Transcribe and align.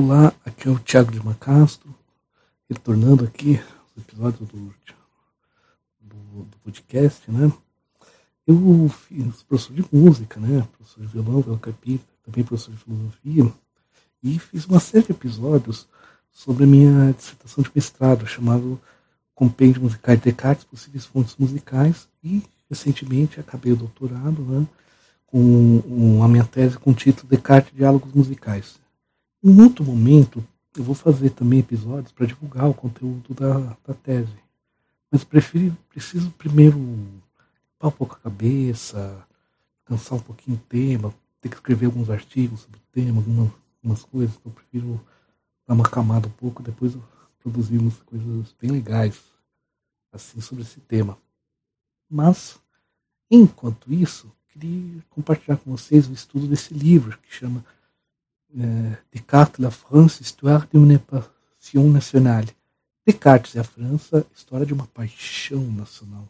Olá, 0.00 0.32
aqui 0.46 0.68
é 0.68 0.70
o 0.70 0.78
Thiago 0.78 1.10
de 1.10 1.20
Macastro, 1.20 1.92
retornando 2.70 3.24
aqui 3.24 3.60
aos 3.80 4.06
episódios 4.06 4.48
do, 4.48 4.72
do, 6.00 6.44
do, 6.44 6.56
podcast, 6.62 7.28
né? 7.28 7.52
Eu 8.46 8.88
fiz 8.88 9.42
professor 9.42 9.74
de 9.74 9.84
música, 9.92 10.38
né? 10.38 10.64
Professor 10.76 11.00
de 11.00 11.08
violão, 11.08 11.40
violão 11.40 11.58
capita, 11.58 12.04
também 12.24 12.44
professor 12.44 12.72
de 12.76 12.84
filosofia, 12.84 13.52
e 14.22 14.38
fiz 14.38 14.66
uma 14.66 14.78
série 14.78 15.06
de 15.06 15.10
episódios 15.10 15.88
sobre 16.30 16.62
a 16.62 16.68
minha 16.68 17.12
dissertação 17.12 17.64
de 17.64 17.70
mestrado, 17.74 18.24
chamado 18.24 18.80
Compêndio 19.34 19.82
Musical 19.82 20.14
de 20.14 20.22
Descartes, 20.22 20.64
Possíveis 20.64 21.06
Fontes 21.06 21.34
Musicais, 21.36 22.08
e 22.22 22.40
recentemente 22.70 23.40
acabei 23.40 23.72
o 23.72 23.76
doutorado, 23.76 24.42
né? 24.44 24.64
Com 25.26 26.22
a 26.22 26.28
minha 26.28 26.44
tese 26.44 26.78
com 26.78 26.92
o 26.92 26.94
título 26.94 27.28
Descartes 27.28 27.74
Diálogos 27.74 28.12
Musicais 28.12 28.78
em 29.42 29.60
outro 29.60 29.84
momento, 29.84 30.44
eu 30.76 30.82
vou 30.82 30.94
fazer 30.94 31.30
também 31.30 31.60
episódios 31.60 32.12
para 32.12 32.26
divulgar 32.26 32.68
o 32.68 32.74
conteúdo 32.74 33.34
da, 33.34 33.76
da 33.86 33.94
tese. 33.94 34.36
Mas 35.10 35.24
prefiro, 35.24 35.76
preciso 35.88 36.30
primeiro 36.32 36.78
limpar 36.78 37.88
um 37.88 37.90
pouco 37.90 38.14
a 38.14 38.18
cabeça, 38.18 39.26
cansar 39.84 40.18
um 40.18 40.22
pouquinho 40.22 40.56
o 40.56 40.68
tema, 40.68 41.14
ter 41.40 41.48
que 41.48 41.56
escrever 41.56 41.86
alguns 41.86 42.10
artigos 42.10 42.60
sobre 42.60 42.78
o 42.78 42.82
tema, 42.92 43.18
algumas, 43.18 43.50
algumas 43.76 44.04
coisas. 44.04 44.36
Então, 44.36 44.52
eu 44.52 44.54
prefiro 44.54 45.00
dar 45.66 45.74
uma 45.74 45.88
camada 45.88 46.28
um 46.28 46.32
pouco, 46.32 46.62
depois 46.62 46.96
produzir 47.40 47.78
umas 47.78 47.96
coisas 48.02 48.54
bem 48.60 48.70
legais 48.70 49.20
assim 50.12 50.40
sobre 50.40 50.64
esse 50.64 50.80
tema. 50.80 51.18
Mas, 52.10 52.58
enquanto 53.30 53.92
isso, 53.92 54.30
queria 54.48 55.02
compartilhar 55.10 55.56
com 55.58 55.70
vocês 55.70 56.08
o 56.08 56.12
estudo 56.12 56.46
desse 56.46 56.74
livro 56.74 57.18
que 57.18 57.34
chama 57.34 57.64
Descartes, 59.12 59.58
La 59.58 59.70
France, 59.70 60.20
Histoire 60.20 60.66
d'une 60.72 60.98
passion 60.98 61.90
nationale. 61.90 62.46
Descartes 63.06 63.54
e 63.54 63.58
a 63.58 63.64
França, 63.64 64.26
História 64.34 64.64
de 64.64 64.72
uma 64.72 64.86
paixão 64.86 65.62
nacional. 65.72 66.28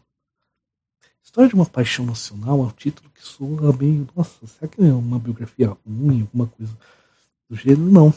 História 1.23 1.49
de 1.49 1.55
uma 1.55 1.67
paixão 1.67 2.07
nacional 2.07 2.61
é 2.61 2.63
um 2.63 2.71
título 2.71 3.11
que 3.11 3.23
soa 3.23 3.73
meio, 3.77 4.09
nossa, 4.17 4.47
será 4.47 4.67
que 4.67 4.81
é 4.81 4.93
uma 4.93 5.19
biografia 5.19 5.77
ruim, 5.87 6.23
alguma 6.23 6.47
coisa 6.47 6.77
do 7.49 7.55
gênero? 7.55 7.91
Não. 7.91 8.15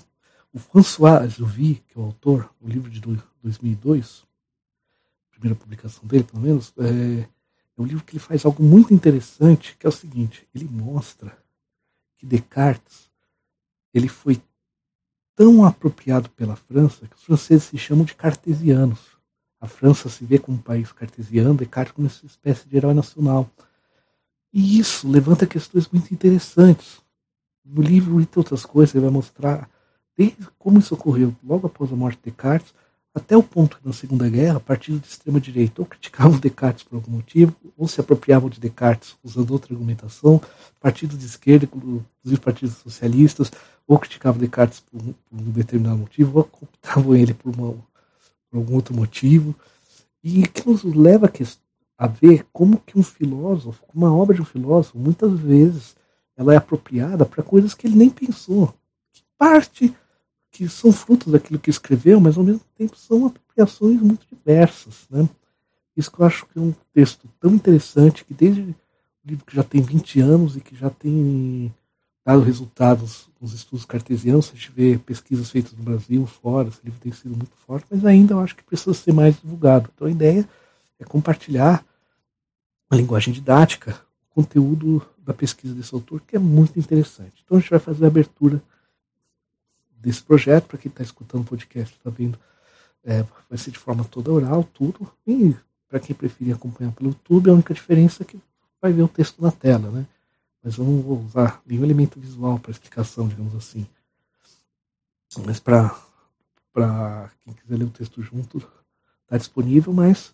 O 0.54 0.60
François 0.60 1.30
Jouvy, 1.30 1.84
que 1.88 1.98
é 1.98 2.02
o 2.02 2.06
autor, 2.06 2.50
o 2.62 2.68
livro 2.68 2.90
de 2.90 3.00
2002, 3.00 4.24
primeira 5.32 5.56
publicação 5.56 6.08
dele, 6.08 6.24
pelo 6.24 6.42
menos, 6.42 6.74
é, 6.78 7.22
é 7.22 7.82
um 7.82 7.86
livro 7.86 8.04
que 8.04 8.14
ele 8.14 8.24
faz 8.24 8.46
algo 8.46 8.64
muito 8.64 8.94
interessante, 8.94 9.76
que 9.78 9.86
é 9.86 9.90
o 9.90 9.92
seguinte, 9.92 10.48
ele 10.54 10.66
mostra 10.66 11.38
que 12.18 12.26
Descartes 12.26 13.11
ele 13.94 14.08
foi 14.08 14.42
tão 15.36 15.66
apropriado 15.66 16.30
pela 16.30 16.56
França 16.56 17.08
que 17.08 17.16
os 17.16 17.24
franceses 17.24 17.64
se 17.64 17.78
chamam 17.78 18.06
de 18.06 18.14
cartesianos. 18.14 19.00
A 19.60 19.68
França 19.68 20.10
se 20.10 20.26
vê 20.26 20.40
como 20.40 20.58
um 20.58 20.62
país 20.62 20.92
cartesiano, 20.92 21.56
Descartes 21.56 21.94
como 21.94 22.08
uma 22.08 22.28
espécie 22.28 22.68
de 22.68 22.78
herói 22.78 22.94
nacional. 22.94 23.50
E 24.52 24.80
isso 24.80 25.08
levanta 25.08 25.46
questões 25.46 25.88
muito 25.88 26.14
interessantes. 26.14 27.00
No 27.64 27.82
livro, 27.82 28.20
entre 28.20 28.40
outras 28.40 28.66
coisas, 28.66 28.96
ele 28.96 29.04
vai 29.06 29.14
mostrar 29.14 29.70
desde 30.18 30.48
como 30.58 30.80
isso 30.80 30.94
ocorreu 30.94 31.36
logo 31.44 31.68
após 31.68 31.92
a 31.92 31.96
morte 31.96 32.18
de 32.18 32.32
Descartes, 32.32 32.74
até 33.14 33.36
o 33.36 33.44
ponto 33.44 33.78
que 33.78 33.86
na 33.86 33.92
Segunda 33.92 34.30
Guerra, 34.30 34.60
partidos 34.60 35.02
de 35.02 35.08
extrema-direita 35.08 35.82
ou 35.82 35.86
criticavam 35.86 36.40
Descartes 36.40 36.84
por 36.84 36.96
algum 36.96 37.12
motivo, 37.12 37.54
ou 37.78 37.88
se 37.88 38.00
apropriavam 38.00 38.50
de 38.50 38.60
Descartes 38.60 39.16
usando 39.24 39.52
outra 39.52 39.74
argumentação, 39.74 40.42
partidos 40.80 41.20
de 41.20 41.26
esquerda, 41.26 41.66
inclusive 41.66 42.42
partidos 42.42 42.78
socialistas, 42.78 43.52
ou 43.86 44.00
criticavam 44.00 44.40
Descartes 44.40 44.80
por, 44.80 45.02
por 45.02 45.14
um 45.32 45.52
determinado 45.52 45.98
motivo, 45.98 46.38
ou 46.38 46.44
cooptavam 46.46 47.16
ele 47.16 47.34
por, 47.34 47.54
uma, 47.54 47.74
por 48.50 48.58
algum 48.58 48.76
outro 48.76 48.96
motivo, 48.96 49.54
e 50.24 50.48
que 50.48 50.68
nos 50.68 50.84
leva 50.84 51.28
a, 51.28 52.06
a 52.06 52.08
ver 52.08 52.46
como 52.54 52.80
que 52.80 52.98
um 52.98 53.04
filósofo, 53.04 53.84
uma 53.94 54.14
obra 54.14 54.36
de 54.36 54.42
um 54.42 54.46
filósofo, 54.46 54.98
muitas 54.98 55.38
vezes 55.38 55.96
ela 56.38 56.54
é 56.54 56.58
apropriada 56.58 57.26
para 57.26 57.44
coisas 57.44 57.74
que 57.74 57.88
ele 57.88 57.98
nem 57.98 58.10
pensou, 58.10 58.74
que 59.12 59.22
parte 59.38 59.94
que 60.52 60.68
são 60.68 60.92
frutos 60.92 61.32
daquilo 61.32 61.60
que 61.60 61.70
escreveu, 61.70 62.20
mas 62.20 62.38
ao 62.38 62.44
mesmo 62.44 62.62
tempo 62.78 62.96
são 62.98 63.26
apropriações 63.26 64.02
muito 64.02 64.28
diversas. 64.30 65.08
Né? 65.10 65.28
Isso 65.96 66.12
que 66.12 66.20
eu 66.20 66.26
acho 66.26 66.46
que 66.46 66.60
é 66.60 66.62
um 66.62 66.74
texto 66.94 67.28
tão 67.40 67.54
interessante, 67.54 68.26
que 68.26 68.34
desde 68.34 68.62
o 68.62 68.76
livro 69.26 69.46
que 69.46 69.56
já 69.56 69.64
tem 69.64 69.82
20 69.82 70.20
anos 70.20 70.58
e 70.58 70.62
que 70.62 70.76
já 70.76 70.90
tem 70.90 71.74
dado 72.26 72.42
resultados 72.42 73.30
nos 73.40 73.54
estudos 73.54 73.86
cartesianos, 73.86 74.50
a 74.50 74.56
gente 74.56 74.72
vê 74.72 74.98
pesquisas 74.98 75.50
feitas 75.50 75.74
no 75.74 75.84
Brasil, 75.84 76.26
fora, 76.28 76.68
esse 76.68 76.80
livro 76.84 77.00
tem 77.00 77.12
sido 77.12 77.36
muito 77.36 77.56
forte, 77.66 77.88
mas 77.90 78.06
ainda 78.06 78.34
eu 78.34 78.40
acho 78.40 78.56
que 78.56 78.64
precisa 78.64 78.94
ser 78.94 79.14
mais 79.14 79.40
divulgado. 79.40 79.90
Então 79.96 80.08
a 80.08 80.12
ideia 80.12 80.48
é 81.00 81.06
compartilhar 81.06 81.84
a 82.90 82.96
linguagem 82.96 83.34
didática, 83.34 83.98
o 84.30 84.36
conteúdo 84.36 85.02
da 85.18 85.34
pesquisa 85.34 85.74
desse 85.74 85.94
autor, 85.96 86.22
que 86.22 86.36
é 86.36 86.40
muito 86.40 86.78
interessante. 86.78 87.42
Então 87.44 87.58
a 87.58 87.62
gente 87.62 87.70
vai 87.70 87.80
fazer 87.80 88.06
a 88.06 88.08
abertura 88.08 88.62
desse 90.02 90.24
projeto, 90.24 90.68
para 90.68 90.78
quem 90.78 90.90
está 90.90 91.04
escutando 91.04 91.42
o 91.42 91.46
podcast, 91.46 91.96
está 91.96 92.10
vendo, 92.10 92.38
é, 93.04 93.24
vai 93.50 93.58
ser 93.58 93.72
de 93.72 93.80
forma 93.80 94.04
toda 94.04 94.32
oral, 94.32 94.64
tudo. 94.64 95.12
E 95.28 95.56
para 95.88 96.00
quem 96.00 96.16
preferir 96.16 96.56
acompanhar 96.56 96.92
pelo 96.94 97.10
YouTube, 97.10 97.50
a 97.50 97.54
única 97.54 97.74
diferença 97.74 98.24
é 98.24 98.26
que 98.26 98.42
vai 98.82 98.92
ver 98.92 99.04
o 99.04 99.08
texto 99.08 99.42
na 99.42 99.52
tela, 99.52 99.92
né? 99.92 100.06
Mas 100.64 100.78
eu 100.78 100.86
não 100.86 101.02
vou 101.02 101.22
usar 101.22 101.62
nenhum 101.66 101.84
elemento 101.84 102.20
visual 102.20 102.60
para 102.60 102.72
explicação, 102.72 103.28
digamos 103.28 103.56
assim. 103.56 103.86
Mas 105.46 105.60
para 105.60 107.30
quem 107.44 107.54
quiser 107.54 107.78
ler 107.78 107.86
o 107.86 107.90
texto 107.90 108.22
junto, 108.22 108.58
está 109.24 109.38
disponível, 109.38 109.94
mas 109.94 110.34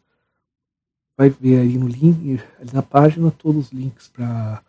vai 1.16 1.30
ver 1.30 1.60
aí 1.60 1.78
no 1.78 1.88
link, 1.88 2.42
ali 2.60 2.72
na 2.74 2.84
página, 2.84 3.32
todos 3.32 3.68
os 3.68 3.72
links 3.72 4.08
para 4.08 4.62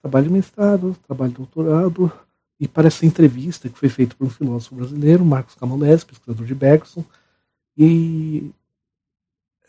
trabalho 0.00 0.26
de 0.26 0.32
mestrado, 0.32 0.96
trabalho 1.06 1.32
de 1.32 1.38
doutorado, 1.38 2.12
e 2.60 2.66
para 2.66 2.88
essa 2.88 3.06
entrevista 3.06 3.68
que 3.68 3.78
foi 3.78 3.88
feita 3.88 4.16
por 4.16 4.26
um 4.26 4.30
filósofo 4.30 4.74
brasileiro, 4.74 5.24
Marcos 5.24 5.54
Camolese, 5.54 6.04
pesquisador 6.04 6.44
de 6.44 6.54
Bergson. 6.54 7.04
E 7.76 8.50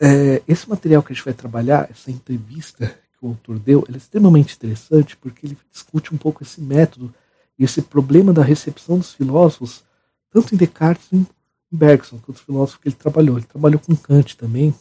é, 0.00 0.42
esse 0.48 0.68
material 0.68 1.02
que 1.02 1.12
a 1.12 1.14
gente 1.14 1.24
vai 1.24 1.34
trabalhar, 1.34 1.88
essa 1.88 2.10
entrevista 2.10 2.88
que 2.88 3.24
o 3.24 3.28
autor 3.28 3.58
deu, 3.60 3.86
é 3.88 3.96
extremamente 3.96 4.56
interessante 4.56 5.16
porque 5.16 5.46
ele 5.46 5.58
discute 5.70 6.12
um 6.12 6.18
pouco 6.18 6.42
esse 6.42 6.60
método 6.60 7.14
e 7.56 7.64
esse 7.64 7.80
problema 7.80 8.32
da 8.32 8.42
recepção 8.42 8.98
dos 8.98 9.14
filósofos, 9.14 9.84
tanto 10.30 10.54
em 10.54 10.58
Descartes 10.58 11.08
como 11.08 11.26
em 11.72 11.76
Bergson, 11.76 12.18
que 12.18 12.24
é 12.24 12.28
outro 12.28 12.44
filósofo 12.44 12.80
que 12.80 12.88
ele 12.88 12.96
trabalhou. 12.96 13.36
Ele 13.36 13.46
trabalhou 13.46 13.78
com 13.78 13.94
Kant 13.94 14.36
também, 14.36 14.74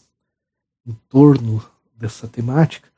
em 0.88 0.94
torno 1.08 1.64
dessa 1.96 2.28
temática 2.28 2.90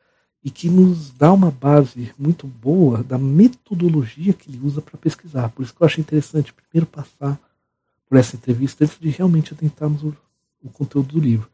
e 0.44 0.50
que 0.50 0.70
nos 0.70 1.12
dá 1.12 1.32
uma 1.32 1.52
base 1.52 2.12
muito 2.18 2.48
boa 2.48 3.04
da 3.04 3.18
metodologia 3.18 4.34
que 4.34 4.50
ele 4.50 4.60
usa 4.64 4.82
para 4.82 4.98
pesquisar. 4.98 5.50
Por 5.50 5.64
isso 5.64 5.74
que 5.74 5.82
eu 5.82 5.86
acho 5.86 6.02
interessante 6.02 6.54
primeiro 6.54 6.90
passar 6.90 7.40
por 8.10 8.18
essa 8.18 8.36
entrevista 8.36 8.84
antes 8.84 9.00
de 9.00 9.10
realmente 9.10 9.54
adentrarmos 9.54 10.04
o, 10.04 10.16
o 10.64 10.70
conteúdo 10.70 11.14
do 11.14 11.20
livro. 11.20 11.48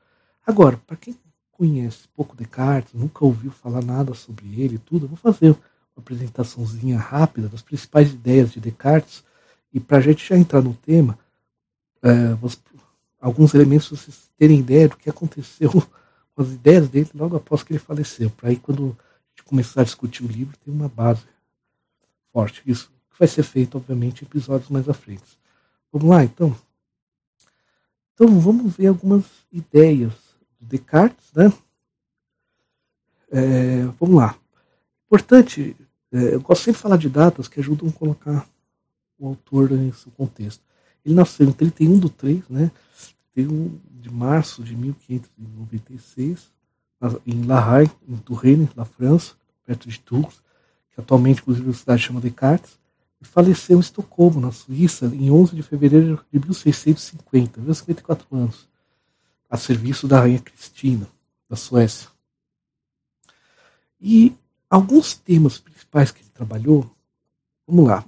Agora, 0.46 0.78
para 0.88 0.96
quem 0.96 1.16
conhece 1.52 2.08
pouco 2.16 2.36
Descartes, 2.36 2.94
nunca 2.94 3.26
ouviu 3.26 3.52
falar 3.52 3.84
nada 3.84 4.14
sobre 4.14 4.62
ele 4.62 4.76
e 4.76 4.80
tudo, 4.80 5.06
eu 5.06 5.10
vou 5.10 5.18
fazer 5.18 5.50
uma 5.50 5.60
apresentaçãozinha 5.98 6.98
rápida 6.98 7.50
das 7.50 7.62
principais 7.62 8.12
ideias 8.12 8.52
de 8.54 8.60
Descartes 8.60 9.24
e 9.74 9.80
para 9.80 9.98
a 9.98 10.02
gente 10.02 10.28
já 10.28 10.38
entrar 10.38 10.62
no 10.62 10.74
tema, 10.74 11.20
é, 12.02 12.38
alguns 13.20 13.54
elementos 13.54 13.90
para 13.90 13.98
vocês 13.98 14.30
terem 14.38 14.60
ideia 14.60 14.88
do 14.88 14.98
que 14.98 15.10
aconteceu 15.10 15.72
com 16.38 16.44
as 16.44 16.52
ideias 16.52 16.88
dele 16.88 17.10
logo 17.16 17.36
após 17.36 17.64
que 17.64 17.74
ele 17.74 17.80
faleceu. 17.80 18.30
Para 18.30 18.50
aí, 18.50 18.58
quando 18.58 18.96
a 18.96 19.30
gente 19.30 19.44
começar 19.44 19.82
a 19.82 19.84
discutir 19.84 20.24
o 20.24 20.28
livro, 20.28 20.56
tem 20.64 20.72
uma 20.72 20.88
base 20.88 21.24
forte. 22.32 22.62
Isso 22.64 22.92
que 23.10 23.18
vai 23.18 23.28
ser 23.28 23.42
feito, 23.42 23.76
obviamente, 23.76 24.22
em 24.22 24.28
episódios 24.28 24.70
mais 24.70 24.88
à 24.88 24.94
frente. 24.94 25.26
Vamos 25.92 26.08
lá, 26.08 26.24
então? 26.24 26.56
Então, 28.14 28.40
vamos 28.40 28.76
ver 28.76 28.86
algumas 28.86 29.26
ideias 29.52 30.14
do 30.62 30.68
Descartes, 30.68 31.34
né? 31.34 31.52
É, 33.32 33.86
vamos 34.00 34.18
lá. 34.18 34.38
Importante, 35.08 35.76
é, 36.12 36.36
eu 36.36 36.42
gosto 36.42 36.66
sempre 36.66 36.78
de 36.78 36.84
falar 36.84 36.98
de 36.98 37.10
datas 37.10 37.48
que 37.48 37.60
ajudam 37.60 37.90
a 37.90 37.94
colocar 37.94 38.48
o 39.18 39.30
autor 39.30 39.72
em 39.72 39.92
seu 39.92 40.12
contexto. 40.12 40.64
Ele 41.04 41.16
nasceu 41.16 41.48
em 41.48 41.52
31 41.52 41.98
do 41.98 42.10
3, 42.10 42.48
né? 42.48 42.70
31 43.38 43.80
de 43.92 44.10
março 44.10 44.64
de 44.64 44.76
1596, 44.76 46.52
em 47.28 47.44
La 47.46 47.64
Haye, 47.64 47.92
em 48.08 48.18
Touraine, 48.18 48.68
na 48.76 48.84
França, 48.84 49.36
perto 49.64 49.88
de 49.88 50.00
Tours, 50.00 50.42
que 50.90 51.00
atualmente, 51.00 51.42
inclusive, 51.42 51.70
a 51.70 51.74
cidade 51.74 52.02
chama 52.02 52.20
Descartes, 52.20 52.80
e 53.22 53.26
faleceu 53.26 53.78
em 53.78 53.80
Estocolmo, 53.80 54.42
na 54.42 54.52
Suíça, 54.52 55.06
em 55.06 55.30
11 55.30 55.56
de 55.56 55.62
fevereiro 55.62 56.26
de 56.32 56.40
1650, 56.40 57.62
54 57.62 58.28
anos, 58.36 58.68
a 59.48 59.56
serviço 59.56 60.08
da 60.08 60.20
rainha 60.20 60.40
Cristina, 60.40 61.08
da 61.48 61.56
Suécia. 61.56 62.10
E 64.02 64.36
alguns 64.68 65.14
temas 65.14 65.60
principais 65.60 66.12
que 66.12 66.22
ele 66.22 66.30
trabalhou, 66.34 66.90
vamos 67.68 67.88
lá, 67.88 68.04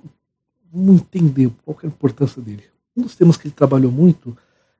vamos 0.71 1.01
entender 1.01 1.51
qual 1.63 1.77
é 1.83 1.85
a 1.85 1.89
importância 1.89 2.41
dele. 2.41 2.63
Um 2.97 3.03
dos 3.03 3.15
temas 3.15 3.37
que 3.37 3.47
ele 3.47 3.53
trabalhou 3.53 3.91
muito 3.91 4.35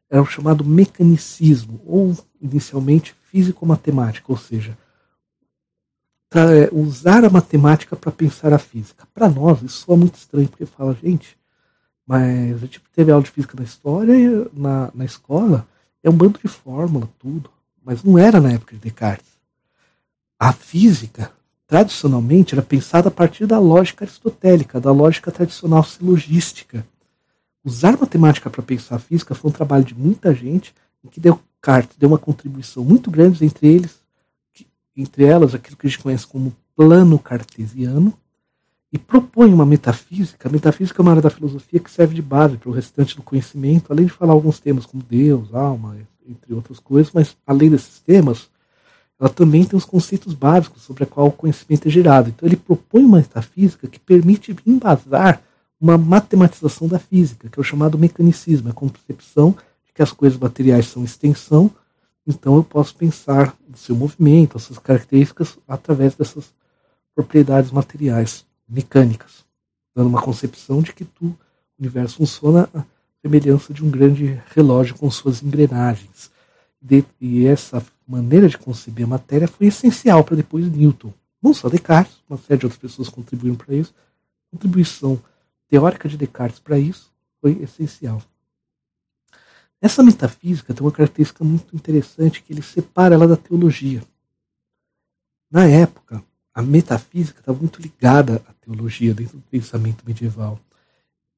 era 0.09 0.21
o 0.21 0.25
chamado 0.25 0.65
mecanicismo, 0.65 1.79
ou 1.85 2.17
inicialmente 2.41 3.15
físico-matemática, 3.29 4.25
ou 4.31 4.37
seja, 4.37 4.77
é, 6.31 6.69
usar 6.71 7.25
a 7.25 7.29
matemática 7.29 7.95
para 7.95 8.11
pensar 8.11 8.53
a 8.53 8.59
física. 8.59 9.07
Para 9.13 9.29
nós, 9.29 9.61
isso 9.61 9.85
soa 9.85 9.97
muito 9.97 10.15
estranho, 10.15 10.47
porque 10.47 10.65
fala, 10.65 10.97
gente, 11.01 11.37
mas 12.05 12.55
a 12.55 12.59
gente 12.65 12.81
teve 12.95 13.11
aula 13.11 13.23
de 13.23 13.31
física 13.31 13.55
na 13.57 13.63
história, 13.63 14.47
na, 14.53 14.91
na 14.93 15.05
escola, 15.05 15.67
é 16.03 16.09
um 16.09 16.13
bando 16.13 16.39
de 16.39 16.47
fórmula, 16.47 17.09
tudo. 17.19 17.49
Mas 17.83 18.03
não 18.03 18.17
era 18.17 18.39
na 18.39 18.51
época 18.51 18.75
de 18.75 18.81
Descartes. 18.81 19.29
A 20.39 20.53
física, 20.53 21.31
tradicionalmente, 21.67 22.55
era 22.55 22.61
pensada 22.61 23.09
a 23.09 23.11
partir 23.11 23.45
da 23.45 23.59
lógica 23.59 24.05
aristotélica, 24.05 24.79
da 24.79 24.91
lógica 24.91 25.31
tradicional 25.31 25.83
silogística. 25.83 26.85
Usar 27.63 27.97
matemática 27.97 28.49
para 28.49 28.63
pensar 28.63 28.99
física 28.99 29.35
foi 29.35 29.49
um 29.49 29.53
trabalho 29.53 29.83
de 29.83 29.93
muita 29.93 30.33
gente, 30.33 30.73
em 31.03 31.07
que 31.07 31.19
Descartes 31.19 31.97
deu 31.97 32.09
uma 32.09 32.17
contribuição 32.17 32.83
muito 32.83 33.11
grande 33.11 33.43
entre 33.45 33.67
eles 33.67 33.99
entre 35.01 35.23
elas 35.23 35.55
aquilo 35.55 35.77
que 35.77 35.87
a 35.87 35.89
gente 35.89 36.01
conhece 36.01 36.27
como 36.27 36.55
plano 36.75 37.17
cartesiano, 37.17 38.13
e 38.91 38.97
propõe 38.97 39.53
uma 39.53 39.65
metafísica. 39.65 40.49
A 40.49 40.51
metafísica 40.51 40.99
é 40.99 41.03
uma 41.03 41.11
área 41.11 41.21
da 41.21 41.29
filosofia 41.29 41.79
que 41.79 41.91
serve 41.91 42.15
de 42.15 42.21
base 42.23 42.57
para 42.57 42.69
o 42.69 42.73
restante 42.73 43.15
do 43.15 43.21
conhecimento, 43.21 43.91
além 43.91 44.07
de 44.07 44.11
falar 44.11 44.33
alguns 44.33 44.59
temas 44.59 44.85
como 44.85 45.03
Deus, 45.03 45.53
alma, 45.53 45.95
entre 46.27 46.53
outras 46.53 46.79
coisas, 46.79 47.13
mas 47.13 47.37
além 47.45 47.69
desses 47.69 47.99
temas, 47.99 48.49
ela 49.19 49.29
também 49.29 49.63
tem 49.63 49.77
os 49.77 49.85
conceitos 49.85 50.33
básicos 50.33 50.81
sobre 50.81 51.03
a 51.03 51.07
qual 51.07 51.27
o 51.27 51.31
conhecimento 51.31 51.87
é 51.87 51.91
gerado. 51.91 52.29
Então 52.29 52.47
ele 52.47 52.55
propõe 52.55 53.03
uma 53.03 53.17
metafísica 53.17 53.87
que 53.87 53.99
permite 53.99 54.55
embasar 54.65 55.41
uma 55.79 55.97
matematização 55.97 56.87
da 56.87 56.99
física, 56.99 57.49
que 57.49 57.59
é 57.59 57.61
o 57.61 57.63
chamado 57.63 57.97
mecanicismo, 57.97 58.69
a 58.69 58.73
concepção 58.73 59.55
de 59.85 59.93
que 59.93 60.01
as 60.01 60.11
coisas 60.11 60.37
materiais 60.37 60.87
são 60.87 61.03
extensão 61.03 61.71
então 62.29 62.57
eu 62.57 62.63
posso 62.63 62.95
pensar 62.95 63.57
o 63.73 63.75
seu 63.75 63.95
movimento, 63.95 64.55
as 64.55 64.63
suas 64.63 64.77
características 64.77 65.57
através 65.67 66.13
dessas 66.13 66.53
propriedades 67.15 67.71
materiais, 67.71 68.45
mecânicas, 68.69 69.43
dando 69.95 70.09
uma 70.09 70.21
concepção 70.21 70.79
de 70.79 70.93
que 70.93 71.03
tu, 71.03 71.25
o 71.25 71.37
universo 71.79 72.17
funciona 72.17 72.69
a 72.71 72.83
semelhança 73.19 73.73
de 73.73 73.83
um 73.83 73.89
grande 73.89 74.39
relógio 74.53 74.95
com 74.95 75.09
suas 75.09 75.41
engrenagens. 75.41 76.29
e 77.19 77.47
essa 77.47 77.83
maneira 78.07 78.47
de 78.47 78.59
conceber 78.59 79.05
a 79.05 79.09
matéria 79.09 79.47
foi 79.47 79.65
essencial 79.65 80.23
para 80.23 80.35
depois 80.35 80.69
Newton. 80.69 81.11
Não 81.41 81.51
só 81.51 81.67
Descartes, 81.67 82.17
uma 82.29 82.37
série 82.37 82.59
de 82.59 82.65
outras 82.67 82.79
pessoas 82.79 83.09
contribuíram 83.09 83.55
para 83.55 83.73
isso. 83.73 83.93
Contribuição 84.51 85.19
teórica 85.69 86.09
de 86.09 86.17
Descartes 86.17 86.59
para 86.59 86.77
isso 86.77 87.11
foi 87.39 87.61
essencial. 87.61 88.21
Essa 89.81 90.03
metafísica 90.03 90.73
tem 90.73 90.85
uma 90.85 90.91
característica 90.91 91.43
muito 91.43 91.73
interessante 91.75 92.41
que 92.41 92.51
ele 92.51 92.61
separa 92.61 93.15
ela 93.15 93.27
da 93.27 93.37
teologia. 93.37 94.03
Na 95.49 95.65
época, 95.65 96.21
a 96.53 96.61
metafísica 96.61 97.39
estava 97.39 97.57
muito 97.57 97.81
ligada 97.81 98.43
à 98.47 98.53
teologia 98.53 99.13
dentro 99.13 99.37
do 99.37 99.43
pensamento 99.43 100.03
medieval. 100.05 100.59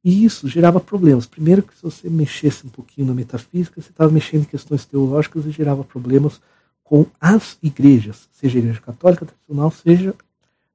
E 0.03 0.25
isso 0.25 0.47
gerava 0.47 0.79
problemas. 0.79 1.27
Primeiro 1.27 1.61
que 1.61 1.75
se 1.75 1.83
você 1.83 2.09
mexesse 2.09 2.65
um 2.65 2.69
pouquinho 2.69 3.07
na 3.07 3.13
metafísica, 3.13 3.79
você 3.79 3.91
estava 3.91 4.11
mexendo 4.11 4.41
em 4.41 4.45
questões 4.45 4.85
teológicas 4.85 5.45
e 5.45 5.51
gerava 5.51 5.83
problemas 5.83 6.41
com 6.83 7.05
as 7.19 7.57
igrejas, 7.61 8.27
seja 8.33 8.57
a 8.57 8.59
igreja 8.59 8.81
católica 8.81 9.25
tradicional, 9.25 9.71
seja 9.71 10.15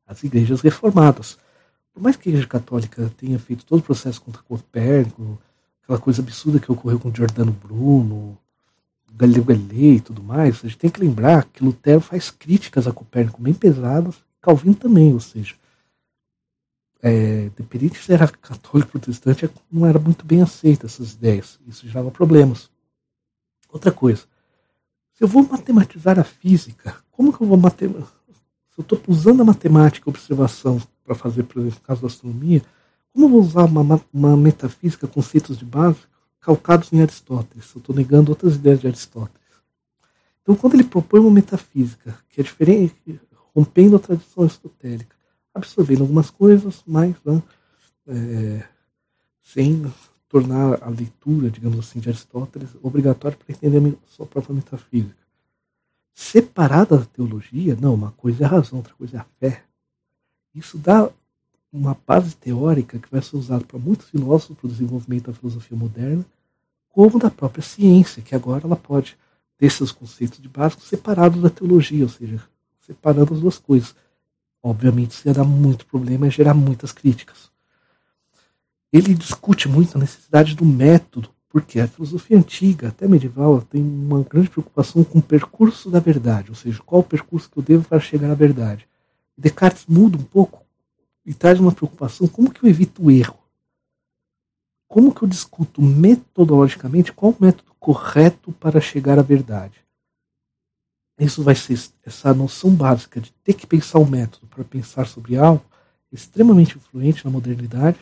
as 0.06 0.22
igrejas 0.22 0.60
reformadas. 0.60 1.36
Por 1.96 2.02
mais 2.02 2.14
que 2.14 2.28
a 2.28 2.30
igreja 2.30 2.46
católica 2.46 3.10
tenha 3.16 3.38
feito 3.38 3.64
todo 3.64 3.78
o 3.78 3.82
processo 3.82 4.20
contra 4.20 4.42
Copérnico, 4.42 5.38
aquela 5.82 5.98
coisa 5.98 6.20
absurda 6.20 6.60
que 6.60 6.70
ocorreu 6.70 7.00
com 7.00 7.10
Giordano 7.10 7.50
Bruno, 7.50 8.36
Galileu 9.14 9.42
Galilei 9.42 9.94
e 9.94 10.00
tudo 10.00 10.22
mais, 10.22 10.56
a 10.56 10.68
gente 10.68 10.76
tem 10.76 10.90
que 10.90 11.00
lembrar 11.00 11.44
que 11.44 11.64
Lutero 11.64 12.02
faz 12.02 12.30
críticas 12.30 12.86
a 12.86 12.92
Copérnico 12.92 13.40
bem 13.40 13.54
pesadas, 13.54 14.14
Calvino 14.42 14.74
também, 14.74 15.14
ou 15.14 15.20
seja, 15.20 15.54
é, 17.00 17.48
dependente 17.56 18.04
se 18.04 18.12
era 18.12 18.28
católico 18.28 18.90
protestante, 18.90 19.48
não 19.72 19.86
era 19.86 19.98
muito 19.98 20.22
bem 20.22 20.42
aceita 20.42 20.84
essas 20.84 21.14
ideias, 21.14 21.58
isso 21.66 21.88
gerava 21.88 22.10
problemas. 22.10 22.70
Outra 23.72 23.90
coisa, 23.90 24.24
se 25.14 25.24
eu 25.24 25.28
vou 25.28 25.48
matematizar 25.48 26.18
a 26.18 26.24
física, 26.24 26.94
como 27.10 27.32
que 27.32 27.42
eu 27.42 27.46
vou 27.46 27.56
matematizar? 27.56 28.12
Se 28.68 28.80
eu 28.80 28.82
estou 28.82 29.00
usando 29.08 29.40
a 29.40 29.46
matemática, 29.46 30.10
a 30.10 30.12
observação 30.12 30.78
para 31.06 31.14
fazer, 31.14 31.44
por 31.44 31.60
exemplo, 31.60 31.78
no 31.80 31.86
caso 31.86 32.00
da 32.02 32.08
astronomia, 32.08 32.62
como 33.12 33.28
vou 33.28 33.40
usar 33.40 33.64
uma, 33.64 34.00
uma 34.12 34.36
metafísica, 34.36 35.06
conceitos 35.06 35.56
de 35.56 35.64
base, 35.64 36.00
calcados 36.40 36.92
em 36.92 37.00
Aristóteles? 37.00 37.72
Eu 37.74 37.78
estou 37.78 37.94
negando 37.94 38.30
outras 38.30 38.56
ideias 38.56 38.80
de 38.80 38.88
Aristóteles. 38.88 39.46
Então, 40.42 40.54
quando 40.54 40.74
ele 40.74 40.84
propõe 40.84 41.20
uma 41.20 41.30
metafísica 41.30 42.18
que 42.28 42.40
é 42.40 42.44
diferente, 42.44 43.20
rompendo 43.54 43.96
a 43.96 43.98
tradição 43.98 44.44
aristotélica, 44.44 45.16
absorvendo 45.54 46.02
algumas 46.02 46.30
coisas, 46.30 46.82
mas 46.86 47.16
né, 47.24 47.42
é, 48.06 48.62
sem 49.42 49.90
tornar 50.28 50.82
a 50.82 50.88
leitura, 50.90 51.50
digamos 51.50 51.78
assim, 51.78 51.98
de 51.98 52.10
Aristóteles 52.10 52.70
obrigatória 52.82 53.36
para 53.36 53.54
entender 53.54 53.78
a 53.78 54.08
sua 54.08 54.26
própria 54.26 54.54
metafísica. 54.54 55.16
Separada 56.12 56.98
da 56.98 57.04
teologia, 57.04 57.76
não, 57.80 57.94
uma 57.94 58.12
coisa 58.12 58.44
é 58.44 58.46
a 58.46 58.50
razão, 58.50 58.78
outra 58.78 58.94
coisa 58.94 59.16
é 59.16 59.20
a 59.20 59.26
fé. 59.38 59.65
Isso 60.56 60.78
dá 60.78 61.10
uma 61.70 61.94
base 62.06 62.34
teórica 62.34 62.98
que 62.98 63.10
vai 63.10 63.20
ser 63.20 63.36
usada 63.36 63.62
para 63.62 63.78
muitos 63.78 64.08
filósofos 64.08 64.56
para 64.56 64.66
o 64.66 64.70
desenvolvimento 64.70 65.26
da 65.26 65.34
filosofia 65.34 65.76
moderna, 65.76 66.24
como 66.88 67.18
da 67.18 67.30
própria 67.30 67.62
ciência, 67.62 68.22
que 68.22 68.34
agora 68.34 68.64
ela 68.64 68.74
pode 68.74 69.18
ter 69.58 69.70
seus 69.70 69.92
conceitos 69.92 70.40
de 70.40 70.50
separados 70.80 71.42
da 71.42 71.50
teologia, 71.50 72.04
ou 72.04 72.08
seja, 72.08 72.40
separando 72.80 73.34
as 73.34 73.40
duas 73.40 73.58
coisas. 73.58 73.94
Obviamente 74.62 75.10
isso 75.10 75.28
ia 75.28 75.34
dar 75.34 75.44
muito 75.44 75.84
problema 75.84 76.26
e 76.26 76.30
gerar 76.30 76.54
muitas 76.54 76.90
críticas. 76.90 77.50
Ele 78.90 79.12
discute 79.12 79.68
muito 79.68 79.96
a 79.96 80.00
necessidade 80.00 80.54
do 80.54 80.64
método, 80.64 81.28
porque 81.50 81.80
a 81.80 81.86
filosofia 81.86 82.38
antiga, 82.38 82.88
até 82.88 83.06
medieval, 83.06 83.60
tem 83.60 83.82
uma 83.82 84.22
grande 84.22 84.48
preocupação 84.48 85.04
com 85.04 85.18
o 85.18 85.22
percurso 85.22 85.90
da 85.90 86.00
verdade, 86.00 86.48
ou 86.48 86.54
seja, 86.54 86.82
qual 86.82 87.02
o 87.02 87.04
percurso 87.04 87.50
que 87.50 87.58
eu 87.58 87.62
devo 87.62 87.86
para 87.86 88.00
chegar 88.00 88.30
à 88.30 88.34
verdade. 88.34 88.88
Descartes 89.36 89.86
muda 89.86 90.16
um 90.16 90.22
pouco 90.22 90.64
e 91.24 91.34
traz 91.34 91.60
uma 91.60 91.72
preocupação: 91.72 92.26
como 92.26 92.50
que 92.50 92.64
eu 92.64 92.70
evito 92.70 93.04
o 93.04 93.10
erro? 93.10 93.38
Como 94.88 95.14
que 95.14 95.22
eu 95.22 95.28
discuto 95.28 95.82
metodologicamente 95.82 97.12
qual 97.12 97.32
o 97.32 97.36
método 97.38 97.74
correto 97.78 98.52
para 98.52 98.80
chegar 98.80 99.18
à 99.18 99.22
verdade? 99.22 99.84
Isso 101.18 101.42
vai 101.42 101.54
ser 101.54 101.78
essa 102.04 102.32
noção 102.34 102.74
básica 102.74 103.20
de 103.20 103.32
ter 103.42 103.54
que 103.54 103.66
pensar 103.66 103.98
o 103.98 104.06
método 104.06 104.46
para 104.46 104.62
pensar 104.64 105.06
sobre 105.06 105.36
algo 105.36 105.64
extremamente 106.12 106.76
influente 106.76 107.24
na 107.24 107.30
modernidade. 107.30 107.98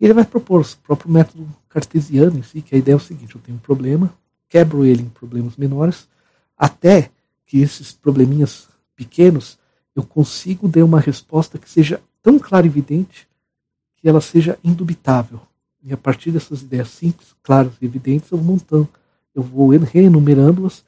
E 0.00 0.04
ele 0.04 0.14
vai 0.14 0.24
propor 0.24 0.60
o 0.60 0.76
próprio 0.78 1.10
método 1.10 1.48
cartesiano 1.68 2.38
em 2.38 2.42
si, 2.42 2.60
que 2.62 2.74
a 2.74 2.78
ideia 2.78 2.94
é 2.94 2.96
o 2.96 3.00
seguinte: 3.00 3.34
eu 3.34 3.40
tenho 3.40 3.56
um 3.56 3.60
problema, 3.60 4.12
quebro 4.48 4.84
ele 4.84 5.02
em 5.02 5.08
problemas 5.08 5.56
menores, 5.56 6.08
até 6.56 7.10
que 7.46 7.60
esses 7.60 7.92
probleminhas 7.92 8.68
pequenos 8.96 9.58
eu 10.00 10.06
consigo 10.06 10.66
dar 10.66 10.84
uma 10.84 10.98
resposta 10.98 11.58
que 11.58 11.70
seja 11.70 12.02
tão 12.22 12.38
clara 12.38 12.66
e 12.66 12.68
evidente 12.68 13.28
que 13.96 14.08
ela 14.08 14.20
seja 14.20 14.58
indubitável. 14.64 15.40
E 15.82 15.92
a 15.92 15.96
partir 15.96 16.30
dessas 16.30 16.62
ideias 16.62 16.88
simples, 16.88 17.34
claras 17.42 17.72
e 17.80 17.84
evidentes, 17.84 18.30
eu 18.30 18.38
vou 18.38 18.46
montando, 18.46 18.88
eu 19.34 19.42
vou 19.42 19.68
reenumerando-as 19.68 20.84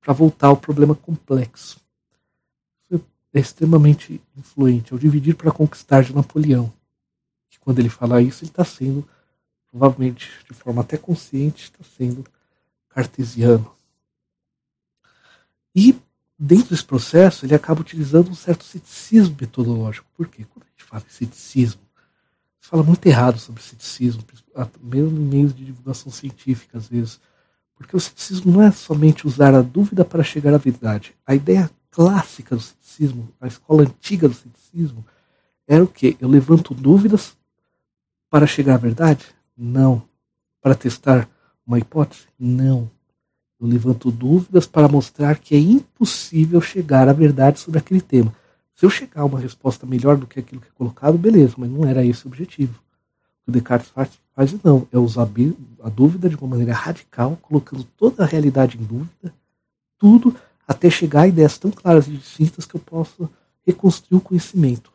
para 0.00 0.12
voltar 0.12 0.48
ao 0.48 0.56
problema 0.56 0.94
complexo. 0.94 1.80
Isso 2.90 3.04
é 3.32 3.40
extremamente 3.40 4.20
influente. 4.36 4.92
Ao 4.92 4.98
dividir 4.98 5.34
para 5.36 5.52
conquistar 5.52 6.02
de 6.02 6.14
Napoleão, 6.14 6.72
que 7.50 7.58
quando 7.58 7.78
ele 7.78 7.88
fala 7.88 8.22
isso, 8.22 8.44
ele 8.44 8.50
está 8.50 8.64
sendo, 8.64 9.06
provavelmente 9.70 10.30
de 10.48 10.54
forma 10.54 10.82
até 10.82 10.96
consciente, 10.96 11.64
está 11.64 11.84
sendo 11.96 12.24
cartesiano. 12.88 13.70
E 15.74 15.96
dentro 16.38 16.70
desse 16.70 16.84
processo, 16.84 17.46
ele 17.46 17.54
acaba 17.54 17.80
utilizando 17.80 18.30
um 18.30 18.34
certo 18.34 18.64
ceticismo 18.64 19.36
metodológico. 19.40 20.06
Por 20.16 20.28
quê? 20.28 20.44
Quando 20.52 20.64
a 20.64 20.70
gente 20.70 20.84
fala 20.84 21.02
em 21.06 21.12
ceticismo, 21.12 21.80
se 22.60 22.68
fala 22.68 22.82
muito 22.82 23.04
errado 23.06 23.38
sobre 23.38 23.62
ceticismo, 23.62 24.24
mesmo 24.82 25.18
em 25.18 25.24
meios 25.24 25.54
de 25.54 25.64
divulgação 25.64 26.10
científica, 26.10 26.78
às 26.78 26.88
vezes. 26.88 27.20
Porque 27.76 27.96
o 27.96 28.00
ceticismo 28.00 28.52
não 28.52 28.62
é 28.62 28.70
somente 28.70 29.26
usar 29.26 29.54
a 29.54 29.62
dúvida 29.62 30.04
para 30.04 30.22
chegar 30.22 30.54
à 30.54 30.58
verdade. 30.58 31.14
A 31.26 31.34
ideia 31.34 31.70
clássica 31.90 32.56
do 32.56 32.62
ceticismo, 32.62 33.28
a 33.40 33.46
escola 33.46 33.82
antiga 33.82 34.28
do 34.28 34.34
ceticismo, 34.34 35.04
era 35.66 35.82
o 35.82 35.88
quê? 35.88 36.16
Eu 36.20 36.28
levanto 36.28 36.74
dúvidas 36.74 37.36
para 38.30 38.46
chegar 38.46 38.74
à 38.74 38.78
verdade? 38.78 39.26
Não. 39.56 40.02
Para 40.60 40.74
testar 40.74 41.28
uma 41.66 41.78
hipótese? 41.78 42.22
Não. 42.38 42.90
Eu 43.60 43.66
levanto 43.66 44.10
dúvidas 44.10 44.66
para 44.66 44.88
mostrar 44.88 45.38
que 45.38 45.54
é 45.54 45.58
impossível 45.58 46.60
chegar 46.60 47.08
à 47.08 47.12
verdade 47.12 47.60
sobre 47.60 47.78
aquele 47.78 48.00
tema. 48.00 48.34
Se 48.74 48.84
eu 48.84 48.90
chegar 48.90 49.22
a 49.22 49.24
uma 49.24 49.38
resposta 49.38 49.86
melhor 49.86 50.16
do 50.16 50.26
que 50.26 50.40
aquilo 50.40 50.60
que 50.60 50.68
é 50.68 50.72
colocado, 50.76 51.16
beleza, 51.16 51.54
mas 51.56 51.70
não 51.70 51.86
era 51.86 52.04
esse 52.04 52.26
o 52.26 52.28
objetivo. 52.28 52.74
que 53.44 53.50
o 53.50 53.52
Descartes 53.52 53.90
faz, 53.90 54.10
faz 54.34 54.52
não, 54.62 54.88
é 54.90 54.98
usar 54.98 55.28
a 55.82 55.88
dúvida 55.88 56.28
de 56.28 56.36
uma 56.36 56.48
maneira 56.48 56.72
radical, 56.72 57.38
colocando 57.40 57.84
toda 57.96 58.24
a 58.24 58.26
realidade 58.26 58.76
em 58.76 58.82
dúvida, 58.82 59.32
tudo 59.98 60.34
até 60.66 60.90
chegar 60.90 61.22
a 61.22 61.28
ideias 61.28 61.58
tão 61.58 61.70
claras 61.70 62.08
e 62.08 62.12
distintas 62.12 62.66
que 62.66 62.74
eu 62.74 62.80
possa 62.80 63.30
reconstruir 63.66 64.18
o 64.18 64.20
conhecimento. 64.20 64.92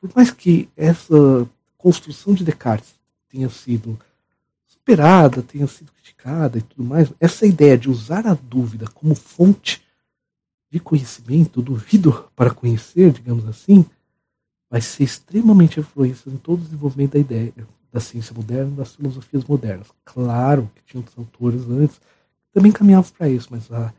Por 0.00 0.10
mais 0.14 0.30
que 0.30 0.68
essa 0.76 1.48
construção 1.78 2.34
de 2.34 2.44
Descartes 2.44 2.94
tenha 3.28 3.48
sido 3.48 3.98
superada, 4.82 5.42
tenha 5.42 5.66
sido 5.68 5.92
criticada 5.92 6.58
e 6.58 6.62
tudo 6.62 6.84
mais, 6.84 7.12
essa 7.20 7.46
ideia 7.46 7.78
de 7.78 7.88
usar 7.88 8.26
a 8.26 8.34
dúvida 8.34 8.86
como 8.92 9.14
fonte 9.14 9.80
de 10.68 10.80
conhecimento, 10.80 11.62
duvido 11.62 12.28
para 12.34 12.52
conhecer, 12.52 13.12
digamos 13.12 13.46
assim, 13.46 13.84
vai 14.68 14.80
ser 14.80 15.04
extremamente 15.04 15.78
influência 15.78 16.28
em 16.28 16.36
todo 16.36 16.60
o 16.60 16.64
desenvolvimento 16.64 17.12
da 17.12 17.18
ideia 17.18 17.52
da 17.92 18.00
ciência 18.00 18.34
moderna, 18.34 18.70
das 18.76 18.94
filosofias 18.94 19.44
modernas. 19.44 19.88
Claro 20.04 20.70
que 20.74 20.82
tinha 20.82 21.00
outros 21.00 21.18
autores 21.18 21.68
antes 21.68 21.98
que 21.98 22.52
também 22.54 22.72
caminhavam 22.72 23.10
para 23.16 23.28
isso, 23.28 23.48
mas 23.50 23.70
a, 23.70 23.92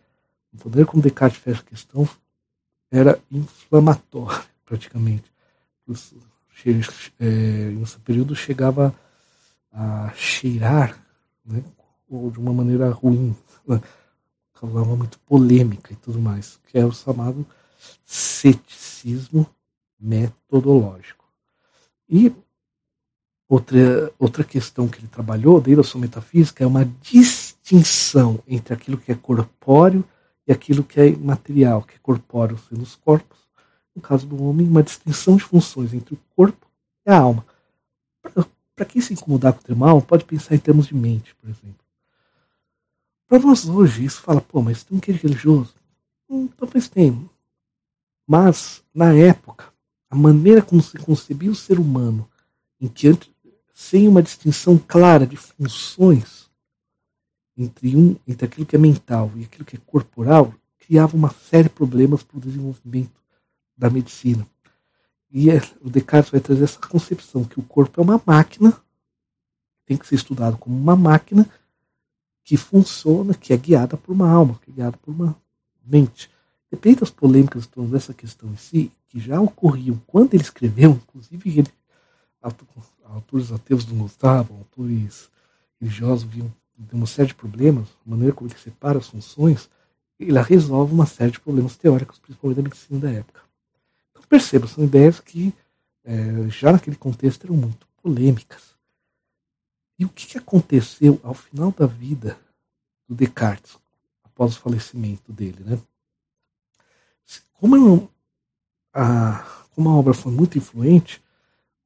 o 0.51 0.57
poder 0.57 0.85
como 0.85 1.03
Descartes 1.03 1.39
fez 1.39 1.59
a 1.59 1.63
questão 1.63 2.09
era 2.91 3.19
inflamatório, 3.31 4.43
praticamente. 4.65 5.31
É, 7.19 7.69
nesse 7.71 7.99
período 7.99 8.35
chegava 8.35 8.95
a 9.73 10.11
cheirar 10.15 10.97
né, 11.43 11.63
de 12.09 12.39
uma 12.39 12.53
maneira 12.53 12.91
ruim, 12.91 13.35
né, 13.67 13.81
muito 14.61 15.19
polêmica 15.19 15.91
e 15.91 15.95
tudo 15.95 16.19
mais, 16.19 16.59
que 16.67 16.77
é 16.77 16.85
o 16.85 16.91
chamado 16.91 17.45
ceticismo 18.05 19.45
metodológico. 19.99 21.25
E 22.09 22.33
outra, 23.49 24.13
outra 24.17 24.43
questão 24.43 24.87
que 24.87 24.99
ele 24.99 25.07
trabalhou, 25.07 25.59
desde 25.59 25.81
a 25.81 25.83
sua 25.83 25.99
metafísica, 25.99 26.63
é 26.63 26.67
uma 26.67 26.85
distinção 27.01 28.39
entre 28.47 28.73
aquilo 28.73 28.97
que 28.97 29.11
é 29.11 29.15
corpóreo 29.15 30.03
e 30.47 30.51
aquilo 30.51 30.83
que 30.83 30.99
é 30.99 31.07
imaterial, 31.07 31.81
que 31.81 31.95
é 31.95 31.99
corpóreo 32.01 32.57
sendo 32.69 32.83
os 32.83 32.95
corpos. 32.95 33.39
No 33.95 34.01
caso 34.01 34.25
do 34.25 34.41
homem, 34.43 34.67
uma 34.67 34.83
distinção 34.83 35.35
de 35.35 35.43
funções 35.43 35.93
entre 35.93 36.15
o 36.15 36.19
corpo 36.35 36.67
e 37.05 37.11
a 37.11 37.17
alma. 37.17 37.45
Para 38.83 38.91
quem 38.91 39.01
se 39.01 39.13
incomodar 39.13 39.53
com 39.53 39.61
o 39.61 39.63
termo 39.63 39.85
alma, 39.85 40.01
pode 40.01 40.25
pensar 40.25 40.55
em 40.55 40.59
termos 40.59 40.87
de 40.87 40.93
mente, 40.93 41.33
por 41.35 41.49
exemplo. 41.49 41.79
Para 43.29 43.39
nós 43.39 43.65
hoje, 43.65 44.03
isso 44.03 44.21
fala, 44.21 44.41
pô, 44.41 44.61
mas 44.61 44.83
tem 44.83 44.97
um 44.97 44.99
que 44.99 45.09
religioso? 45.13 45.73
Hum, 46.29 46.49
talvez 46.49 46.89
tenha. 46.89 47.17
Mas, 48.27 48.83
na 48.93 49.13
época, 49.13 49.73
a 50.09 50.17
maneira 50.17 50.61
como 50.61 50.83
se 50.83 50.97
concebia 50.97 51.49
o 51.49 51.55
ser 51.55 51.79
humano, 51.79 52.29
em 52.81 52.89
que 52.89 53.07
sem 53.73 54.05
uma 54.05 54.21
distinção 54.21 54.77
clara 54.77 55.25
de 55.25 55.37
funções 55.37 56.51
entre, 57.55 57.95
um, 57.95 58.17
entre 58.27 58.47
aquilo 58.47 58.65
que 58.65 58.75
é 58.75 58.79
mental 58.79 59.31
e 59.37 59.45
aquilo 59.45 59.63
que 59.63 59.77
é 59.77 59.79
corporal, 59.85 60.53
criava 60.77 61.15
uma 61.15 61.29
série 61.29 61.69
de 61.69 61.75
problemas 61.75 62.21
para 62.21 62.37
o 62.37 62.41
desenvolvimento 62.41 63.17
da 63.77 63.89
medicina. 63.89 64.45
E 65.35 65.49
é, 65.49 65.59
o 65.81 65.89
Descartes 65.89 66.29
vai 66.29 66.39
trazer 66.39 66.63
essa 66.63 66.79
concepção 66.79 67.43
que 67.43 67.59
o 67.59 67.63
corpo 67.63 67.99
é 67.99 68.03
uma 68.03 68.21
máquina, 68.23 68.79
tem 69.83 69.97
que 69.97 70.07
ser 70.07 70.13
estudado 70.13 70.57
como 70.57 70.77
uma 70.77 70.95
máquina 70.95 71.49
que 72.43 72.55
funciona, 72.55 73.33
que 73.33 73.51
é 73.51 73.57
guiada 73.57 73.97
por 73.97 74.11
uma 74.13 74.29
alma, 74.29 74.59
que 74.61 74.69
é 74.69 74.73
guiada 74.75 74.95
por 74.97 75.11
uma 75.11 75.35
mente. 75.83 76.29
Depende 76.69 76.99
das 76.99 77.09
polêmicas 77.09 77.67
dessa 77.89 78.13
questão 78.13 78.51
em 78.51 78.57
si, 78.57 78.91
que 79.07 79.19
já 79.19 79.41
ocorriam 79.41 79.99
quando 80.05 80.35
ele 80.35 80.43
escreveu, 80.43 80.91
inclusive 80.91 81.59
ele, 81.59 81.73
autores 83.03 83.51
ateus 83.51 83.87
não 83.87 83.97
gostavam, 83.97 84.57
autores 84.57 85.31
religiosos 85.81 86.23
viam 86.23 86.53
uma 86.91 87.07
série 87.07 87.29
de 87.29 87.35
problemas, 87.35 87.87
a 88.05 88.09
maneira 88.09 88.33
como 88.33 88.49
ele 88.49 88.59
separa 88.59 88.99
as 88.99 89.07
funções, 89.07 89.67
ele 90.19 90.39
resolve 90.41 90.93
uma 90.93 91.07
série 91.07 91.31
de 91.31 91.39
problemas 91.39 91.75
teóricos, 91.75 92.19
principalmente 92.19 92.57
da 92.57 92.63
medicina 92.63 92.99
da 92.99 93.11
época. 93.11 93.41
Perceba, 94.33 94.65
são 94.65 94.83
ideias 94.83 95.19
que 95.19 95.53
é, 96.03 96.49
já 96.49 96.71
naquele 96.71 96.95
contexto 96.95 97.43
eram 97.43 97.55
muito 97.55 97.87
polêmicas. 98.01 98.75
E 99.99 100.05
o 100.05 100.09
que, 100.09 100.39
aconteceu 100.39 101.21
ao 101.21 101.35
final 101.35 101.71
da 101.71 101.85
vida 101.85 102.35
do 103.07 103.13
Descartes, 103.13 103.77
após 104.23 104.57
o 104.57 104.59
falecimento 104.59 105.31
dele? 105.31 105.63
Né? 105.63 105.79
Como 107.59 108.09
a, 108.91 109.65
como 109.75 109.89
a 109.91 109.95
obra 109.97 110.15
foi 110.15 110.31
muito 110.31 110.57
influente, 110.57 111.23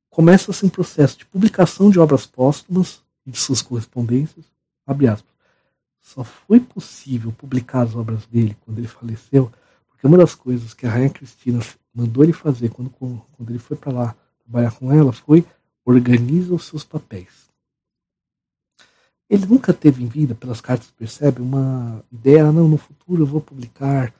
começa-se 0.09 0.65
um 0.65 0.69
processo 0.69 1.17
de 1.17 1.25
publicação 1.25 1.89
de 1.89 1.99
obras 1.99 2.25
póstumas 2.25 3.03
e 3.25 3.31
de 3.31 3.37
suas 3.37 3.61
correspondências. 3.61 4.45
Só 5.99 6.23
foi 6.23 6.61
possível 6.61 7.33
publicar 7.33 7.81
as 7.81 7.93
obras 7.93 8.25
dele 8.25 8.55
quando 8.61 8.77
ele 8.77 8.87
faleceu, 8.87 9.51
porque 9.89 10.07
uma 10.07 10.17
das 10.17 10.33
coisas 10.33 10.73
que 10.73 10.87
a 10.87 10.89
Rainha 10.89 11.09
Cristina 11.09 11.59
mandou 11.97 12.23
ele 12.23 12.33
fazer 12.33 12.69
quando, 12.69 12.91
quando 12.91 13.49
ele 13.49 13.57
foi 13.57 13.75
para 13.75 13.91
lá 13.91 14.15
trabalhar 14.45 14.71
com 14.71 14.93
ela 14.93 15.11
foi 15.11 15.43
organiza 15.83 16.53
os 16.53 16.65
seus 16.65 16.83
papéis. 16.83 17.47
Ele 19.27 19.45
nunca 19.45 19.73
teve 19.73 20.03
em 20.03 20.07
vida, 20.07 20.35
pelas 20.35 20.61
cartas 20.61 20.91
percebe, 20.91 21.41
uma 21.41 22.03
ideia, 22.11 22.45
ah, 22.45 22.51
não, 22.51 22.67
no 22.67 22.77
futuro 22.77 23.23
eu 23.23 23.25
vou 23.25 23.41
publicar 23.41 24.13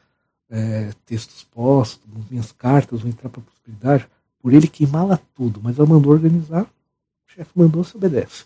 é, 0.50 0.91
textos 1.05 1.43
póstumos, 1.43 2.29
minhas 2.29 2.51
cartas, 2.51 3.01
vou 3.01 3.10
entrar 3.10 3.29
para 3.29 3.41
a 3.41 3.43
possibilidade, 3.43 4.10
por 4.39 4.53
ele 4.53 4.67
queimá-la 4.67 5.19
tudo, 5.36 5.62
mas 5.62 5.77
ela 5.77 5.88
mandou 5.88 6.12
organizar, 6.12 6.63
o 6.63 7.31
chefe 7.31 7.51
mandou, 7.55 7.84
se 7.84 7.96
obedece. 7.96 8.46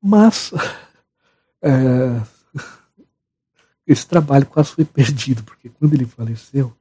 Mas 0.00 0.52
é, 1.62 2.22
esse 3.86 4.06
trabalho 4.06 4.46
quase 4.46 4.72
foi 4.72 4.84
perdido, 4.84 5.44
porque 5.44 5.68
quando 5.68 5.94
ele 5.94 6.06
faleceu, 6.06 6.76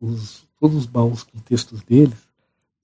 os, 0.00 0.46
todos 0.58 0.76
os 0.76 0.86
baús 0.86 1.24
com 1.24 1.38
textos 1.40 1.82
deles 1.82 2.28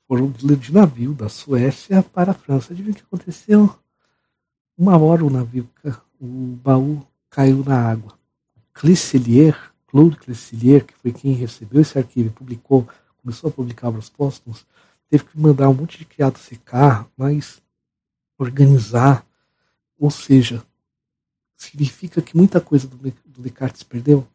foram 0.07 0.31
de 0.31 0.73
navio 0.73 1.15
da 1.15 1.29
Suécia 1.29 2.03
para 2.03 2.33
a 2.33 2.35
França. 2.35 2.73
Adivinha 2.73 2.93
o 2.93 2.97
que 2.97 3.03
aconteceu? 3.03 3.75
Uma 4.77 4.99
hora 4.99 5.25
o 5.25 5.31
navio, 5.31 5.69
o 6.21 6.27
baú 6.63 7.07
caiu 7.31 7.65
na 7.65 7.79
água. 7.79 8.19
Clicelier, 8.73 9.57
Claude 9.87 10.17
Clicelier, 10.17 10.85
que 10.85 10.95
foi 10.95 11.13
quem 11.13 11.33
recebeu 11.33 11.81
esse 11.81 11.97
arquivo 11.97 12.29
e 12.29 12.33
publicou, 12.33 12.89
começou 13.23 13.49
a 13.49 13.53
publicar 13.53 13.89
obras 13.89 14.09
póstumas, 14.09 14.67
teve 15.09 15.25
que 15.25 15.39
mandar 15.39 15.69
um 15.69 15.75
monte 15.75 15.99
de 15.99 16.05
criado 16.05 16.39
secar, 16.39 17.09
mas 17.17 17.63
organizar. 18.37 19.25
Ou 19.99 20.11
seja, 20.11 20.63
significa 21.65 22.23
que 22.23 22.37
muita 22.37 22.61
coisa 22.61 22.87
do, 22.87 22.97
do 22.97 23.43
Descartes 23.43 23.83
perdeu? 23.83 24.27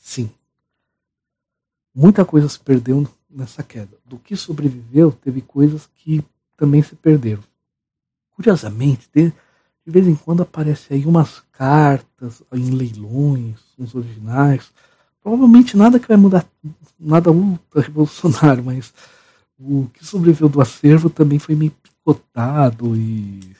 Sim. 0.00 0.30
Muita 1.94 2.24
coisa 2.24 2.48
se 2.48 2.60
perdeu 2.60 3.06
nessa 3.28 3.62
queda. 3.62 3.96
Do 4.04 4.18
que 4.18 4.36
sobreviveu, 4.36 5.12
teve 5.12 5.40
coisas 5.40 5.88
que 5.96 6.24
também 6.56 6.82
se 6.82 6.94
perderam. 6.94 7.42
Curiosamente, 8.34 9.08
de, 9.12 9.30
de 9.30 9.90
vez 9.90 10.06
em 10.06 10.14
quando 10.14 10.42
aparece 10.42 10.94
aí 10.94 11.04
umas 11.04 11.42
cartas 11.52 12.42
em 12.52 12.70
leilões, 12.70 13.60
uns 13.78 13.94
originais. 13.94 14.72
Provavelmente 15.22 15.76
nada 15.76 15.98
que 15.98 16.08
vai 16.08 16.16
mudar, 16.16 16.46
nada 16.98 17.30
ultra 17.30 17.82
revolucionário, 17.82 18.62
mas 18.64 18.92
o 19.58 19.88
que 19.92 20.06
sobreviveu 20.06 20.48
do 20.48 20.60
acervo 20.60 21.10
também 21.10 21.38
foi 21.38 21.54
meio 21.54 21.72
picotado 21.72 22.96
e 22.96 23.56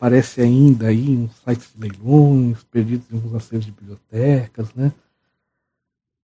aparece 0.00 0.40
ainda 0.40 0.86
aí 0.86 1.10
em 1.10 1.28
sites 1.28 1.74
de 1.74 1.78
leilões, 1.78 2.64
perdidos 2.64 3.06
em 3.12 3.16
alguns 3.16 3.34
acervos 3.34 3.66
de 3.66 3.72
bibliotecas, 3.72 4.72
né? 4.72 4.90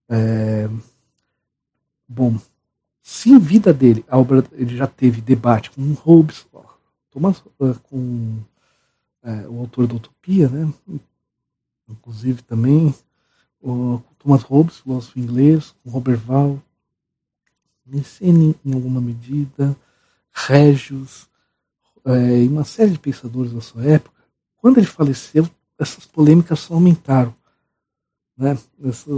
É, 0.09 0.67
bom, 2.07 2.39
se 3.03 3.29
em 3.29 3.37
vida 3.37 3.71
dele 3.71 4.03
a 4.07 4.17
obra 4.17 4.43
ele 4.53 4.75
já 4.75 4.87
teve 4.87 5.21
debate 5.21 5.69
com 5.69 5.93
Hobbes, 5.93 6.47
Thomas, 7.11 7.37
uh, 7.59 7.79
com 7.83 8.39
uh, 9.23 9.49
o 9.51 9.59
autor 9.59 9.85
da 9.85 9.95
Utopia, 9.95 10.49
né? 10.49 10.73
inclusive 11.87 12.41
também 12.41 12.95
o 13.61 14.01
Thomas 14.17 14.41
Hobbes, 14.41 14.79
filósofo 14.79 15.19
inglês, 15.19 15.75
com 15.83 15.91
Robert 15.91 16.17
Val, 16.17 16.59
Nicene 17.85 18.55
em 18.65 18.73
alguma 18.73 18.99
medida, 18.99 19.77
Régios, 20.31 21.29
é, 22.07 22.43
e 22.43 22.47
uma 22.47 22.63
série 22.63 22.91
de 22.91 22.99
pensadores 22.99 23.53
da 23.53 23.61
sua 23.61 23.83
época, 23.83 24.15
quando 24.57 24.77
ele 24.77 24.87
faleceu, 24.87 25.47
essas 25.77 26.05
polêmicas 26.05 26.59
só 26.59 26.73
aumentaram. 26.73 27.33
Né? 28.35 28.57
Essa, 28.83 29.11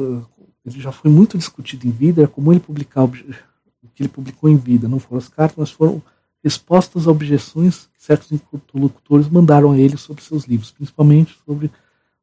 ele 0.65 0.79
já 0.79 0.91
foi 0.91 1.09
muito 1.09 1.37
discutido 1.37 1.87
em 1.87 1.91
vida, 1.91 2.21
era 2.21 2.29
comum 2.29 2.51
ele 2.51 2.59
publicar 2.59 3.03
o 3.03 3.11
que 3.11 4.03
ele 4.03 4.09
publicou 4.09 4.49
em 4.49 4.57
vida, 4.57 4.87
não 4.87 4.99
foram 4.99 5.17
as 5.17 5.29
cartas, 5.29 5.57
mas 5.57 5.71
foram 5.71 6.01
respostas 6.43 7.07
a 7.07 7.11
objeções 7.11 7.89
que 7.93 8.03
certos 8.03 8.31
interlocutores 8.31 9.29
mandaram 9.29 9.71
a 9.71 9.77
ele 9.77 9.97
sobre 9.97 10.23
seus 10.23 10.45
livros, 10.45 10.71
principalmente 10.71 11.37
sobre 11.45 11.71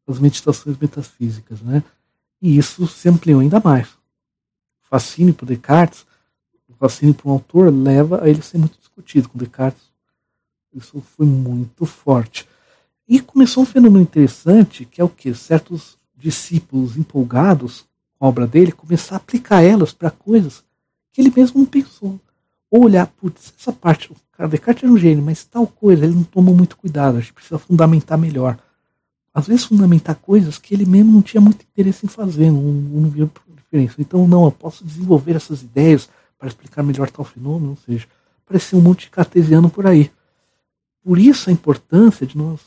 as 0.07 0.19
meditações 0.19 0.77
metafísicas. 0.79 1.61
Né? 1.61 1.83
E 2.41 2.57
isso 2.57 2.87
se 2.87 3.09
ampliou 3.09 3.41
ainda 3.41 3.61
mais. 3.61 3.89
O 3.89 4.89
fascínio 4.89 5.35
por 5.35 5.47
Descartes, 5.47 6.07
fascínio 6.79 7.15
para 7.15 7.29
um 7.29 7.33
autor 7.33 7.73
leva 7.73 8.23
a 8.23 8.29
ele 8.29 8.43
ser 8.43 8.59
muito 8.59 8.79
discutido. 8.79 9.29
Com 9.29 9.39
Descartes, 9.39 9.86
isso 10.79 11.03
foi 11.17 11.27
muito 11.27 11.87
forte. 11.87 12.47
E 13.09 13.21
começou 13.21 13.63
um 13.63 13.67
fenômeno 13.67 14.03
interessante, 14.03 14.85
que 14.85 15.01
é 15.01 15.05
o 15.05 15.09
que? 15.09 15.33
Certos 15.35 15.97
discípulos 16.17 16.97
empolgados 16.97 17.85
com 18.19 18.25
a 18.25 18.29
obra 18.29 18.47
dele 18.47 18.73
começar 18.73 19.15
a 19.15 19.19
aplicar 19.19 19.63
elas 19.63 19.93
para 19.93 20.11
coisas 20.11 20.65
que 21.13 21.21
ele 21.21 21.33
mesmo 21.35 21.61
não 21.61 21.67
pensou. 21.67 22.19
Ou 22.71 22.85
olhar, 22.85 23.07
putz, 23.07 23.55
essa 23.59 23.73
parte, 23.73 24.11
o 24.11 24.17
cara 24.33 24.49
Descartes 24.49 24.85
era 24.85 24.93
um 24.93 24.99
gênio, 24.99 25.25
mas 25.25 25.45
tal 25.45 25.67
coisa 25.67 26.05
ele 26.05 26.15
não 26.15 26.25
tomou 26.25 26.55
muito 26.55 26.77
cuidado, 26.77 27.19
a 27.19 27.21
gente 27.21 27.33
precisa 27.33 27.59
fundamentar 27.59 28.19
melhor. 28.19 28.59
Às 29.33 29.47
vezes 29.47 29.65
fundamentar 29.65 30.17
coisas 30.17 30.59
que 30.59 30.75
ele 30.75 30.87
mesmo 30.87 31.13
não 31.13 31.23
tinha 31.23 31.41
muito 31.41 31.63
interesse 31.63 32.07
em 32.07 32.09
fazer, 32.09 32.51
não, 32.51 32.63
não 32.63 33.11
via 33.11 33.31
diferença. 33.57 33.97
Então, 33.99 34.27
não, 34.27 34.45
eu 34.45 34.53
posso 34.53 34.85
desenvolver 34.85 35.37
essas 35.37 35.63
ideias 35.63 36.09
para 36.39 36.49
explicar 36.49 36.83
melhor 36.83 37.11
tal 37.11 37.25
fenômeno, 37.25 37.71
ou 37.71 37.77
seja, 37.77 38.07
parecia 38.47 38.79
um 38.79 38.83
monte 38.83 39.03
de 39.03 39.11
cartesiano 39.11 39.69
por 39.69 39.87
aí. 39.87 40.11
Por 41.07 41.19
isso 41.19 41.49
a 41.49 41.53
importância 41.53 42.27
de 42.27 42.37
nós 42.37 42.61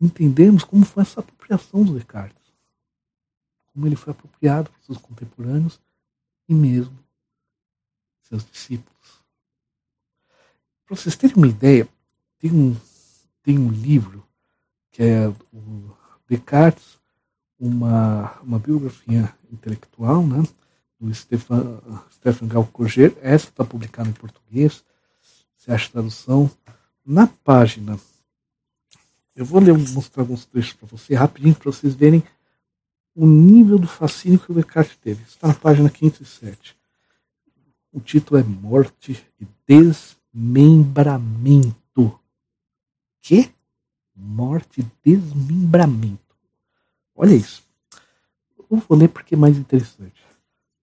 entendermos 0.00 0.62
como 0.62 0.84
foi 0.84 1.02
essa 1.02 1.18
apropriação 1.18 1.82
do 1.82 1.94
Descartes 1.94 2.46
como 3.76 3.86
ele 3.86 3.94
foi 3.94 4.12
apropriado 4.12 4.70
por 4.70 4.82
seus 4.82 4.96
contemporâneos 4.96 5.78
e 6.48 6.54
mesmo 6.54 6.98
seus 8.22 8.42
discípulos. 8.50 9.22
Para 10.86 10.96
vocês 10.96 11.14
terem 11.14 11.36
uma 11.36 11.46
ideia, 11.46 11.86
tem 12.38 12.50
um, 12.50 12.74
tem 13.42 13.58
um 13.58 13.70
livro 13.70 14.26
que 14.90 15.02
é 15.02 15.28
o 15.28 15.94
Descartes, 16.26 16.98
uma, 17.60 18.32
uma 18.40 18.58
biografia 18.58 19.30
intelectual, 19.52 20.26
né, 20.26 20.42
do 20.98 21.14
Stefan, 21.14 21.82
Stefan. 22.10 22.48
Essa 23.20 23.48
está 23.48 23.62
publicada 23.62 24.08
em 24.08 24.14
português. 24.14 24.82
Você 25.54 25.70
acha 25.70 25.92
tradução 25.92 26.50
na 27.06 27.26
página. 27.26 27.98
Eu 29.34 29.44
vou 29.44 29.60
ler, 29.60 29.76
mostrar 29.76 30.22
alguns 30.22 30.46
trechos 30.46 30.72
para 30.72 30.88
você 30.88 31.14
rapidinho 31.14 31.54
para 31.54 31.70
vocês 31.70 31.94
verem 31.94 32.24
o 33.14 33.26
nível 33.26 33.78
do 33.78 33.86
fascínio 33.86 34.38
que 34.38 34.50
o 34.50 34.54
Descartes 34.54 34.96
teve. 34.96 35.22
Está 35.22 35.48
na 35.48 35.54
página 35.54 35.88
507. 35.88 36.76
O 37.92 38.00
título 38.00 38.40
é 38.40 38.42
Morte 38.42 39.24
e 39.40 39.46
Desmembramento. 39.66 42.18
Que? 43.22 43.50
Morte 44.14 44.80
e 44.80 44.86
desmembramento. 45.04 46.36
Olha 47.14 47.34
isso. 47.34 47.62
Eu 48.70 48.78
vou 48.78 48.98
ler 48.98 49.08
porque 49.08 49.34
é 49.34 49.38
mais 49.38 49.56
interessante. 49.56 50.24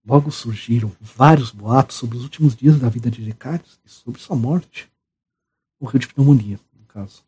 Logo 0.06 0.30
surgiram 0.30 0.92
vários 1.00 1.50
boatos 1.50 1.96
sobre 1.96 2.16
os 2.16 2.24
últimos 2.24 2.54
dias 2.54 2.78
da 2.78 2.88
vida 2.88 3.10
de 3.10 3.24
Descartes 3.24 3.80
e 3.84 3.88
sobre 3.88 4.20
sua 4.20 4.36
morte. 4.36 4.88
Morreu 5.84 6.00
de 6.00 6.08
pneumonia, 6.08 6.58
no 6.80 6.86
caso. 6.86 7.22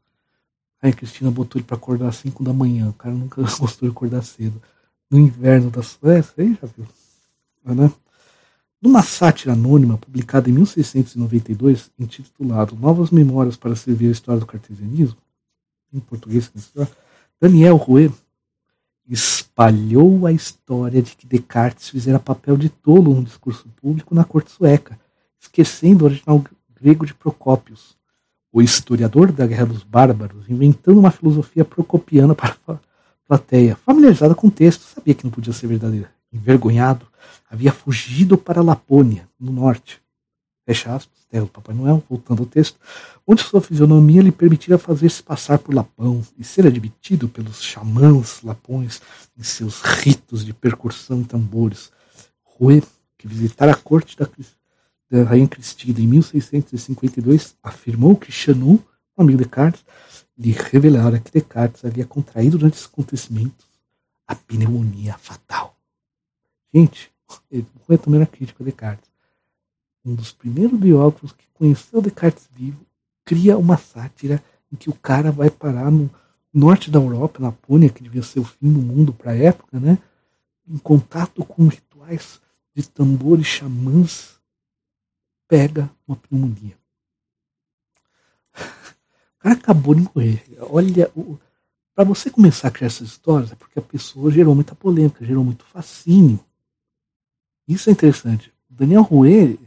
Aí 0.80 0.90
a 0.90 0.92
Cristina 0.94 1.30
botou 1.30 1.60
ele 1.60 1.66
para 1.66 1.76
acordar 1.76 2.08
às 2.08 2.16
5 2.16 2.42
da 2.42 2.54
manhã. 2.54 2.88
O 2.88 2.94
cara 2.94 3.14
nunca 3.14 3.42
gostou 3.60 3.86
de 3.86 3.94
acordar 3.94 4.22
cedo 4.22 4.62
no 5.10 5.18
inverno 5.18 5.70
da 5.70 5.82
Suécia, 5.82 6.32
aí 6.38 6.58
já 6.60 6.66
viu. 6.66 6.86
Né? 7.62 7.92
Numa 8.80 9.02
sátira 9.02 9.52
anônima 9.52 9.98
publicada 9.98 10.48
em 10.48 10.54
1692, 10.54 11.90
intitulado 11.98 12.74
Novas 12.76 13.10
Memórias 13.10 13.58
para 13.58 13.76
Servir 13.76 14.08
a 14.08 14.12
História 14.12 14.40
do 14.40 14.46
Cartesianismo, 14.46 15.18
em 15.92 16.00
português, 16.00 16.50
Daniel 17.38 17.76
Rouet 17.76 18.10
espalhou 19.06 20.26
a 20.26 20.32
história 20.32 21.02
de 21.02 21.14
que 21.14 21.26
Descartes 21.26 21.90
fizera 21.90 22.18
papel 22.18 22.56
de 22.56 22.70
tolo 22.70 23.14
num 23.14 23.22
discurso 23.22 23.68
público 23.76 24.14
na 24.14 24.24
corte 24.24 24.50
sueca, 24.50 24.98
esquecendo 25.38 26.04
o 26.04 26.08
original 26.08 26.42
grego 26.74 27.06
de 27.06 27.14
Procópios, 27.14 27.95
o 28.56 28.62
historiador 28.62 29.30
da 29.32 29.46
Guerra 29.46 29.66
dos 29.66 29.82
Bárbaros, 29.82 30.48
inventando 30.48 30.98
uma 30.98 31.10
filosofia 31.10 31.62
procopiana 31.62 32.34
para 32.34 32.56
plateia, 33.28 33.76
familiarizada 33.76 34.34
com 34.34 34.46
o 34.46 34.50
texto, 34.50 34.80
sabia 34.80 35.12
que 35.12 35.24
não 35.24 35.30
podia 35.30 35.52
ser 35.52 35.66
verdadeira. 35.66 36.10
Envergonhado, 36.32 37.06
havia 37.50 37.70
fugido 37.70 38.38
para 38.38 38.62
Lapônia, 38.62 39.28
no 39.38 39.52
norte. 39.52 40.00
Fecha 40.64 40.94
aspas, 40.94 41.18
terra 41.30 41.44
do 41.44 41.50
Papai 41.50 41.74
Noel, 41.74 42.02
voltando 42.08 42.44
ao 42.44 42.46
texto, 42.46 42.80
onde 43.26 43.42
sua 43.42 43.60
fisionomia 43.60 44.22
lhe 44.22 44.32
permitira 44.32 44.78
fazer-se 44.78 45.22
passar 45.22 45.58
por 45.58 45.74
Lapão 45.74 46.22
e 46.38 46.42
ser 46.42 46.66
admitido 46.66 47.28
pelos 47.28 47.62
xamãs 47.62 48.40
lapões 48.42 49.02
em 49.38 49.42
seus 49.42 49.82
ritos 49.82 50.42
de 50.42 50.54
percussão 50.54 51.20
e 51.20 51.24
tambores. 51.24 51.92
Rue, 52.42 52.82
que 53.18 53.28
visitara 53.28 53.72
a 53.72 53.76
corte 53.76 54.16
da, 54.16 54.26
da 55.10 55.22
Rainha 55.22 55.48
Cristina 55.48 56.00
em 56.00 56.06
1652, 56.06 57.56
afirmou 57.62 58.16
que 58.16 58.32
Chanu, 58.32 58.84
um 59.16 59.22
amigo 59.22 59.42
de 59.42 59.48
Carlos, 59.48 59.84
lhe 60.36 60.52
revelaram 60.52 61.18
que 61.18 61.32
Descartes 61.32 61.84
havia 61.84 62.04
contraído 62.04 62.58
durante 62.58 62.74
esses 62.74 62.86
acontecimentos 62.86 63.66
a 64.26 64.34
pneumonia 64.34 65.16
fatal. 65.18 65.76
Gente, 66.74 67.10
ele 67.50 67.66
foi 67.86 67.96
também 67.96 68.20
a 68.20 68.26
crítica 68.26 68.62
a 68.62 68.66
Descartes. 68.66 69.10
Um 70.04 70.14
dos 70.14 70.32
primeiros 70.32 70.78
biógrafos 70.78 71.32
que 71.32 71.46
conheceu 71.54 72.02
Descartes 72.02 72.48
vivo 72.52 72.84
cria 73.24 73.56
uma 73.56 73.76
sátira 73.76 74.42
em 74.72 74.76
que 74.76 74.90
o 74.90 74.94
cara 74.94 75.30
vai 75.32 75.50
parar 75.50 75.90
no 75.90 76.10
norte 76.52 76.90
da 76.90 76.98
Europa, 76.98 77.40
na 77.40 77.52
Pônia, 77.52 77.88
que 77.88 78.02
devia 78.02 78.22
ser 78.22 78.40
o 78.40 78.44
fim 78.44 78.72
do 78.72 78.80
mundo 78.80 79.12
para 79.12 79.32
a 79.32 79.36
época, 79.36 79.78
né? 79.78 79.98
em 80.68 80.78
contato 80.78 81.44
com 81.44 81.68
rituais 81.68 82.40
de 82.74 82.88
tambores 82.88 83.46
xamãs, 83.46 84.35
pega 85.48 85.90
uma 86.06 86.16
pneumonia 86.16 86.76
cara 89.46 89.54
acabou 89.54 89.94
de 89.94 90.02
morrer. 90.02 90.42
Olha, 90.58 91.10
para 91.94 92.04
você 92.04 92.28
começar 92.30 92.68
a 92.68 92.70
criar 92.70 92.88
essas 92.88 93.08
histórias, 93.08 93.52
é 93.52 93.54
porque 93.54 93.78
a 93.78 93.82
pessoa 93.82 94.30
gerou 94.30 94.54
muita 94.54 94.74
polêmica, 94.74 95.24
gerou 95.24 95.44
muito 95.44 95.64
fascínio. 95.64 96.40
Isso 97.68 97.88
é 97.88 97.92
interessante. 97.92 98.52
Daniel 98.68 99.02
Rouet 99.02 99.58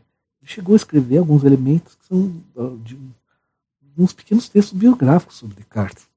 chegou 0.43 0.73
a 0.73 0.77
escrever 0.77 1.17
alguns 1.17 1.43
elementos 1.43 1.95
que 1.95 2.05
são 2.05 2.43
de 2.83 2.99
uns 3.97 4.13
pequenos 4.13 4.49
textos 4.49 4.77
biográficos 4.77 5.37
sobre 5.37 5.55
Descartes. 5.55 6.07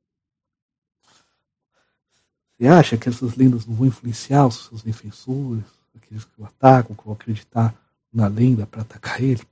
Você 2.56 2.66
acha 2.66 2.96
que 2.96 3.08
essas 3.08 3.34
lendas 3.34 3.66
não 3.66 3.74
vão 3.74 3.86
influenciar 3.86 4.46
os 4.46 4.66
seus 4.66 4.82
defensores, 4.82 5.64
aqueles 5.96 6.24
que 6.24 6.40
o 6.40 6.44
atacam, 6.44 6.94
que 6.94 7.04
vão 7.04 7.14
acreditar 7.14 7.74
na 8.12 8.28
lenda 8.28 8.66
para 8.66 8.82
atacar 8.82 9.20
ele? 9.20 9.42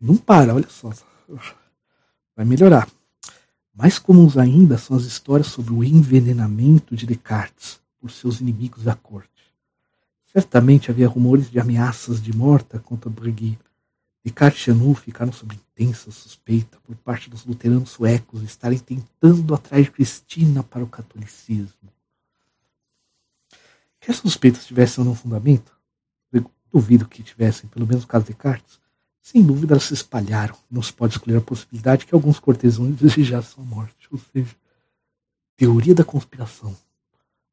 Não 0.00 0.16
para, 0.16 0.54
olha 0.54 0.68
só 0.68 0.90
vai 2.34 2.44
melhorar. 2.46 2.88
Mais 3.74 3.98
comuns 3.98 4.38
ainda 4.38 4.78
são 4.78 4.96
as 4.96 5.04
histórias 5.04 5.48
sobre 5.48 5.74
o 5.74 5.84
envenenamento 5.84 6.96
de 6.96 7.06
Descartes 7.06 7.80
por 7.98 8.10
seus 8.10 8.40
inimigos 8.40 8.84
da 8.84 8.94
corte. 8.94 9.28
Certamente 10.32 10.90
havia 10.90 11.08
rumores 11.08 11.50
de 11.50 11.60
ameaças 11.60 12.22
de 12.22 12.34
morte 12.34 12.78
contra 12.78 13.10
Brigui. 13.10 13.58
Descartes 14.24 14.62
e 14.62 14.64
Chanu 14.64 14.94
ficaram 14.94 15.32
sob 15.32 15.54
intensa 15.54 16.10
suspeita 16.10 16.78
por 16.84 16.96
parte 16.96 17.28
dos 17.28 17.44
luteranos 17.44 17.90
suecos 17.90 18.42
estarem 18.42 18.78
tentando 18.78 19.54
atrair 19.54 19.90
Cristina 19.92 20.62
para 20.62 20.84
o 20.84 20.88
catolicismo. 20.88 21.92
Que 24.00 24.10
as 24.10 24.16
suspeitas 24.16 24.66
tivessem 24.66 25.02
ou 25.02 25.08
não 25.08 25.14
fundamento, 25.14 25.72
duvido 26.72 27.08
que 27.08 27.22
tivessem, 27.22 27.68
pelo 27.68 27.86
menos 27.86 28.04
no 28.04 28.08
caso 28.08 28.24
de 28.24 28.32
Descartes, 28.32 28.79
sem 29.20 29.44
dúvida 29.44 29.74
elas 29.74 29.84
se 29.84 29.94
espalharam. 29.94 30.56
Não 30.70 30.82
se 30.82 30.92
pode 30.92 31.14
excluir 31.14 31.36
a 31.36 31.42
possibilidade 31.42 32.06
que 32.06 32.14
alguns 32.14 32.38
cortesãos 32.38 32.94
desejassem 32.96 33.54
sua 33.54 33.64
morte. 33.64 34.08
Ou 34.10 34.18
seja, 34.18 34.56
teoria 35.56 35.94
da 35.94 36.04
conspiração. 36.04 36.76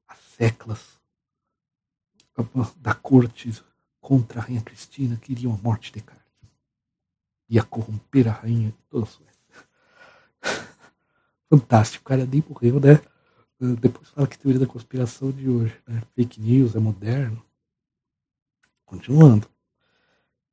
As 0.07 0.17
seclas 0.37 0.97
da 2.77 2.93
corte 2.93 3.51
contra 3.99 4.39
a 4.39 4.43
rainha 4.43 4.61
Cristina 4.61 5.17
queriam 5.17 5.53
a 5.53 5.57
morte 5.57 5.91
de 5.91 5.99
Descartes. 5.99 6.23
Ia 7.49 7.63
corromper 7.63 8.27
a 8.27 8.31
rainha 8.31 8.69
de 8.69 8.77
toda 8.89 9.05
a 9.05 9.07
Suécia. 9.07 9.37
Fantástico, 11.49 12.05
cara 12.05 12.25
nem 12.25 12.43
morreu, 12.47 12.79
né? 12.79 13.01
Depois 13.59 14.09
fala 14.09 14.27
que 14.27 14.37
teoria 14.37 14.59
da 14.59 14.67
conspiração 14.67 15.31
de 15.31 15.49
hoje, 15.49 15.81
né? 15.87 16.03
Fake 16.15 16.39
news 16.39 16.75
é 16.75 16.79
moderno. 16.79 17.43
Continuando. 18.85 19.49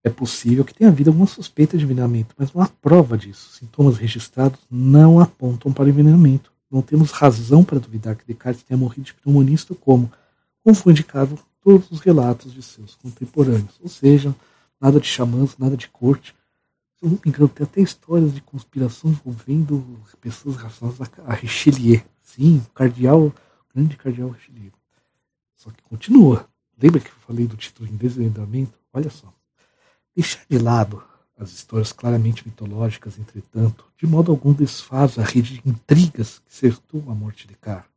É 0.06 0.10
possível 0.10 0.66
que 0.66 0.74
tenha 0.74 0.90
havido 0.90 1.08
alguma 1.08 1.26
suspeita 1.26 1.78
de 1.78 1.84
envenenamento, 1.84 2.34
mas 2.36 2.52
não 2.52 2.62
há 2.62 2.68
prova 2.68 3.16
disso. 3.16 3.56
Sintomas 3.56 3.96
registrados 3.96 4.60
não 4.70 5.18
apontam 5.18 5.72
para 5.72 5.88
envenenamento. 5.88 6.52
Não 6.70 6.82
temos 6.82 7.10
razão 7.10 7.64
para 7.64 7.78
duvidar 7.78 8.14
que 8.14 8.26
Descartes 8.26 8.62
tenha 8.62 8.76
morrido 8.76 9.06
de 9.06 9.14
pneumonia 9.14 9.56
como, 9.80 10.12
como 10.62 10.76
foi 10.76 10.92
indicado 10.92 11.38
todos 11.62 11.90
os 11.90 12.00
relatos 12.00 12.52
de 12.52 12.62
seus 12.62 12.94
contemporâneos. 12.96 13.80
Ou 13.82 13.88
seja, 13.88 14.34
nada 14.78 15.00
de 15.00 15.06
xamãs, 15.06 15.56
nada 15.56 15.74
de 15.74 15.88
corte. 15.88 16.34
Se 16.98 17.06
não 17.06 17.12
me 17.12 17.20
engano, 17.24 17.48
tem 17.48 17.64
até 17.64 17.80
histórias 17.80 18.34
de 18.34 18.42
conspiração 18.42 19.10
envolvendo 19.10 19.82
pessoas 20.20 20.56
relacionadas 20.56 21.00
a 21.26 21.32
Richelieu. 21.32 22.02
Sim, 22.20 22.58
o 22.58 22.70
cardeal, 22.74 23.28
o 23.28 23.34
grande 23.74 23.96
cardeal 23.96 24.28
Richelieu. 24.28 24.72
Só 25.56 25.70
que 25.70 25.82
continua. 25.82 26.46
Lembra 26.76 27.00
que 27.00 27.08
eu 27.08 27.14
falei 27.26 27.46
do 27.46 27.56
título 27.56 27.88
em 27.88 27.96
desvendamento? 27.96 28.78
olha 28.92 29.10
só. 29.10 29.32
Deixar 30.14 30.44
de 30.48 30.58
lado 30.58 31.02
as 31.36 31.50
histórias 31.50 31.90
claramente 31.92 32.46
mitológicas, 32.46 33.18
entretanto, 33.18 33.84
de 33.98 34.06
modo 34.06 34.30
algum 34.30 34.52
desfaz 34.52 35.18
a 35.18 35.24
rede 35.24 35.60
de 35.60 35.68
intrigas 35.68 36.40
que 36.46 36.54
cercou 36.54 37.02
a 37.10 37.14
morte 37.14 37.48
de 37.48 37.54
Descartes. 37.54 37.90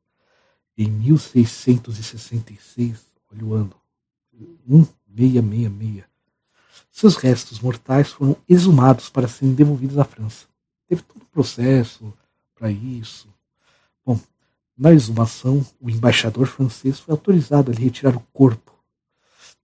Em 0.77 0.89
1666, 0.89 3.06
olha 3.32 3.45
o 3.45 3.53
ano, 3.53 3.75
1666, 5.08 6.03
seus 6.91 7.15
restos 7.15 7.60
mortais 7.60 8.12
foram 8.12 8.36
exumados 8.49 9.08
para 9.10 9.27
serem 9.27 9.53
devolvidos 9.53 9.99
à 9.99 10.03
França. 10.03 10.47
Teve 10.88 11.03
todo 11.03 11.21
um 11.21 11.25
processo 11.25 12.12
para 12.56 12.71
isso. 12.71 13.27
Bom, 14.06 14.19
na 14.77 14.93
exumação, 14.93 15.65
o 15.80 15.89
embaixador 15.89 16.47
francês 16.47 16.99
foi 16.99 17.12
autorizado 17.12 17.71
a 17.71 17.75
retirar 17.75 18.15
o 18.15 18.23
corpo. 18.34 18.76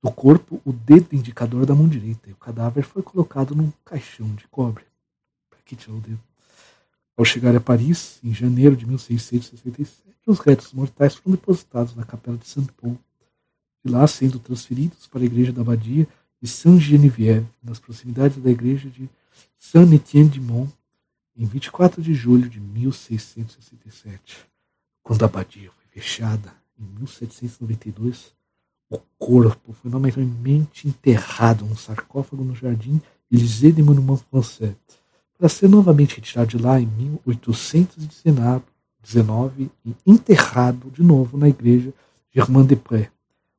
Do 0.04 0.12
corpo, 0.12 0.62
o 0.66 0.74
dedo 0.74 1.16
indicador 1.16 1.66
da 1.66 1.74
mão 1.74 1.88
direita, 1.88 2.30
e 2.30 2.34
o 2.34 2.36
cadáver 2.36 2.84
foi 2.84 3.02
colocado 3.02 3.56
num 3.56 3.72
caixão 3.86 4.28
de 4.36 4.46
cobre. 4.50 4.84
Para 5.50 5.60
que 5.62 5.76
o 5.90 6.00
dedo? 6.02 6.20
Ao 7.16 7.24
chegar 7.24 7.56
a 7.56 7.62
Paris, 7.62 8.20
em 8.22 8.34
janeiro 8.34 8.76
de 8.76 8.86
1667, 8.86 10.14
os 10.28 10.40
restos 10.40 10.74
mortais 10.74 11.16
foram 11.16 11.38
depositados 11.38 11.96
na 11.96 12.04
capela 12.04 12.36
de 12.36 12.46
Saint-Paul, 12.46 13.00
de 13.86 13.92
lá 13.94 14.06
sendo 14.06 14.40
transferidos 14.40 15.08
para 15.08 15.22
a 15.22 15.26
igreja 15.26 15.54
da 15.54 15.62
abadia 15.62 16.06
de 16.42 16.50
Saint-Geneviève, 16.50 17.48
nas 17.64 17.80
proximidades 17.80 18.44
da 18.44 18.52
igreja 18.52 18.90
de 18.90 19.10
Saint-Étienne-de-Mont, 19.58 20.70
em 21.38 21.46
24 21.46 22.02
de 22.02 22.14
julho 22.14 22.50
de 22.50 22.60
1667. 22.60 24.46
Quando 25.02 25.24
a 25.24 25.28
abadia 25.28 25.72
foi 25.72 26.02
fechada, 26.02 26.54
em 26.78 26.84
1792, 27.00 28.34
o 28.94 29.02
corpo 29.18 29.74
foi 29.74 29.90
nomeadamente 29.90 30.88
enterrado 30.88 31.66
num 31.66 31.76
sarcófago 31.76 32.44
no 32.44 32.56
jardim 32.56 33.02
Élysée 33.32 33.72
de 33.72 33.82
Monument 33.82 34.20
Français, 34.30 34.76
para 35.38 35.50
ser 35.50 35.68
novamente 35.68 36.18
retirado 36.18 36.50
de 36.50 36.58
lá 36.58 36.80
em 36.80 36.86
1819 36.86 39.72
e 39.84 39.96
enterrado 40.06 40.92
de 40.92 41.02
novo 41.04 41.38
na 41.38 41.50
igreja 41.50 41.92
Germain-des-Prés, 42.32 43.10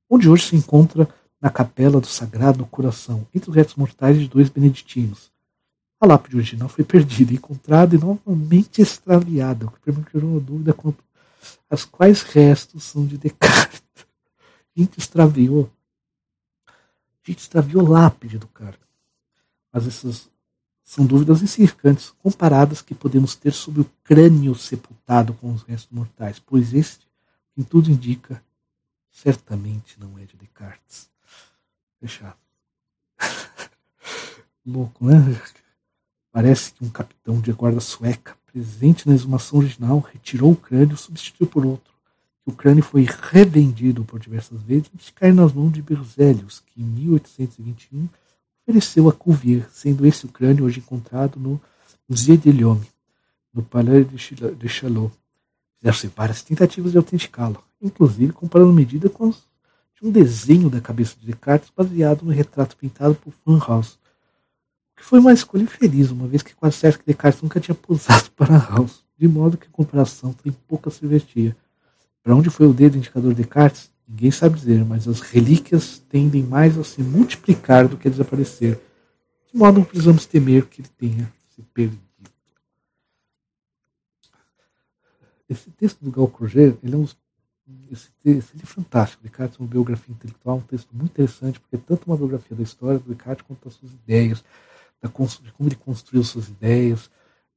onde 0.08 0.28
hoje 0.28 0.46
se 0.46 0.56
encontra 0.56 1.08
na 1.40 1.50
capela 1.50 2.00
do 2.00 2.06
Sagrado 2.06 2.64
Coração, 2.66 3.26
entre 3.34 3.50
os 3.50 3.56
restos 3.56 3.76
mortais 3.76 4.18
de 4.18 4.28
dois 4.28 4.48
beneditinos. 4.48 5.32
A 6.00 6.06
lápide 6.06 6.36
original 6.36 6.68
foi 6.68 6.84
perdida, 6.84 7.34
encontrada 7.34 7.94
e 7.94 7.98
novamente 7.98 8.80
extraviada, 8.80 9.66
o 9.66 9.70
que 9.70 9.80
permitiu 9.80 10.20
uma 10.20 10.40
dúvida 10.40 10.72
quanto 10.72 11.04
às 11.68 11.84
quais 11.84 12.22
restos 12.22 12.84
são 12.84 13.04
de 13.04 13.18
Descartes. 13.18 13.83
Gente 14.76 14.98
extraviou. 14.98 15.70
A 16.66 17.30
gente 17.30 17.38
extraviou 17.38 17.88
lápide 17.88 18.38
do 18.38 18.48
cara. 18.48 18.78
Mas 19.72 19.86
essas 19.86 20.28
são 20.84 21.06
dúvidas 21.06 21.42
insignificantes 21.42 22.10
comparadas 22.22 22.82
que 22.82 22.94
podemos 22.94 23.34
ter 23.34 23.52
sobre 23.52 23.80
o 23.80 23.90
crânio 24.02 24.54
sepultado 24.54 25.32
com 25.34 25.52
os 25.52 25.62
restos 25.62 25.90
mortais, 25.90 26.38
pois 26.38 26.74
este, 26.74 27.08
em 27.56 27.62
tudo 27.62 27.90
indica, 27.90 28.44
certamente 29.10 29.98
não 29.98 30.18
é 30.18 30.24
de 30.24 30.36
Descartes 30.36 31.08
fechado. 31.98 32.36
Louco, 34.66 35.06
né? 35.06 35.16
Parece 36.30 36.72
que 36.72 36.84
um 36.84 36.90
capitão 36.90 37.40
de 37.40 37.52
guarda 37.52 37.80
sueca, 37.80 38.36
presente 38.52 39.08
na 39.08 39.14
exumação 39.14 39.60
original, 39.60 40.00
retirou 40.00 40.52
o 40.52 40.56
crânio 40.56 40.94
e 40.94 40.98
substituiu 40.98 41.48
por 41.48 41.64
outro. 41.64 41.93
Que 42.44 42.50
o 42.50 42.52
crânio 42.52 42.82
foi 42.82 43.06
revendido 43.30 44.04
por 44.04 44.20
diversas 44.20 44.60
vezes 44.62 44.90
antes 44.94 45.06
de 45.06 45.12
cair 45.12 45.34
nas 45.34 45.52
mãos 45.52 45.72
de 45.72 45.82
Berzelius, 45.82 46.62
que 46.66 46.80
em 46.80 46.84
1821 46.84 48.08
ofereceu 48.62 49.08
a 49.08 49.12
Cuvier, 49.12 49.68
sendo 49.72 50.06
esse 50.06 50.26
o 50.26 50.28
crânio 50.28 50.64
hoje 50.64 50.80
encontrado 50.80 51.40
no 51.40 51.60
Musée 52.08 52.36
de 52.36 52.52
Lyon, 52.52 52.78
no 53.52 53.62
Palais 53.62 54.06
de 54.08 54.68
Chalot. 54.68 55.12
Fizeram-se 55.78 56.06
várias 56.08 56.42
tentativas 56.42 56.92
de 56.92 56.98
autenticá-lo, 56.98 57.62
inclusive 57.80 58.32
comparando 58.32 58.72
medida 58.72 59.08
com 59.08 59.28
os 59.28 59.42
um 60.04 60.10
desenho 60.10 60.68
da 60.68 60.82
cabeça 60.82 61.16
de 61.18 61.26
Descartes 61.26 61.72
baseado 61.74 62.24
no 62.24 62.30
retrato 62.30 62.76
pintado 62.76 63.14
por 63.14 63.32
Van 63.44 63.58
Haus, 63.58 63.94
o 63.94 64.96
que 64.96 65.02
foi 65.02 65.18
uma 65.18 65.32
escolha 65.32 65.62
infeliz, 65.62 66.10
uma 66.10 66.28
vez 66.28 66.42
que 66.42 66.54
quase 66.54 66.76
certo 66.76 66.98
que 66.98 67.06
Descartes 67.06 67.40
nunca 67.40 67.58
tinha 67.58 67.74
posado 67.74 68.30
para 68.36 68.54
Haus, 68.54 69.02
de 69.16 69.26
modo 69.26 69.56
que 69.56 69.66
a 69.66 69.70
comparação 69.70 70.34
tem 70.34 70.52
pouca 70.52 70.90
serventia. 70.90 71.56
Para 72.24 72.34
onde 72.34 72.48
foi 72.48 72.66
o 72.66 72.72
dedo 72.72 72.96
indicador 72.96 73.34
de 73.34 73.42
Descartes? 73.42 73.92
Ninguém 74.08 74.30
sabe 74.30 74.56
dizer, 74.58 74.82
mas 74.82 75.06
as 75.06 75.20
relíquias 75.20 75.98
tendem 76.08 76.42
mais 76.42 76.76
a 76.78 76.82
se 76.82 77.02
multiplicar 77.02 77.86
do 77.86 77.98
que 77.98 78.08
a 78.08 78.10
desaparecer, 78.10 78.80
de 79.52 79.58
modo 79.58 79.78
não 79.78 79.84
precisamos 79.84 80.24
temer 80.24 80.66
que 80.66 80.80
ele 80.80 80.88
tenha 80.96 81.32
se 81.50 81.62
perdido. 81.62 82.02
Esse 85.48 85.70
texto 85.70 86.02
do 86.02 86.10
Gal 86.10 86.26
Courget, 86.28 86.78
ele 86.82 86.94
é 86.94 86.96
um 86.96 87.06
esse, 87.90 88.10
esse 88.24 88.52
livro 88.54 88.62
é 88.62 88.66
fantástico. 88.66 89.22
Descartes 89.22 89.58
é 89.58 89.62
uma 89.62 89.68
biografia 89.68 90.12
intelectual, 90.12 90.58
um 90.58 90.62
texto 90.62 90.88
muito 90.92 91.12
interessante, 91.12 91.60
porque 91.60 91.76
é 91.76 91.78
tanto 91.78 92.06
uma 92.06 92.16
biografia 92.16 92.56
da 92.56 92.62
história 92.62 92.98
do 92.98 93.14
Descartes 93.14 93.44
quanto 93.46 93.64
das 93.64 93.74
suas 93.74 93.92
ideias, 93.92 94.44
da, 95.00 95.08
de 95.08 95.52
como 95.52 95.68
ele 95.68 95.76
construiu 95.76 96.24
suas 96.24 96.48
ideias. 96.48 97.10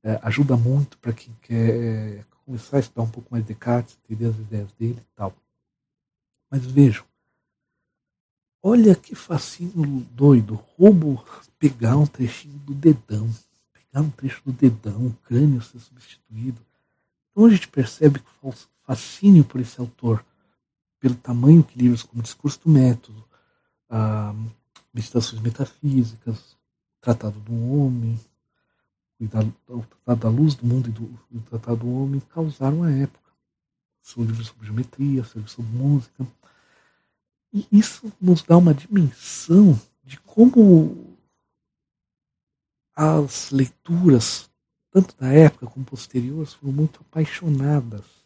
É, 0.04 0.20
ajuda 0.22 0.56
muito 0.56 0.98
para 1.00 1.12
quem 1.12 1.36
quer 1.42 1.70
é, 1.70 2.26
começar 2.48 2.78
a 2.78 2.80
estudar 2.80 3.02
um 3.02 3.10
pouco 3.10 3.28
mais 3.30 3.44
Descartes, 3.44 3.98
entender 4.06 4.30
as 4.30 4.38
ideias 4.38 4.72
dele 4.80 5.00
e 5.02 5.16
tal. 5.18 5.36
Mas 6.50 6.66
vejam, 6.66 7.04
olha 8.64 8.96
que 8.96 9.14
fascínio 9.14 10.08
doido. 10.12 10.56
Roubo 10.78 11.22
pegar 11.60 11.98
um 11.98 12.06
trechinho 12.06 12.58
do 12.60 12.74
dedão, 12.74 13.30
pegar 13.74 14.02
um 14.02 14.10
trecho 14.10 14.42
do 14.46 14.54
dedão, 14.54 15.08
o 15.08 15.14
crânio 15.26 15.62
ser 15.62 15.80
substituído. 15.80 16.66
Então 17.32 17.46
a 17.46 17.50
gente 17.50 17.68
percebe 17.68 18.20
que 18.20 18.30
o 18.42 18.54
fascínio 18.86 19.44
por 19.44 19.60
esse 19.60 19.78
autor, 19.82 20.26
pelo 21.02 21.16
tamanho 21.16 21.62
que 21.62 21.78
livros 21.78 22.02
como 22.02 22.24
Discurso 22.24 22.62
do 22.64 22.70
Método, 22.70 23.26
ah, 23.90 24.34
Meditações 24.94 25.42
Metafísicas, 25.42 26.56
Tratado 27.02 27.40
do 27.42 27.54
Homem, 27.74 28.18
o 29.20 29.84
Tratado 29.84 30.22
da 30.22 30.30
Luz 30.30 30.56
do 30.56 30.66
Mundo 30.66 30.90
e 30.90 30.92
do, 30.92 31.42
Tratado 31.50 31.78
do 31.78 31.92
Homem 31.92 32.20
causaram 32.20 32.84
a 32.84 32.92
época. 32.92 33.32
São 34.02 34.24
livros 34.24 34.48
sobre 34.48 34.66
geometria, 34.66 35.22
livros 35.22 35.52
sobre 35.52 35.72
música. 35.72 36.28
E 37.52 37.68
isso 37.72 38.12
nos 38.22 38.44
dá 38.44 38.58
uma 38.58 38.74
dimensão 38.74 39.80
de 40.04 40.20
como 40.20 41.18
as 42.96 43.52
leituras, 43.52 44.50
tanto 44.92 45.16
da 45.18 45.28
época 45.28 45.68
como 45.68 45.86
posteriores, 45.86 46.54
foram 46.54 46.74
muito 46.74 47.02
apaixonadas 47.02 48.18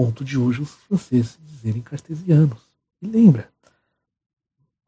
ponto 0.00 0.24
de 0.24 0.38
hoje 0.38 0.62
os 0.62 0.70
franceses 0.70 1.38
dizerem 1.42 1.82
cartesianos. 1.82 2.58
E 3.02 3.06
lembra, 3.06 3.52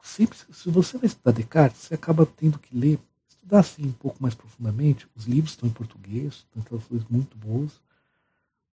sempre, 0.03 0.39
se 0.39 0.71
você 0.71 0.97
vai 0.97 1.07
estudar 1.07 1.33
Descartes, 1.33 1.83
você 1.83 1.95
acaba 1.95 2.25
tendo 2.25 2.59
que 2.59 2.75
ler, 2.75 2.99
estudar 3.43 3.61
assim 3.61 3.87
um 3.87 3.93
pouco 3.93 4.23
mais 4.23 4.35
profundamente. 4.35 5.09
Os 5.17 5.27
livros 5.27 5.53
estão 5.53 5.69
em 5.69 5.73
português, 5.73 6.47
tem 6.53 6.63
traduções 6.63 7.05
muito 7.11 7.37
boas. 7.37 7.73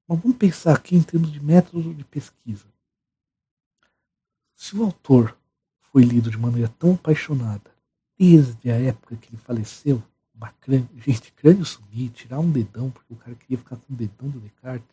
Mas 0.07 0.19
vamos 0.19 0.37
pensar 0.37 0.75
aqui 0.75 0.95
em 0.95 1.01
termos 1.01 1.31
de 1.31 1.43
método 1.43 1.93
de 1.93 2.03
pesquisa. 2.03 2.65
Se 4.55 4.77
o 4.77 4.83
autor 4.83 5.35
foi 5.91 6.03
lido 6.03 6.29
de 6.29 6.37
maneira 6.37 6.69
tão 6.77 6.93
apaixonada, 6.93 7.71
desde 8.17 8.69
a 8.69 8.75
época 8.75 9.15
que 9.15 9.29
ele 9.29 9.41
faleceu, 9.41 10.03
uma 10.35 10.51
crânio, 10.61 10.89
gente, 10.97 11.31
crânio 11.33 11.65
sumir, 11.65 12.11
tirar 12.11 12.39
um 12.39 12.51
dedão, 12.51 12.91
porque 12.91 13.13
o 13.13 13.17
cara 13.17 13.35
queria 13.35 13.57
ficar 13.57 13.75
com 13.75 13.93
o 13.93 13.95
dedão 13.95 14.29
do 14.29 14.39
Descartes, 14.39 14.87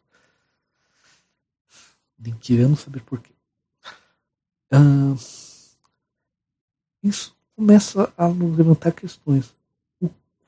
de 2.19 2.33
queremos 2.33 2.81
saber 2.81 3.03
por 3.03 3.21
quê. 3.21 3.33
Ah, 4.71 5.15
isso 7.03 7.37
começa 7.55 8.13
a 8.17 8.29
nos 8.29 8.57
levantar 8.57 8.93
questões. 8.93 9.56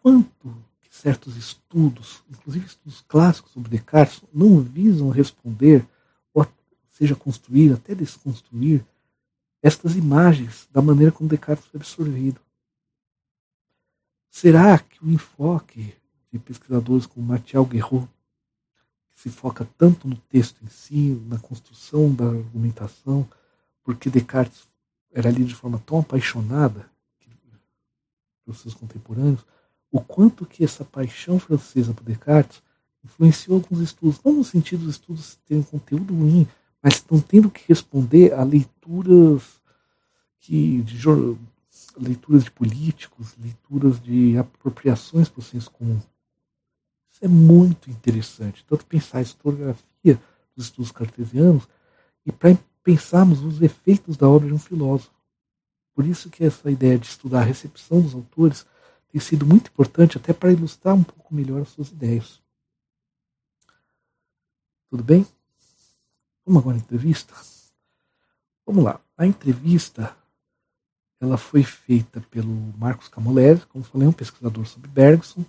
Quanto 0.03 0.57
que 0.81 0.95
certos 0.95 1.37
estudos, 1.37 2.23
inclusive 2.31 2.67
estudos 2.67 3.05
clássicos 3.07 3.53
sobre 3.53 3.71
Descartes, 3.71 4.23
não 4.33 4.61
visam 4.61 5.11
responder, 5.11 5.87
ou 6.33 6.47
seja, 6.91 7.15
construir, 7.15 7.73
até 7.73 7.95
desconstruir, 7.95 8.85
estas 9.63 9.97
imagens 9.97 10.69
da 10.73 10.81
maneira 10.81 11.13
como 11.13 11.29
Descartes 11.29 11.67
foi 11.67 11.79
absorvido. 11.79 12.41
Será 14.31 14.79
que 14.79 15.05
o 15.05 15.11
enfoque 15.11 15.95
de 16.31 16.39
pesquisadores 16.39 17.07
como 17.07 17.27
Mathieu 17.27 17.65
Guerreau 17.65 18.09
se 19.17 19.31
foca 19.31 19.69
tanto 19.77 20.07
no 20.07 20.17
texto 20.17 20.63
em 20.63 20.69
si, 20.69 21.21
na 21.27 21.41
construção 21.41 22.15
da 22.15 22.25
argumentação, 22.25 23.29
porque 23.83 24.09
Descartes 24.09 24.69
era 25.11 25.31
lido 25.31 25.49
de 25.49 25.57
forma 25.57 25.79
tão 25.85 25.99
apaixonada 25.99 26.89
pelos 28.45 28.61
seus 28.61 28.75
contemporâneos, 28.75 29.45
o 29.91 30.01
quanto 30.01 30.47
que 30.47 30.65
essa 30.65 30.85
paixão 30.85 31.39
francesa 31.39 31.95
por 31.95 32.05
Descartes 32.05 32.63
influenciou 33.05 33.57
alguns 33.57 33.81
estudos, 33.81 34.21
não 34.25 34.33
no 34.33 34.45
sentido 34.45 34.85
dos 34.85 34.97
estudos 34.97 35.39
terem 35.47 35.63
conteúdo 35.63 36.15
ruim, 36.15 36.47
mas 36.83 36.95
estão 36.95 37.21
tendo 37.21 37.51
que 37.51 37.67
responder 37.67 38.33
a 38.35 38.43
leituras 38.43 39.43
que 40.41 40.83
de 40.83 40.97
leituras 41.97 42.45
de 42.45 42.51
políticos, 42.51 43.35
leituras 43.39 44.01
de 44.01 44.37
apropriações 44.39 45.29
para 45.29 45.41
o 45.41 45.45
senso 45.45 45.71
comum. 45.71 46.01
Isso 47.11 47.25
é 47.25 47.29
muito 47.29 47.91
interessante, 47.91 48.65
tanto 48.69 48.87
pensar 48.87 49.19
a 49.19 49.23
historiografia 49.23 50.21
dos 50.55 50.67
estudos 50.67 50.93
cartesianos 50.93 51.69
e 52.25 52.31
para 52.31 52.57
pensarmos 52.83 53.43
os 53.43 53.61
efeitos 53.61 54.17
da 54.17 54.29
obra 54.29 54.49
de 54.49 54.55
um 54.55 54.59
filósofo. 54.59 55.11
Por 55.95 56.07
isso 56.07 56.31
que 56.31 56.45
essa 56.45 56.71
ideia 56.71 56.99
de 56.99 57.07
estudar 57.07 57.41
a 57.41 57.45
recepção 57.45 58.01
dos 58.01 58.15
autores 58.15 58.65
tem 59.11 59.21
sido 59.21 59.47
muito 59.47 59.71
importante 59.71 60.17
até 60.17 60.33
para 60.33 60.53
ilustrar 60.53 60.95
um 60.95 61.03
pouco 61.03 61.35
melhor 61.35 61.63
as 61.63 61.71
suas 61.71 61.91
ideias. 61.91 62.43
Tudo 64.91 65.03
bem? 65.03 65.27
Vamos 66.45 66.63
agora 66.63 66.77
à 66.77 66.81
entrevista? 66.81 67.35
Vamos 68.65 68.85
lá. 68.85 69.01
A 69.17 69.27
entrevista 69.27 70.17
ela 71.21 71.37
foi 71.37 71.63
feita 71.63 72.21
pelo 72.31 72.53
Marcos 72.79 73.09
Camolese, 73.09 73.67
como 73.67 73.85
falei, 73.85 74.07
um 74.07 74.13
pesquisador 74.13 74.65
sobre 74.67 74.89
Bergson, 74.89 75.45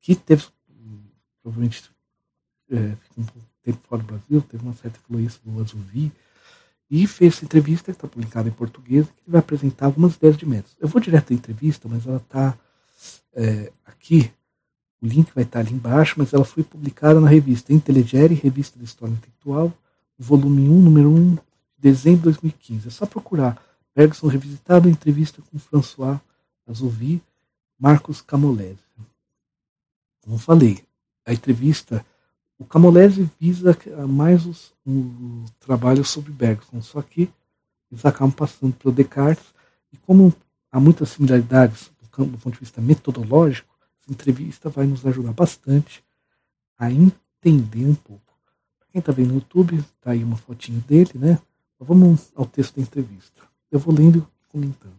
que 0.00 0.14
teve, 0.14 0.46
provavelmente, 1.42 1.90
é, 2.70 2.96
um 3.16 3.24
tempo 3.62 3.80
fora 3.88 4.02
do 4.02 4.06
Brasil, 4.06 4.42
teve 4.42 4.62
uma 4.62 4.74
certa 4.74 4.98
influência 4.98 5.40
do 5.44 5.60
Azuvi, 5.60 6.12
e 6.90 7.06
fez 7.06 7.34
essa 7.34 7.44
entrevista, 7.44 7.92
que 7.92 7.98
está 7.98 8.08
publicada 8.08 8.48
em 8.48 8.52
português, 8.52 9.06
que 9.06 9.30
vai 9.30 9.40
apresentar 9.40 9.86
algumas 9.86 10.14
ideias 10.14 10.36
de 10.36 10.46
métodos. 10.46 10.76
Eu 10.80 10.88
vou 10.88 11.00
direto 11.00 11.32
à 11.32 11.34
entrevista, 11.34 11.88
mas 11.88 12.06
ela 12.06 12.16
está 12.16 12.56
é, 13.34 13.72
aqui, 13.84 14.30
o 15.00 15.06
link 15.06 15.30
vai 15.34 15.44
estar 15.44 15.60
ali 15.60 15.72
embaixo, 15.72 16.14
mas 16.18 16.32
ela 16.32 16.44
foi 16.44 16.62
publicada 16.62 17.20
na 17.20 17.28
revista 17.28 17.72
Inteligere, 17.72 18.34
Revista 18.34 18.78
de 18.78 18.84
História 18.84 19.12
Intelectual, 19.12 19.72
volume 20.18 20.68
1, 20.68 20.80
número 20.80 21.10
1, 21.10 21.34
de 21.34 21.40
dezembro 21.78 22.18
de 22.18 22.24
2015. 22.24 22.88
É 22.88 22.90
só 22.90 23.06
procurar 23.06 23.62
Bergson 23.94 24.26
revisitado, 24.26 24.88
entrevista 24.88 25.40
com 25.50 25.58
François 25.58 26.20
Azovi, 26.66 27.22
Marcos 27.78 28.20
Camolese. 28.20 28.78
Como 30.24 30.38
falei, 30.38 30.84
a 31.24 31.32
entrevista, 31.32 32.04
o 32.58 32.64
Camolese 32.64 33.30
visa 33.40 33.76
mais 34.08 34.44
os, 34.44 34.72
um, 34.84 35.44
trabalho 35.60 36.04
sobre 36.04 36.32
Bergson, 36.32 36.82
só 36.82 37.00
que 37.00 37.30
eles 37.90 38.04
acabam 38.04 38.32
passando 38.32 38.74
pelo 38.74 38.94
Descartes, 38.94 39.46
e 39.92 39.96
como 39.98 40.34
há 40.70 40.78
muitas 40.78 41.10
similaridades 41.10 41.90
campo, 42.18 42.32
do 42.32 42.38
ponto 42.38 42.54
de 42.54 42.60
vista 42.60 42.80
metodológico, 42.80 43.72
essa 44.02 44.12
entrevista 44.12 44.68
vai 44.68 44.86
nos 44.86 45.06
ajudar 45.06 45.32
bastante 45.32 46.04
a 46.76 46.90
entender 46.90 47.86
um 47.86 47.94
pouco. 47.94 48.22
Quem 48.90 48.98
está 48.98 49.12
vendo 49.12 49.28
no 49.28 49.34
YouTube, 49.34 49.76
está 49.76 50.10
aí 50.10 50.24
uma 50.24 50.36
fotinho 50.36 50.80
dele, 50.80 51.12
né? 51.14 51.38
vamos 51.78 52.32
ao 52.34 52.44
texto 52.44 52.76
da 52.76 52.82
entrevista. 52.82 53.42
Eu 53.70 53.78
vou 53.78 53.94
lendo 53.94 54.18
e 54.18 54.48
comentando. 54.48 54.98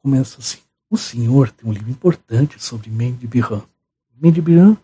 Começa 0.00 0.40
assim. 0.40 0.58
O 0.90 0.96
senhor 0.96 1.52
tem 1.52 1.68
um 1.68 1.72
livro 1.72 1.90
importante 1.90 2.60
sobre 2.60 2.90
Mendibirã. 2.90 3.62
Mendibirã 4.16 4.76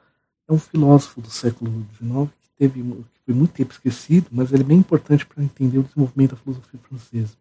é 0.46 0.52
um 0.52 0.58
filósofo 0.58 1.20
do 1.20 1.30
século 1.30 1.84
XIX 1.96 2.30
que, 2.40 2.48
teve, 2.56 2.82
que 2.82 3.20
foi 3.24 3.34
muito 3.34 3.54
tempo 3.54 3.72
esquecido, 3.72 4.28
mas 4.30 4.52
ele 4.52 4.62
é 4.62 4.66
bem 4.66 4.78
importante 4.78 5.26
para 5.26 5.42
entender 5.42 5.78
o 5.78 5.82
desenvolvimento 5.82 6.32
da 6.32 6.37
filosofia 6.37 6.78
francesa. 6.80 7.37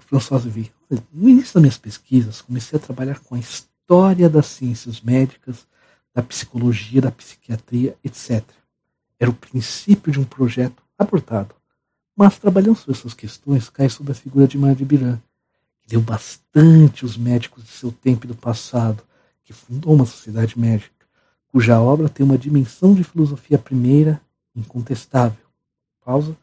François. 0.00 0.42
No 1.12 1.28
início 1.28 1.54
das 1.54 1.62
minhas 1.62 1.78
pesquisas, 1.78 2.40
comecei 2.40 2.78
a 2.78 2.82
trabalhar 2.82 3.20
com 3.20 3.34
a 3.34 3.38
história 3.38 4.28
das 4.28 4.46
ciências 4.46 5.00
médicas, 5.00 5.66
da 6.14 6.22
psicologia, 6.22 7.00
da 7.00 7.10
psiquiatria, 7.10 7.96
etc. 8.04 8.44
Era 9.18 9.30
o 9.30 9.34
princípio 9.34 10.12
de 10.12 10.20
um 10.20 10.24
projeto 10.24 10.82
abortado. 10.98 11.54
Mas 12.14 12.38
trabalhando 12.38 12.76
sobre 12.76 12.98
essas 12.98 13.14
questões, 13.14 13.70
cai 13.70 13.88
sobre 13.88 14.12
a 14.12 14.14
figura 14.14 14.46
de 14.46 14.58
Mário 14.58 14.76
de 14.76 14.84
Biran, 14.84 15.20
que 15.80 15.88
deu 15.88 16.00
bastante 16.00 17.04
os 17.04 17.16
médicos 17.16 17.64
de 17.64 17.70
seu 17.70 17.90
tempo 17.90 18.26
e 18.26 18.28
do 18.28 18.34
passado, 18.34 19.02
que 19.42 19.52
fundou 19.52 19.94
uma 19.94 20.06
sociedade 20.06 20.58
médica, 20.58 20.92
cuja 21.48 21.80
obra 21.80 22.08
tem 22.08 22.24
uma 22.24 22.38
dimensão 22.38 22.94
de 22.94 23.02
filosofia 23.04 23.58
primeira 23.58 24.20
incontestável. 24.54 25.44
Pausa. 26.04 26.36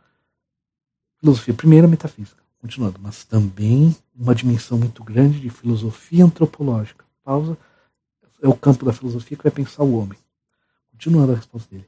Filosofia 1.19 1.53
primeira, 1.53 1.87
metafísica. 1.87 2.41
Continuando, 2.61 2.99
mas 3.01 3.23
também 3.23 3.95
uma 4.13 4.35
dimensão 4.35 4.77
muito 4.77 5.03
grande 5.03 5.39
de 5.39 5.49
filosofia 5.49 6.25
antropológica. 6.25 7.05
Pausa. 7.23 7.57
É 8.41 8.47
o 8.47 8.55
campo 8.55 8.85
da 8.85 8.93
filosofia 8.93 9.37
que 9.37 9.43
vai 9.43 9.51
pensar 9.51 9.83
o 9.83 9.97
homem. 9.97 10.17
Continuando 10.91 11.33
a 11.33 11.35
resposta 11.35 11.69
dele. 11.69 11.87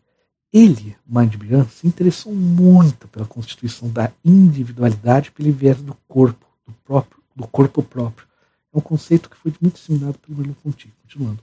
Ele, 0.51 0.97
Mindbran, 1.05 1.65
se 1.65 1.87
interessou 1.87 2.33
muito 2.33 3.07
pela 3.07 3.25
constituição 3.25 3.89
da 3.89 4.11
individualidade 4.23 5.31
pelo 5.31 5.51
viés 5.51 5.81
do 5.81 5.95
corpo, 6.07 6.45
do 6.67 6.73
próprio, 6.85 7.23
do 7.33 7.47
corpo 7.47 7.81
próprio. 7.81 8.27
É 8.73 8.77
um 8.77 8.81
conceito 8.81 9.29
que 9.29 9.37
foi 9.37 9.53
muito 9.61 9.75
disseminado 9.75 10.19
pelo 10.19 10.37
Merleau-Ponty. 10.37 10.93
Continuando, 11.01 11.41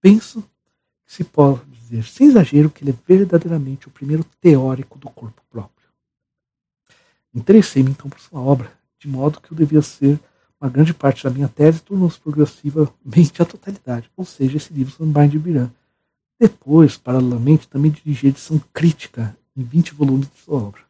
penso 0.00 0.42
que 1.04 1.12
se 1.12 1.22
pode 1.22 1.64
dizer 1.66 2.04
sem 2.04 2.28
exagero 2.28 2.70
que 2.70 2.82
ele 2.82 2.90
é 2.90 2.94
verdadeiramente 3.06 3.88
o 3.88 3.90
primeiro 3.90 4.24
teórico 4.40 4.98
do 4.98 5.10
corpo 5.10 5.42
próprio. 5.50 5.75
Interessei-me 7.36 7.90
então 7.90 8.10
por 8.10 8.18
sua 8.18 8.40
obra, 8.40 8.72
de 8.98 9.06
modo 9.06 9.40
que 9.40 9.52
eu 9.52 9.56
devia 9.56 9.82
ser 9.82 10.18
uma 10.60 10.70
grande 10.70 10.94
parte 10.94 11.22
da 11.22 11.30
minha 11.30 11.48
tese 11.48 11.82
tornou-se 11.82 12.18
progressivamente 12.18 13.40
a 13.40 13.44
totalidade, 13.44 14.10
ou 14.16 14.24
seja, 14.24 14.56
esse 14.56 14.72
livro 14.72 14.92
sobre 14.92 15.20
Mindbran 15.20 15.70
depois, 16.38 16.98
paralelamente, 16.98 17.66
também 17.66 17.90
dirigiu 17.90 18.28
edição 18.28 18.60
crítica 18.72 19.36
em 19.56 19.62
20 19.62 19.94
volumes 19.94 20.28
de 20.28 20.38
sua 20.38 20.62
obra. 20.62 20.82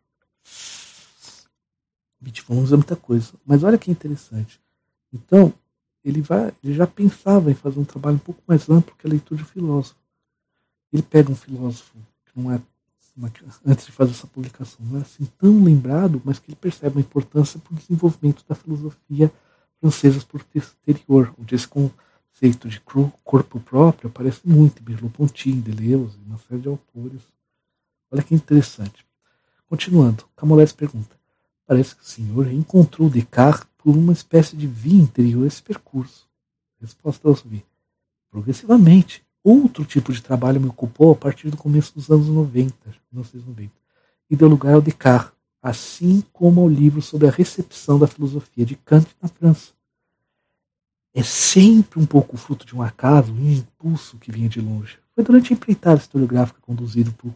20 2.20 2.42
volumes 2.42 2.72
é 2.72 2.76
muita 2.76 2.96
coisa. 2.96 3.32
Mas 3.44 3.62
olha 3.62 3.78
que 3.78 3.90
interessante. 3.90 4.60
Então, 5.12 5.54
ele, 6.04 6.20
vai, 6.20 6.52
ele 6.64 6.74
já 6.74 6.86
pensava 6.86 7.50
em 7.50 7.54
fazer 7.54 7.78
um 7.78 7.84
trabalho 7.84 8.16
um 8.16 8.20
pouco 8.20 8.42
mais 8.46 8.68
amplo 8.68 8.94
que 8.96 9.06
a 9.06 9.10
leitura 9.10 9.38
de 9.38 9.44
um 9.44 9.46
filósofo. 9.46 9.96
Ele 10.92 11.02
pega 11.02 11.30
um 11.30 11.36
filósofo 11.36 11.94
que 12.24 12.40
não 12.40 12.52
é, 12.52 12.60
antes 13.64 13.86
de 13.86 13.92
fazer 13.92 14.12
essa 14.12 14.26
publicação, 14.26 14.84
não 14.84 14.98
é 14.98 15.02
assim 15.02 15.24
tão 15.38 15.62
lembrado, 15.64 16.20
mas 16.24 16.38
que 16.38 16.50
ele 16.50 16.56
percebe 16.56 16.98
a 16.98 17.00
importância 17.00 17.58
para 17.58 17.72
o 17.72 17.76
desenvolvimento 17.76 18.44
da 18.46 18.54
filosofia 18.54 19.32
francesa 19.80 20.20
posterior, 20.26 21.34
onde 21.38 21.54
esse 21.54 21.66
conceito 21.66 22.68
de 22.68 22.80
corpo 23.24 23.60
próprio 23.60 24.08
aparece 24.08 24.40
muito 24.44 24.82
em 24.82 24.86
Merleau-Ponty, 24.86 25.52
Deleuze, 25.52 26.18
uma 26.26 26.38
série 26.38 26.60
de 26.60 26.68
autores. 26.68 27.22
Olha 28.10 28.22
que 28.22 28.34
interessante. 28.34 29.06
Continuando, 29.66 30.24
Camolés 30.36 30.72
pergunta: 30.72 31.16
Parece 31.66 31.96
que 31.96 32.02
o 32.02 32.06
senhor 32.06 32.46
encontrou 32.52 33.10
Descartes 33.10 33.66
por 33.78 33.96
uma 33.96 34.12
espécie 34.12 34.56
de 34.56 34.66
via 34.66 35.02
interior 35.02 35.46
esse 35.46 35.62
percurso. 35.62 36.28
Resposta 36.80 37.26
ao 37.26 37.34
subir. 37.34 37.64
Progressivamente, 38.30 39.25
outro 39.48 39.84
tipo 39.84 40.12
de 40.12 40.22
trabalho 40.22 40.60
me 40.60 40.68
ocupou 40.68 41.12
a 41.12 41.16
partir 41.16 41.50
do 41.50 41.56
começo 41.56 41.94
dos 41.94 42.10
anos 42.10 42.28
90, 42.28 42.74
1990, 43.12 43.72
e 44.30 44.36
deu 44.36 44.48
lugar 44.48 44.74
ao 44.74 44.80
Descartes, 44.80 45.32
assim 45.62 46.22
como 46.32 46.60
ao 46.60 46.68
livro 46.68 47.00
sobre 47.00 47.28
a 47.28 47.30
recepção 47.30 47.98
da 47.98 48.06
filosofia 48.06 48.64
de 48.64 48.76
Kant 48.76 49.08
na 49.22 49.28
França 49.28 49.76
é 51.16 51.22
sempre 51.22 51.98
um 51.98 52.04
pouco 52.04 52.36
fruto 52.36 52.66
de 52.66 52.76
um 52.76 52.82
acaso, 52.82 53.32
um 53.32 53.50
impulso 53.50 54.18
que 54.18 54.30
vinha 54.30 54.50
de 54.50 54.60
longe. 54.60 54.98
Foi 55.14 55.24
durante 55.24 55.50
a 55.50 55.56
empreitada 55.56 55.98
historiográfica 55.98 56.60
conduzida 56.60 57.10
por 57.12 57.32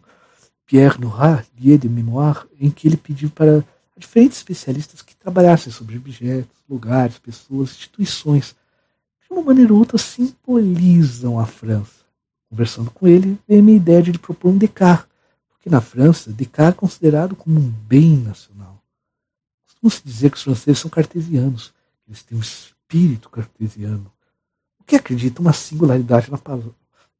Pierre 0.66 1.00
Nora, 1.00 1.46
Lier 1.58 1.78
de 1.78 1.88
Mémoire, 1.88 2.40
em 2.60 2.70
que 2.70 2.86
ele 2.86 2.98
pediu 2.98 3.30
para 3.30 3.64
diferentes 3.96 4.36
especialistas 4.36 5.00
que 5.00 5.16
trabalhassem 5.16 5.72
sobre 5.72 5.96
objetos, 5.96 6.58
lugares, 6.68 7.18
pessoas, 7.18 7.70
instituições, 7.70 8.54
de 9.22 9.32
uma 9.32 9.42
maneira 9.42 9.72
ou 9.72 9.78
outra 9.78 9.96
simbolizam 9.96 11.40
a 11.40 11.46
França. 11.46 11.99
Conversando 12.50 12.90
com 12.90 13.06
ele, 13.06 13.38
veio 13.46 13.60
a 13.60 13.62
minha 13.62 13.76
ideia 13.76 14.02
de 14.02 14.18
propor 14.18 14.50
um 14.50 14.58
Descartes, 14.58 15.08
porque 15.48 15.70
na 15.70 15.80
França, 15.80 16.32
Descartes 16.32 16.76
é 16.76 16.80
considerado 16.80 17.36
como 17.36 17.60
um 17.60 17.70
bem 17.70 18.16
nacional. 18.16 18.82
Costuma-se 19.64 20.02
dizer 20.04 20.30
que 20.30 20.36
os 20.36 20.42
franceses 20.42 20.80
são 20.80 20.90
cartesianos, 20.90 21.72
eles 22.08 22.24
têm 22.24 22.36
um 22.36 22.40
espírito 22.40 23.30
cartesiano, 23.30 24.12
o 24.80 24.84
que 24.84 24.96
acredita 24.96 25.40
uma 25.40 25.52
singularidade 25.52 26.28
na, 26.28 26.38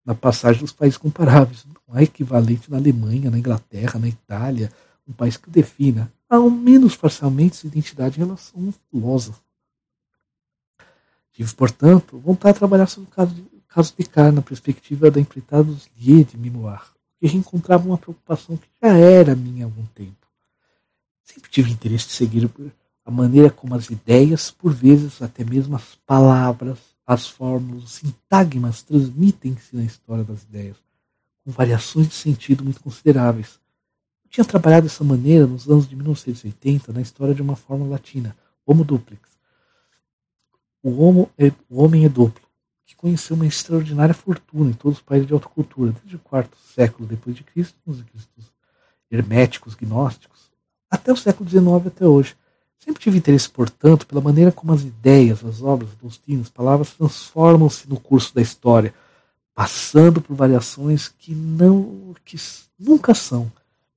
na 0.04 0.14
passagem 0.16 0.62
dos 0.62 0.72
países 0.72 0.98
comparáveis. 0.98 1.64
Não 1.64 1.96
há 1.96 2.02
equivalente 2.02 2.68
na 2.68 2.76
Alemanha, 2.76 3.30
na 3.30 3.38
Inglaterra, 3.38 4.00
na 4.00 4.08
Itália, 4.08 4.72
um 5.06 5.12
país 5.12 5.36
que 5.36 5.48
defina, 5.48 6.12
ao 6.28 6.50
menos 6.50 6.96
parcialmente, 6.96 7.56
sua 7.56 7.68
identidade 7.68 8.16
em 8.16 8.24
relação 8.24 8.66
ao 8.66 8.74
filósofo. 8.90 9.40
Tive, 11.32 11.54
portanto, 11.54 12.18
vontade 12.18 12.54
de 12.54 12.58
trabalhar 12.58 12.86
sobre 12.86 13.08
o 13.08 13.12
caso 13.12 13.32
de, 13.32 13.42
caso 13.70 13.94
de 13.96 14.04
Carr 14.04 14.32
na 14.32 14.42
perspectiva 14.42 15.10
da 15.10 15.20
empreitada 15.20 15.62
dos 15.62 15.88
Lier 15.96 16.24
de 16.24 16.36
Mimoir, 16.36 16.82
que 17.18 17.26
reencontrava 17.26 17.86
uma 17.86 17.96
preocupação 17.96 18.56
que 18.56 18.68
já 18.82 18.96
era 18.96 19.36
minha 19.36 19.64
há 19.64 19.68
algum 19.68 19.86
tempo. 19.86 20.26
Sempre 21.22 21.50
tive 21.50 21.70
interesse 21.70 22.08
de 22.08 22.12
seguir 22.12 22.50
a 23.04 23.10
maneira 23.10 23.48
como 23.48 23.74
as 23.76 23.88
ideias, 23.88 24.50
por 24.50 24.72
vezes 24.72 25.22
até 25.22 25.44
mesmo 25.44 25.76
as 25.76 25.94
palavras, 26.04 26.78
as 27.06 27.28
fórmulas, 27.28 27.84
os 27.84 27.92
sintagmas 27.92 28.82
transmitem-se 28.82 29.74
na 29.76 29.84
história 29.84 30.24
das 30.24 30.42
ideias, 30.42 30.76
com 31.44 31.52
variações 31.52 32.08
de 32.08 32.14
sentido 32.14 32.64
muito 32.64 32.82
consideráveis. 32.82 33.60
tinha 34.28 34.44
trabalhado 34.44 34.86
dessa 34.86 35.04
maneira 35.04 35.46
nos 35.46 35.68
anos 35.68 35.88
de 35.88 35.94
1980 35.94 36.92
na 36.92 37.00
história 37.00 37.34
de 37.34 37.42
uma 37.42 37.56
forma 37.56 37.86
latina, 37.86 38.36
Homo 38.66 38.84
duplex. 38.84 39.22
O, 40.82 41.02
homo 41.02 41.30
é, 41.36 41.52
o 41.68 41.82
homem 41.82 42.04
é 42.04 42.08
duplo, 42.08 42.49
que 42.90 42.96
conheceu 42.96 43.36
uma 43.36 43.46
extraordinária 43.46 44.12
fortuna 44.12 44.70
em 44.70 44.74
todos 44.74 44.98
os 44.98 45.04
países 45.04 45.28
de 45.28 45.32
alta 45.32 45.48
cultura, 45.48 45.92
desde 45.92 46.16
o 46.16 46.18
quarto 46.18 46.56
século 46.74 47.08
depois 47.08 47.36
de 47.36 47.44
Cristo, 47.44 47.76
os 47.86 48.02
cristos 48.02 48.50
herméticos, 49.08 49.76
gnósticos, 49.76 50.50
até 50.90 51.12
o 51.12 51.16
século 51.16 51.48
XIX 51.48 51.86
até 51.86 52.04
hoje. 52.04 52.36
Sempre 52.80 53.00
tive 53.00 53.18
interesse, 53.18 53.48
portanto, 53.48 54.08
pela 54.08 54.20
maneira 54.20 54.50
como 54.50 54.72
as 54.72 54.82
ideias, 54.82 55.44
as 55.44 55.62
obras, 55.62 55.90
as 56.04 56.20
as 56.40 56.48
palavras 56.48 56.90
transformam-se 56.94 57.88
no 57.88 58.00
curso 58.00 58.34
da 58.34 58.42
história, 58.42 58.92
passando 59.54 60.20
por 60.20 60.34
variações 60.34 61.08
que 61.16 61.32
não 61.32 62.12
que 62.24 62.36
nunca 62.76 63.14
são 63.14 63.52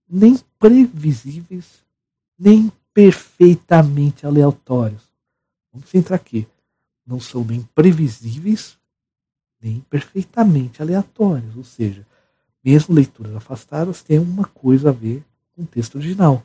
nem 0.07 0.37
previsíveis, 0.59 1.65
nem 2.37 2.71
perfeitamente 2.93 4.27
aleatórios. 4.27 5.01
Vamos 5.71 5.89
centrar 5.89 6.19
aqui. 6.19 6.47
Não 7.07 7.19
são 7.19 7.43
nem 7.43 7.61
previsíveis, 7.73 8.77
nem 9.63 9.79
perfeitamente 9.89 10.81
aleatórios. 10.81 11.55
Ou 11.55 11.63
seja, 11.63 12.05
mesmo 12.63 12.93
leituras 12.93 13.35
afastadas 13.35 14.03
têm 14.03 14.19
uma 14.19 14.45
coisa 14.45 14.89
a 14.89 14.91
ver 14.91 15.23
com 15.55 15.63
o 15.63 15.67
texto 15.67 15.95
original. 15.95 16.43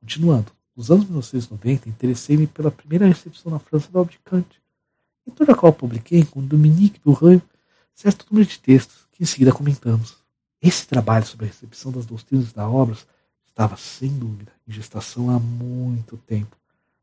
Continuando. 0.00 0.50
Nos 0.76 0.90
anos 0.90 1.04
1990, 1.04 1.88
interessei-me 1.88 2.48
pela 2.48 2.70
primeira 2.70 3.06
recepção 3.06 3.52
na 3.52 3.60
França 3.60 3.92
da 3.92 4.00
obra 4.00 4.12
de 4.12 4.18
Kant, 4.18 4.60
em 5.24 5.30
toda 5.30 5.52
a 5.52 5.54
qual 5.54 5.72
publiquei 5.72 6.24
com 6.24 6.44
Dominique 6.44 7.00
Durand 7.04 7.40
certo 7.94 8.26
número 8.30 8.48
de 8.48 8.58
textos 8.58 9.06
que 9.12 9.22
em 9.22 9.26
seguida 9.26 9.52
comentamos. 9.52 10.16
Esse 10.60 10.86
trabalho 10.86 11.24
sobre 11.24 11.46
a 11.46 11.48
recepção 11.48 11.92
das 11.92 12.06
doutrinas 12.06 12.52
da 12.52 12.68
obra 12.68 12.96
estava, 13.46 13.76
sem 13.76 14.10
dúvida, 14.10 14.50
em 14.66 14.72
gestação 14.72 15.30
há 15.30 15.38
muito 15.38 16.16
tempo, 16.16 16.56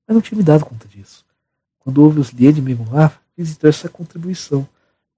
mas 0.06 0.14
não 0.14 0.22
tinha 0.22 0.38
me 0.38 0.44
dado 0.44 0.66
conta 0.66 0.88
disso. 0.88 1.26
Quando 1.80 2.04
houve 2.04 2.20
os 2.20 2.32
Lieds 2.32 2.56
de 2.56 2.62
Memoir, 2.62 3.20
fiz 3.36 3.52
então 3.52 3.70
essa 3.70 3.88
contribuição, 3.88 4.68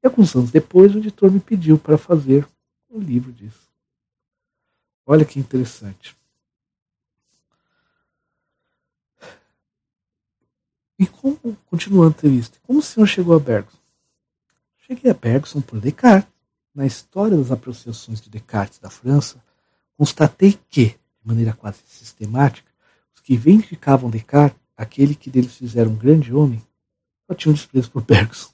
e 0.04 0.08
alguns 0.08 0.36
anos 0.36 0.52
depois 0.52 0.94
o 0.94 0.98
editor 0.98 1.32
me 1.32 1.40
pediu 1.40 1.80
para 1.80 1.98
fazer 1.98 2.46
um 2.92 3.00
livro 3.00 3.32
disso. 3.32 3.72
Olha 5.06 5.26
que 5.26 5.40
interessante. 5.40 6.16
E 11.00 11.08
como, 11.08 11.58
continuando 11.66 12.08
a 12.08 12.18
entrevista, 12.18 12.60
como 12.64 12.80
o 12.80 12.82
senhor 12.82 13.08
chegou 13.08 13.36
a 13.36 13.40
Bergson? 13.40 13.78
Cheguei 14.78 15.10
a 15.10 15.14
Bergson 15.14 15.62
por 15.62 15.80
Descartes. 15.80 16.32
Na 16.76 16.86
história 16.86 17.38
das 17.38 17.52
apreciações 17.52 18.20
de 18.20 18.30
Descartes 18.30 18.80
da 18.80 18.90
França, 18.90 19.44
constatei 19.98 20.60
que, 20.70 20.86
de 20.88 20.98
maneira 21.24 21.54
quase 21.54 21.80
sistemática, 21.86 22.70
os 23.14 23.22
que 23.22 23.38
vindicavam 23.38 24.10
Descartes, 24.10 24.60
aquele 24.76 25.14
que 25.14 25.30
deles 25.30 25.56
fizeram 25.56 25.92
um 25.92 25.98
grande 25.98 26.34
homem, 26.34 26.62
só 27.28 27.36
tinham 27.36 27.54
desprezo 27.54 27.92
por 27.92 28.02
Bergson. 28.02 28.53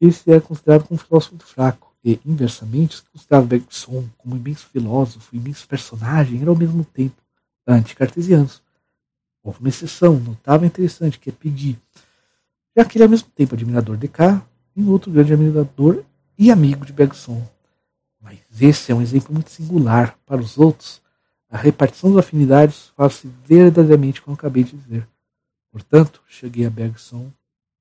Esse 0.00 0.30
era 0.30 0.40
considerado 0.40 0.84
como 0.86 1.00
um 1.00 1.02
filósofo 1.02 1.34
muito 1.34 1.46
fraco, 1.46 1.88
e, 2.04 2.20
inversamente, 2.24 3.02
os 3.12 3.26
Bergson 3.46 4.08
como 4.16 4.34
um 4.34 4.38
imenso 4.38 4.66
filósofo, 4.66 5.34
um 5.34 5.38
imenso 5.38 5.66
personagem, 5.66 6.40
eram 6.40 6.52
ao 6.52 6.58
mesmo 6.58 6.84
tempo 6.84 7.16
anticartesianos. 7.66 8.62
Houve 9.42 9.60
uma 9.60 9.68
exceção 9.68 10.18
notável 10.18 10.64
e 10.64 10.68
interessante, 10.68 11.18
que 11.18 11.30
é 11.30 11.32
Peggy, 11.32 11.78
já 12.76 12.84
que 12.84 12.96
ele 12.96 13.04
é 13.04 13.06
ao 13.06 13.10
mesmo 13.10 13.28
tempo 13.34 13.54
admirador 13.54 13.96
de 13.96 14.06
Descartes 14.06 14.46
e 14.76 14.82
outro 14.84 15.10
grande 15.10 15.32
admirador 15.32 16.04
e 16.38 16.50
amigo 16.50 16.86
de 16.86 16.92
Bergson. 16.92 17.44
Mas 18.20 18.38
esse 18.60 18.92
é 18.92 18.94
um 18.94 19.02
exemplo 19.02 19.32
muito 19.32 19.50
singular. 19.50 20.16
Para 20.24 20.40
os 20.40 20.56
outros, 20.56 21.02
a 21.50 21.56
repartição 21.56 22.12
das 22.12 22.24
afinidades 22.24 22.92
faz-se 22.96 23.28
verdadeiramente 23.44 24.22
como 24.22 24.34
acabei 24.34 24.64
de 24.64 24.76
dizer. 24.76 25.08
Portanto, 25.72 26.22
cheguei 26.28 26.66
a 26.66 26.70
Bergson 26.70 27.32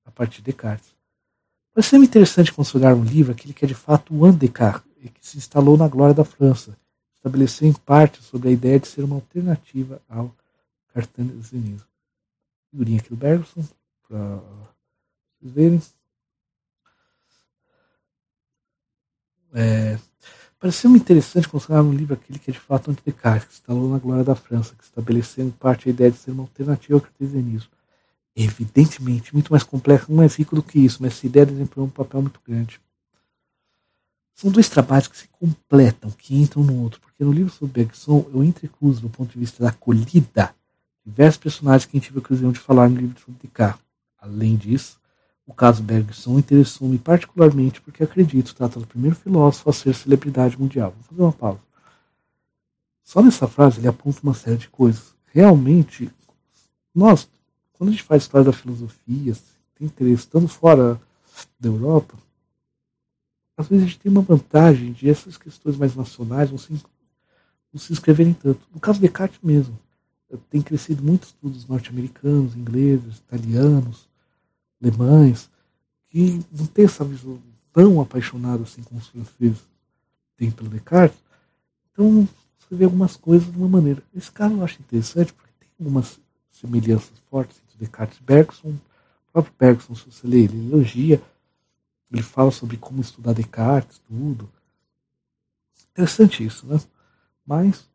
a 0.06 0.12
partir 0.12 0.38
de 0.38 0.52
Descartes. 0.52 0.97
Pareceu-me 1.78 2.08
interessante 2.08 2.52
considerar 2.52 2.96
um 2.96 3.04
livro 3.04 3.32
aquele 3.32 3.54
que 3.54 3.64
é 3.64 3.68
de 3.68 3.76
fato 3.76 4.12
o 4.12 4.32
Descartes 4.32 4.92
e 5.00 5.10
que 5.10 5.20
se 5.22 5.38
instalou 5.38 5.78
na 5.78 5.88
glória 5.88 6.16
da 6.16 6.26
França. 6.26 6.76
Estabeleceu 7.14 7.68
em 7.68 7.74
parte 7.74 8.20
sobre 8.24 8.50
a 8.50 8.52
ideia 8.52 8.80
de 8.80 8.88
ser 8.88 9.04
uma 9.04 9.14
alternativa 9.14 10.02
ao 10.10 10.36
cartesianismo. 10.92 11.88
Figurinha 12.72 13.00
aqui 13.00 13.10
do 13.12 13.16
Bergson, 13.16 13.64
para 14.08 14.18
vocês 15.40 15.54
verem. 15.54 15.82
É, 19.54 20.00
Pareceu-me 20.60 20.98
interessante 20.98 21.48
considerar 21.48 21.84
no 21.84 21.94
livro 21.94 22.16
aquele 22.16 22.40
que 22.40 22.50
é 22.50 22.54
de 22.56 22.60
fato 22.60 22.90
anti-Descartes, 22.90 23.50
que 23.50 23.54
instalou 23.54 23.88
na 23.88 24.00
glória 24.00 24.24
da 24.24 24.34
França, 24.34 24.74
que 24.74 24.84
estabeleceu 24.84 25.46
em 25.46 25.52
parte 25.52 25.88
a 25.88 25.92
ideia 25.92 26.10
de 26.10 26.18
ser 26.18 26.32
uma 26.32 26.42
alternativa 26.42 26.96
ao 26.96 27.02
cartesianismo. 27.02 27.77
Evidentemente, 28.40 29.34
muito 29.34 29.52
mais 29.52 29.64
complexo, 29.64 30.12
não 30.12 30.22
é 30.22 30.28
rico 30.28 30.56
do 30.56 30.62
que 30.62 30.78
isso, 30.78 31.00
mas 31.02 31.14
essa 31.14 31.26
ideia 31.26 31.44
desempenhou 31.44 31.88
um 31.88 31.90
papel 31.92 32.22
muito 32.22 32.40
grande. 32.48 32.80
São 34.36 34.52
dois 34.52 34.70
trabalhos 34.70 35.08
que 35.08 35.18
se 35.18 35.28
completam, 35.30 36.12
que 36.12 36.40
entram 36.40 36.64
no 36.64 36.84
outro, 36.84 37.02
porque 37.02 37.24
no 37.24 37.32
livro 37.32 37.52
sobre 37.52 37.84
Bergson 37.84 38.30
eu 38.32 38.44
entrecruzo, 38.44 39.02
do 39.02 39.10
ponto 39.10 39.34
de 39.34 39.40
vista 39.40 39.64
da 39.64 39.70
acolhida, 39.70 40.54
diversos 41.04 41.38
personagens 41.38 41.86
que 41.86 41.98
a 41.98 42.00
gente 42.00 42.10
tive 42.10 42.20
a 42.20 42.22
ocasião 42.22 42.52
de 42.52 42.60
falar 42.60 42.88
no 42.88 42.98
livro 42.98 43.20
sobre 43.20 43.40
Descartes. 43.42 43.84
Além 44.20 44.56
disso, 44.56 45.00
o 45.44 45.52
caso 45.52 45.82
Bergson 45.82 46.38
interessou-me 46.38 47.00
particularmente 47.00 47.82
porque 47.82 48.04
acredito 48.04 48.54
trata 48.54 48.80
do 48.80 48.86
primeiro 48.86 49.16
filósofo 49.16 49.72
a 49.72 49.74
ser 49.74 49.96
celebridade 49.96 50.60
mundial. 50.60 50.92
Vou 50.92 51.04
fazer 51.04 51.22
uma 51.24 51.34
pausa. 51.34 51.62
Só 53.02 53.24
nessa 53.24 53.48
frase 53.48 53.80
ele 53.80 53.88
aponta 53.88 54.20
uma 54.22 54.36
série 54.36 54.58
de 54.58 54.70
coisas. 54.70 55.16
Realmente, 55.26 56.12
nós, 56.94 57.28
quando 57.78 57.90
a 57.90 57.92
gente 57.92 58.04
faz 58.04 58.24
história 58.24 58.46
da 58.46 58.54
filosofia, 58.54 59.36
tem 59.76 59.88
interesse, 59.88 60.24
estando 60.24 60.48
fora 60.48 61.00
da 61.60 61.70
Europa, 61.70 62.16
às 63.56 63.68
vezes 63.68 63.84
a 63.84 63.88
gente 63.88 64.00
tem 64.00 64.12
uma 64.12 64.22
vantagem 64.22 64.92
de 64.92 65.10
essas 65.10 65.38
questões 65.38 65.78
mais 65.78 65.96
nacionais 65.96 66.52
não 66.52 66.58
se, 66.58 66.72
não 66.72 67.80
se 67.80 67.94
inscreverem 67.94 68.34
tanto. 68.34 68.62
No 68.74 68.80
caso 68.80 69.00
de 69.00 69.08
Descartes 69.08 69.40
mesmo, 69.42 69.78
tem 70.50 70.62
crescido 70.62 71.04
muitos 71.04 71.30
estudos 71.30 71.68
norte-americanos, 71.68 72.56
ingleses, 72.56 73.18
italianos, 73.18 74.08
alemães, 74.82 75.50
que 76.10 76.40
não 76.52 76.66
têm 76.68 76.86
essa 76.86 77.04
visão 77.04 77.40
tão 77.74 78.02
apaixonada 78.02 78.64
assim 78.64 78.84
como 78.84 79.00
os 79.00 79.08
franceses 79.08 79.64
têm 80.36 80.52
pelo 80.52 80.70
Descartes. 80.70 81.18
Então, 81.92 82.28
você 82.60 82.76
vê 82.76 82.86
algumas 82.86 83.16
coisas 83.16 83.52
de 83.52 83.58
uma 83.58 83.68
maneira. 83.68 84.04
Esse 84.16 84.32
caso 84.32 84.56
eu 84.56 84.64
acho 84.64 84.82
interessante 84.82 85.34
porque 85.34 85.52
tem 85.60 85.70
algumas 85.80 86.20
semelhanças 86.52 87.18
fortes 87.30 87.60
Descartes 87.78 88.20
Bergson. 88.20 88.70
O 88.70 89.32
próprio 89.32 89.54
Bergson, 89.58 89.96
se 89.96 90.12
você 90.12 90.28
lê, 90.28 90.44
ele 90.44 90.68
elogia, 90.68 91.22
ele 92.12 92.24
fala 92.24 92.52
sobre 92.52 92.78
como 92.78 93.02
estudar 93.02 93.34
Descartes, 93.34 94.00
tudo. 94.08 94.50
Interessante 95.92 96.44
isso, 96.46 96.66
né? 96.66 96.80
Mas, 97.46 97.88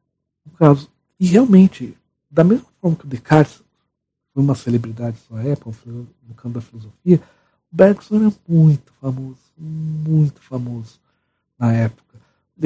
no 0.44 0.52
caso, 0.52 0.90
e 1.18 1.26
realmente, 1.26 1.96
da 2.30 2.42
mesma 2.42 2.66
forma 2.80 2.96
que 2.96 3.04
o 3.04 3.08
Descartes 3.08 3.62
foi 4.32 4.42
uma 4.42 4.54
celebridade 4.54 5.16
na 5.16 5.36
sua 5.36 5.48
época, 5.48 5.76
no 5.86 6.34
campo 6.34 6.54
da 6.54 6.60
filosofia, 6.60 7.22
o 7.72 7.76
Bergson 7.76 8.16
era 8.16 8.34
muito 8.46 8.92
famoso, 9.00 9.38
muito 9.56 10.40
famoso 10.42 11.00
na 11.58 11.72
época. 11.72 12.18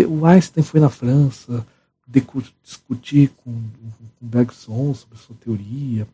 O 0.08 0.26
Einstein 0.26 0.62
foi 0.62 0.80
na 0.80 0.90
França 0.90 1.66
discutir 2.62 3.30
com, 3.36 3.50
o 3.50 4.26
Bergson 4.26 4.94
sobre 4.94 5.18
sua 5.18 5.36
teoria. 5.36 6.06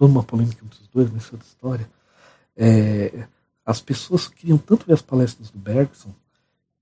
Toda 0.00 0.12
uma 0.12 0.22
polêmica 0.22 0.64
entre 0.64 0.80
os 0.80 0.88
dois, 0.88 1.12
nessa 1.12 1.36
história. 1.36 1.86
É, 2.56 3.28
as 3.66 3.82
pessoas 3.82 4.28
queriam 4.28 4.56
tanto 4.56 4.86
ver 4.86 4.94
as 4.94 5.02
palestras 5.02 5.50
do 5.50 5.58
Bergson 5.58 6.14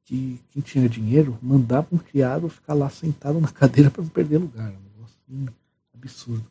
que 0.04 0.40
quem 0.50 0.62
tinha 0.62 0.88
dinheiro 0.88 1.36
mandava 1.42 1.88
um 1.90 1.98
criado 1.98 2.48
ficar 2.48 2.74
lá 2.74 2.88
sentado 2.88 3.40
na 3.40 3.48
cadeira 3.50 3.90
para 3.90 4.04
não 4.04 4.08
perder 4.08 4.38
lugar. 4.38 4.68
Um 4.68 4.94
negócio 4.94 5.16
assim, 5.26 5.48
absurdo 5.92 6.46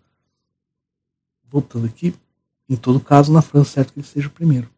voltando 1.49 1.85
aqui, 1.85 2.13
em 2.67 2.75
todo 2.75 2.99
caso, 2.99 3.31
na 3.31 3.41
França, 3.41 3.71
certo 3.71 3.93
que 3.93 3.99
ele 3.99 4.07
seja 4.07 4.27
o 4.27 4.31
primeiro. 4.31 4.69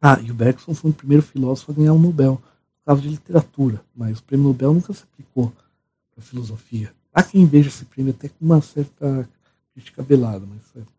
Ah, 0.00 0.20
e 0.20 0.30
o 0.30 0.34
Bergson 0.34 0.74
foi 0.74 0.90
o 0.90 0.94
primeiro 0.94 1.22
filósofo 1.22 1.72
a 1.72 1.74
ganhar 1.74 1.94
um 1.94 1.98
Nobel, 1.98 2.32
no 2.32 2.84
caso 2.84 3.00
de 3.00 3.08
literatura, 3.08 3.82
mas 3.96 4.18
o 4.18 4.22
prêmio 4.22 4.48
Nobel 4.48 4.74
nunca 4.74 4.92
se 4.92 5.04
aplicou 5.04 5.50
para 6.14 6.22
filosofia. 6.22 6.92
Há 7.12 7.22
quem 7.22 7.46
veja 7.46 7.68
esse 7.68 7.86
prêmio 7.86 8.12
até 8.12 8.28
com 8.28 8.44
uma 8.44 8.60
certa 8.60 9.26
crítica 9.72 10.02
velada, 10.02 10.46
mas 10.46 10.60
é. 10.76 10.97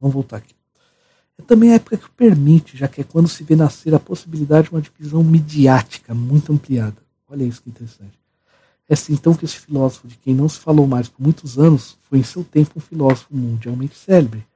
Vamos 0.00 0.14
voltar 0.14 0.38
aqui. 0.38 0.54
É 1.38 1.42
também 1.42 1.72
a 1.72 1.74
época 1.74 1.96
que 1.96 2.10
permite, 2.10 2.76
já 2.76 2.88
que 2.88 3.00
é 3.00 3.04
quando 3.04 3.28
se 3.28 3.44
vê 3.44 3.54
nascer 3.54 3.94
a 3.94 4.00
possibilidade 4.00 4.68
de 4.68 4.74
uma 4.74 4.80
divisão 4.80 5.22
midiática 5.22 6.14
muito 6.14 6.52
ampliada. 6.52 6.96
Olha 7.28 7.44
isso 7.44 7.62
que 7.62 7.68
interessante. 7.68 8.18
É 8.88 8.94
assim 8.94 9.14
então 9.14 9.34
que 9.34 9.44
esse 9.44 9.58
filósofo, 9.58 10.06
de 10.06 10.16
quem 10.16 10.34
não 10.34 10.48
se 10.48 10.60
falou 10.60 10.86
mais 10.86 11.08
por 11.08 11.20
muitos 11.20 11.58
anos, 11.58 11.98
foi 12.02 12.20
em 12.20 12.22
seu 12.22 12.44
tempo 12.44 12.72
um 12.76 12.80
filósofo 12.80 13.34
mundialmente 13.34 13.96
célebre. 13.96 14.46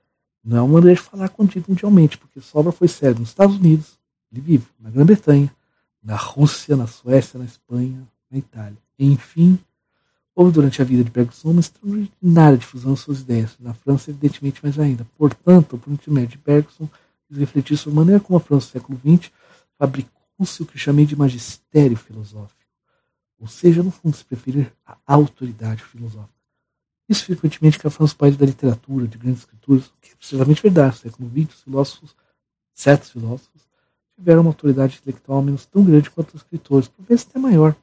Não 0.43 0.57
é 0.57 0.63
uma 0.63 0.75
maneira 0.75 0.95
de 0.95 1.03
falar 1.03 1.29
contigo 1.29 1.67
mundialmente, 1.69 2.17
porque 2.17 2.41
Sobra 2.41 2.73
foi 2.73 2.89
célebre 2.89 3.21
nos 3.21 3.31
Estados 3.31 3.57
Unidos, 3.57 3.99
ele 4.33 4.41
vive, 4.41 4.67
na 4.79 4.89
Grã-Bretanha, 4.89 5.55
na 6.03 6.17
Rússia, 6.17 6.77
na 6.77 6.87
Suécia, 6.87 7.39
na 7.39 7.45
Espanha, 7.45 8.09
na 8.31 8.39
Itália. 8.39 8.79
Enfim, 8.99 9.59
Houve 10.41 10.53
durante 10.53 10.81
a 10.81 10.87
vida 10.87 11.05
de 11.05 11.11
Bergson 11.11 11.51
uma 11.51 11.61
extraordinária 11.61 12.57
difusão 12.57 12.95
de 12.95 13.01
suas 13.01 13.21
ideias, 13.21 13.59
na 13.61 13.75
França, 13.75 14.11
evidentemente, 14.11 14.63
mais 14.63 14.79
ainda. 14.79 15.07
Portanto, 15.19 15.77
por 15.77 15.93
intermédio 15.93 16.39
de 16.39 16.39
Bergson, 16.39 16.89
quis 17.29 17.37
refletir 17.37 17.77
sobre 17.77 17.99
a 17.99 18.01
maneira 18.01 18.21
como 18.21 18.39
a 18.39 18.41
França 18.41 18.69
do 18.69 18.71
século 18.71 18.99
XX 18.99 19.31
fabricou-se 19.79 20.63
o 20.63 20.65
que 20.65 20.79
chamei 20.79 21.05
de 21.05 21.15
magistério 21.15 21.95
filosófico, 21.95 22.59
ou 23.39 23.47
seja, 23.47 23.83
no 23.83 23.91
fundo, 23.91 24.17
se 24.17 24.25
preferir, 24.25 24.73
a 24.87 24.97
autoridade 25.05 25.85
filosófica. 25.85 26.33
Isso 27.07 27.27
frequentemente 27.27 27.79
que 27.79 27.87
a 27.87 27.91
França 27.91 28.15
país 28.15 28.35
da 28.35 28.47
literatura, 28.47 29.07
de 29.07 29.19
grandes 29.19 29.41
escrituras, 29.41 29.93
que 30.01 30.13
é 30.13 30.15
precisamente 30.15 30.63
verdade. 30.63 30.97
No 31.05 31.11
século 31.11 31.31
XX, 31.31 31.55
os 31.55 31.63
filósofos, 31.65 32.17
certos 32.73 33.11
filósofos, 33.11 33.69
tiveram 34.17 34.41
uma 34.41 34.49
autoridade 34.49 35.01
intelectual 35.03 35.43
menos 35.43 35.67
tão 35.67 35.85
grande 35.85 36.09
quanto 36.09 36.35
os 36.35 36.41
escritores, 36.41 36.89
por 36.89 37.05
vezes 37.05 37.27
até 37.29 37.39
maior, 37.39 37.77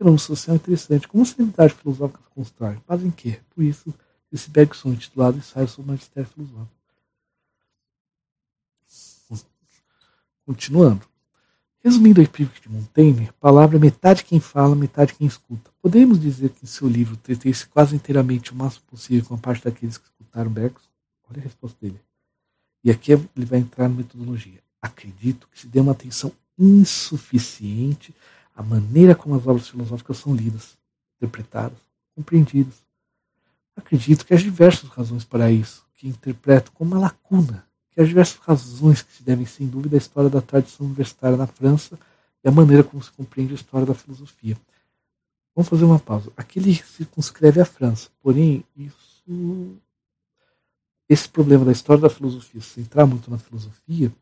pelo 0.00 0.18
social 0.18 0.56
interessante. 0.56 1.06
Como 1.06 1.22
a 1.22 1.26
celebridade 1.26 1.74
filosófica 1.74 2.22
se 2.22 2.30
constrói? 2.34 2.78
Base 2.88 3.06
em 3.06 3.10
quê? 3.10 3.38
Por 3.54 3.62
isso, 3.62 3.92
esse 4.32 4.48
Bergson 4.48 4.92
intitulado 4.92 5.36
Ensaio 5.36 5.68
sobre 5.68 5.90
o 5.90 5.92
Magistério 5.92 6.30
Filosófico. 6.30 6.80
Continuando. 10.46 11.06
Resumindo 11.84 12.20
a 12.20 12.24
epígrafe 12.24 12.62
de 12.62 12.68
Montaigne, 12.68 13.30
palavra 13.38 13.76
é 13.76 13.80
metade 13.80 14.24
quem 14.24 14.40
fala, 14.40 14.74
metade 14.74 15.14
quem 15.14 15.26
escuta. 15.26 15.70
Podemos 15.80 16.18
dizer 16.18 16.50
que 16.50 16.64
em 16.64 16.66
seu 16.66 16.88
livro 16.88 17.16
tretei-se 17.16 17.66
quase 17.66 17.94
inteiramente 17.94 18.52
o 18.52 18.56
máximo 18.56 18.84
possível 18.86 19.24
com 19.26 19.34
a 19.34 19.38
parte 19.38 19.64
daqueles 19.64 19.96
que 19.96 20.04
escutaram 20.04 20.50
Bergson? 20.50 20.88
Olha 21.30 21.40
a 21.40 21.44
resposta 21.44 21.78
dele. 21.80 22.00
E 22.82 22.90
aqui 22.90 23.12
ele 23.12 23.46
vai 23.46 23.60
entrar 23.60 23.88
na 23.88 23.96
metodologia. 23.96 24.60
Acredito 24.80 25.46
que 25.52 25.60
se 25.60 25.66
dê 25.66 25.78
uma 25.78 25.92
atenção 25.92 26.32
insuficiente 26.58 28.14
à 28.60 28.62
maneira 28.62 29.14
como 29.14 29.34
as 29.34 29.46
obras 29.46 29.68
filosóficas 29.68 30.18
são 30.18 30.34
lidas, 30.34 30.76
interpretadas, 31.16 31.78
compreendidas. 32.14 32.74
Acredito 33.74 34.26
que 34.26 34.34
há 34.34 34.36
diversas 34.36 34.90
razões 34.90 35.24
para 35.24 35.50
isso, 35.50 35.86
que 35.94 36.06
interpreto 36.06 36.70
como 36.72 36.90
uma 36.90 37.00
lacuna 37.00 37.66
que 37.90 38.02
há 38.02 38.04
diversas 38.04 38.36
razões 38.36 39.00
que 39.00 39.14
se 39.14 39.22
devem, 39.22 39.46
sem 39.46 39.66
dúvida, 39.66 39.96
à 39.96 39.98
história 39.98 40.28
da 40.28 40.42
tradição 40.42 40.84
universitária 40.84 41.38
na 41.38 41.46
França 41.46 41.98
e 42.44 42.48
à 42.48 42.52
maneira 42.52 42.84
como 42.84 43.02
se 43.02 43.10
compreende 43.12 43.52
a 43.52 43.54
história 43.54 43.86
da 43.86 43.94
filosofia. 43.94 44.58
Vamos 45.56 45.70
fazer 45.70 45.86
uma 45.86 45.98
pausa. 45.98 46.30
Aqui 46.36 46.58
ele 46.58 46.74
circunscreve 46.74 47.62
a 47.62 47.64
França, 47.64 48.10
porém, 48.22 48.62
isso, 48.76 49.74
esse 51.08 51.26
problema 51.30 51.64
da 51.64 51.72
história 51.72 52.02
da 52.02 52.10
filosofia, 52.10 52.60
se 52.60 52.78
entrar 52.78 53.06
muito 53.06 53.30
na 53.30 53.38
filosofia, 53.38 54.12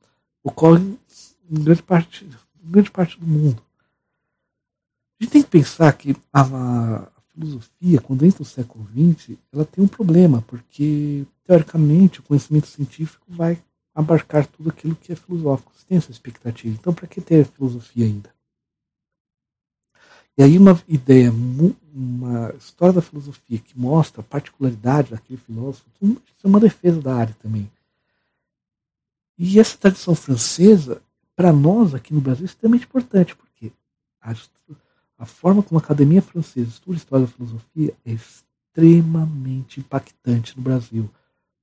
ocorre 0.45 0.97
em 1.51 1.61
grande 1.65 1.83
parte, 1.83 2.25
em 2.25 2.71
grande 2.71 2.93
parte 2.93 3.19
do 3.19 3.27
mundo. 3.27 3.68
A 5.21 5.25
gente 5.25 5.33
tem 5.33 5.43
que 5.43 5.49
pensar 5.49 5.93
que 5.95 6.15
a, 6.33 6.43
a 6.43 7.09
filosofia, 7.33 8.01
quando 8.01 8.25
entra 8.25 8.39
no 8.39 8.45
século 8.45 8.89
XX, 8.93 9.37
ela 9.53 9.65
tem 9.65 9.83
um 9.83 9.89
problema, 9.89 10.43
porque, 10.43 11.27
teoricamente, 11.45 12.21
o 12.21 12.23
conhecimento 12.23 12.69
científico 12.69 13.27
vai 13.29 13.61
abarcar 13.93 14.47
tudo 14.47 14.71
aquilo 14.71 14.95
que 14.95 15.13
é 15.13 15.17
filosófico. 15.17 15.73
Você 15.75 15.87
tem 15.87 15.99
essa 15.99 16.13
expectativa. 16.13 16.77
Então, 16.79 16.95
para 16.95 17.09
que 17.09 17.21
ter 17.21 17.45
filosofia 17.45 18.07
ainda? 18.07 18.33
E 20.37 20.43
aí 20.45 20.57
uma 20.57 20.81
ideia, 20.87 21.33
uma 21.33 22.55
história 22.57 22.95
da 22.95 23.03
filosofia 23.03 23.59
que 23.59 23.77
mostra 23.77 24.21
a 24.21 24.25
particularidade 24.25 25.11
daquele 25.11 25.41
filósofo, 25.41 25.85
isso 26.01 26.23
é 26.45 26.47
uma 26.47 26.61
defesa 26.61 27.03
da 27.03 27.13
área 27.13 27.37
também. 27.43 27.69
E 29.37 29.59
essa 29.59 29.77
tradição 29.77 30.15
francesa, 30.15 31.03
para 31.35 31.53
nós 31.53 31.93
aqui 31.93 32.15
no 32.15 32.21
Brasil, 32.21 32.45
é 32.45 32.47
extremamente 32.47 32.85
importante, 32.85 33.35
porque 33.35 33.73
a, 35.19 35.27
forma 35.27 35.63
como 35.63 35.79
a 35.79 35.83
Academia 35.83 36.23
Francesa 36.23 36.69
estuda 36.69 36.97
a 36.97 36.99
história 36.99 37.27
da 37.27 37.33
filosofia 37.33 37.95
é 38.07 38.13
extremamente 38.13 39.81
impactante 39.81 40.57
no 40.57 40.63
Brasil. 40.63 41.11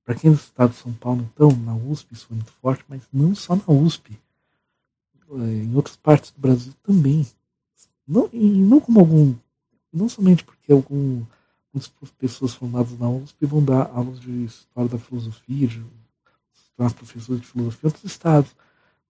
Para 0.04 0.14
quem 0.14 0.30
é 0.30 0.34
do 0.34 0.38
estado 0.38 0.70
de 0.70 0.76
São 0.76 0.92
Paulo, 0.92 1.28
então, 1.32 1.50
na 1.50 1.74
USP 1.74 2.12
isso 2.12 2.26
foi 2.26 2.36
muito 2.36 2.52
forte, 2.52 2.84
mas 2.88 3.02
não 3.12 3.34
só 3.34 3.56
na 3.56 3.64
USP. 3.68 4.18
Eh, 5.30 5.64
em 5.64 5.74
outras 5.74 5.96
partes 5.96 6.30
do 6.30 6.40
Brasil 6.40 6.72
também. 6.82 7.26
Não, 8.06 8.28
e 8.32 8.38
não 8.38 8.78
como 8.78 9.00
algum. 9.00 9.34
Não 9.92 10.08
somente 10.08 10.44
porque 10.44 10.70
algum, 10.70 11.24
muitas 11.72 11.90
pessoas 12.18 12.54
formadas 12.54 12.96
na 12.98 13.08
USP 13.08 13.46
vão 13.46 13.64
dar 13.64 13.90
aulas 13.92 14.20
de 14.20 14.44
história 14.44 14.90
da 14.90 14.98
filosofia, 14.98 15.66
de 15.66 15.84
tornar 16.76 16.92
professores 16.92 17.40
de 17.40 17.48
filosofia 17.48 17.80
em 17.82 17.86
outros 17.86 18.04
estados. 18.04 18.54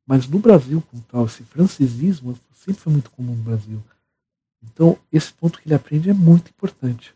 Mas 0.07 0.29
no 0.29 0.39
Brasil, 0.39 0.83
como 0.89 1.03
tal, 1.03 1.27
esse 1.27 1.43
francesismo 1.43 2.39
sempre 2.55 2.81
foi 2.81 2.93
muito 2.93 3.11
comum 3.11 3.35
no 3.35 3.43
Brasil. 3.43 3.83
Então, 4.63 4.99
esse 5.13 5.33
ponto 5.33 5.61
que 5.61 5.69
ele 5.69 5.75
aprende 5.75 6.11
é 6.11 6.15
muito 6.15 6.51
importante. 6.51 7.15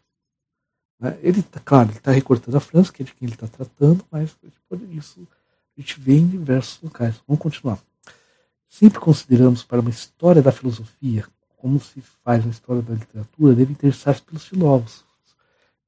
Né? 0.98 1.18
Ele 1.22 1.40
está, 1.40 1.58
claro, 1.60 1.88
ele 1.88 1.98
está 1.98 2.10
recortando 2.12 2.56
a 2.56 2.60
França, 2.60 2.92
que 2.92 3.02
é 3.02 3.06
de 3.06 3.14
quem 3.14 3.26
ele 3.26 3.34
está 3.34 3.48
tratando, 3.48 4.04
mas 4.10 4.36
isso 4.90 5.26
a 5.76 5.80
gente 5.80 5.98
vê 6.00 6.16
em 6.18 6.26
diversos 6.26 6.80
locais. 6.82 7.20
Vamos 7.26 7.42
continuar. 7.42 7.78
Sempre 8.68 9.00
consideramos 9.00 9.64
para 9.64 9.80
uma 9.80 9.90
história 9.90 10.42
da 10.42 10.52
filosofia, 10.52 11.26
como 11.56 11.80
se 11.80 12.00
faz 12.00 12.44
na 12.44 12.50
história 12.50 12.82
da 12.82 12.94
literatura, 12.94 13.54
deve 13.54 13.72
interessar-se 13.72 14.22
pelos 14.22 14.46
filósofos 14.46 15.04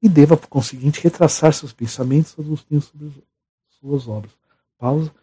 e 0.01 0.09
deva, 0.09 0.35
por 0.35 0.47
conseguinte, 0.47 1.01
retraçar 1.01 1.53
seus 1.53 1.71
pensamentos 1.71 2.31
sobre 2.31 2.53
suas 3.79 4.07
obras. 4.07 4.33
Pausa. 4.77 5.13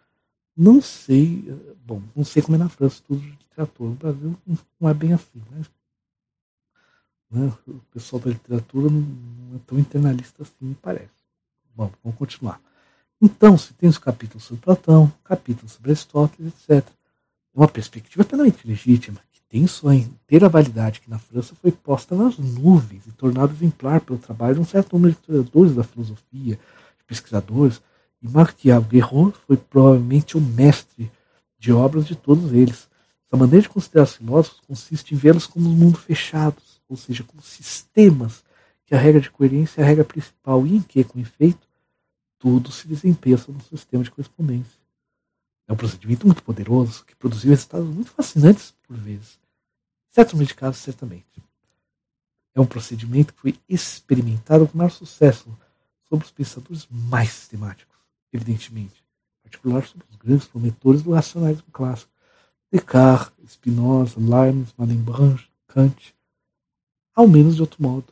Não 0.56 0.80
sei, 0.82 1.44
bom, 1.86 2.02
não 2.14 2.24
sei 2.24 2.42
como 2.42 2.56
é 2.56 2.58
na 2.58 2.68
França 2.68 2.96
estudo 2.96 3.20
de 3.20 3.28
literatura. 3.30 3.90
No 3.90 3.96
Brasil 3.96 4.36
não 4.78 4.88
é 4.88 4.94
bem 4.94 5.12
assim, 5.12 5.40
mas 5.50 5.70
né? 7.30 7.52
O 7.68 7.80
pessoal 7.92 8.20
da 8.20 8.30
literatura 8.30 8.90
não 8.90 9.56
é 9.56 9.60
tão 9.66 9.78
internalista 9.78 10.42
assim, 10.42 10.54
me 10.60 10.74
parece. 10.74 11.08
Bom, 11.74 11.90
vamos 12.02 12.18
continuar. 12.18 12.60
Então, 13.22 13.56
se 13.56 13.74
tem 13.74 13.88
os 13.88 13.98
capítulos 13.98 14.44
sobre 14.44 14.62
Platão, 14.62 15.12
capítulos 15.22 15.72
sobre 15.72 15.90
Aristóteles, 15.90 16.52
etc. 16.52 16.88
É 17.54 17.58
uma 17.58 17.68
perspectiva 17.68 18.24
plenamente 18.24 18.66
legítima, 18.66 19.20
que 19.30 19.40
tem 19.48 19.66
sua 19.66 19.94
inteira 19.94 20.48
validade, 20.48 21.00
que 21.00 21.10
na 21.10 21.18
França 21.18 21.54
foi 21.54 21.70
posta 21.70 22.14
nas 22.16 22.38
nuvens 22.38 23.06
e 23.06 23.12
tornado 23.12 23.52
exemplar 23.52 24.00
pelo 24.00 24.18
trabalho 24.18 24.54
de 24.54 24.60
um 24.60 24.64
certo 24.64 24.94
número 24.94 25.12
de 25.12 25.20
historiadores 25.20 25.74
da 25.74 25.84
filosofia, 25.84 26.58
de 26.98 27.04
pesquisadores, 27.06 27.82
e 28.22 28.28
Martial 28.28 28.82
Guerrero 28.82 29.34
foi 29.46 29.56
provavelmente 29.56 30.36
o 30.36 30.40
mestre 30.40 31.10
de 31.58 31.72
obras 31.72 32.06
de 32.06 32.14
todos 32.14 32.52
eles. 32.52 32.88
Essa 33.26 33.36
maneira 33.36 33.62
de 33.62 33.68
considerar 33.68 34.04
os 34.04 34.16
filósofos 34.16 34.60
consiste 34.66 35.14
em 35.14 35.16
vê-los 35.16 35.46
como 35.46 35.68
um 35.68 35.72
mundo 35.72 35.98
fechados, 35.98 36.69
ou 36.90 36.96
seja, 36.96 37.22
como 37.22 37.40
sistemas, 37.40 38.44
que 38.84 38.94
a 38.94 38.98
regra 38.98 39.20
de 39.20 39.30
coerência 39.30 39.80
é 39.80 39.84
a 39.84 39.86
regra 39.86 40.04
principal 40.04 40.66
e 40.66 40.76
em 40.76 40.82
que, 40.82 41.04
com 41.04 41.20
efeito, 41.20 41.68
tudo 42.38 42.72
se 42.72 42.88
desempenha 42.88 43.38
no 43.48 43.60
sistema 43.62 44.02
de 44.02 44.10
correspondência. 44.10 44.80
É 45.68 45.72
um 45.72 45.76
procedimento 45.76 46.26
muito 46.26 46.42
poderoso 46.42 47.04
que 47.04 47.14
produziu 47.14 47.50
resultados 47.50 47.88
muito 47.88 48.10
fascinantes 48.10 48.74
por 48.82 48.96
vezes. 48.96 49.38
Certos 50.10 50.44
de 50.44 50.54
casos, 50.54 50.82
certamente. 50.82 51.40
É 52.52 52.60
um 52.60 52.66
procedimento 52.66 53.32
que 53.32 53.40
foi 53.40 53.60
experimentado 53.68 54.66
com 54.66 54.76
maior 54.76 54.90
sucesso 54.90 55.56
sobre 56.08 56.24
os 56.24 56.32
pensadores 56.32 56.88
mais 56.90 57.30
sistemáticos, 57.30 57.96
evidentemente, 58.32 59.04
em 59.38 59.42
particular 59.44 59.86
sobre 59.86 60.04
os 60.10 60.16
grandes 60.16 60.48
prometores 60.48 61.02
do 61.02 61.12
racionalismo 61.12 61.70
clássico, 61.70 62.10
Descartes, 62.72 63.52
Spinoza, 63.52 64.18
Leibniz, 64.18 64.74
Malebranche, 64.76 65.48
Kant, 65.68 66.14
ao 67.20 67.28
menos 67.28 67.56
de 67.56 67.60
outro 67.60 67.82
modo. 67.82 68.06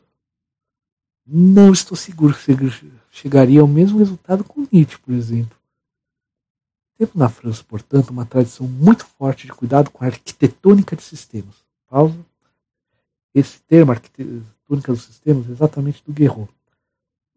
Não 1.25 1.71
estou 1.71 1.97
seguro 1.97 2.33
que 2.33 2.55
chegaria 3.11 3.61
ao 3.61 3.67
mesmo 3.67 3.99
resultado 3.99 4.43
com 4.43 4.67
Nietzsche, 4.71 4.97
por 4.99 5.13
exemplo. 5.13 5.57
Temos 6.97 7.15
na 7.15 7.29
França, 7.29 7.63
portanto, 7.63 8.09
uma 8.09 8.25
tradição 8.25 8.67
muito 8.67 9.05
forte 9.05 9.45
de 9.45 9.53
cuidado 9.53 9.89
com 9.89 10.03
a 10.03 10.07
arquitetônica 10.07 10.95
de 10.95 11.03
sistemas. 11.03 11.55
Pausa. 11.87 12.17
Esse 13.33 13.61
termo, 13.61 13.91
arquitetônica 13.91 14.91
dos 14.91 15.03
sistemas, 15.03 15.47
é 15.47 15.51
exatamente 15.51 16.03
do 16.05 16.11
Guerreau. 16.11 16.49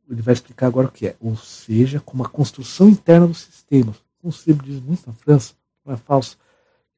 Ele 0.08 0.22
vai 0.22 0.34
explicar 0.34 0.66
agora 0.66 0.88
o 0.88 0.92
que 0.92 1.06
é. 1.06 1.16
Ou 1.20 1.36
seja, 1.36 2.00
como 2.00 2.24
a 2.24 2.28
construção 2.28 2.88
interna 2.88 3.26
dos 3.26 3.38
sistemas. 3.38 3.96
Como 4.20 4.32
se 4.32 4.52
diz 4.52 4.80
muito 4.80 5.06
na 5.06 5.12
França, 5.12 5.54
não 5.84 5.94
é 5.94 5.96
falso, 5.96 6.38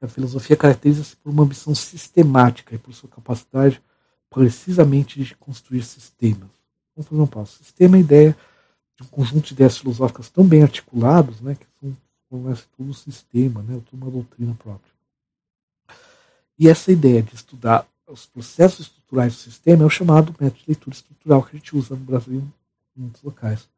a 0.00 0.08
filosofia 0.08 0.56
caracteriza-se 0.56 1.16
por 1.16 1.30
uma 1.30 1.42
ambição 1.42 1.74
sistemática 1.74 2.74
e 2.74 2.78
por 2.78 2.92
sua 2.92 3.08
capacidade 3.08 3.82
precisamente 4.34 5.22
de 5.22 5.34
construir 5.36 5.84
sistemas. 5.84 6.50
Vamos 6.96 7.08
fazer 7.08 7.22
um 7.22 7.26
passo. 7.26 7.62
Sistema 7.62 7.96
é 7.96 7.98
a 7.98 8.00
ideia 8.00 8.36
de 8.96 9.04
um 9.04 9.06
conjunto 9.06 9.46
de 9.46 9.54
ideias 9.54 9.78
filosóficas 9.78 10.28
tão 10.28 10.44
bem 10.44 10.62
articulados, 10.62 11.40
né, 11.40 11.54
que 11.54 11.66
são 11.80 11.96
todo 12.76 12.90
um 12.90 12.92
sistema, 12.92 13.62
né, 13.62 13.80
toda 13.88 14.04
uma 14.04 14.10
doutrina 14.10 14.52
própria. 14.54 14.92
E 16.58 16.68
essa 16.68 16.90
ideia 16.90 17.22
de 17.22 17.32
estudar 17.34 17.86
os 18.08 18.26
processos 18.26 18.86
estruturais 18.86 19.34
do 19.34 19.38
sistema 19.38 19.84
é 19.84 19.86
o 19.86 19.90
chamado 19.90 20.34
método 20.38 20.60
de 20.60 20.68
leitura 20.68 20.96
estrutural 20.96 21.42
que 21.44 21.56
a 21.56 21.58
gente 21.58 21.76
usa 21.76 21.94
no 21.94 22.04
Brasil 22.04 22.42
em 22.96 23.00
muitos 23.00 23.22
locais. 23.22 23.68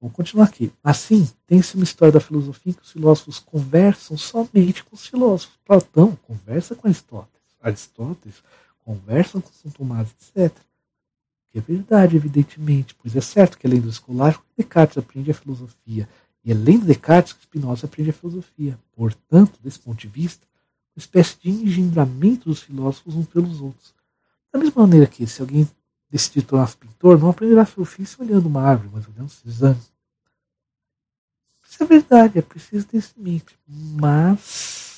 Vamos 0.00 0.16
continuar 0.16 0.46
aqui. 0.46 0.72
Assim, 0.82 1.30
tem-se 1.46 1.74
uma 1.74 1.84
história 1.84 2.12
da 2.12 2.20
filosofia 2.20 2.72
em 2.72 2.74
que 2.74 2.82
os 2.82 2.92
filósofos 2.92 3.38
conversam 3.38 4.16
somente 4.16 4.82
com 4.84 4.94
os 4.96 5.06
filósofos. 5.06 5.58
Platão 5.64 6.16
conversa 6.26 6.74
com 6.74 6.86
Aristóteles. 6.86 7.42
Aristóteles 7.62 8.42
conversam 8.84 9.40
com 9.40 9.52
São 9.52 9.70
Tomás, 9.70 10.08
etc. 10.10 10.56
que 11.50 11.58
é 11.58 11.60
verdade, 11.60 12.16
evidentemente, 12.16 12.94
pois 12.94 13.16
é 13.16 13.20
certo 13.20 13.58
que 13.58 13.66
além 13.66 13.80
do 13.80 13.88
escolástico, 13.88 14.44
Descartes 14.56 14.98
aprende 14.98 15.30
a 15.30 15.34
filosofia, 15.34 16.08
e 16.44 16.52
além 16.52 16.78
de 16.78 16.86
Descartes, 16.86 17.34
Spinoza 17.40 17.86
aprende 17.86 18.10
a 18.10 18.12
filosofia. 18.12 18.78
Portanto, 18.92 19.58
desse 19.62 19.78
ponto 19.78 19.98
de 19.98 20.08
vista, 20.08 20.46
uma 20.94 21.00
espécie 21.00 21.36
de 21.40 21.50
engendramento 21.50 22.48
dos 22.48 22.62
filósofos 22.62 23.14
uns 23.14 23.26
pelos 23.26 23.60
outros. 23.60 23.94
Da 24.52 24.58
mesma 24.58 24.82
maneira 24.82 25.06
que, 25.06 25.26
se 25.26 25.40
alguém 25.40 25.68
decidir 26.10 26.42
tornar-se 26.42 26.76
pintor, 26.76 27.18
não 27.18 27.30
aprenderá 27.30 27.64
seu 27.64 27.82
ofício 27.82 28.22
olhando 28.22 28.46
uma 28.46 28.62
árvore, 28.62 28.90
mas 28.92 29.08
olhando 29.08 29.30
Cezanne. 29.30 29.80
Isso 31.68 31.82
é 31.82 31.86
verdade, 31.86 32.38
é 32.38 32.42
preciso 32.42 32.86
ter 32.86 32.98
isso. 32.98 33.14
Mas 33.66 34.93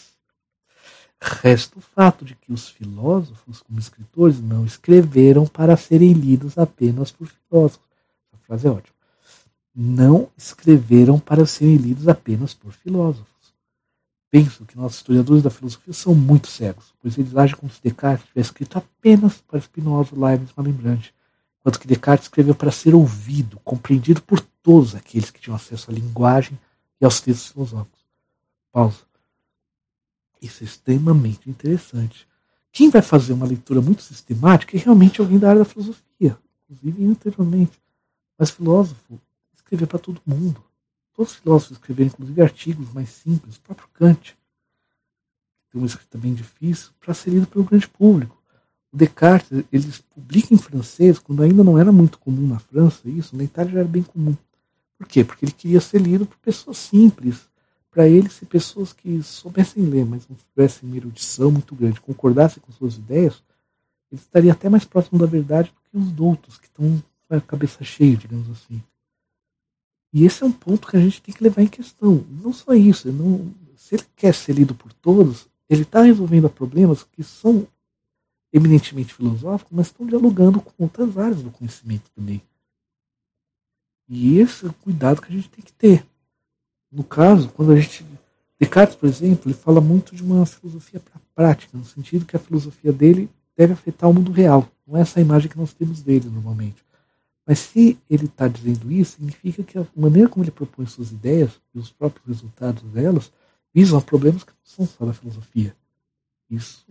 resta 1.27 1.79
o 1.79 1.83
fato 1.83 2.25
de 2.25 2.35
que 2.35 2.53
os 2.53 2.69
filósofos, 2.69 3.61
como 3.61 3.79
escritores, 3.79 4.41
não 4.41 4.65
escreveram 4.65 5.47
para 5.47 5.77
serem 5.77 6.13
lidos 6.13 6.57
apenas 6.57 7.11
por 7.11 7.29
filósofos. 7.29 7.87
Essa 8.33 8.43
frase 8.47 8.67
é 8.67 8.71
ótima. 8.71 8.97
Não 9.75 10.29
escreveram 10.37 11.19
para 11.19 11.45
serem 11.45 11.77
lidos 11.77 12.09
apenas 12.09 12.55
por 12.55 12.73
filósofos. 12.73 13.27
Penso 14.31 14.65
que 14.65 14.77
nossos 14.77 14.99
historiadores 14.99 15.43
da 15.43 15.51
filosofia 15.51 15.93
são 15.93 16.15
muito 16.15 16.49
cegos, 16.49 16.93
pois 17.01 17.17
eles 17.17 17.37
agem 17.37 17.57
como 17.57 17.71
se 17.71 17.83
Descartes 17.83 18.27
tivesse 18.27 18.51
escrito 18.51 18.79
apenas 18.79 19.39
para 19.39 19.61
Spinoza, 19.61 20.11
Leibniz, 20.15 20.51
Malembrante, 20.57 21.15
enquanto 21.61 21.81
que 21.81 21.87
Descartes 21.87 22.27
escreveu 22.27 22.55
para 22.55 22.71
ser 22.71 22.95
ouvido, 22.95 23.61
compreendido 23.65 24.21
por 24.23 24.41
todos 24.63 24.95
aqueles 24.95 25.31
que 25.31 25.41
tinham 25.41 25.57
acesso 25.57 25.91
à 25.91 25.95
linguagem 25.95 26.59
e 27.01 27.05
aos 27.05 27.21
textos 27.21 27.53
filosóficos. 27.53 28.01
Pausa. 28.73 29.06
Isso 30.41 30.63
é 30.63 30.67
extremamente 30.67 31.49
interessante. 31.49 32.27
Quem 32.73 32.91
vai 32.91 33.03
fazer 33.03 33.33
uma 33.33 33.47
leitura 33.47 33.81
muito 33.81 34.03
sistemática 34.03 34.77
é 34.77 34.81
realmente 34.81 35.21
alguém 35.21 35.39
da 35.39 35.49
área 35.49 35.61
da 35.61 35.65
filosofia, 35.65 36.39
inclusive 36.69 37.07
anteriormente. 37.07 37.81
Mas 38.39 38.51
filósofo 38.51 39.21
escrever 39.55 39.87
para 39.87 39.99
todo 39.99 40.21
mundo. 40.27 40.63
Todos 41.15 41.33
os 41.33 41.39
filósofos 41.39 41.79
escreveram, 41.79 42.09
inclusive, 42.09 42.43
artigos 42.43 42.93
mais 42.93 43.09
simples, 43.09 43.57
o 43.57 43.61
próprio 43.61 43.89
Kant, 43.95 44.37
tem 45.71 45.81
uma 45.81 45.87
escrita 45.87 46.19
bem 46.19 46.35
difícil, 46.35 46.91
para 47.01 47.15
ser 47.15 47.31
lido 47.31 47.47
pelo 47.47 47.65
grande 47.65 47.89
público. 47.89 48.41
O 48.93 48.97
Descartes, 48.97 49.65
eles 49.73 49.99
publicam 49.99 50.57
em 50.57 50.61
francês, 50.61 51.19
quando 51.19 51.43
ainda 51.43 51.65
não 51.65 51.79
era 51.79 51.91
muito 51.91 52.19
comum 52.19 52.47
na 52.47 52.59
França 52.59 53.09
isso, 53.09 53.37
na 53.37 53.45
Itália 53.45 53.73
já 53.73 53.79
era 53.81 53.89
bem 53.89 54.03
comum. 54.03 54.37
Por 54.99 55.07
quê? 55.07 55.25
Porque 55.25 55.45
ele 55.45 55.53
queria 55.53 55.81
ser 55.81 56.01
lido 56.01 56.27
por 56.27 56.37
pessoas 56.39 56.79
simples, 56.79 57.49
para 57.97 58.07
ele 58.07 58.29
ser 58.29 58.45
pessoas 58.45 58.93
que 58.93 59.23
soubessem 59.23 59.83
ler, 59.83 60.05
mas 60.05 60.29
não 60.29 60.37
tivessem 60.37 60.87
uma 60.87 60.99
erudição 60.99 61.51
muito 61.51 61.75
grande, 61.75 61.99
concordassem 61.99 62.63
com 62.63 62.71
suas 62.71 62.99
ideias, 62.99 63.43
ele 64.13 64.21
estaria 64.21 64.53
até 64.53 64.69
mais 64.69 64.85
próximo 64.85 65.19
da 65.19 65.25
verdade 65.25 65.71
do 65.71 65.81
que 65.91 65.97
os 65.97 66.13
doutos, 66.13 66.59
que 66.59 66.67
estão 66.67 67.03
com 67.27 67.35
a 67.35 67.41
cabeça 67.41 67.83
cheia, 67.85 68.15
digamos 68.15 68.51
assim. 68.51 68.83
E 70.13 70.27
esse 70.27 70.43
é 70.43 70.47
um 70.47 70.53
ponto 70.53 70.87
que 70.87 70.97
a 70.99 71.01
gente 71.01 71.23
tem 71.23 71.35
que 71.35 71.43
levar 71.43 71.63
em 71.63 71.69
questão. 71.69 72.23
Não 72.29 72.53
só 72.53 72.75
isso, 72.75 73.11
não, 73.11 73.51
se 73.75 73.95
ele 73.95 74.05
quer 74.15 74.35
ser 74.35 74.53
lido 74.53 74.75
por 74.75 74.93
todos, 74.93 75.49
ele 75.67 75.81
está 75.81 76.03
resolvendo 76.03 76.51
problemas 76.51 77.03
que 77.03 77.25
são 77.25 77.67
eminentemente 78.53 79.15
filosóficos, 79.15 79.75
mas 79.75 79.87
estão 79.87 80.07
dialogando 80.07 80.61
com 80.61 80.85
outras 80.85 81.17
áreas 81.17 81.43
do 81.43 81.51
conhecimento 81.51 82.11
também. 82.15 82.43
E 84.07 84.39
esse 84.39 84.67
é 84.67 84.69
o 84.69 84.75
cuidado 84.75 85.23
que 85.23 85.33
a 85.33 85.35
gente 85.35 85.49
tem 85.49 85.65
que 85.65 85.73
ter. 85.73 86.07
No 86.97 87.05
caso, 87.05 87.51
quando 87.51 87.73
a 87.73 87.77
gente. 87.77 88.07
Descartes, 88.59 88.97
por 88.97 89.07
exemplo, 89.07 89.51
ele 89.51 89.59
fala 89.59 89.83
muito 89.83 90.17
de 90.17 90.23
uma 90.23 90.47
filosofia 90.47 90.99
para 90.99 91.17
a 91.17 91.21
prática, 91.35 91.77
no 91.77 91.85
sentido 91.85 92.25
que 92.25 92.35
a 92.35 92.39
filosofia 92.39 92.91
dele 92.91 93.29
deve 93.55 93.75
afetar 93.75 94.09
o 94.09 94.15
mundo 94.15 94.33
real. 94.33 94.67
Não 94.87 94.97
é 94.97 95.03
essa 95.03 95.21
imagem 95.21 95.51
que 95.51 95.59
nós 95.59 95.75
temos 95.75 96.01
dele 96.01 96.31
normalmente. 96.31 96.83
Mas 97.47 97.59
se 97.59 97.99
ele 98.09 98.25
está 98.25 98.49
dizendo 98.49 98.91
isso, 98.91 99.17
significa 99.17 99.63
que 99.63 99.79
a 99.79 99.87
maneira 99.95 100.27
como 100.27 100.43
ele 100.43 100.51
propõe 100.51 100.87
suas 100.87 101.11
ideias 101.11 101.61
e 101.75 101.79
os 101.79 101.91
próprios 101.91 102.27
resultados 102.27 102.83
delas 102.85 103.31
visam 103.75 104.01
problemas 104.01 104.43
que 104.43 104.53
não 104.53 104.65
são 104.65 104.87
só 104.87 105.05
da 105.05 105.13
filosofia. 105.13 105.77
Isso 106.49 106.87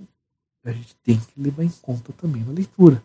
a 0.63 0.71
gente 0.71 0.95
tem 1.03 1.19
que 1.19 1.41
levar 1.41 1.63
em 1.63 1.73
conta 1.81 2.13
também 2.13 2.43
na 2.43 2.53
leitura. 2.53 3.03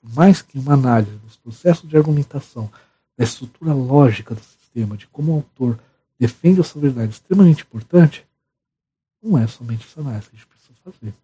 Por 0.00 0.14
mais 0.14 0.40
que 0.40 0.56
uma 0.56 0.74
análise 0.74 1.16
dos 1.16 1.36
processos 1.36 1.88
de 1.88 1.96
argumentação, 1.96 2.70
da 3.18 3.24
estrutura 3.24 3.74
lógica 3.74 4.36
do 4.36 4.40
sistema, 4.40 4.96
de 4.96 5.08
como 5.08 5.32
o 5.32 5.36
autor 5.36 5.80
defende 6.18 6.60
a 6.60 6.64
sua 6.64 6.82
verdade 6.82 7.12
extremamente 7.12 7.62
importante, 7.62 8.26
não 9.22 9.38
é 9.38 9.46
somente 9.46 9.86
essa 9.86 10.00
análise 10.00 10.28
que 10.28 10.36
a 10.36 10.38
gente 10.38 10.48
precisa 10.48 10.74
fazer. 10.84 11.14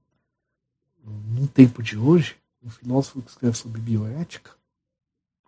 Num 1.05 1.47
tempo 1.47 1.83
de 1.83 1.97
hoje, 1.97 2.37
um 2.63 2.71
filósofo 2.71 3.23
que 3.23 3.31
escreve 3.31 3.57
sobre 3.57 3.81
bioética 3.81 4.51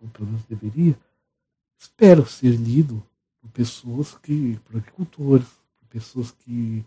ou 0.01 0.09
pelo 0.09 0.27
menos 0.27 0.43
deveria, 0.45 0.97
espero 1.77 2.25
ser 2.25 2.51
lido 2.51 3.03
por 3.41 3.49
pessoas 3.51 4.15
que, 4.17 4.59
por 4.65 4.77
agricultores, 4.77 5.47
por 5.79 5.87
pessoas 5.89 6.31
que 6.31 6.85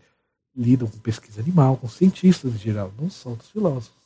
lidam 0.54 0.88
com 0.88 0.98
pesquisa 0.98 1.40
animal, 1.40 1.76
com 1.76 1.88
cientistas 1.88 2.54
em 2.54 2.58
geral, 2.58 2.92
não 2.98 3.10
só 3.10 3.34
dos 3.34 3.48
filósofos. 3.48 3.96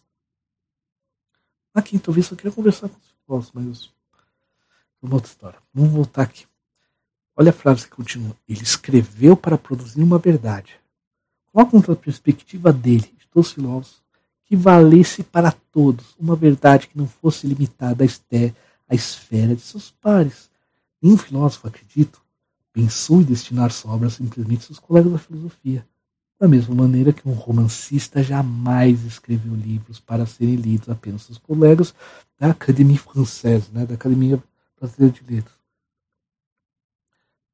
Aqui, 1.75 1.99
talvez 1.99 2.31
eu 2.31 2.37
queria 2.37 2.53
conversar 2.53 2.89
com 2.89 2.97
os 2.97 3.15
filósofos, 3.25 3.53
mas 3.55 3.91
é 5.03 5.07
uma 5.07 5.15
outra 5.15 5.31
história. 5.31 5.59
Vamos 5.73 5.93
voltar 5.93 6.23
aqui. 6.23 6.52
Olha 7.35 7.51
a 7.51 7.55
frase 7.55 7.85
que 7.85 7.97
continua. 7.97 8.37
Ele 8.49 8.62
escreveu 8.62 9.37
para 9.37 9.57
produzir 9.57 10.03
uma 10.03 10.18
verdade. 10.18 10.74
Coloca 11.53 11.93
a 11.93 11.97
perspectiva 11.97 12.72
dele, 12.72 13.14
de 13.18 13.26
todos 13.30 13.49
os 13.49 13.55
filósofos, 13.55 14.03
que 14.45 14.55
valesse 14.55 15.22
para 15.22 15.51
todos, 15.51 16.14
uma 16.18 16.37
verdade 16.37 16.89
que 16.89 16.99
não 16.99 17.07
fosse 17.07 17.47
limitada 17.47 18.05
a 18.05 18.95
esfera 18.95 19.55
de 19.55 19.62
seus 19.62 19.91
pares. 19.91 20.51
Nenhum 21.01 21.16
filósofo, 21.16 21.68
acredito, 21.68 22.20
pensou 22.72 23.20
em 23.20 23.24
destinar 23.24 23.70
sua 23.70 23.95
obra 23.95 24.11
simplesmente 24.11 24.59
aos 24.59 24.66
seus 24.66 24.78
colegas 24.78 25.12
da 25.12 25.18
filosofia. 25.18 25.87
Da 26.39 26.49
mesma 26.49 26.74
maneira 26.74 27.12
que 27.12 27.26
um 27.26 27.33
romancista 27.33 28.22
jamais 28.22 29.05
escreveu 29.05 29.55
livros 29.55 30.01
para 30.01 30.26
serem 30.26 30.57
lidos 30.57 30.89
apenas 30.89 31.22
seus 31.22 31.39
colegas 31.39 31.95
da 32.39 32.51
Académie 32.51 32.99
Française, 32.99 33.70
né, 33.72 33.87
da 33.87 33.95
Academia 33.95 34.43
Brasileira 34.78 35.14
de 35.14 35.35
Letras. 35.35 35.62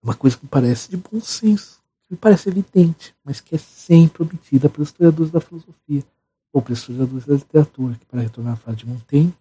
Uma 0.03 0.15
coisa 0.15 0.37
que 0.37 0.47
parece 0.47 0.91
de 0.91 0.97
bom 0.97 1.21
senso, 1.21 1.83
que 2.09 2.17
parece 2.17 2.49
evidente, 2.49 3.15
mas 3.25 3.41
que 3.41 3.55
é 3.55 3.59
sempre 3.59 4.23
obtida 4.23 4.69
pelos 4.69 4.89
historiadores 4.89 5.31
da 5.31 5.41
filosofia 5.41 6.05
ou 6.53 6.63
pelos 6.63 6.81
historiadores 6.81 7.27
da 7.27 7.35
literatura, 7.35 7.95
que, 7.95 8.07
para 8.07 8.23
retornar 8.23 8.55
à 8.55 8.57
frase 8.57 8.79
de 8.79 8.87
Montaigne, 8.87 9.35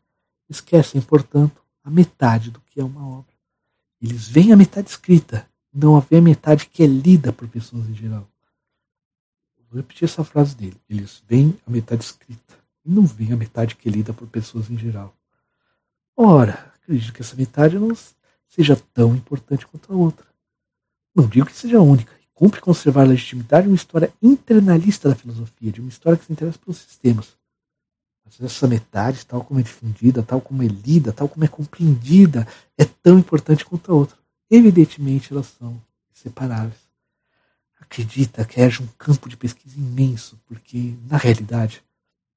esquecem, 0.49 1.01
portanto, 1.01 1.62
a 1.84 1.89
metade 1.89 2.51
do 2.51 2.60
que 2.62 2.80
é 2.80 2.84
uma 2.84 3.08
obra. 3.08 3.34
Eles 4.01 4.28
veem 4.28 4.51
a 4.51 4.58
metade 4.58 4.89
escrita, 4.89 5.47
não 5.74 5.99
veem 6.01 6.20
a 6.20 6.24
metade 6.24 6.68
que 6.68 6.84
é 6.84 6.88
lida 6.88 7.32
por 7.32 7.47
pessoas 7.47 7.88
em 7.88 7.95
geral. 7.95 8.28
Vou 9.70 9.78
repetir 9.82 10.05
essa 10.05 10.24
frase 10.24 10.55
dele. 10.55 10.80
Eles 10.89 11.24
veem 11.28 11.58
a 11.66 11.70
metade 11.70 12.03
escrita 12.03 12.58
não 12.88 13.05
veem 13.05 13.34
a 13.34 13.38
metade 13.38 13.76
que 13.76 13.89
é 13.89 13.91
lida 13.91 14.14
por 14.14 14.28
pessoas 14.28 14.70
em 14.70 14.78
geral. 14.78 15.14
Ora, 16.16 16.72
acredito 16.82 17.14
que 17.14 17.22
essa 17.22 17.36
metade 17.36 17.78
não 17.78 17.95
seja 18.47 18.76
tão 18.93 19.14
importante 19.14 19.68
quanto 19.68 19.91
a 19.91 19.95
outra. 19.95 20.26
Não 21.18 21.28
digo 21.28 21.47
que 21.47 21.55
seja 21.55 21.82
única. 21.82 22.13
Cumpre 22.36 22.61
conservar 22.61 23.01
a 23.01 23.07
legitimidade 23.07 23.63
de 23.63 23.70
uma 23.70 23.76
história 23.76 24.13
internalista 24.22 25.09
da 25.09 25.15
filosofia, 25.15 25.72
de 25.72 25.82
uma 25.82 25.89
história 25.89 26.15
que 26.15 26.26
se 26.26 26.32
interessa 26.32 26.59
pelos 26.59 26.78
sistemas. 26.78 27.36
Mas 28.24 28.39
essa 28.39 28.68
metade, 28.68 29.26
tal 29.26 29.43
como 29.43 29.59
é 29.59 29.63
difundida, 29.63 30.22
tal 30.22 30.39
como 30.39 30.61
é 30.61 30.68
lida, 30.68 31.11
tal 31.11 31.28
como 31.28 31.43
é 31.43 31.47
compreendida, 31.47 32.47
é 32.78 32.86
tão 32.86 33.18
importante 33.18 33.65
quanto 33.65 33.91
a 33.91 33.95
outra. 33.95 34.15
Evidentemente, 34.47 35.34
elas 35.34 35.47
são 35.57 35.82
separáveis. 36.13 36.78
Acredita 37.82 38.45
que 38.45 38.61
haja 38.61 38.84
um 38.84 38.88
campo 38.95 39.28
de 39.28 39.36
pesquisa 39.36 39.76
imenso, 39.76 40.39
porque, 40.45 40.93
na 41.09 41.18
realidade, 41.18 41.82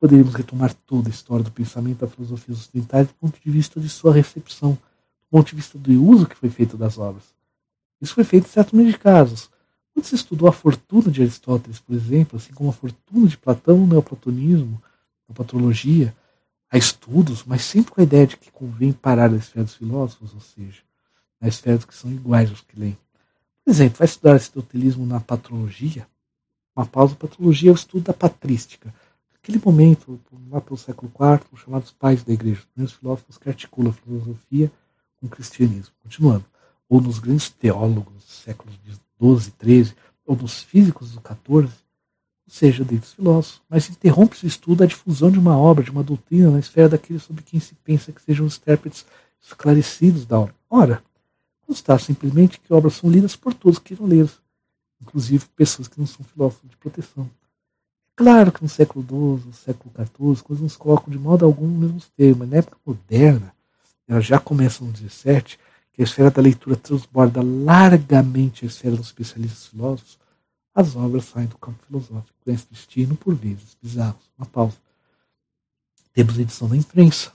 poderíamos 0.01 0.33
retomar 0.33 0.72
toda 0.72 1.11
a 1.11 1.12
história 1.12 1.45
do 1.45 1.53
pensamento 1.53 1.99
da 1.99 2.09
filosofia 2.09 2.55
ocidental 2.55 3.05
do 3.05 3.12
ponto 3.12 3.39
de 3.39 3.51
vista 3.51 3.78
de 3.78 3.91
sua 3.91 4.14
recepção, 4.14 4.72
do 4.72 5.26
ponto 5.31 5.51
de 5.51 5.57
vista 5.57 5.76
do 5.76 6.03
uso 6.03 6.26
que 6.26 6.37
foi 6.37 6.49
feito 6.49 6.78
das 6.78 6.97
obras. 6.97 7.39
Isso 8.01 8.14
foi 8.14 8.24
feito 8.24 8.46
em 8.46 8.51
certos 8.51 8.72
número 8.72 8.90
de 8.90 8.98
casos. 8.98 9.51
Quando 9.92 10.05
se 10.07 10.14
estudou 10.14 10.48
a 10.48 10.53
fortuna 10.53 11.11
de 11.11 11.22
Aristóteles, 11.22 11.78
por 11.78 11.94
exemplo, 11.94 12.38
assim 12.38 12.53
como 12.53 12.70
a 12.70 12.72
fortuna 12.72 13.26
de 13.26 13.36
Platão 13.36 13.78
no 13.78 13.86
neoplatonismo, 13.86 14.80
a 15.28 15.34
patrologia, 15.34 16.14
há 16.70 16.78
estudos, 16.78 17.44
mas 17.44 17.62
sempre 17.62 17.92
com 17.92 18.01
a 18.01 18.05
ideia 18.05 18.26
de 18.26 18.36
que 18.36 18.51
convém 18.51 18.92
parar 18.92 19.28
na 19.28 19.36
esfera 19.36 19.64
dos 19.64 19.74
filósofos, 19.74 20.32
ou 20.34 20.40
seja, 20.40 20.82
na 21.40 21.48
esfera 21.48 21.76
dos 21.76 21.84
que 21.84 21.94
são 21.94 22.11
iguais 22.11 22.51
aos 22.51 22.61
que 22.61 22.78
leem. 22.78 22.98
Por 23.64 23.70
exemplo, 23.70 23.98
vai 23.98 24.07
estudar 24.07 24.32
aristotelismo 24.32 25.05
na 25.05 25.20
patrologia, 25.20 26.07
uma 26.74 26.86
pausa, 26.86 27.14
patrologia 27.14 27.70
é 27.70 27.72
o 27.72 27.74
estudo 27.74 28.05
da 28.05 28.14
patrística. 28.14 28.94
Naquele 29.32 29.61
momento, 29.62 30.20
lá 30.48 30.61
pelo 30.61 30.78
século 30.78 31.11
IV, 31.14 31.46
os 31.53 31.61
chamados 31.61 31.90
pais 31.90 32.22
da 32.22 32.32
igreja, 32.32 32.62
os 32.76 32.92
filósofos 32.92 33.36
que 33.36 33.48
articulam 33.48 33.90
a 33.90 33.94
filosofia 33.94 34.70
com 35.18 35.26
o 35.26 35.28
cristianismo. 35.28 35.94
Continuando. 36.03 36.44
Ou 36.91 37.01
nos 37.01 37.18
grandes 37.18 37.49
teólogos 37.49 38.12
dos 38.12 38.43
séculos 38.45 38.74
XII, 38.84 39.55
XIII, 39.62 39.95
ou 40.26 40.36
nos 40.36 40.62
físicos 40.62 41.12
do 41.12 41.20
XIV, 41.20 41.38
ou 41.47 41.68
seja, 42.47 42.84
dos 42.84 43.14
filósofos, 43.14 43.62
mas 43.68 43.88
interrompe-se 43.88 44.45
o 44.45 44.49
estudo 44.49 44.82
a 44.82 44.86
difusão 44.86 45.30
de 45.30 45.38
uma 45.38 45.57
obra, 45.57 45.84
de 45.84 45.91
uma 45.91 46.03
doutrina 46.03 46.51
na 46.51 46.59
esfera 46.59 46.88
daqueles 46.88 47.22
sobre 47.22 47.45
quem 47.45 47.61
se 47.61 47.74
pensa 47.76 48.12
que 48.12 48.20
sejam 48.20 48.45
os 48.45 48.59
intérpretes 48.59 49.07
esclarecidos 49.41 50.26
da 50.26 50.41
obra. 50.41 50.55
Ora, 50.68 51.03
constar 51.64 52.01
simplesmente 52.01 52.61
que 52.61 52.74
obras 52.74 52.95
são 52.95 53.09
lidas 53.09 53.36
por 53.36 53.55
todos 53.55 53.78
que 53.78 53.95
vão 53.95 54.09
ler, 54.09 54.28
inclusive 55.01 55.47
pessoas 55.55 55.86
que 55.86 55.99
não 55.99 56.07
são 56.07 56.24
filósofos 56.24 56.68
de 56.68 56.76
proteção. 56.76 57.30
Claro 58.16 58.53
que 58.53 58.62
no 58.62 58.68
século 58.68 59.05
XII, 59.05 59.47
no 59.47 59.55
século 59.55 59.95
XIV, 59.97 60.43
coisas 60.43 60.62
não 60.62 60.68
se 60.68 60.76
colocam 60.76 61.11
de 61.11 61.18
modo 61.18 61.45
algum 61.45 61.66
nos 61.66 61.80
mesmos 61.80 62.09
termos, 62.11 62.38
mas 62.41 62.51
na 62.51 62.57
época 62.59 62.76
moderna, 62.84 63.55
ela 64.07 64.20
já 64.20 64.38
começa 64.38 64.84
no 64.84 64.95
XVII, 64.95 65.57
a 66.03 66.05
esfera 66.05 66.30
da 66.30 66.40
leitura 66.40 66.76
transborda 66.76 67.42
largamente 67.42 68.64
a 68.64 68.68
esfera 68.68 68.96
dos 68.96 69.07
especialistas 69.07 69.66
filósofos, 69.66 70.18
as 70.74 70.96
obras 70.96 71.24
saem 71.24 71.46
do 71.46 71.59
campo 71.59 71.78
filosófico 71.86 72.38
com 72.44 72.51
esse 72.51 72.66
destino, 72.70 73.16
por 73.16 73.34
vezes, 73.34 73.76
bizarros. 73.82 74.30
Uma 74.38 74.46
pausa. 74.46 74.76
Temos 76.12 76.38
a 76.38 76.42
edição 76.42 76.68
da 76.68 76.76
imprensa. 76.76 77.32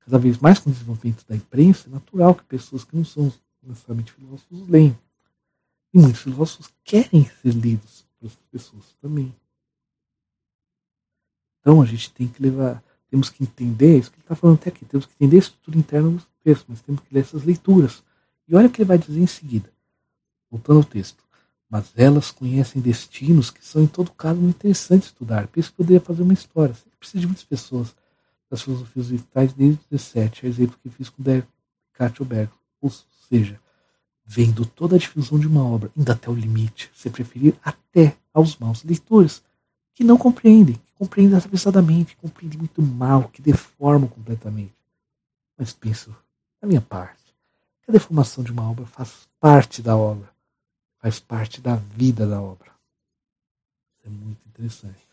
Cada 0.00 0.18
vez 0.18 0.38
mais 0.38 0.58
com 0.58 0.70
o 0.70 0.72
desenvolvimento 0.72 1.24
da 1.28 1.36
imprensa, 1.36 1.88
é 1.88 1.92
natural 1.92 2.34
que 2.34 2.44
pessoas 2.44 2.84
que 2.84 2.96
não 2.96 3.04
são 3.04 3.32
necessariamente 3.62 4.12
filósofos 4.12 4.68
leiam. 4.68 4.98
E 5.94 5.98
muitos 5.98 6.22
filósofos 6.22 6.72
querem 6.82 7.30
ser 7.42 7.54
lidos 7.54 8.04
por 8.18 8.26
essas 8.26 8.42
pessoas 8.50 8.84
também. 9.00 9.34
Então 11.60 11.80
a 11.80 11.86
gente 11.86 12.10
tem 12.12 12.26
que 12.26 12.42
levar, 12.42 12.82
temos 13.12 13.28
que 13.28 13.42
entender, 13.42 13.98
isso 13.98 14.10
que 14.10 14.16
ele 14.16 14.24
está 14.24 14.34
falando 14.34 14.56
até 14.56 14.70
aqui, 14.70 14.86
temos 14.86 15.04
que 15.04 15.12
entender 15.16 15.36
a 15.36 15.40
estrutura 15.40 15.76
interna 15.78 16.10
dos 16.12 16.26
textos, 16.42 16.66
mas 16.66 16.80
temos 16.80 17.02
que 17.02 17.14
ler 17.14 17.20
essas 17.20 17.44
leituras. 17.44 18.02
E 18.48 18.56
olha 18.56 18.68
o 18.68 18.70
que 18.70 18.80
ele 18.80 18.88
vai 18.88 18.96
dizer 18.96 19.20
em 19.20 19.26
seguida, 19.26 19.70
voltando 20.50 20.78
ao 20.78 20.84
texto. 20.84 21.22
Mas 21.68 21.92
elas 21.94 22.30
conhecem 22.30 22.80
destinos 22.80 23.50
que 23.50 23.62
são, 23.62 23.82
em 23.82 23.86
todo 23.86 24.10
caso, 24.12 24.40
muito 24.40 24.56
interessantes 24.56 25.08
de 25.08 25.12
estudar. 25.12 25.46
Penso 25.48 25.68
que 25.68 25.76
poderia 25.76 26.00
fazer 26.00 26.22
uma 26.22 26.32
história. 26.32 26.74
Você 26.74 26.88
precisa 26.98 27.20
de 27.20 27.26
muitas 27.26 27.44
pessoas 27.44 27.94
das 28.48 28.62
filosofias 28.62 29.08
vitais 29.08 29.52
desde 29.52 29.78
o 29.78 29.86
17, 29.90 30.46
é 30.46 30.48
exemplo 30.48 30.78
que 30.82 30.88
fiz 30.88 31.10
com 31.10 31.22
Descartes 31.22 32.18
Oberto. 32.18 32.54
Ou 32.80 32.90
seja, 33.28 33.60
vendo 34.24 34.64
toda 34.64 34.96
a 34.96 34.98
difusão 34.98 35.38
de 35.38 35.46
uma 35.46 35.62
obra, 35.66 35.90
indo 35.94 36.10
até 36.10 36.30
o 36.30 36.34
limite, 36.34 36.90
se 36.94 37.10
preferir 37.10 37.56
até 37.62 38.16
aos 38.32 38.56
maus 38.56 38.82
leitores, 38.82 39.42
que 40.02 40.06
não 40.08 40.18
compreendem, 40.18 40.74
que 40.74 40.92
compreendem 40.98 41.38
atravessadamente, 41.38 42.16
compreendem 42.16 42.58
muito 42.58 42.82
mal, 42.82 43.28
que 43.28 43.40
deformam 43.40 44.08
completamente. 44.08 44.74
Mas 45.56 45.72
penso, 45.72 46.10
da 46.60 46.66
minha 46.66 46.80
parte, 46.80 47.22
que 47.82 47.90
a 47.90 47.92
deformação 47.92 48.42
de 48.42 48.50
uma 48.50 48.68
obra 48.68 48.84
faz 48.84 49.28
parte 49.38 49.80
da 49.80 49.96
obra 49.96 50.28
faz 50.98 51.18
parte 51.18 51.60
da 51.60 51.76
vida 51.76 52.26
da 52.26 52.40
obra. 52.40 52.70
Isso 53.96 54.06
é 54.06 54.08
muito 54.08 54.40
interessante. 54.48 55.06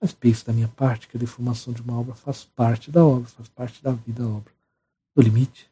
Mas 0.00 0.12
pense 0.12 0.44
da 0.44 0.52
minha 0.52 0.68
parte 0.68 1.08
que 1.08 1.16
a 1.16 1.20
deformação 1.20 1.72
de 1.72 1.82
uma 1.82 1.98
obra 1.98 2.14
faz 2.14 2.44
parte 2.44 2.90
da 2.90 3.04
obra, 3.04 3.28
faz 3.28 3.48
parte 3.48 3.82
da 3.82 3.92
vida 3.92 4.22
da 4.22 4.28
obra. 4.28 4.52
No 5.14 5.22
limite, 5.22 5.68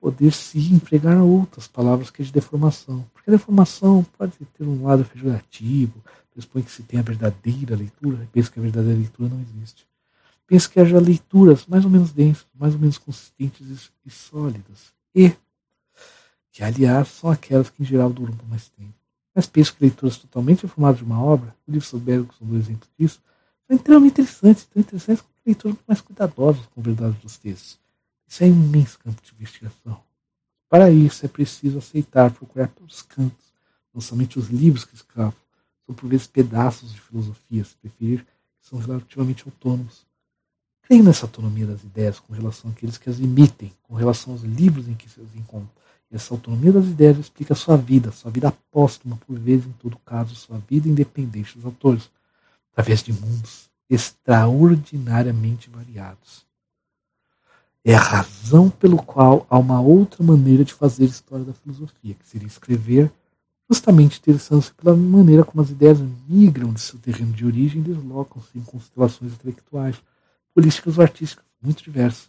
poder 0.00 0.32
se 0.32 0.58
empregar 0.72 1.20
outras 1.22 1.66
palavras 1.66 2.10
que 2.10 2.22
de 2.22 2.32
deformação. 2.32 3.04
Porque 3.12 3.30
a 3.30 3.32
deformação 3.32 4.04
pode 4.16 4.32
ter 4.32 4.64
um 4.64 4.84
lado 4.84 5.04
pejorativo, 5.04 6.02
pressupõe 6.32 6.62
que 6.62 6.70
se 6.70 6.82
tem 6.82 7.00
a 7.00 7.02
verdadeira 7.02 7.76
leitura, 7.76 8.28
penso 8.32 8.50
que 8.50 8.58
a 8.58 8.62
verdadeira 8.62 8.98
leitura 8.98 9.28
não 9.28 9.40
existe. 9.40 9.86
Penso 10.46 10.70
que 10.70 10.80
haja 10.80 10.98
leituras 10.98 11.66
mais 11.66 11.84
ou 11.84 11.90
menos 11.90 12.12
densas, 12.12 12.46
mais 12.54 12.74
ou 12.74 12.80
menos 12.80 12.96
consistentes 12.96 13.90
e 14.06 14.10
sólidas. 14.10 14.92
E 15.14 15.32
que 16.50 16.64
aliás 16.64 17.08
são 17.08 17.30
aquelas 17.30 17.68
que 17.68 17.82
em 17.82 17.86
geral 17.86 18.10
duram 18.10 18.34
por 18.34 18.48
mais 18.48 18.68
tempo. 18.68 18.94
Mas 19.34 19.46
penso 19.46 19.74
que 19.74 19.84
leituras 19.84 20.16
totalmente 20.16 20.64
informadas 20.64 20.98
de 20.98 21.04
uma 21.04 21.22
obra, 21.22 21.54
o 21.66 21.70
livro 21.70 21.98
Bergson 21.98 22.32
são 22.38 22.48
dois 22.48 22.64
exemplos 22.64 22.90
disso, 22.98 23.20
são 23.66 23.76
extremamente 23.76 24.20
interessantes, 24.20 24.64
tão 24.64 24.80
interessantes 24.80 25.22
quanto 25.22 25.46
leituras 25.46 25.78
mais 25.86 26.00
cuidadosas 26.00 26.66
com 26.66 26.80
a 26.80 26.82
verdade 26.82 27.16
dos 27.22 27.36
textos. 27.36 27.78
Isso 28.28 28.44
é 28.44 28.48
imenso 28.48 28.98
campo 28.98 29.22
de 29.22 29.32
investigação. 29.32 30.00
Para 30.68 30.90
isso 30.90 31.24
é 31.24 31.28
preciso 31.28 31.78
aceitar, 31.78 32.30
procurar 32.30 32.68
todos 32.68 32.96
os 32.96 33.02
cantos, 33.02 33.52
não 33.92 34.00
somente 34.00 34.38
os 34.38 34.48
livros 34.48 34.84
que 34.84 34.94
escapam, 34.94 35.40
são 35.86 35.94
por 35.94 36.08
vezes 36.08 36.26
pedaços 36.26 36.92
de 36.92 37.00
filosofia, 37.00 37.64
se 37.64 37.74
preferir, 37.76 38.20
que 38.60 38.68
são 38.68 38.78
relativamente 38.78 39.44
autônomos. 39.46 40.06
Creio 40.82 41.02
nessa 41.02 41.24
autonomia 41.26 41.66
das 41.66 41.82
ideias 41.82 42.20
com 42.20 42.34
relação 42.34 42.70
àqueles 42.70 42.98
que 42.98 43.08
as 43.08 43.18
imitem, 43.18 43.72
com 43.82 43.94
relação 43.94 44.34
aos 44.34 44.42
livros 44.42 44.88
em 44.88 44.94
que 44.94 45.08
se 45.08 45.20
as 45.20 45.34
encontram 45.34 45.78
e 46.10 46.16
essa 46.16 46.32
autonomia 46.32 46.72
das 46.72 46.86
ideias 46.86 47.18
explica 47.18 47.54
sua 47.54 47.76
vida, 47.76 48.10
sua 48.12 48.30
vida 48.30 48.50
póstuma, 48.70 49.16
por 49.26 49.38
vezes, 49.38 49.66
em 49.66 49.72
todo 49.72 49.98
caso, 49.98 50.34
sua 50.34 50.58
vida 50.58 50.88
independente 50.88 51.54
dos 51.54 51.66
autores, 51.66 52.10
através 52.72 53.02
de 53.02 53.12
mundos 53.12 53.68
extraordinariamente 53.90 55.70
variados. 55.70 56.46
É 57.88 57.94
a 57.94 58.00
razão 58.00 58.68
pelo 58.68 59.02
qual 59.02 59.46
há 59.48 59.58
uma 59.58 59.80
outra 59.80 60.22
maneira 60.22 60.62
de 60.62 60.74
fazer 60.74 61.06
história 61.06 61.42
da 61.42 61.54
filosofia, 61.54 62.12
que 62.12 62.28
seria 62.28 62.46
escrever 62.46 63.10
justamente 63.66 64.18
interessando-se 64.18 64.74
pela 64.74 64.94
maneira 64.94 65.42
como 65.42 65.62
as 65.62 65.70
ideias 65.70 65.98
migram 66.28 66.70
de 66.70 66.82
seu 66.82 66.98
terreno 66.98 67.32
de 67.32 67.46
origem 67.46 67.80
e 67.80 67.84
deslocam-se 67.84 68.58
em 68.58 68.60
constelações 68.60 69.32
intelectuais, 69.32 69.96
políticas 70.54 70.98
ou 70.98 71.02
artísticas 71.02 71.46
muito 71.62 71.82
diversas. 71.82 72.28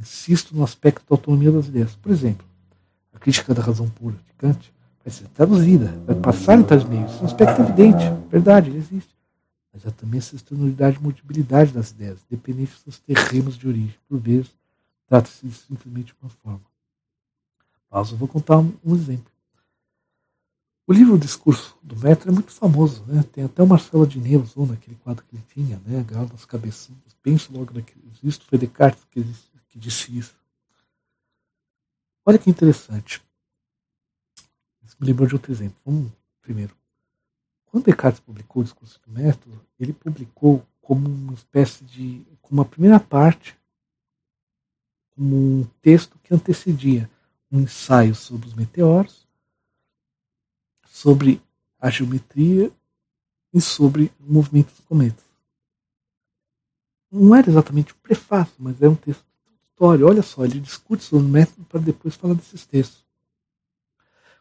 Insisto 0.00 0.52
no 0.52 0.64
aspecto 0.64 1.04
da 1.08 1.14
autonomia 1.14 1.52
das 1.52 1.68
ideias. 1.68 1.94
Por 1.94 2.10
exemplo, 2.10 2.44
crítica 3.20 3.54
da 3.54 3.62
razão 3.62 3.88
pura 3.88 4.16
de 4.16 4.32
Kant 4.36 4.74
vai 5.04 5.14
ser 5.14 5.28
traduzida, 5.28 5.94
vai 6.04 6.16
passar 6.16 6.58
em 6.58 6.64
tais 6.64 6.82
meios. 6.82 7.12
É 7.20 7.22
um 7.22 7.26
aspecto 7.26 7.62
evidente, 7.62 8.02
verdade, 8.28 8.68
ele 8.68 8.78
existe. 8.78 9.14
Mas 9.72 9.86
há 9.86 9.92
também 9.92 10.18
essa 10.18 10.34
externalidade 10.34 10.96
e 10.96 11.02
multiplicidade 11.02 11.72
das 11.72 11.92
ideias, 11.92 12.18
dependente 12.28 12.72
dos 12.84 12.98
terrenos 12.98 13.56
de 13.56 13.68
origem. 13.68 13.94
Por 14.08 14.18
vezes, 14.18 14.50
trata-se 15.12 15.46
de 15.46 15.54
simplesmente 15.54 16.14
uma 16.22 16.30
forma. 16.30 16.64
Pausa, 17.90 18.14
eu 18.14 18.18
vou 18.18 18.26
contar 18.26 18.56
um, 18.58 18.94
exemplo. 18.94 19.30
O 20.86 20.92
livro 20.94 21.16
O 21.16 21.18
Discurso 21.18 21.76
do 21.82 21.94
Metro 21.98 22.30
é 22.30 22.32
muito 22.32 22.50
famoso, 22.50 23.04
né? 23.04 23.22
Tem 23.30 23.44
até 23.44 23.62
o 23.62 23.66
Marcelo 23.66 24.04
Adnet 24.04 24.36
usou 24.36 24.66
naquele 24.66 24.96
quadro 24.96 25.22
que 25.26 25.36
ele 25.36 25.44
tinha, 25.52 25.78
né? 25.84 26.02
Galo 26.02 26.30
nas 26.32 26.46
cabeças. 26.46 26.90
Penso 27.22 27.52
logo 27.52 27.74
naquilo. 27.74 28.02
Isto 28.22 28.46
foi 28.46 28.56
Descartes 28.56 29.04
que, 29.10 29.22
que 29.68 29.78
disse 29.78 30.16
isso. 30.16 30.34
Olha 32.24 32.38
que 32.38 32.48
interessante. 32.48 33.22
Isso 34.82 34.96
me 34.98 35.06
lembrou 35.06 35.28
de 35.28 35.34
outro 35.34 35.52
exemplo. 35.52 35.76
Vamos 35.84 36.10
primeiro. 36.40 36.74
Quando 37.66 37.84
Descartes 37.84 38.20
publicou 38.20 38.62
o 38.62 38.64
discurso 38.64 38.98
do 39.06 39.12
método, 39.12 39.60
ele 39.78 39.92
publicou 39.92 40.66
como 40.80 41.06
uma 41.06 41.34
espécie 41.34 41.84
de. 41.84 42.24
como 42.40 42.62
uma 42.62 42.64
primeira 42.64 42.98
parte, 42.98 43.54
como 45.14 45.36
um 45.36 45.64
texto 45.80 46.18
que 46.22 46.34
antecedia 46.34 47.10
um 47.50 47.60
ensaio 47.60 48.14
sobre 48.14 48.48
os 48.48 48.54
meteoros, 48.54 49.26
sobre 50.88 51.40
a 51.80 51.90
geometria 51.90 52.72
e 53.52 53.60
sobre 53.60 54.10
o 54.20 54.32
movimento 54.32 54.70
dos 54.70 54.80
cometas. 54.80 55.24
Não 57.10 57.34
era 57.34 57.50
exatamente 57.50 57.92
um 57.92 57.98
prefácio, 58.02 58.54
mas 58.58 58.80
é 58.80 58.88
um 58.88 58.94
texto 58.94 59.24
história. 59.82 60.06
Olha 60.06 60.22
só, 60.22 60.44
ele 60.44 60.60
discute 60.60 61.02
sobre 61.02 61.26
o 61.26 61.28
método 61.28 61.64
para 61.64 61.80
depois 61.80 62.14
falar 62.14 62.34
desses 62.34 62.64
textos. 62.64 63.04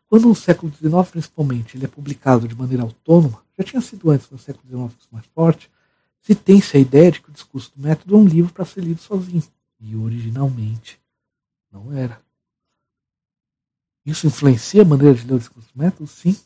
Quando 0.08 0.28
no 0.28 0.36
século 0.36 0.72
XIX, 0.72 1.10
principalmente, 1.10 1.78
ele 1.78 1.86
é 1.86 1.88
publicado 1.88 2.48
de 2.48 2.56
maneira 2.56 2.84
autônoma, 2.84 3.44
já 3.58 3.64
tinha 3.64 3.82
sido 3.82 4.10
antes 4.12 4.30
no 4.30 4.38
século 4.38 4.68
XIX 4.68 5.08
mais 5.10 5.26
forte, 5.28 5.72
se 6.20 6.36
tem-se 6.36 6.78
a 6.78 6.80
ideia 6.80 7.12
de 7.12 7.22
que 7.22 7.30
o 7.30 7.34
discurso 7.34 7.72
do 7.76 7.82
método 7.82 8.16
é 8.16 8.18
um 8.18 8.26
livro 8.26 8.54
para 8.54 8.66
ser 8.66 8.82
lido 8.84 9.02
sozinho. 9.02 9.44
E 9.82 9.96
originalmente 9.96 11.02
não 11.72 11.92
era. 11.92 12.22
Isso 14.06 14.28
influencia 14.28 14.84
a 14.84 14.86
maneira 14.86 15.16
de 15.16 15.26
ler 15.26 15.34
o 15.34 15.40
discurso 15.40 15.74
do 15.74 15.80
método? 15.80 16.08
Sim, 16.08 16.38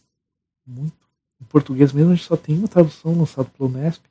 muito. 0.65 1.05
Em 1.41 1.45
português 1.45 1.91
mesmo 1.91 2.11
a 2.11 2.15
gente 2.15 2.25
só 2.25 2.37
tem 2.37 2.57
uma 2.57 2.67
tradução 2.67 3.17
lançada 3.17 3.49
pelo 3.49 3.69
Unesp 3.69 4.03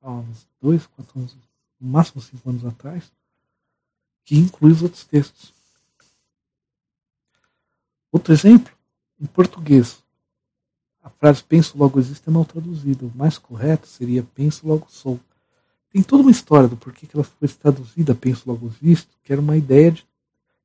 há 0.00 0.10
uns 0.10 0.46
dois, 0.60 0.86
quatro 0.86 1.18
anos, 1.18 1.36
no 1.80 1.88
máximo 1.88 2.20
cinco 2.20 2.50
anos 2.50 2.64
atrás, 2.64 3.10
que 4.24 4.36
inclui 4.36 4.72
os 4.72 4.82
outros 4.82 5.04
textos. 5.04 5.52
Outro 8.10 8.32
exemplo, 8.32 8.72
em 9.20 9.26
português, 9.26 10.02
a 11.02 11.10
frase 11.10 11.42
penso 11.42 11.78
logo 11.78 11.98
existo 11.98 12.30
é 12.30 12.32
mal 12.32 12.44
traduzida. 12.44 13.06
O 13.06 13.16
mais 13.16 13.38
correto 13.38 13.86
seria 13.86 14.22
penso 14.22 14.66
logo 14.66 14.86
sou. 14.88 15.18
Tem 15.92 16.02
toda 16.02 16.22
uma 16.22 16.30
história 16.30 16.68
do 16.68 16.76
porquê 16.76 17.06
que 17.06 17.16
ela 17.16 17.24
foi 17.24 17.48
traduzida 17.48 18.14
penso 18.14 18.44
logo 18.46 18.72
existo, 18.82 19.10
que 19.22 19.32
era 19.32 19.42
uma 19.42 19.56
ideia 19.56 19.92
de, 19.92 20.06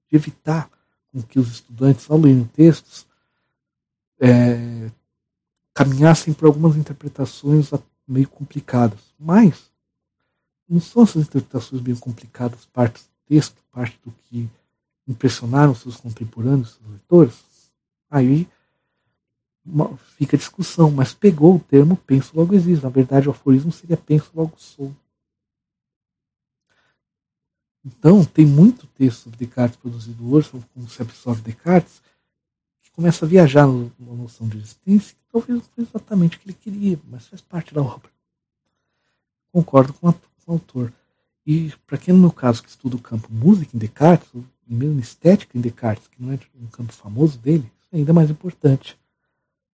de 0.10 0.16
evitar 0.16 0.70
com 1.12 1.22
que 1.22 1.38
os 1.38 1.50
estudantes, 1.50 2.10
ao 2.10 2.18
lerem 2.18 2.46
textos, 2.46 3.06
é, 4.20 4.90
caminhassem 5.74 6.34
por 6.34 6.46
algumas 6.46 6.78
interpretações 6.78 7.72
meio 8.08 8.30
complicadas. 8.30 9.00
Mas 9.20 9.70
não 10.68 10.80
são 10.80 11.04
essas 11.04 11.24
interpretações 11.24 11.82
meio 11.82 11.98
complicadas 12.00 12.66
partes 12.66 13.10
texto, 13.26 13.62
parte 13.72 14.00
do 14.06 14.12
que 14.24 14.50
impressionaram 15.08 15.76
seus 15.76 15.98
contemporâneos, 15.98 16.72
seus 16.76 16.90
leitores, 16.90 17.36
aí 18.10 18.48
uma, 19.66 19.98
fica 20.16 20.38
a 20.38 20.40
discussão, 20.40 20.90
mas 20.90 21.14
pegou 21.14 21.56
o 21.56 21.60
termo 21.60 21.98
penso 21.98 22.32
logo 22.34 22.56
existe. 22.56 22.84
Na 22.84 22.90
verdade, 22.90 23.28
o 23.28 23.32
aforismo 23.32 23.72
seria 23.72 23.98
penso 23.98 24.32
logo 24.34 24.54
sou. 24.58 24.96
Então, 27.88 28.26
tem 28.26 28.46
muito 28.46 28.86
texto 28.88 29.24
sobre 29.24 29.40
Descartes 29.40 29.78
produzido 29.78 30.34
hoje, 30.34 30.50
como 30.74 30.90
se 30.90 31.02
absorve 31.02 31.42
Descartes, 31.42 32.02
que 32.84 32.92
começa 32.92 33.24
a 33.24 33.28
viajar 33.30 33.66
numa 33.66 34.14
noção 34.14 34.46
de 34.46 34.58
existência 34.58 35.16
que 35.16 35.22
talvez 35.32 35.58
não 35.58 35.66
foi 35.74 35.84
exatamente 35.86 36.36
o 36.36 36.40
que 36.42 36.50
ele 36.50 36.58
queria, 36.60 37.00
mas 37.10 37.28
faz 37.28 37.42
parte 37.42 37.74
da 37.74 37.82
obra. 37.82 38.12
Concordo 39.54 39.94
com, 39.94 40.10
a, 40.10 40.14
com 40.14 40.20
o 40.48 40.52
autor. 40.52 40.92
E 41.46 41.72
para 41.86 41.98
quem, 41.98 42.14
no 42.14 42.20
meu 42.20 42.32
caso, 42.32 42.62
que 42.62 42.68
estuda 42.68 42.98
o 42.98 43.02
campo 43.02 43.30
música 43.32 43.72
em 43.74 43.80
Descartes, 43.80 44.28
e 44.36 44.74
mesmo 44.74 45.00
estética 45.00 45.58
em 45.58 45.62
Descartes, 45.62 46.08
que 46.10 46.22
não 46.22 46.34
é 46.34 46.40
um 46.62 46.68
campo 46.68 46.92
famoso 46.92 47.38
dele, 47.38 47.72
isso 47.80 47.88
é 47.94 47.98
ainda 47.98 48.12
mais 48.12 48.30
importante. 48.30 49.00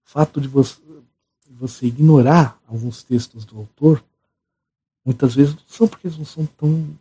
O 0.05 0.11
fato 0.11 0.39
de 0.39 0.47
você, 0.47 0.79
você 1.49 1.87
ignorar 1.87 2.61
alguns 2.67 3.01
textos 3.01 3.43
do 3.43 3.57
autor, 3.57 4.05
muitas 5.03 5.33
vezes 5.33 5.55
não 5.55 5.63
são 5.67 5.87
porque 5.87 6.05
eles 6.05 6.17
não 6.19 6.25
são 6.25 6.45
tão 6.45 6.95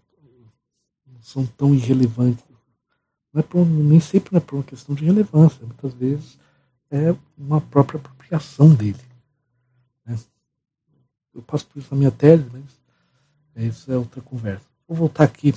são 1.23 1.47
tão 1.47 1.75
irrelevantes. 1.75 2.45
Não 3.33 3.41
é 3.41 3.43
por, 3.43 3.65
nem 3.65 4.01
sempre 4.01 4.33
não 4.33 4.39
é 4.39 4.41
por 4.41 4.57
uma 4.57 4.65
questão 4.65 4.95
de 4.95 5.05
relevância, 5.05 5.65
muitas 5.65 5.95
vezes 5.95 6.39
é 6.91 7.15
uma 7.39 7.61
própria 7.61 7.99
apropriação 7.99 8.75
dele. 8.75 9.01
Né? 10.05 10.19
Eu 11.35 11.41
passo 11.41 11.67
por 11.67 11.79
isso 11.79 11.89
na 11.93 11.97
minha 11.97 12.11
tese, 12.11 12.45
mas 12.53 13.65
isso 13.65 13.91
é 13.91 13.97
outra 13.97 14.21
conversa. 14.21 14.67
Vou 14.87 14.97
voltar 14.97 15.25
aqui 15.25 15.55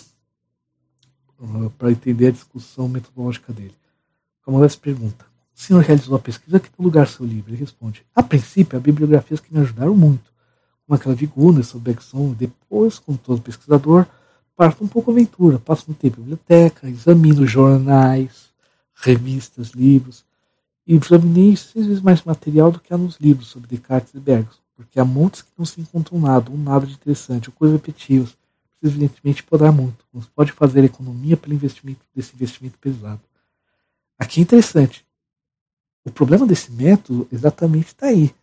uh, 1.39 1.69
para 1.71 1.91
entender 1.91 2.27
a 2.27 2.31
discussão 2.31 2.87
metodológica 2.87 3.51
dele. 3.51 3.75
Camões 4.45 4.77
pergunta: 4.77 5.25
O 5.53 5.59
senhor 5.59 5.83
realizou 5.83 6.15
a 6.15 6.19
pesquisa? 6.19 6.59
Que 6.59 6.69
lugar 6.79 7.07
seu 7.07 7.25
livro? 7.25 7.51
Ele 7.51 7.57
responde: 7.57 8.05
A 8.15 8.23
princípio, 8.23 8.77
há 8.77 8.81
bibliografias 8.81 9.41
que 9.41 9.53
me 9.53 9.59
ajudaram 9.59 9.95
muito, 9.95 10.31
como 10.85 10.95
aquela 10.95 11.15
de 11.15 11.25
Gunnar 11.25 11.63
sobre 11.63 11.91
Bergson, 11.91 12.31
depois, 12.33 12.99
como 12.99 13.17
todo 13.17 13.41
pesquisador, 13.41 14.05
parto 14.55 14.83
um 14.83 14.87
pouco 14.87 15.11
aventura, 15.11 15.59
passo 15.59 15.85
muito 15.87 15.99
tempo 15.99 16.19
em 16.19 16.23
biblioteca, 16.23 16.89
examino 16.89 17.45
jornais, 17.45 18.49
revistas, 18.93 19.71
livros, 19.71 20.25
e 20.87 20.95
examinei 20.95 21.55
seis 21.55 21.85
vezes 21.85 22.01
mais 22.01 22.23
material 22.23 22.71
do 22.71 22.79
que 22.79 22.93
há 22.93 22.97
nos 22.97 23.17
livros 23.17 23.47
sobre 23.47 23.67
Descartes 23.67 24.13
e 24.13 24.19
Bergson, 24.19 24.59
porque 24.75 24.99
há 24.99 25.05
montes 25.05 25.41
que 25.41 25.51
não 25.57 25.65
se 25.65 25.81
encontram 25.81 26.19
nada, 26.19 26.51
um 26.51 26.57
nada 26.57 26.85
de 26.85 26.93
interessante, 26.93 27.49
ou 27.49 27.55
coisas 27.55 27.77
repetitivas. 27.77 28.37
Precisa 28.79 28.97
evidentemente 28.97 29.43
podar 29.43 29.71
muito. 29.71 30.05
Não 30.13 30.21
se 30.21 30.29
pode 30.29 30.51
fazer 30.51 30.83
economia 30.83 31.35
pelo 31.35 31.53
investimento 31.53 32.01
desse 32.13 32.35
investimento 32.35 32.77
pesado. 32.77 33.21
Aqui 34.17 34.39
é 34.39 34.43
interessante. 34.43 35.05
O 36.03 36.11
problema 36.11 36.45
desse 36.45 36.71
método 36.71 37.27
exatamente 37.31 37.87
está 37.87 38.07
aí. 38.07 38.33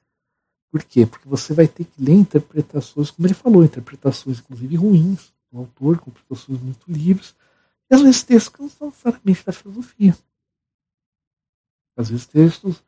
Por 0.71 0.83
quê? 0.83 1.07
Porque 1.07 1.29
você 1.29 1.55
vai 1.55 1.69
ter 1.69 1.85
que 1.85 2.03
ler 2.03 2.15
interpretações, 2.15 3.11
como 3.11 3.27
ele 3.27 3.35
falou, 3.35 3.63
interpretações 3.63 4.41
inclusive 4.41 4.75
ruins, 4.75 5.33
do 5.53 5.59
autor, 5.59 5.99
com 5.99 6.11
pessoas 6.11 6.61
muito 6.61 6.91
livres, 6.91 7.35
e 7.91 7.95
às 7.95 8.01
vezes 8.01 8.23
textos 8.23 8.55
que 8.55 8.63
não 8.63 8.71
são 8.71 8.89
necessariamente 8.89 9.45
da 9.45 9.53
filosofia. 9.53 10.17
Às 11.97 12.09
vezes 12.09 12.27
textos 12.27 12.83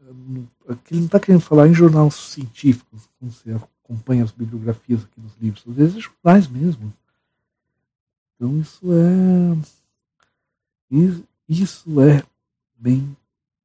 eh, 0.00 0.74
que 0.84 0.92
ele 0.94 1.00
não 1.00 1.06
está 1.06 1.18
querendo 1.18 1.40
falar 1.40 1.66
em 1.66 1.74
jornais 1.74 2.14
científicos, 2.14 3.08
como 3.18 3.32
você 3.32 3.52
acompanha 3.52 4.24
as 4.24 4.30
bibliografias 4.30 5.04
aqui 5.04 5.20
nos 5.20 5.34
livros, 5.40 5.64
às 5.66 5.74
vezes 5.74 5.96
é 5.96 6.00
jornais 6.00 6.46
mesmo. 6.46 6.92
Então 8.36 8.60
isso 8.60 8.92
é 8.92 9.82
isso 11.48 12.00
é 12.00 12.22
bem 12.76 13.16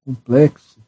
complexo 0.06 0.80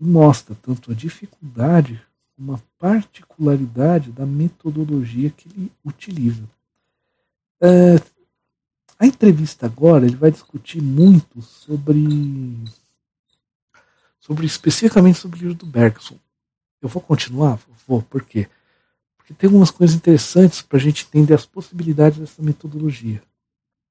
e 0.00 0.04
mostra 0.04 0.56
tanto 0.56 0.90
a 0.90 0.94
dificuldade 0.94 2.02
como 2.34 2.54
a 2.54 2.58
particularidade 2.78 4.10
da 4.10 4.26
metodologia 4.26 5.30
que 5.30 5.48
ele 5.48 5.72
utiliza. 5.84 6.42
É, 7.60 7.96
a 8.98 9.06
entrevista 9.06 9.66
agora 9.66 10.06
ele 10.06 10.16
vai 10.16 10.30
discutir 10.30 10.82
muito 10.82 11.40
sobre, 11.42 12.54
sobre 14.18 14.46
especificamente 14.46 15.18
sobre 15.18 15.38
o 15.38 15.42
livro 15.42 15.54
do 15.54 15.66
Bergson. 15.66 16.18
Eu 16.80 16.88
vou 16.88 17.02
continuar? 17.02 17.58
Vou, 17.86 18.02
por 18.02 18.22
quê? 18.22 18.48
Porque 19.16 19.34
tem 19.34 19.48
algumas 19.48 19.70
coisas 19.70 19.96
interessantes 19.96 20.62
para 20.62 20.78
a 20.78 20.80
gente 20.80 21.04
entender 21.04 21.34
as 21.34 21.46
possibilidades 21.46 22.18
dessa 22.18 22.42
metodologia. 22.42 23.22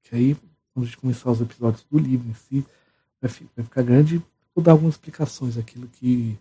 Que 0.04 0.16
aí, 0.16 0.36
quando 0.74 0.84
a 0.84 0.88
gente 0.88 0.98
começar 0.98 1.32
os 1.32 1.42
episódios 1.42 1.86
do 1.90 1.98
livro 1.98 2.28
em 2.30 2.34
si, 2.34 2.66
vai, 3.22 3.30
ficar 3.30 3.82
grande. 3.82 4.22
Vou 4.54 4.64
dar 4.64 4.72
algumas 4.72 4.96
explicações 4.96 5.56
daquilo 5.56 5.88
que 5.88 6.38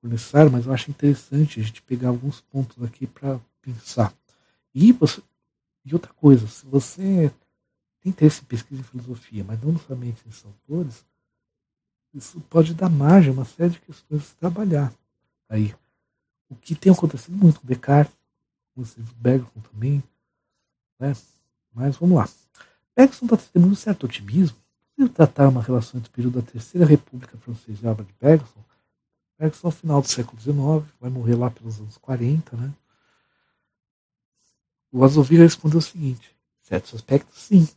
for 0.00 0.08
necessário, 0.08 0.50
mas 0.50 0.66
eu 0.66 0.72
acho 0.72 0.90
interessante 0.90 1.60
a 1.60 1.62
gente 1.62 1.82
pegar 1.82 2.08
alguns 2.08 2.40
pontos 2.40 2.82
aqui 2.82 3.06
para 3.06 3.38
pensar. 3.62 4.12
E 4.74 4.92
você, 4.92 5.22
e 5.84 5.94
outra 5.94 6.12
coisa, 6.12 6.46
se 6.46 6.66
você 6.66 7.32
tem 8.00 8.10
interesse 8.10 8.42
em 8.42 8.44
pesquisa 8.44 8.80
em 8.80 8.84
filosofia, 8.84 9.44
mas 9.44 9.60
não 9.62 9.78
somente 9.78 10.22
em 10.26 10.46
autores, 10.46 11.04
isso 12.14 12.40
pode 12.42 12.74
dar 12.74 12.88
margem 12.88 13.30
a 13.30 13.32
uma 13.32 13.44
série 13.44 13.70
de 13.70 13.80
questões 13.80 14.32
a 14.32 14.40
trabalhar. 14.40 14.92
Aí, 15.48 15.74
o 16.48 16.56
que 16.56 16.74
tem 16.74 16.92
acontecido 16.92 17.36
muito 17.36 17.60
com 17.60 17.66
Descartes, 17.66 18.16
com 18.74 18.82
o 18.82 19.14
Bergson 19.16 19.60
também, 19.72 20.02
né? 20.98 21.14
mas 21.72 21.96
vamos 21.96 22.16
lá. 22.16 22.28
Bergson 22.96 23.26
está 23.26 23.36
tendo 23.36 23.66
um 23.66 23.74
certo 23.74 24.04
otimismo 24.04 24.56
por 24.96 25.08
tratar 25.08 25.48
uma 25.48 25.62
relação 25.62 25.98
entre 25.98 26.10
o 26.10 26.12
período 26.12 26.40
da 26.40 26.50
Terceira 26.50 26.86
República 26.86 27.36
Francesa 27.38 27.78
e 27.82 27.86
a 27.86 27.92
obra 27.92 28.04
de 28.04 28.14
Bergson. 28.20 28.64
Bergson, 29.38 29.68
ao 29.68 29.72
final 29.72 30.00
do 30.02 30.08
século 30.08 30.40
XIX, 30.40 30.94
vai 31.00 31.10
morrer 31.10 31.36
lá 31.36 31.50
pelos 31.50 31.78
anos 31.78 31.96
40, 31.98 32.56
né? 32.56 32.74
O 34.90 35.04
Azovira 35.04 35.42
respondeu 35.42 35.78
o 35.78 35.82
seguinte: 35.82 36.30
certos 36.62 36.94
aspectos, 36.94 37.38
sim. 37.38 37.68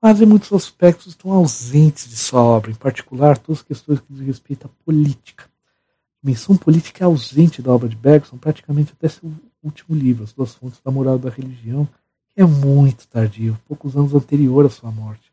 Mas 0.00 0.20
em 0.20 0.26
muitos 0.26 0.52
aspectos 0.52 1.06
estão 1.06 1.32
ausentes 1.32 2.08
de 2.08 2.16
sua 2.16 2.40
obra, 2.40 2.70
em 2.70 2.74
particular 2.74 3.38
todas 3.38 3.60
as 3.60 3.66
questões 3.66 4.00
que 4.00 4.12
dizem 4.12 4.26
respeito 4.26 4.66
à 4.66 4.84
política. 4.84 5.44
A 5.44 6.26
dimensão 6.26 6.56
política 6.56 7.04
é 7.04 7.06
ausente 7.06 7.62
da 7.62 7.72
obra 7.72 7.88
de 7.88 7.96
Bergson, 7.96 8.36
praticamente 8.36 8.92
até 8.92 9.08
seu 9.08 9.32
último 9.62 9.96
livro, 9.96 10.24
As 10.24 10.32
Duas 10.32 10.54
Fontes 10.54 10.80
da 10.84 10.90
Moral 10.90 11.18
da 11.18 11.30
Religião, 11.30 11.88
que 12.34 12.40
é 12.40 12.44
muito 12.44 13.08
tardio, 13.08 13.58
poucos 13.66 13.96
anos 13.96 14.14
anterior 14.14 14.66
à 14.66 14.70
sua 14.70 14.90
morte. 14.90 15.32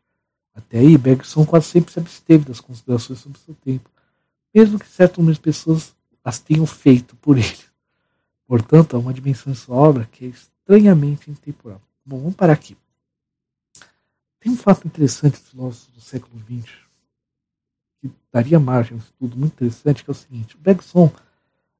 Até 0.54 0.78
aí, 0.78 0.96
Bergson 0.96 1.44
quase 1.44 1.66
sempre 1.66 1.92
se 1.92 1.98
absteve 1.98 2.44
das 2.44 2.60
considerações 2.60 3.18
sobre 3.18 3.38
seu 3.38 3.54
tempo, 3.54 3.90
mesmo 4.54 4.78
que 4.78 4.86
certas 4.86 5.18
número 5.18 5.34
de 5.34 5.40
pessoas 5.40 5.94
as 6.24 6.38
tenham 6.38 6.64
feito 6.64 7.14
por 7.16 7.36
ele. 7.36 7.64
Portanto, 8.46 8.96
há 8.96 8.98
uma 8.98 9.12
dimensão 9.12 9.52
em 9.52 9.56
sua 9.56 9.76
obra 9.76 10.08
que 10.10 10.24
é 10.24 10.28
estranhamente 10.64 11.30
intemporal. 11.30 11.80
Bom, 12.04 12.18
vamos 12.18 12.34
parar 12.34 12.54
aqui. 12.54 12.76
Tem 14.40 14.50
um 14.50 14.56
fato 14.56 14.86
interessante 14.86 15.38
dos 15.38 15.50
filósofos 15.50 15.94
do 15.94 16.00
século 16.00 16.38
XX, 16.40 16.72
que 18.00 18.10
daria 18.32 18.58
margem 18.58 18.92
a 18.92 18.96
um 18.96 18.98
estudo 18.98 19.36
muito 19.36 19.52
interessante, 19.52 20.02
que 20.02 20.10
é 20.10 20.12
o 20.12 20.14
seguinte: 20.14 20.56
o 20.56 20.58
Bergson, 20.58 21.12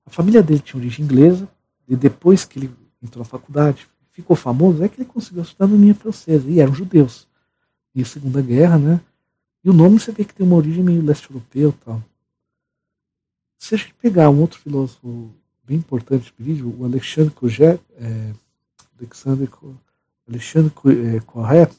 a 0.07 0.11
família 0.11 0.43
dele 0.43 0.61
tinha 0.61 0.81
origem 0.81 1.05
inglesa, 1.05 1.49
e 1.89 1.97
depois 1.97 2.45
que 2.45 2.59
ele 2.59 2.75
entrou 3.03 3.25
na 3.25 3.29
faculdade, 3.29 3.89
ficou 4.13 4.37
famoso, 4.37 4.83
é 4.83 4.89
que 4.89 5.01
ele 5.01 5.09
conseguiu 5.09 5.43
a 5.43 5.47
cidadania 5.47 5.95
francesa, 5.95 6.49
e 6.49 6.61
eram 6.61 6.75
judeus. 6.75 7.27
E 7.95 8.03
a 8.03 8.05
Segunda 8.05 8.41
Guerra, 8.41 8.79
né? 8.79 9.01
E 9.63 9.71
o 9.71 9.73
nome 9.73 9.99
você 9.99 10.13
vê 10.13 10.25
que 10.25 10.35
tem 10.35 10.47
uma 10.47 10.57
origem 10.57 10.83
meio 10.83 11.03
leste 11.03 11.31
europeu 11.31 11.73
tal. 11.85 12.03
Se 13.59 13.75
a 13.75 13.79
gente 13.79 13.95
pegar 13.95 14.29
um 14.31 14.41
outro 14.41 14.59
filósofo 14.59 15.31
bem 15.63 15.79
importante 15.79 16.35
o 16.63 16.85
Alexandre 16.85 17.33
Coget, 17.35 17.81
é, 17.97 18.35
Alexandre, 18.99 19.51
Alexandre 20.29 20.73
é, 21.17 21.21
Corré, 21.21 21.67
que 21.67 21.75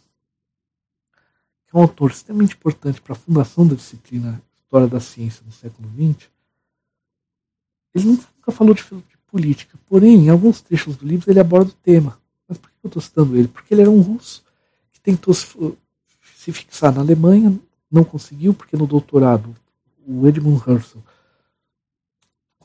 é 1.74 1.78
um 1.78 1.82
autor 1.82 2.12
extremamente 2.12 2.56
importante 2.56 3.02
para 3.02 3.14
a 3.14 3.18
fundação 3.18 3.68
da 3.68 3.76
disciplina 3.76 4.42
História 4.58 4.88
da 4.88 5.00
Ciência 5.00 5.44
no 5.46 5.52
século 5.52 5.90
XX, 5.90 6.30
ele 7.94 8.06
nunca 8.06 8.52
falou 8.52 8.74
de, 8.74 8.84
de 8.84 9.18
política, 9.28 9.78
porém, 9.88 10.26
em 10.26 10.30
alguns 10.30 10.62
trechos 10.62 10.98
do 10.98 11.08
livro 11.08 11.32
ele 11.32 11.40
aborda 11.40 11.72
o 11.72 11.76
tema. 11.76 12.20
Mas 12.48 12.58
por 12.58 12.70
que 12.70 12.76
eu 12.84 12.88
estou 12.88 13.02
citando 13.02 13.38
ele? 13.38 13.48
Porque 13.48 13.74
ele 13.74 13.82
era 13.82 13.90
um 13.90 14.02
russo 14.02 14.44
que 14.92 15.00
tentou 15.00 15.34
se, 15.34 15.48
se 16.36 16.52
fixar 16.52 16.94
na 16.94 17.02
Alemanha, 17.02 17.58
não 17.90 18.04
conseguiu, 18.04 18.54
porque 18.54 18.76
no 18.76 18.86
doutorado 18.86 19.56
o 20.06 20.28
Edmund 20.28 20.58
Husserl 20.58 21.02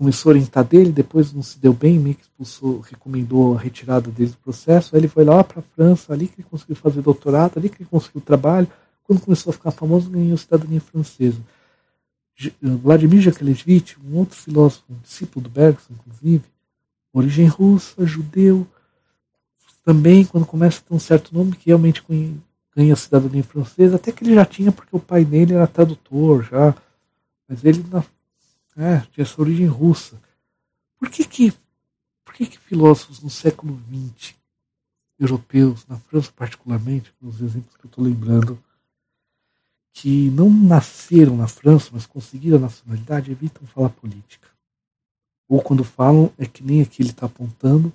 começou 0.01 0.31
a 0.31 0.33
orientar 0.33 0.65
dele, 0.65 0.91
depois 0.91 1.31
não 1.31 1.43
se 1.43 1.59
deu 1.59 1.75
bem, 1.75 2.03
que 2.15 2.23
expulsou, 2.23 2.81
recomendou 2.81 3.55
a 3.55 3.61
retirada 3.61 4.11
dele 4.11 4.31
do 4.31 4.39
processo. 4.39 4.97
Aí 4.97 5.01
ele 5.03 5.09
foi 5.09 5.25
lá 5.25 5.45
para 5.45 5.61
a 5.61 5.63
França, 5.63 6.15
ali 6.15 6.27
que 6.27 6.41
ele 6.41 6.49
conseguiu 6.51 6.75
fazer 6.75 7.03
doutorado, 7.03 7.59
ali 7.59 7.69
que 7.69 7.83
ele 7.83 7.89
conseguiu 7.91 8.23
trabalho. 8.23 8.67
Quando 9.05 9.21
começou 9.21 9.51
a 9.51 9.53
ficar 9.53 9.71
famoso, 9.71 10.09
ganhou 10.09 10.39
cidadania 10.39 10.81
francesa. 10.81 11.39
Vladimir 12.63 13.21
Jakelevich, 13.21 13.99
um 14.03 14.17
outro 14.17 14.39
filósofo, 14.39 14.85
um 14.89 14.97
discípulo 15.03 15.43
do 15.43 15.51
Bergson, 15.51 15.93
inclusive, 15.93 16.45
origem 17.13 17.47
russa, 17.47 18.07
judeu, 18.07 18.67
também, 19.85 20.25
quando 20.25 20.47
começa 20.47 20.81
a 20.81 20.89
ter 20.89 20.95
um 20.95 20.99
certo 20.99 21.35
nome, 21.35 21.53
que 21.53 21.67
realmente 21.67 22.03
ganha 22.75 22.97
cidadania 22.97 23.45
francesa, 23.45 23.97
até 23.97 24.11
que 24.13 24.25
ele 24.25 24.35
já 24.35 24.47
tinha, 24.47 24.73
porque 24.73 24.97
o 24.97 25.01
pai 25.01 25.27
dele 25.27 25.53
era 25.53 25.67
tradutor 25.67 26.43
já, 26.43 26.75
mas 27.47 27.63
ele 27.67 27.85
É, 28.77 29.01
tinha 29.13 29.25
essa 29.25 29.41
origem 29.41 29.67
russa. 29.67 30.21
Por 30.99 31.11
que 31.11 31.25
que, 31.25 31.53
por 32.25 32.35
que, 32.35 32.47
que 32.47 32.59
filósofos 32.59 33.21
no 33.23 33.31
século 33.31 33.81
XX, 33.89 34.35
europeus, 35.19 35.87
na 35.87 35.99
França 35.99 36.33
particularmente, 36.35 37.13
os 37.21 37.41
exemplos 37.41 37.77
que 37.77 37.85
eu 37.85 37.89
estou 37.89 38.05
lembrando, 38.05 38.63
que 39.93 40.31
não 40.31 40.49
nasceram 40.51 41.37
na 41.37 41.49
França, 41.49 41.91
mas 41.93 42.07
conseguiram 42.07 42.59
a 42.59 42.61
nacionalidade, 42.61 43.31
evitam 43.31 43.67
falar 43.67 43.91
política. 43.91 44.49
Ou 45.49 45.61
quando 45.61 45.85
falam, 45.85 46.33
é 46.39 46.47
que 46.47 46.63
nem 46.63 46.81
aqui 46.81 47.03
ele 47.03 47.11
está 47.11 47.27
apontando, 47.27 47.93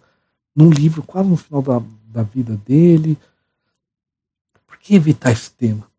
num 0.56 0.70
livro 0.70 1.02
quase 1.04 1.30
no 1.30 1.38
final 1.38 1.62
da, 1.62 1.82
da 2.08 2.24
vida 2.24 2.56
dele. 2.58 3.18
Por 4.66 4.78
que 4.78 4.96
evitar 4.96 5.32
esse 5.32 5.52
tema? 5.52 5.90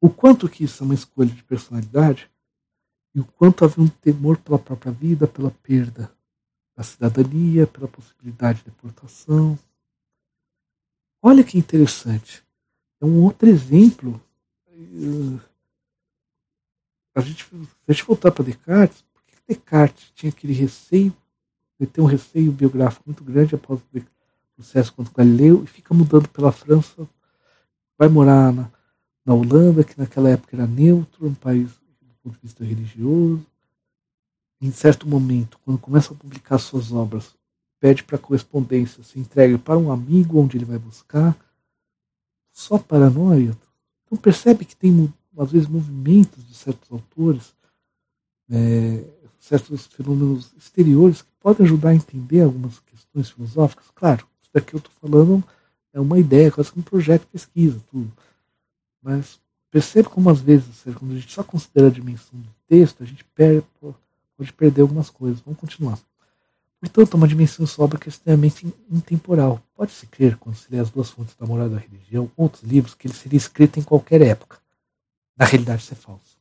O 0.00 0.10
quanto 0.10 0.48
que 0.48 0.64
isso 0.64 0.82
é 0.82 0.84
uma 0.84 0.94
escolha 0.94 1.30
de 1.30 1.42
personalidade 1.42 2.30
e 3.14 3.20
o 3.20 3.24
quanto 3.24 3.64
havia 3.64 3.84
um 3.84 3.88
temor 3.88 4.38
pela 4.38 4.58
própria 4.58 4.92
vida, 4.92 5.26
pela 5.26 5.50
perda 5.50 6.10
da 6.74 6.82
cidadania, 6.82 7.66
pela 7.66 7.88
possibilidade 7.88 8.60
de 8.60 8.64
deportação. 8.66 9.58
Olha 11.20 11.44
que 11.44 11.58
interessante. 11.58 12.42
É 13.00 13.04
um 13.04 13.22
outro 13.22 13.48
exemplo 13.48 14.20
a 17.14 17.20
gente, 17.20 17.44
se 17.44 17.68
a 17.86 17.92
gente 17.92 18.04
voltar 18.04 18.32
para 18.32 18.44
Descartes, 18.44 19.04
por 19.12 19.22
que 19.24 19.36
Descartes 19.46 20.10
tinha 20.14 20.30
aquele 20.30 20.54
receio, 20.54 21.14
ele 21.78 21.90
tem 21.90 22.02
um 22.02 22.06
receio 22.06 22.50
biográfico 22.50 23.02
muito 23.06 23.22
grande 23.22 23.54
após 23.54 23.80
o 23.80 24.04
processo 24.56 24.94
contra 24.94 25.12
Galileu 25.12 25.62
e 25.62 25.66
fica 25.66 25.92
mudando 25.92 26.28
pela 26.28 26.52
França, 26.52 27.06
vai 27.98 28.08
morar 28.08 28.52
na, 28.52 28.70
na 29.24 29.34
Holanda, 29.34 29.84
que 29.84 29.98
naquela 29.98 30.30
época 30.30 30.56
era 30.56 30.66
neutro, 30.66 31.26
um 31.26 31.34
país 31.34 31.81
ponto 32.22 32.34
de 32.34 32.42
vista 32.42 32.64
religioso. 32.64 33.44
Em 34.60 34.70
certo 34.70 35.08
momento, 35.08 35.58
quando 35.64 35.78
começa 35.78 36.12
a 36.12 36.16
publicar 36.16 36.58
suas 36.58 36.92
obras, 36.92 37.34
pede 37.80 38.04
para 38.04 38.16
correspondência, 38.16 39.02
se 39.02 39.18
entrega 39.18 39.58
para 39.58 39.78
um 39.78 39.90
amigo 39.90 40.40
onde 40.40 40.56
ele 40.56 40.64
vai 40.64 40.78
buscar. 40.78 41.36
Só 42.52 42.78
paranoia, 42.78 43.56
então 44.04 44.16
percebe 44.18 44.64
que 44.64 44.76
tem, 44.76 45.12
às 45.36 45.50
vezes, 45.50 45.66
movimentos 45.66 46.46
de 46.46 46.54
certos 46.54 46.90
autores, 46.92 47.54
é, 48.50 49.04
certos 49.40 49.86
fenômenos 49.86 50.52
exteriores 50.56 51.22
que 51.22 51.30
podem 51.40 51.66
ajudar 51.66 51.88
a 51.90 51.94
entender 51.94 52.42
algumas 52.42 52.78
questões 52.80 53.30
filosóficas. 53.30 53.86
Claro, 53.94 54.26
isso 54.40 54.50
daqui 54.52 54.74
eu 54.74 54.78
estou 54.78 54.92
falando 55.00 55.42
é 55.92 56.00
uma 56.00 56.18
ideia, 56.18 56.50
quase 56.50 56.72
que 56.72 56.78
um 56.78 56.82
projeto 56.82 57.22
de 57.22 57.28
pesquisa, 57.28 57.82
tudo. 57.90 58.12
Mas 59.02 59.40
percebe 59.72 60.08
como 60.10 60.28
às 60.28 60.40
vezes, 60.40 60.84
quando 60.98 61.12
a 61.12 61.18
gente 61.18 61.32
só 61.32 61.42
considera 61.42 61.86
a 61.86 61.90
dimensão 61.90 62.38
do 62.38 62.54
texto, 62.68 63.02
a 63.02 63.06
gente 63.06 63.24
perde, 63.34 63.66
pode 64.36 64.52
perder 64.52 64.82
algumas 64.82 65.08
coisas. 65.08 65.40
Vamos 65.40 65.58
continuar. 65.58 65.98
Portanto, 66.78 67.14
uma 67.14 67.26
dimensão 67.26 67.66
sobra 67.66 67.98
que 67.98 68.08
é 68.08 68.10
extremamente 68.10 68.66
intemporal. 68.90 69.62
Pode-se 69.74 70.06
crer, 70.06 70.36
quando 70.36 70.56
se 70.56 70.66
lê 70.70 70.78
as 70.78 70.90
duas 70.90 71.08
fontes 71.08 71.34
da 71.36 71.46
moral 71.46 71.70
da 71.70 71.78
religião, 71.78 72.30
outros 72.36 72.62
livros, 72.62 72.94
que 72.94 73.06
ele 73.06 73.14
seria 73.14 73.36
escrito 73.38 73.80
em 73.80 73.82
qualquer 73.82 74.20
época. 74.20 74.58
Na 75.36 75.46
realidade, 75.46 75.82
isso 75.82 75.94
é 75.94 75.96
falso. 75.96 76.36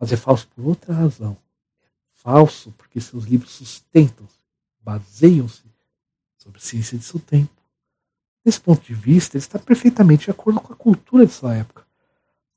Mas 0.00 0.10
é 0.12 0.16
falso 0.16 0.48
por 0.54 0.64
outra 0.64 0.94
razão. 0.94 1.36
É 1.82 1.88
falso 2.14 2.72
porque 2.78 3.00
seus 3.00 3.24
livros 3.24 3.50
sustentam-se, 3.50 4.38
baseiam-se 4.80 5.64
sobre 6.38 6.58
a 6.58 6.62
ciência 6.62 6.96
de 6.96 7.04
seu 7.04 7.20
tempo. 7.20 7.50
Desse 8.42 8.60
ponto 8.60 8.82
de 8.82 8.94
vista, 8.94 9.36
ele 9.36 9.44
está 9.44 9.58
perfeitamente 9.58 10.26
de 10.26 10.30
acordo 10.30 10.60
com 10.60 10.72
a 10.72 10.76
cultura 10.76 11.26
de 11.26 11.32
sua 11.32 11.54
época. 11.54 11.75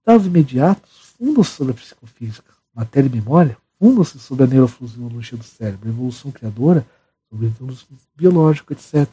Dados 0.09 0.25
imediatos 0.25 0.89
fundam-se 1.19 1.51
sobre 1.51 1.73
a 1.73 1.75
psicofísica. 1.75 2.51
Matéria 2.73 3.07
e 3.07 3.11
memória 3.11 3.55
fundam-se 3.77 4.17
sobre 4.17 4.43
a 4.43 4.47
neurofisiologia 4.47 5.37
do 5.37 5.43
cérebro, 5.43 5.87
a 5.87 5.91
evolução 5.91 6.31
criadora 6.31 6.83
sobre 7.29 7.45
evolução 7.45 7.95
biológica, 8.15 8.73
etc. 8.73 9.07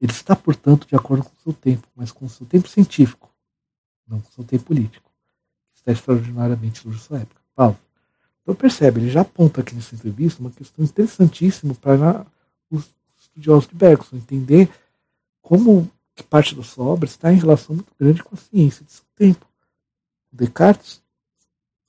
Ele 0.00 0.10
está, 0.10 0.34
portanto, 0.34 0.88
de 0.88 0.96
acordo 0.96 1.22
com 1.22 1.30
o 1.30 1.40
seu 1.40 1.52
tempo, 1.52 1.86
mas 1.94 2.10
com 2.10 2.24
o 2.26 2.28
seu 2.28 2.44
tempo 2.44 2.66
científico, 2.68 3.32
não 4.08 4.20
com 4.20 4.28
o 4.28 4.32
seu 4.32 4.42
tempo 4.42 4.64
político, 4.64 5.08
está 5.72 5.92
extraordinariamente 5.92 6.84
longe 6.84 6.98
de 6.98 7.04
sua 7.04 7.20
época. 7.20 7.40
Paulo. 7.54 7.78
Então 8.42 8.56
percebe, 8.56 9.00
ele 9.00 9.10
já 9.10 9.20
aponta 9.20 9.60
aqui 9.60 9.72
nessa 9.72 9.94
entrevista 9.94 10.40
uma 10.40 10.50
questão 10.50 10.84
interessantíssima 10.84 11.76
para 11.76 12.26
os 12.72 12.90
estudiosos 13.20 13.68
de 13.68 13.76
Bergson 13.76 14.16
entender 14.16 14.68
como 15.40 15.88
que 16.12 16.24
parte 16.24 16.56
da 16.56 16.64
sua 16.64 16.86
obra 16.86 17.08
está 17.08 17.32
em 17.32 17.38
relação 17.38 17.76
muito 17.76 17.92
grande 17.96 18.20
com 18.24 18.34
a 18.34 18.38
ciência 18.38 18.84
de 18.84 18.90
seu 18.90 19.04
tempo. 19.14 19.45
Descartes 20.36 21.02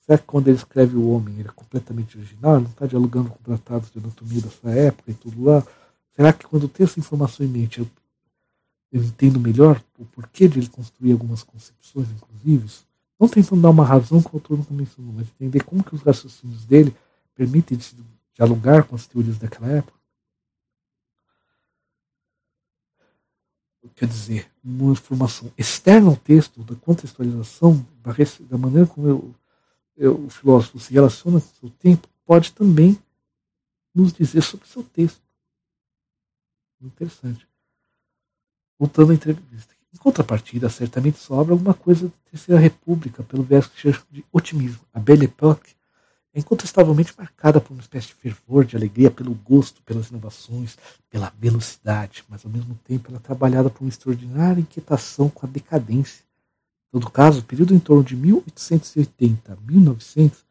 Será 0.08 0.16
que 0.16 0.24
quando 0.24 0.48
ele 0.48 0.56
escreve 0.56 0.96
o 0.96 1.10
homem 1.10 1.38
ele 1.38 1.50
é 1.50 1.52
completamente 1.52 2.16
original? 2.16 2.54
Ele 2.54 2.64
não 2.64 2.70
está 2.70 2.86
dialogando 2.86 3.28
com 3.28 3.42
tratados 3.42 3.90
de 3.90 3.98
anatomia 3.98 4.40
dessa 4.40 4.70
época 4.70 5.10
e 5.10 5.14
tudo 5.14 5.44
lá? 5.44 5.62
Será 6.16 6.32
que 6.32 6.46
quando 6.46 6.62
eu 6.62 6.68
tenho 6.70 6.88
essa 6.88 6.98
informação 6.98 7.44
em 7.44 7.48
mente, 7.50 7.80
eu, 7.80 7.86
eu 8.90 9.04
entendo 9.04 9.38
melhor 9.38 9.82
o 9.98 10.06
porquê 10.06 10.48
de 10.48 10.60
ele 10.60 10.68
construir 10.68 11.12
algumas 11.12 11.42
concepções, 11.42 12.08
inclusive? 12.10 12.66
Não 13.20 13.28
tentando 13.28 13.60
dar 13.60 13.68
uma 13.68 13.84
razão 13.84 14.22
que 14.22 14.28
o 14.28 14.36
autor 14.36 14.56
não 14.56 14.78
mencionou, 14.78 15.12
mas 15.12 15.28
entender 15.28 15.62
como 15.62 15.84
que 15.84 15.94
os 15.94 16.00
raciocínios 16.00 16.64
dele 16.64 16.96
permitem 17.34 17.78
dialogar 18.34 18.84
com 18.84 18.96
as 18.96 19.06
teorias 19.06 19.36
daquela 19.36 19.68
época? 19.68 19.97
Quer 23.94 24.06
dizer, 24.06 24.50
uma 24.62 24.92
informação 24.92 25.52
externa 25.56 26.08
ao 26.10 26.16
texto, 26.16 26.62
da 26.62 26.74
contextualização, 26.76 27.84
da, 28.02 28.12
da 28.48 28.58
maneira 28.58 28.86
como 28.86 29.08
eu 29.08 29.34
o 30.06 30.30
filósofo 30.30 30.78
se 30.78 30.92
relaciona 30.92 31.40
com 31.40 31.46
o 31.46 31.60
seu 31.60 31.70
tempo, 31.70 32.08
pode 32.24 32.52
também 32.52 32.96
nos 33.92 34.12
dizer 34.12 34.42
sobre 34.42 34.64
o 34.64 34.68
seu 34.68 34.84
texto. 34.84 35.20
Interessante. 36.80 37.48
Voltando 38.78 39.10
à 39.10 39.14
entrevista. 39.14 39.74
Em 39.92 39.96
contrapartida, 39.96 40.68
certamente 40.68 41.18
sobra 41.18 41.52
alguma 41.52 41.74
coisa 41.74 42.06
da 42.06 42.14
Terceira 42.30 42.60
República, 42.60 43.22
pelo 43.24 43.42
verso 43.42 43.70
que 43.70 43.80
chama 43.80 43.98
de 44.10 44.24
otimismo. 44.30 44.80
A 44.92 45.00
Belle 45.00 45.24
Époque 45.24 45.74
é 46.38 46.40
incontestavelmente 46.40 47.14
marcada 47.16 47.60
por 47.60 47.72
uma 47.72 47.80
espécie 47.80 48.08
de 48.08 48.14
fervor, 48.14 48.64
de 48.64 48.76
alegria, 48.76 49.10
pelo 49.10 49.34
gosto, 49.34 49.82
pelas 49.82 50.08
inovações, 50.08 50.76
pela 51.10 51.32
velocidade, 51.38 52.24
mas 52.28 52.44
ao 52.44 52.50
mesmo 52.50 52.78
tempo 52.84 53.08
ela 53.10 53.18
é 53.18 53.20
trabalhada 53.20 53.68
por 53.70 53.82
uma 53.82 53.90
extraordinária 53.90 54.60
inquietação 54.60 55.28
com 55.28 55.46
a 55.46 55.48
decadência 55.48 56.28
em 56.88 56.92
todo 56.92 57.10
caso, 57.10 57.40
o 57.40 57.44
período 57.44 57.74
em 57.74 57.78
torno 57.78 58.02
de 58.02 58.16
1880 58.16 59.52
a 59.52 59.56
1900 59.70 60.42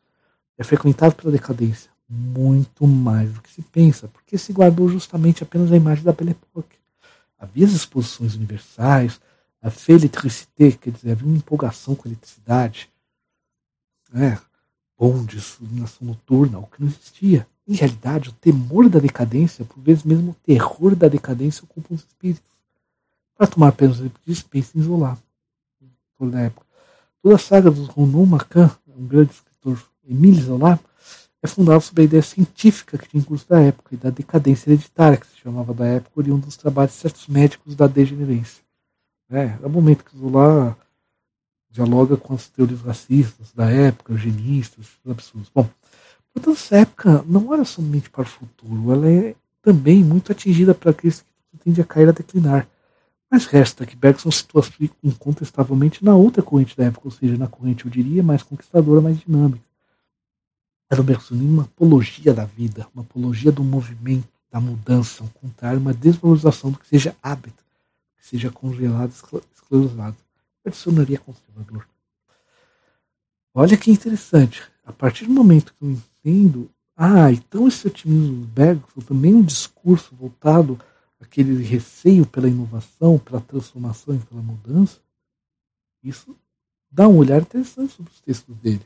é 0.56 0.64
frequentado 0.64 1.16
pela 1.16 1.32
decadência 1.32 1.90
muito 2.08 2.86
mais 2.86 3.34
do 3.34 3.42
que 3.42 3.52
se 3.52 3.62
pensa, 3.64 4.08
porque 4.08 4.38
se 4.38 4.54
guardou 4.54 4.88
justamente 4.88 5.44
apenas 5.44 5.72
a 5.72 5.76
imagem 5.76 6.04
da 6.04 6.14
Belle 6.14 6.32
Époque. 6.32 6.78
Havia 7.40 7.66
as 7.66 7.74
exposições 7.74 8.36
universais, 8.36 9.20
a 9.62 9.72
félicité, 9.72 10.72
quer 10.72 10.92
dizer, 10.92 11.12
havia 11.12 11.28
uma 11.28 11.38
empolgação 11.38 11.96
com 11.96 12.08
a 12.08 12.12
eletricidade, 12.12 12.90
né? 14.14 14.40
Bondes, 14.98 15.58
iluminação 15.62 16.08
noturna, 16.08 16.60
o 16.60 16.68
que 16.68 16.82
não 16.82 16.88
existia. 16.88 17.48
Em 17.68 17.76
realidade, 17.76 18.30
o 18.30 18.34
temor 18.34 18.90
da 18.90 19.00
decadência, 19.00 19.66
por 19.66 19.82
vezes 19.82 20.04
mesmo 20.04 20.32
o 20.32 20.46
terror 20.46 20.96
da 20.96 21.08
decadência, 21.08 21.64
ocupa 21.64 21.94
os 21.94 22.02
espíritos. 22.02 22.58
Para 23.38 23.48
tomar 23.48 23.68
apenas 23.68 24.02
disso, 24.26 24.46
pense 24.50 24.78
em 24.78 24.82
isolar 24.82 25.18
na 26.26 26.42
época. 26.42 26.66
Toda 27.22 27.36
a 27.36 27.40
saga 27.40 27.70
do 27.70 27.84
Ronon 27.84 28.26
Macan, 28.26 28.72
um 28.88 29.06
grande 29.06 29.32
escritor, 29.32 29.80
Emile 30.08 30.42
Zola, 30.42 30.80
é 31.42 31.48
fundada 31.48 31.80
sobre 31.80 32.02
a 32.02 32.06
ideia 32.06 32.24
científica 32.24 32.98
que 32.98 33.08
tinha 33.08 33.22
em 33.22 33.24
curso 33.24 33.48
da 33.48 33.62
época 33.62 33.94
e 33.94 33.98
da 33.98 34.10
decadência 34.10 34.70
hereditária, 34.70 35.18
que 35.18 35.28
se 35.28 35.38
chamava 35.38 35.74
da 35.74 35.86
época, 35.86 36.20
oriundo 36.20 36.48
dos 36.48 36.58
trabalhos 36.58 36.94
de 36.94 37.00
certos 37.00 37.28
médicos 37.28 37.76
da 37.76 37.86
degenerência. 37.86 38.64
É, 39.30 39.58
é 39.62 39.66
o 39.66 39.70
momento 39.70 40.04
que 40.04 40.18
Zola 40.18 40.76
dialoga 41.78 42.18
com 42.18 42.34
as 42.34 42.48
teorias 42.48 42.82
racistas 42.82 43.52
da 43.54 43.70
época, 43.70 44.14
eugenistas, 44.14 44.88
absurdos. 45.08 45.52
Bom, 45.54 45.70
portanto, 46.34 46.58
essa 46.58 46.78
época 46.78 47.24
não 47.28 47.54
era 47.54 47.64
somente 47.64 48.10
para 48.10 48.24
o 48.24 48.26
futuro, 48.26 48.92
ela 48.92 49.08
é 49.08 49.36
também 49.62 50.04
muito 50.04 50.32
atingida 50.32 50.74
por 50.74 50.90
aqueles 50.90 51.22
que 51.22 51.58
tendem 51.64 51.84
a 51.84 51.86
cair 51.86 52.10
a 52.10 52.12
declinar. 52.12 52.68
Mas 53.30 53.46
resta 53.46 53.86
que 53.86 53.96
Bergson 53.96 54.32
situa-se 54.32 54.92
incontestavelmente 55.04 56.04
na 56.04 56.16
outra 56.16 56.42
corrente 56.42 56.76
da 56.76 56.86
época, 56.86 57.08
ou 57.08 57.12
seja, 57.12 57.38
na 57.38 57.48
corrente, 57.48 57.86
eu 57.86 57.92
diria, 57.92 58.24
mais 58.24 58.42
conquistadora, 58.42 59.02
mais 59.02 59.20
dinâmica. 59.20 59.64
Era 60.90 61.02
o 61.02 61.04
Bergsonismo 61.04 61.54
uma 61.54 61.64
apologia 61.64 62.34
da 62.34 62.46
vida, 62.46 62.88
uma 62.96 63.04
apologia 63.04 63.52
do 63.52 63.64
movimento, 63.64 64.30
da 64.50 64.60
mudança, 64.62 65.24
ao 65.24 65.30
contrário, 65.30 65.80
uma 65.80 65.94
desvalorização 65.94 66.72
do 66.72 66.80
que 66.80 66.88
seja 66.88 67.16
hábito, 67.22 67.64
que 68.18 68.26
seja 68.26 68.50
congelado, 68.50 69.12
esclerosado. 69.54 70.16
Bergsonaria 70.68 71.18
conservador. 71.18 71.88
Olha 73.54 73.78
que 73.78 73.90
interessante. 73.90 74.62
A 74.86 74.92
partir 74.92 75.26
do 75.26 75.32
momento 75.32 75.74
que 75.74 75.84
eu 75.84 75.92
entendo, 75.92 76.70
ah, 76.96 77.32
então 77.32 77.68
esse 77.68 77.88
otimismo 77.88 78.42
do 78.42 78.48
Bergson 78.48 79.02
também 79.02 79.32
é 79.32 79.36
um 79.36 79.42
discurso 79.42 80.14
voltado 80.14 80.78
aquele 81.22 81.64
receio 81.64 82.26
pela 82.26 82.50
inovação, 82.50 83.18
pela 83.18 83.40
transformação 83.40 84.16
e 84.16 84.20
pela 84.20 84.42
mudança, 84.42 85.00
isso 86.04 86.36
dá 86.92 87.08
um 87.08 87.18
olhar 87.18 87.42
interessante 87.42 87.94
sobre 87.94 88.12
os 88.12 88.20
textos 88.20 88.56
dele. 88.58 88.86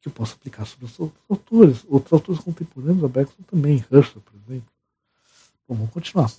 que 0.00 0.08
eu 0.08 0.12
posso 0.12 0.34
aplicar 0.34 0.64
sobre 0.64 0.86
os 0.86 0.98
outros 0.98 1.24
autores, 1.28 1.84
outros 1.88 2.12
autores 2.12 2.42
contemporâneos 2.42 3.02
da 3.02 3.08
Bergson 3.08 3.42
também, 3.46 3.84
Herschel, 3.90 4.22
por 4.22 4.34
exemplo. 4.34 4.70
Bom, 5.68 5.74
vamos 5.74 5.92
continuar. 5.92 6.30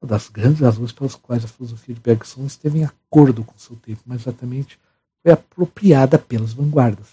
Uma 0.00 0.08
das 0.08 0.28
grandes 0.28 0.60
razões 0.60 0.92
pelas 0.92 1.14
quais 1.14 1.44
a 1.44 1.48
filosofia 1.48 1.94
de 1.94 2.00
Bergson 2.00 2.44
esteve 2.46 2.80
em 2.80 2.84
acordo 2.84 3.42
com 3.42 3.56
seu 3.58 3.76
tempo, 3.76 4.00
mas 4.04 4.22
exatamente 4.22 4.78
foi 5.22 5.32
apropriada 5.32 6.18
pelas 6.18 6.52
vanguardas. 6.52 7.08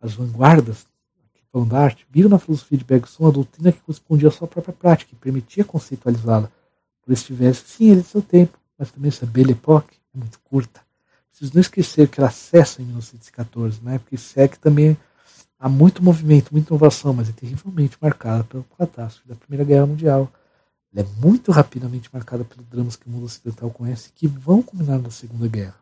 As 0.00 0.14
vanguardas, 0.14 0.86
aqui 1.24 1.42
falando 1.50 1.70
da 1.70 1.80
arte, 1.80 2.06
viram 2.10 2.30
na 2.30 2.38
filosofia 2.38 2.78
de 2.78 2.84
Bergson 2.84 3.26
a 3.26 3.30
doutrina 3.30 3.72
que 3.72 3.80
correspondia 3.80 4.28
à 4.28 4.30
sua 4.30 4.46
própria 4.46 4.74
prática 4.74 5.12
e 5.12 5.16
permitia 5.16 5.64
conceitualizá-la, 5.64 6.50
por 7.02 7.12
estivesse, 7.12 7.64
sim, 7.66 7.90
ele 7.90 8.02
seu 8.02 8.20
tempo, 8.20 8.58
mas 8.78 8.90
também 8.90 9.08
essa 9.08 9.24
belle 9.24 9.52
époque 9.52 9.96
é 10.14 10.18
muito 10.18 10.38
curta. 10.40 10.80
Preciso 11.30 11.54
não 11.54 11.60
esquecer 11.60 12.08
que 12.08 12.20
ela 12.20 12.30
cessa 12.30 12.82
em 12.82 12.84
1914, 12.84 13.80
na 13.82 13.94
época 13.94 14.16
que 14.16 14.58
também 14.58 14.96
há 15.58 15.68
muito 15.68 16.02
movimento, 16.02 16.52
muita 16.52 16.70
inovação, 16.70 17.14
mas 17.14 17.28
é 17.28 17.32
terrivelmente 17.32 17.96
marcada 18.00 18.44
pela 18.44 18.64
catástrofe 18.76 19.28
da 19.28 19.34
Primeira 19.34 19.64
Guerra 19.64 19.86
Mundial. 19.86 20.30
Ela 20.92 21.06
é 21.06 21.20
muito 21.20 21.52
rapidamente 21.52 22.08
marcada 22.12 22.44
pelos 22.44 22.66
dramas 22.66 22.96
que 22.96 23.06
o 23.06 23.10
mundo 23.10 23.26
ocidental 23.26 23.70
conhece 23.70 24.10
que 24.12 24.26
vão 24.26 24.62
culminar 24.62 25.00
na 25.00 25.10
Segunda 25.10 25.46
Guerra. 25.46 25.78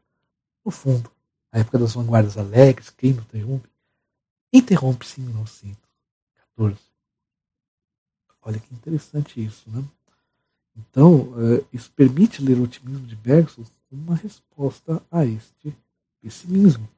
No 0.64 0.70
fundo, 0.70 1.10
a 1.52 1.60
época 1.60 1.78
das 1.78 1.94
vanguardas 1.94 2.36
alegres, 2.36 2.92
não 3.02 3.10
interrompe, 3.10 3.68
interrompe-se 4.52 5.20
em 5.20 5.24
1914. 5.24 6.78
Olha 8.42 8.60
que 8.60 8.74
interessante 8.74 9.44
isso, 9.44 9.70
né? 9.70 9.84
Então, 10.76 11.32
eh, 11.38 11.64
isso 11.72 11.90
permite 11.92 12.42
ler 12.42 12.58
o 12.58 12.64
otimismo 12.64 13.06
de 13.06 13.16
Bergson 13.16 13.64
como 13.88 14.02
uma 14.02 14.16
resposta 14.16 15.02
a 15.10 15.24
este 15.24 15.74
pessimismo. 16.20 16.88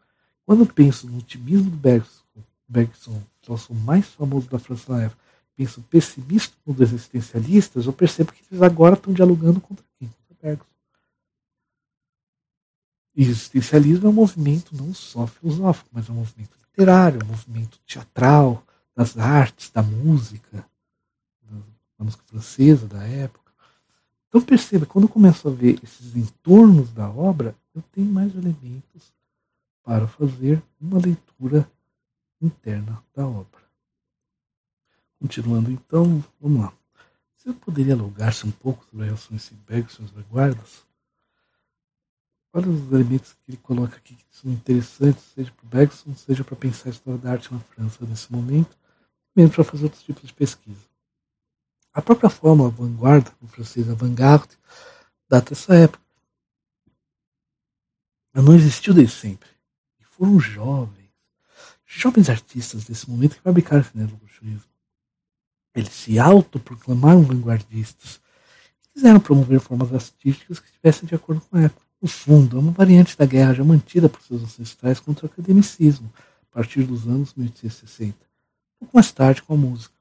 Quando 0.44 0.66
penso 0.66 1.06
no 1.06 1.18
otimismo 1.18 1.70
do 1.70 1.76
Bergson, 1.76 2.24
Bergson, 2.66 3.22
filósofo 3.40 3.74
mais 3.74 4.06
famoso 4.06 4.48
da 4.48 4.59
França 4.59 4.92
na 4.92 5.04
época, 5.04 5.22
penso 5.59 5.82
pessimismo 5.82 6.54
dos 6.64 6.80
existencialistas, 6.80 7.86
eu 7.86 7.92
percebo 7.92 8.32
que 8.32 8.44
eles 8.48 8.62
agora 8.62 8.94
estão 8.94 9.12
dialogando 9.12 9.61
contra 9.61 9.84
quem? 9.98 10.09
Contra 10.09 10.36
Bergson. 10.40 10.64
E 13.16 13.24
existencialismo 13.24 14.06
é 14.06 14.11
um 14.11 14.12
movimento 14.12 14.76
não 14.76 14.94
só 14.94 15.26
filosófico, 15.26 15.90
mas 15.92 16.09
é 16.09 16.12
um 16.12 16.14
movimento 16.14 16.56
literário, 16.61 17.20
é 17.20 17.24
um 17.24 17.26
movimento 17.26 17.80
teatral, 17.84 18.64
das 18.94 19.18
artes, 19.18 19.68
da 19.70 19.82
música, 19.82 20.64
da 21.98 22.04
música 22.04 22.22
francesa 22.26 22.86
da 22.86 23.02
época. 23.02 23.52
Então 24.28 24.40
perceba, 24.40 24.86
quando 24.86 25.06
eu 25.06 25.09
começo 25.09 25.48
a 25.48 25.50
ver 25.50 25.80
esses 25.82 26.14
entornos 26.14 26.92
da 26.92 27.11
obra, 27.11 27.56
eu 27.74 27.82
tenho 27.92 28.11
mais 28.12 28.32
elementos 28.32 29.12
para 29.82 30.06
fazer 30.06 30.62
uma 30.80 30.98
leitura 30.98 31.68
interna 32.40 33.02
da 33.12 33.26
obra. 33.26 33.67
Continuando 35.18 35.70
então, 35.70 36.24
vamos 36.40 36.60
lá. 36.60 36.72
Você 37.36 37.52
poderia 37.52 37.94
alugar-se 37.94 38.46
um 38.46 38.50
pouco 38.50 38.84
sobre 38.84 39.02
a 39.02 39.06
relação 39.06 39.36
entre 39.36 39.54
Bergson 39.66 40.04
e 40.04 40.08
suas 40.08 40.10
vanguardas? 40.10 40.86
Olha 42.52 42.68
os 42.68 42.92
elementos 42.92 43.32
que 43.32 43.50
ele 43.50 43.56
coloca 43.58 43.96
aqui 43.96 44.14
que 44.14 44.24
são 44.30 44.50
interessantes, 44.50 45.22
seja 45.34 45.50
para 45.50 45.64
o 45.64 45.68
Bergson, 45.68 46.14
seja 46.14 46.44
para 46.44 46.56
pensar 46.56 46.88
a 46.88 46.92
história 46.92 47.18
da 47.18 47.32
arte 47.32 47.52
na 47.52 47.60
França 47.60 48.06
nesse 48.06 48.32
momento, 48.32 48.76
mesmo 49.34 49.54
para 49.54 49.64
fazer 49.64 49.84
outros 49.84 50.02
tipos 50.02 50.26
de 50.26 50.32
pesquisa. 50.32 50.88
A 51.92 52.00
própria 52.00 52.30
forma 52.30 52.70
vanguarda, 52.70 53.32
no 53.40 53.48
francês 53.48 53.88
avant-garde, 53.88 54.56
data 55.28 55.50
dessa 55.50 55.74
época. 55.74 56.04
Ela 58.32 58.44
não 58.44 58.54
existiu 58.54 58.94
desde 58.94 59.14
sempre. 59.14 59.48
E 59.98 60.04
foram 60.04 60.38
jovens, 60.38 61.10
jovens 61.84 62.30
artistas 62.30 62.84
desse 62.84 63.10
momento 63.10 63.36
que 63.36 63.42
fabricaram 63.42 63.82
esse 63.82 63.96
neoluxurismo. 63.96 64.77
Eles 65.78 65.92
se 65.92 66.18
autoproclamaram 66.18 67.22
vanguardistas 67.22 68.20
quiseram 68.92 69.20
promover 69.20 69.60
formas 69.60 69.94
artísticas 69.94 70.58
que 70.58 70.66
estivessem 70.66 71.08
de 71.08 71.14
acordo 71.14 71.40
com 71.42 71.56
a 71.56 71.62
época. 71.62 71.86
No 72.02 72.08
fundo, 72.08 72.56
é 72.56 72.60
uma 72.60 72.72
variante 72.72 73.16
da 73.16 73.24
guerra 73.24 73.54
já 73.54 73.62
mantida 73.62 74.08
por 74.08 74.20
seus 74.20 74.42
ancestrais 74.42 74.98
contra 74.98 75.26
o 75.26 75.30
academicismo, 75.30 76.12
a 76.50 76.54
partir 76.56 76.82
dos 76.82 77.06
anos 77.06 77.32
1860, 77.34 78.16
pouco 78.80 78.96
mais 78.96 79.12
tarde 79.12 79.40
com 79.42 79.54
a 79.54 79.56
música. 79.56 79.94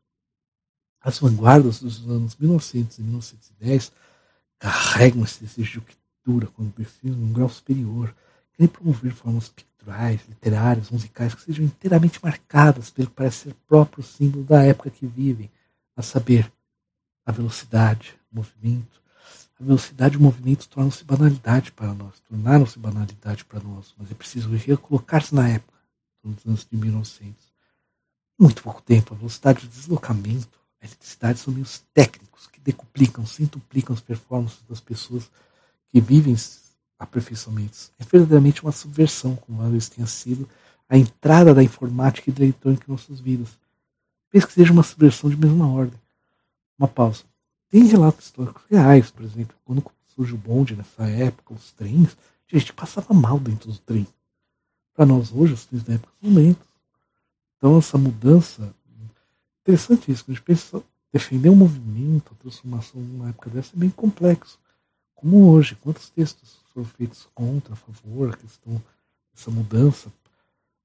As 0.99 1.19
vanguardas 1.19 1.79
dos 1.79 2.09
anos 2.09 2.35
1900 2.35 2.97
e 2.97 3.01
1910 3.03 3.91
carregam 4.57 5.23
esse 5.23 5.43
desejo 5.43 5.81
de 5.81 5.95
cultura 5.95 6.47
quando 6.47 6.73
precisam 6.73 7.19
um 7.19 7.31
grau 7.31 7.49
superior, 7.49 8.15
querem 8.53 8.67
promover 8.67 9.13
formas 9.13 9.49
picturais, 9.49 10.21
literárias, 10.27 10.89
musicais 10.89 11.35
que 11.35 11.43
sejam 11.43 11.65
inteiramente 11.65 12.19
marcadas 12.23 12.89
pelo 12.89 13.09
que 13.09 13.13
parece 13.13 13.43
ser 13.43 13.55
próprio 13.67 14.03
símbolo 14.03 14.43
da 14.43 14.63
época 14.63 14.89
que 14.89 15.05
vivem, 15.05 15.51
a 15.97 16.03
saber, 16.03 16.51
a 17.25 17.31
velocidade, 17.31 18.15
o 18.31 18.35
movimento. 18.37 19.01
A 19.59 19.63
velocidade 19.63 20.13
e 20.13 20.17
o 20.17 20.21
movimento 20.21 20.69
tornam-se 20.69 21.03
banalidade 21.03 21.71
para 21.71 21.91
nós, 21.93 22.19
tornaram-se 22.29 22.77
banalidade 22.77 23.43
para 23.43 23.59
nós, 23.59 23.93
mas 23.97 24.11
é 24.11 24.13
preciso 24.13 24.55
recolocar-se 24.55 25.33
na 25.33 25.49
época, 25.49 25.73
nos 26.23 26.45
anos 26.45 26.67
de 26.69 26.77
1900. 26.77 27.51
Muito 28.39 28.61
pouco 28.61 28.81
tempo, 28.83 29.15
a 29.15 29.17
velocidade 29.17 29.61
de 29.61 29.67
deslocamento, 29.67 30.59
a 30.79 30.85
eletricidade 30.85 31.39
são 31.39 31.51
meios 31.51 31.83
técnicos 31.91 32.45
que 32.45 32.59
decuplicam, 32.59 33.25
centuplicam 33.25 33.95
as 33.95 34.01
performances 34.01 34.61
das 34.69 34.79
pessoas 34.79 35.27
que 35.89 35.99
vivem 35.99 36.35
aperfeiçoamentos. 36.99 37.91
É 37.97 38.03
verdadeiramente 38.03 38.61
uma 38.61 38.71
subversão, 38.71 39.35
como 39.35 39.63
talvez 39.63 39.89
tenha 39.89 40.05
sido 40.05 40.47
a 40.87 40.95
entrada 40.95 41.55
da 41.55 41.63
informática 41.63 42.29
e 42.29 42.33
da 42.33 42.43
eletrônica 42.43 42.85
em 42.87 42.91
nossas 42.91 43.19
vidas. 43.19 43.49
Penso 44.37 44.47
que 44.49 44.53
seja 44.53 44.71
uma 44.71 44.83
subversão 44.83 45.31
de 45.31 45.35
mesma 45.35 45.67
ordem. 45.67 45.99
Uma 46.77 46.87
pausa. 46.87 47.23
Tem 47.71 47.87
relatos 47.87 48.25
históricos 48.25 48.61
reais, 48.69 49.09
por 49.09 49.25
exemplo, 49.25 49.57
quando 49.65 49.83
surge 50.05 50.35
o 50.35 50.37
bonde 50.37 50.75
nessa 50.75 51.09
época, 51.09 51.55
os 51.55 51.71
trens, 51.71 52.15
a 52.53 52.55
gente 52.55 52.71
passava 52.71 53.15
mal 53.15 53.39
dentro 53.39 53.71
do 53.71 53.79
trem. 53.79 54.05
Para 54.93 55.07
nós 55.07 55.31
hoje, 55.31 55.53
os 55.53 55.65
trens 55.65 55.81
da 55.81 55.95
época 55.95 56.13
são 56.21 56.31
lentos. 56.31 56.67
Então 57.57 57.79
essa 57.79 57.97
mudança 57.97 58.71
interessante 59.63 60.11
isso, 60.11 60.25
a 60.27 60.31
gente 60.31 60.43
pensa 60.43 60.83
defender 61.11 61.49
um 61.49 61.55
movimento, 61.55 62.31
a 62.33 62.35
transformação 62.35 63.01
numa 63.01 63.29
época 63.29 63.49
dessa 63.49 63.75
é 63.75 63.79
bem 63.79 63.89
complexo. 63.89 64.59
Como 65.15 65.49
hoje, 65.49 65.73
quantos 65.77 66.11
textos 66.11 66.59
foram 66.71 66.85
feitos 66.85 67.27
contra, 67.33 67.73
a 67.73 67.75
favor, 67.75 68.29
a 68.29 68.37
questão 68.37 68.79
dessa 69.33 69.49
mudança, 69.49 70.13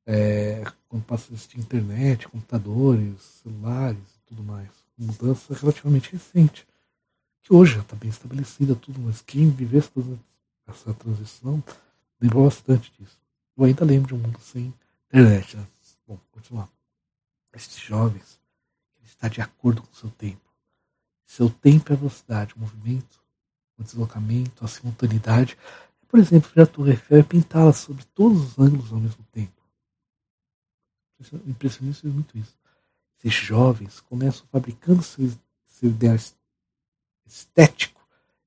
é, 0.06 0.64
quando 0.88 1.04
passa 1.04 1.30
a 1.30 1.34
existir 1.34 1.58
internet, 1.58 2.28
computadores, 2.28 3.20
celulares 3.42 3.98
e 3.98 4.26
tudo 4.26 4.42
mais. 4.42 4.68
Mudança 4.96 5.54
relativamente 5.54 6.12
recente, 6.12 6.66
que 7.42 7.52
hoje 7.52 7.74
já 7.74 7.80
está 7.80 7.96
bem 7.96 8.10
estabelecida 8.10 8.74
tudo, 8.74 9.00
mas 9.00 9.20
quem 9.20 9.50
vivesse 9.50 9.90
essa 10.66 10.94
transição 10.94 11.62
lembrou 12.20 12.44
bastante 12.44 12.92
disso. 12.98 13.18
Eu 13.56 13.64
ainda 13.64 13.84
lembro 13.84 14.08
de 14.08 14.14
um 14.14 14.18
mundo 14.18 14.40
sem 14.40 14.72
internet. 15.08 15.56
Né? 15.56 15.66
Bom, 16.06 16.18
continuar. 16.30 16.68
Esses 17.52 17.76
jovens 17.76 18.38
está 19.04 19.28
de 19.28 19.40
acordo 19.40 19.82
com 19.82 19.94
seu 19.94 20.10
tempo. 20.10 20.40
Seu 21.26 21.48
tempo 21.48 21.92
é 21.92 21.96
a 21.96 21.98
velocidade, 21.98 22.54
o 22.54 22.60
movimento, 22.60 23.20
o 23.78 23.82
deslocamento, 23.82 24.64
a 24.64 24.68
simultaneidade. 24.68 25.56
Por 26.08 26.20
exemplo, 26.20 26.50
ver 26.54 26.62
a 26.62 26.66
Torre 26.66 26.90
Eiffel 26.90 27.20
e 27.20 27.24
pintá-la 27.24 27.72
sobre 27.72 28.04
todos 28.04 28.42
os 28.42 28.58
ângulos 28.58 28.92
ao 28.92 29.00
mesmo 29.00 29.24
tempo. 29.32 29.61
Impressionista 31.46 32.06
é 32.06 32.10
muito 32.10 32.36
isso. 32.36 32.56
Esses 33.18 33.34
jovens 33.34 34.00
começam 34.00 34.46
fabricando 34.50 35.02
seu, 35.02 35.30
seu 35.66 35.90
ideal 35.90 36.16
estético 37.24 38.00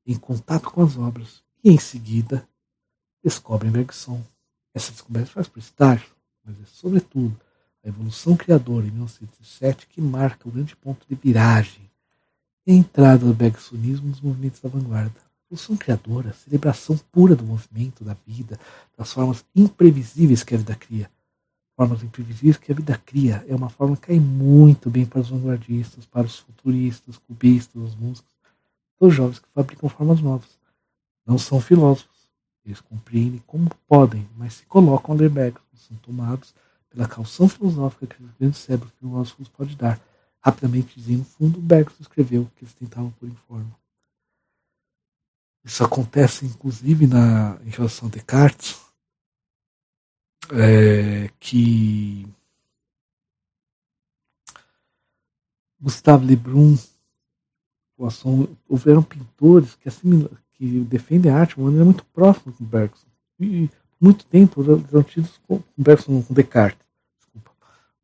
em 0.06 0.16
contato 0.16 0.70
com 0.70 0.84
as 0.84 0.98
obras 0.98 1.44
e, 1.64 1.72
em 1.72 1.80
seguida, 1.80 2.48
descobrem 3.24 3.72
Bergson. 3.72 4.22
Essa 4.74 4.92
descoberta 4.92 5.32
faz 5.32 5.48
por 5.48 5.60
estágio, 5.60 6.10
mas 6.44 6.56
é, 6.60 6.66
sobretudo, 6.66 7.36
a 7.84 7.88
evolução 7.88 8.36
criadora 8.36 8.86
em 8.86 8.92
1907 8.92 9.88
que 9.88 10.02
marca 10.02 10.48
o 10.48 10.52
grande 10.52 10.76
ponto 10.76 11.06
de 11.08 11.16
viragem 11.16 11.90
e 12.66 12.72
a 12.72 12.76
entrada 12.76 13.26
do 13.26 13.34
bergsonismo 13.34 14.10
nos 14.10 14.22
movimentos 14.22 14.60
da 14.60 14.70
vanguarda. 14.70 15.16
A 15.18 15.46
evolução 15.48 15.78
criadora, 15.78 16.32
a 16.32 16.34
celebração 16.34 16.98
pura 17.12 17.36
do 17.36 17.44
movimento, 17.44 18.04
da 18.04 18.16
vida, 18.28 18.60
das 18.98 19.14
formas 19.14 19.46
imprevisíveis 19.56 20.44
que 20.44 20.56
a 20.56 20.58
vida 20.58 20.76
cria. 20.76 21.10
Formas 21.76 22.04
imprevisíveis 22.04 22.58
que 22.58 22.72
a 22.72 22.76
vida 22.76 22.98
cria 23.06 23.46
é 23.48 23.56
uma 23.56 23.70
forma 23.70 23.98
que 23.98 24.08
cai 24.08 24.20
muito 24.20 24.90
bem 24.90 25.06
para 25.06 25.20
os 25.20 25.30
vanguardistas, 25.30 26.06
para 26.06 26.26
os 26.26 26.40
futuristas, 26.40 27.18
cubistas, 27.18 27.82
os 27.82 27.96
músicos, 27.96 28.34
os 29.00 29.14
jovens 29.14 29.40
que 29.40 29.48
fabricam 29.54 29.90
formas 29.90 30.22
novas. 30.22 30.58
Não 31.26 31.38
são 31.38 31.60
filósofos. 31.60 32.16
Eles 32.66 32.80
compreendem 32.80 33.44
como 33.46 33.70
podem, 33.88 34.28
mas 34.38 34.56
se 34.56 34.66
colocam 34.66 35.14
a 35.14 35.18
ler 35.18 35.32
são 35.76 35.98
tomados 35.98 36.56
pela 36.90 37.08
calção 37.08 37.48
filosófica 37.48 38.08
que 38.08 38.24
o 38.24 38.30
grande 38.40 38.58
cérebro 38.58 38.90
filósofos 39.00 39.50
pode 39.50 39.76
dar. 39.76 40.00
Rapidamente 40.40 41.00
dizendo, 41.00 41.20
no 41.20 41.26
fundo, 41.26 41.60
Bergson 41.60 41.98
escreveu 42.02 42.50
que 42.56 42.64
eles 42.64 42.74
tentavam 42.74 43.12
pôr 43.12 43.28
em 43.28 43.38
forma. 43.48 43.76
Isso 45.64 45.84
acontece, 45.84 46.46
inclusive, 46.46 47.08
na, 47.08 47.58
em 47.66 47.70
relação 47.70 48.08
a 48.08 48.12
Descartes, 48.12 48.80
é, 50.52 51.30
que 51.40 52.28
Gustave 55.80 56.26
Lebrun, 56.26 56.78
houveram 58.68 59.04
pintores 59.04 59.76
que, 59.76 59.88
assim, 59.88 60.28
que 60.54 60.80
defendem 60.82 61.32
a 61.32 61.38
arte 61.38 61.56
de 61.56 61.62
maneira 61.62 61.86
muito 61.86 62.04
próxima 62.06 62.54
com 62.54 62.66
Bergson. 62.66 63.06
E 63.40 63.70
muito 64.00 64.26
tempo 64.26 64.64
eram 64.64 65.04
tidos 65.04 65.40
com 65.48 65.62
Bergson, 65.78 66.22
com 66.24 66.34
Descartes. 66.34 66.86
Desculpa. 67.18 67.52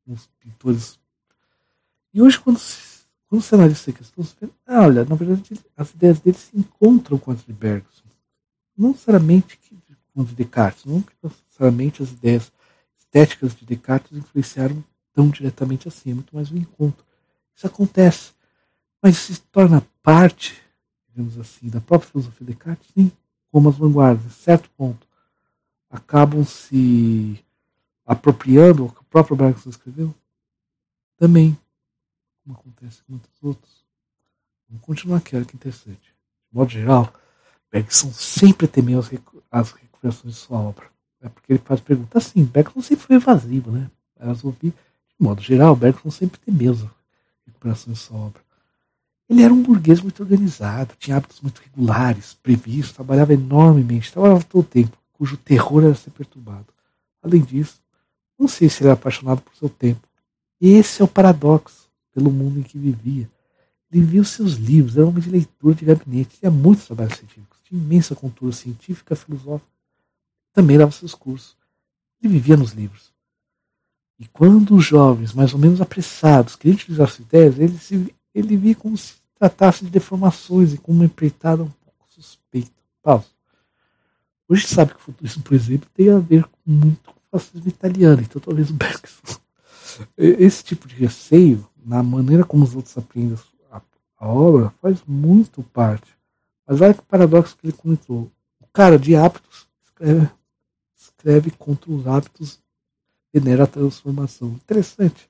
Uns 0.08 0.30
pintores. 0.40 1.00
E 2.14 2.22
hoje, 2.22 2.40
quando 2.40 2.60
se, 2.60 3.02
quando 3.28 3.44
analisa 3.54 3.80
essa 3.80 3.92
questão, 3.94 4.24
você 4.24 4.36
vê, 4.42 4.52
ah, 4.68 4.82
olha, 4.82 5.06
na 5.06 5.16
verdade, 5.16 5.60
as 5.76 5.92
ideias 5.92 6.20
dele 6.20 6.38
se 6.38 6.58
encontram 6.58 7.18
com 7.18 7.32
as 7.32 7.44
de 7.44 7.54
Bergson. 7.54 8.04
Não 8.78 8.90
necessariamente 8.90 9.58
com 10.14 10.24
de 10.24 10.36
Descartes, 10.36 10.86
não 10.86 11.04
necessariamente 11.24 12.04
as 12.04 12.12
ideias 12.12 12.52
estéticas 12.98 13.56
de 13.56 13.66
Descartes 13.66 14.18
influenciaram 14.18 14.84
tão 15.14 15.30
diretamente 15.30 15.88
assim, 15.88 16.12
é 16.12 16.14
muito 16.14 16.36
mais 16.36 16.52
um 16.52 16.58
encontro. 16.58 17.06
Isso 17.56 17.68
acontece, 17.68 18.32
mas 19.02 19.18
se 19.18 19.40
torna 19.42 19.86
parte, 20.02 20.62
digamos 21.10 21.38
assim, 21.38 21.70
da 21.70 21.82
própria 21.82 22.10
filosofia 22.12 22.46
de 22.46 22.54
Descartes, 22.54 22.90
sim, 22.94 23.12
como 23.52 23.70
as 23.70 23.78
vanguardas, 23.78 24.26
em 24.26 24.30
certo 24.30 24.70
ponto, 24.78 25.08
acabam 25.90 26.44
se 26.46 27.44
apropriando, 28.06 28.86
o 28.86 28.92
que 28.92 29.02
o 29.02 29.06
próprio 29.06 29.36
Bergson 29.36 29.70
escreveu, 29.70 30.14
também, 31.18 31.58
como 32.44 32.58
acontece 32.58 33.04
com 33.04 33.14
muitos 33.14 33.32
outros. 33.42 33.86
Vamos 34.68 34.84
continuar 34.86 35.18
aqui, 35.18 35.36
olha 35.36 35.46
que 35.46 35.56
interessante. 35.56 36.16
De 36.50 36.58
modo 36.58 36.72
geral, 36.72 37.14
Bergson 37.70 38.12
sempre 38.12 38.68
temeu 38.68 39.00
as, 39.00 39.10
as 39.52 39.72
recuperações 40.02 40.34
de 40.34 40.40
sua 40.40 40.60
obra. 40.60 40.86
É 41.22 41.30
porque 41.30 41.54
ele 41.54 41.62
faz 41.64 41.80
perguntas 41.80 42.26
assim, 42.26 42.44
Bergson 42.44 42.82
sempre 42.82 43.06
foi 43.06 43.16
evasivo, 43.18 43.72
né? 43.72 43.90
Elas 44.20 44.44
ouvi, 44.44 44.70
de 44.70 45.16
modo 45.20 45.42
geral, 45.42 45.76
Bergson 45.76 46.10
sempre 46.10 46.40
temeu 46.40 46.74
as 46.74 46.84
recuperações 47.46 47.98
de 47.98 48.04
sua 48.04 48.18
obra. 48.18 48.42
Ele 49.30 49.44
era 49.44 49.54
um 49.54 49.62
burguês 49.62 50.02
muito 50.02 50.22
organizado, 50.22 50.96
tinha 50.98 51.18
hábitos 51.18 51.40
muito 51.42 51.62
regulares, 51.62 52.34
previstos, 52.34 52.96
trabalhava 52.96 53.34
enormemente, 53.34 54.12
trabalhava 54.12 54.44
todo 54.44 54.62
o 54.62 54.68
tempo, 54.68 54.98
cujo 55.14 55.38
terror 55.38 55.84
era 55.84 55.96
ser 55.96 56.10
perturbado. 56.10 56.66
Além 57.22 57.42
disso, 57.42 57.80
não 58.38 58.48
sei 58.48 58.68
se 58.68 58.82
ele 58.82 58.90
era 58.90 58.96
apaixonado 58.96 59.42
por 59.42 59.56
seu 59.56 59.70
tempo. 59.70 60.02
Esse 60.60 61.02
é 61.02 61.06
o 61.06 61.08
paradoxo 61.08 61.90
pelo 62.12 62.32
mundo 62.32 62.60
em 62.60 62.64
que 62.64 62.78
vivia. 62.78 63.30
Ele 63.92 64.04
via 64.04 64.22
os 64.22 64.30
seus 64.30 64.54
livros, 64.54 64.98
era 64.98 65.06
um 65.06 65.10
homem 65.10 65.22
de 65.22 65.30
leitura 65.30 65.76
de 65.76 65.86
gabinete, 65.86 66.40
tinha 66.40 66.52
muitos 66.52 66.88
trabalhos 66.88 67.18
científicos, 67.18 67.60
tinha 67.64 67.80
imensa 67.80 68.16
cultura 68.16 68.52
científica, 68.52 69.16
filosófica 69.16 69.71
também 70.54 70.78
dava 70.78 70.92
seus 70.92 71.16
cursos. 71.16 71.56
Ele 72.22 72.34
vivia 72.34 72.58
nos 72.58 72.72
livros. 72.72 73.12
E 74.20 74.28
quando 74.28 74.76
os 74.76 74.86
jovens, 74.86 75.34
mais 75.34 75.54
ou 75.54 75.60
menos 75.60 75.82
apressados, 75.82 76.56
queriam 76.56 76.76
utilizar 76.76 77.08
suas 77.08 77.28
ideias, 77.28 77.58
ele, 77.58 77.78
se, 77.78 78.16
ele 78.36 78.56
via 78.56 78.76
como 78.76 78.96
se 78.96 79.16
tratasse 79.34 79.84
de 79.84 79.90
deformações 79.90 80.74
e 80.74 80.78
com 80.78 80.92
uma 80.92 81.06
empreitada 81.06 81.64
um 81.64 81.70
pouco 81.70 82.06
suspeita. 82.08 82.70
Pausa. 83.02 83.26
Hoje 84.48 84.68
sabe 84.68 84.92
que 84.92 84.98
o 84.98 85.04
futurismo, 85.04 85.42
por 85.42 85.56
exemplo, 85.56 85.90
tem 85.94 86.12
a 86.12 86.20
ver 86.20 86.44
com 86.44 86.60
muito 86.66 87.10
com 87.10 87.14
o 87.14 87.40
fascismo 87.40 87.68
italiano, 87.68 88.22
então 88.22 88.40
talvez 88.40 88.70
o 88.70 88.74
Bergson. 88.74 89.40
Esse 90.16 90.64
tipo 90.64 90.88
de 90.88 90.96
receio, 90.96 91.68
na 91.84 92.04
maneira 92.04 92.44
como 92.44 92.64
os 92.64 92.76
outros 92.76 92.96
aprendem 92.98 93.36
a, 93.72 93.82
a 94.20 94.28
obra, 94.28 94.72
faz 94.82 95.02
muito 95.08 95.64
parte. 95.64 96.16
Mas 96.68 96.80
olha 96.80 96.94
que 96.94 97.02
paradoxo 97.02 97.58
que 97.58 97.66
ele 97.66 97.74
comentou. 97.74 98.32
O 98.60 98.68
cara 98.72 99.00
de 99.00 99.16
hábitos 99.16 99.68
escreve 99.84 100.30
escreve 101.22 101.52
contra 101.52 101.92
os 101.92 102.08
hábitos, 102.08 102.60
venera 103.32 103.66
a 103.66 103.68
transformação. 103.68 104.50
Interessante. 104.50 105.30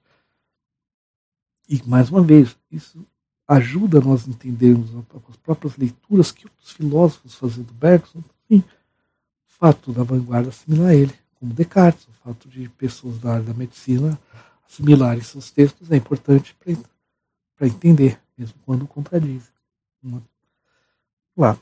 E, 1.67 1.81
mais 1.85 2.09
uma 2.09 2.21
vez, 2.21 2.55
isso 2.71 3.05
ajuda 3.47 3.99
nós 3.99 4.25
a 4.25 4.29
entendermos 4.29 4.89
as 5.29 5.35
próprias 5.35 5.75
leituras 5.75 6.31
que 6.31 6.45
outros 6.45 6.71
filósofos 6.71 7.35
fazendo 7.35 7.67
do 7.67 7.73
Bergson. 7.73 8.23
Sim, 8.47 8.59
o 8.59 9.51
fato 9.59 9.91
da 9.91 10.03
vanguarda 10.03 10.49
assimilar 10.49 10.93
ele, 10.93 11.13
como 11.35 11.53
Descartes, 11.53 12.07
o 12.07 12.13
fato 12.23 12.47
de 12.47 12.69
pessoas 12.69 13.19
da 13.19 13.33
área 13.33 13.43
da 13.43 13.53
medicina 13.53 14.17
assimilarem 14.65 15.21
seus 15.21 15.51
textos 15.51 15.91
é 15.91 15.97
importante 15.97 16.55
para 17.57 17.67
entender, 17.67 18.19
mesmo 18.37 18.55
quando 18.65 18.87
contradizem. 18.87 19.51
Vamos 20.01 20.23
lá 21.35 21.59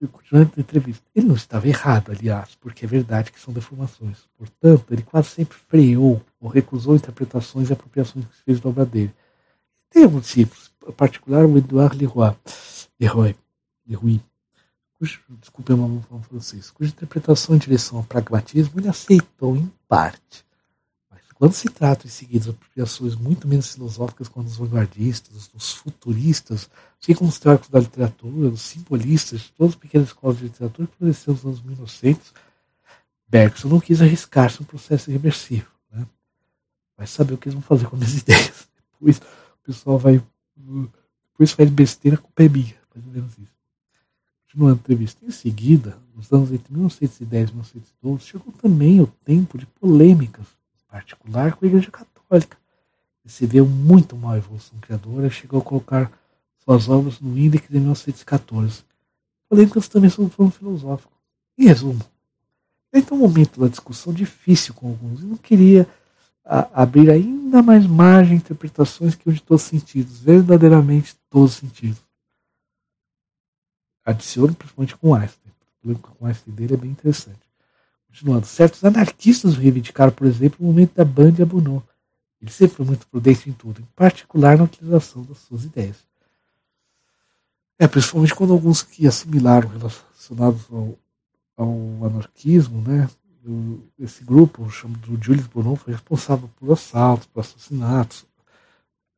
a 0.00 0.60
entrevista. 0.60 1.04
Ele 1.14 1.26
não 1.26 1.34
estava 1.34 1.66
errado, 1.66 2.12
aliás, 2.12 2.54
porque 2.60 2.84
é 2.84 2.88
verdade 2.88 3.32
que 3.32 3.40
são 3.40 3.52
deformações. 3.52 4.18
Portanto, 4.36 4.92
ele 4.92 5.02
quase 5.02 5.30
sempre 5.30 5.56
freou 5.56 6.22
ou 6.40 6.48
recusou 6.48 6.94
interpretações 6.94 7.70
e 7.70 7.72
apropriações 7.72 8.24
que 8.26 8.36
se 8.36 8.42
fez 8.44 8.60
da 8.60 8.68
obra 8.68 8.86
dele. 8.86 9.14
Tem 9.90 10.04
alguns 10.04 10.22
discípulos, 10.22 10.70
em 10.86 10.92
particular 10.92 11.44
o 11.44 11.58
Edouard 11.58 11.96
Leroy, 11.96 12.36
Leroy, 13.00 13.36
Leroy 13.86 14.22
cujo, 14.98 15.20
desculpe 15.40 15.72
meu 15.72 15.88
nome 15.88 16.24
francês, 16.24 16.70
cuja 16.70 16.90
interpretação 16.90 17.54
em 17.54 17.58
direção 17.58 17.98
ao 17.98 18.04
pragmatismo 18.04 18.80
ele 18.80 18.88
aceitou 18.88 19.56
em 19.56 19.72
parte. 19.86 20.44
Quando 21.38 21.52
se 21.52 21.68
trata 21.68 22.04
em 22.04 22.10
seguida 22.10 22.46
de 22.46 22.50
apropriações 22.50 23.14
muito 23.14 23.46
menos 23.46 23.72
filosóficas 23.72 24.26
quanto 24.26 24.48
os 24.48 24.56
vanguardistas, 24.56 25.48
os 25.54 25.72
futuristas, 25.72 26.68
assim 27.00 27.14
como 27.14 27.30
os 27.30 27.38
teóricos 27.38 27.68
da 27.68 27.78
literatura, 27.78 28.48
os 28.48 28.60
simbolistas, 28.60 29.48
todas 29.56 29.74
as 29.74 29.78
pequenas 29.78 30.08
escolas 30.08 30.38
de 30.38 30.44
literatura 30.44 30.88
que 30.88 30.96
floresceram 30.96 31.34
nos 31.34 31.44
anos 31.44 31.62
1900, 31.62 32.34
Bergson 33.28 33.68
não 33.68 33.78
quis 33.78 34.02
arriscar-se 34.02 34.60
um 34.60 34.66
processo 34.66 35.10
irreversível. 35.10 35.68
Né? 35.92 36.04
Vai 36.96 37.06
saber 37.06 37.34
o 37.34 37.38
que 37.38 37.46
eles 37.46 37.54
vão 37.54 37.62
fazer 37.62 37.86
com 37.86 37.94
as 37.94 38.02
minhas 38.02 38.18
ideias. 38.20 38.68
Depois 38.92 39.18
o 39.18 39.64
pessoal 39.64 39.96
vai. 39.96 40.20
Depois 41.30 41.52
faz 41.52 41.70
besteira, 41.70 42.16
culpa 42.16 42.42
é 42.42 42.48
minha. 42.48 42.74
Mais 42.92 43.06
ou 43.06 43.12
menos 43.12 43.32
isso. 43.38 43.52
Continuando 44.42 44.74
a 44.74 44.78
entrevista. 44.78 45.24
Em 45.24 45.30
seguida, 45.30 45.96
nos 46.16 46.32
anos 46.32 46.50
entre 46.50 46.72
1910 46.72 47.50
e 47.50 47.52
1912, 47.52 48.24
chegou 48.24 48.52
também 48.54 49.00
o 49.00 49.06
tempo 49.06 49.56
de 49.56 49.66
polêmicas 49.66 50.57
particular 50.88 51.54
com 51.54 51.64
a 51.64 51.68
Igreja 51.68 51.90
Católica. 51.90 52.56
Recebeu 53.24 53.66
muito 53.66 54.16
mal 54.16 54.32
a 54.32 54.38
Evolução 54.38 54.78
Criadora, 54.80 55.30
chegou 55.30 55.60
a 55.60 55.64
colocar 55.64 56.10
suas 56.64 56.88
obras 56.88 57.20
no 57.20 57.38
índice 57.38 57.68
de 57.68 57.78
1914. 57.78 58.84
Polêmicas 59.48 59.88
também 59.88 60.10
sobre 60.10 60.32
o 60.32 60.36
plano 60.36 60.50
filosófico. 60.50 61.12
Em 61.56 61.66
resumo, 61.66 62.00
então 62.92 63.18
um 63.18 63.20
momento 63.20 63.60
da 63.60 63.68
discussão 63.68 64.12
difícil 64.12 64.74
com 64.74 64.88
alguns 64.88 65.20
e 65.20 65.24
não 65.24 65.36
queria 65.36 65.86
a, 66.44 66.82
abrir 66.82 67.10
ainda 67.10 67.62
mais 67.62 67.86
margem 67.86 68.34
a 68.34 68.36
interpretações 68.36 69.14
que 69.14 69.30
de 69.30 69.42
todos 69.42 69.64
os 69.64 69.68
sentidos, 69.68 70.20
verdadeiramente 70.20 71.16
todos 71.28 71.52
os 71.52 71.58
sentidos. 71.58 71.98
Adicione 74.04 74.54
principalmente 74.54 74.96
com 74.96 75.14
Einstein. 75.14 75.50
O 75.50 75.82
polêmica 75.82 76.10
com 76.18 76.26
Einstein 76.26 76.54
dele 76.54 76.74
é 76.74 76.76
bem 76.78 76.90
interessante. 76.90 77.47
Continuando, 78.08 78.46
certos 78.46 78.84
anarquistas 78.84 79.56
reivindicaram, 79.56 80.12
por 80.12 80.26
exemplo, 80.26 80.58
o 80.60 80.64
momento 80.64 80.94
da 80.94 81.04
Bande 81.04 81.42
Abunô. 81.42 81.82
Ele 82.40 82.50
sempre 82.50 82.76
foi 82.76 82.86
muito 82.86 83.06
prudente 83.06 83.50
em 83.50 83.52
tudo, 83.52 83.80
em 83.80 83.88
particular 83.94 84.56
na 84.56 84.64
utilização 84.64 85.22
das 85.24 85.38
suas 85.38 85.64
ideias. 85.64 85.96
É, 87.78 87.86
principalmente 87.86 88.34
quando 88.34 88.52
alguns 88.52 88.82
que 88.82 89.06
assimilaram 89.06 89.68
relacionados 89.68 90.66
ao, 90.70 90.98
ao 91.56 92.06
anarquismo, 92.06 92.80
né? 92.82 93.08
Esse 93.98 94.24
grupo, 94.24 94.68
chamado 94.68 95.18
Julius 95.22 95.46
Bonon, 95.46 95.76
foi 95.76 95.92
responsável 95.92 96.50
por 96.56 96.72
assaltos, 96.72 97.26
por 97.26 97.40
assassinatos. 97.40 98.26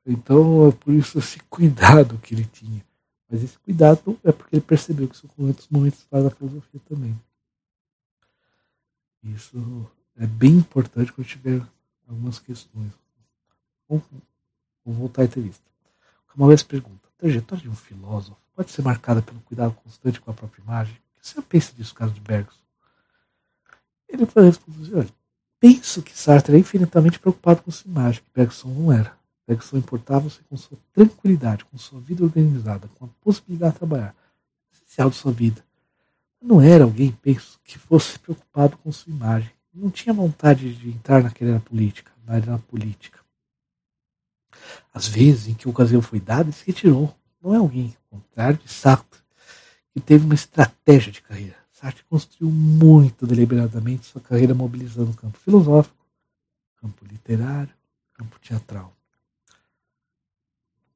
Então, 0.06 0.68
é 0.68 0.72
por 0.72 0.92
isso 0.92 1.18
esse 1.18 1.40
cuidado 1.48 2.18
que 2.18 2.34
ele 2.34 2.44
tinha. 2.44 2.84
Mas 3.30 3.42
esse 3.42 3.58
cuidado 3.58 4.18
é 4.24 4.32
porque 4.32 4.56
ele 4.56 4.62
percebeu 4.62 5.08
que 5.08 5.16
são 5.16 5.30
momentos, 5.36 5.68
momentos 5.70 6.06
da 6.10 6.30
filosofia 6.30 6.80
também. 6.88 7.18
Isso 9.22 9.90
é 10.16 10.26
bem 10.26 10.52
importante 10.52 11.12
quando 11.12 11.26
tiver 11.26 11.62
algumas 12.08 12.38
questões. 12.38 12.92
Vamos 13.88 14.04
voltar 14.84 15.22
à 15.22 15.24
entrevista. 15.26 15.62
Vez 16.36 16.62
pergunta: 16.62 17.08
a 17.08 17.20
trajetória 17.20 17.62
de 17.62 17.68
um 17.68 17.74
filósofo 17.74 18.40
pode 18.54 18.70
ser 18.70 18.82
marcada 18.82 19.20
pelo 19.20 19.40
cuidado 19.40 19.74
constante 19.74 20.20
com 20.20 20.30
a 20.30 20.34
própria 20.34 20.62
imagem? 20.62 20.94
O 20.94 21.20
que 21.20 21.28
você 21.28 21.42
pensa 21.42 21.72
disso, 21.74 21.94
caso 21.94 22.14
de 22.14 22.20
Bergson? 22.20 22.58
Ele 24.08 24.24
vai 24.24 24.44
responder: 24.44 24.96
olha, 24.96 25.10
penso 25.58 26.02
que 26.02 26.16
Sartre 26.16 26.56
é 26.56 26.58
infinitamente 26.58 27.18
preocupado 27.18 27.62
com 27.62 27.70
sua 27.70 27.90
imagem, 27.90 28.22
que 28.22 28.30
Bergson 28.34 28.68
não 28.68 28.92
era. 28.92 29.18
Bergson 29.46 29.76
importava-se 29.76 30.40
com 30.44 30.56
sua 30.56 30.78
tranquilidade, 30.92 31.64
com 31.66 31.76
sua 31.76 32.00
vida 32.00 32.24
organizada, 32.24 32.88
com 32.96 33.04
a 33.04 33.08
possibilidade 33.20 33.74
de 33.74 33.78
trabalhar, 33.78 34.14
essencial 34.72 35.10
de 35.10 35.16
sua 35.16 35.32
vida 35.32 35.62
não 36.40 36.60
era 36.60 36.84
alguém, 36.84 37.12
penso, 37.12 37.60
que 37.62 37.78
fosse 37.78 38.18
preocupado 38.18 38.76
com 38.78 38.90
sua 38.90 39.12
imagem. 39.12 39.50
Não 39.72 39.90
tinha 39.90 40.12
vontade 40.12 40.74
de 40.74 40.88
entrar 40.88 41.22
naquela 41.22 41.52
era 41.52 41.60
política, 41.60 42.10
na 42.26 42.58
política. 42.58 43.20
Às 44.92 45.06
vezes, 45.06 45.48
em 45.48 45.54
que 45.54 45.68
a 45.68 45.70
ocasião 45.70 46.00
foi 46.02 46.18
dada, 46.18 46.50
se 46.50 46.66
retirou. 46.66 47.14
Não 47.42 47.54
é 47.54 47.58
alguém, 47.58 47.96
ao 48.10 48.18
contrário 48.18 48.58
de 48.58 48.68
Sartre, 48.68 49.20
que 49.92 50.00
teve 50.00 50.24
uma 50.24 50.34
estratégia 50.34 51.12
de 51.12 51.22
carreira. 51.22 51.56
Sartre 51.72 52.04
construiu 52.04 52.50
muito 52.50 53.26
deliberadamente 53.26 54.06
sua 54.06 54.20
carreira 54.20 54.54
mobilizando 54.54 55.10
o 55.10 55.16
campo 55.16 55.38
filosófico, 55.38 55.96
campo 56.76 57.04
literário, 57.06 57.74
campo 58.14 58.38
teatral. 58.40 58.94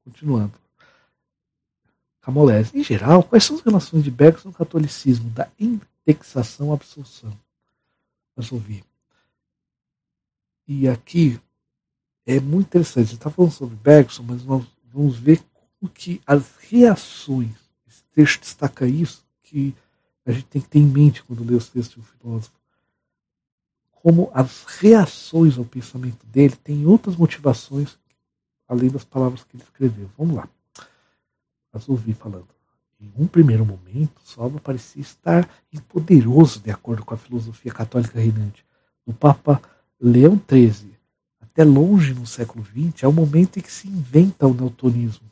continuando. 0.03 0.64
Camolese. 2.25 2.75
Em 2.75 2.83
geral, 2.83 3.21
quais 3.21 3.43
são 3.43 3.55
as 3.55 3.61
relações 3.61 4.03
de 4.03 4.09
Bergson 4.09 4.49
no 4.49 4.55
catolicismo, 4.55 5.29
da 5.29 5.47
indexação 5.59 6.71
à 6.71 6.73
absorção? 6.73 7.31
Vamos 8.35 8.51
ouvir. 8.51 8.83
E 10.67 10.87
aqui 10.87 11.39
é 12.25 12.39
muito 12.39 12.65
interessante. 12.65 13.09
Você 13.09 13.13
está 13.13 13.29
falando 13.29 13.51
sobre 13.51 13.75
Bergson, 13.75 14.23
mas 14.23 14.43
nós 14.43 14.65
vamos 14.91 15.17
ver 15.17 15.39
como 15.53 15.91
que 15.91 16.19
as 16.25 16.55
reações, 16.57 17.55
esse 17.87 18.03
texto 18.11 18.41
destaca 18.41 18.87
isso, 18.87 19.23
que 19.43 19.75
a 20.25 20.31
gente 20.31 20.47
tem 20.47 20.61
que 20.63 20.67
ter 20.67 20.79
em 20.79 20.87
mente 20.87 21.23
quando 21.23 21.45
lê 21.45 21.53
os 21.53 21.69
textos 21.69 21.97
do 21.97 22.03
filósofo. 22.03 22.55
Como 23.91 24.31
as 24.33 24.63
reações 24.63 25.59
ao 25.59 25.65
pensamento 25.65 26.25
dele 26.25 26.55
têm 26.55 26.87
outras 26.87 27.15
motivações 27.15 27.99
além 28.67 28.89
das 28.89 29.03
palavras 29.03 29.43
que 29.43 29.55
ele 29.55 29.63
escreveu. 29.63 30.09
Vamos 30.17 30.37
lá. 30.37 30.49
Ouvi 31.87 32.13
falando. 32.13 32.47
Em 32.99 33.11
um 33.17 33.27
primeiro 33.27 33.65
momento, 33.65 34.21
Salva 34.23 34.59
parecia 34.59 35.01
estar 35.01 35.49
poderoso 35.87 36.59
de 36.59 36.71
acordo 36.71 37.05
com 37.05 37.13
a 37.13 37.17
filosofia 37.17 37.71
católica 37.71 38.19
reinante. 38.19 38.65
O 39.05 39.13
Papa 39.13 39.61
Leão 39.99 40.41
XIII, 40.49 40.95
até 41.41 41.63
longe 41.63 42.13
no 42.13 42.25
século 42.25 42.65
XX, 42.65 43.03
é 43.03 43.07
o 43.07 43.13
momento 43.13 43.57
em 43.57 43.61
que 43.61 43.71
se 43.71 43.87
inventa 43.87 44.47
o 44.47 44.53
neotonismo, 44.53 45.29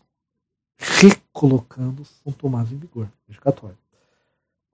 recolocando 0.78 2.06
São 2.06 2.32
Tomás 2.32 2.72
em 2.72 2.78
vigor, 2.78 3.10
Igreja 3.24 3.42
Católica. 3.42 3.80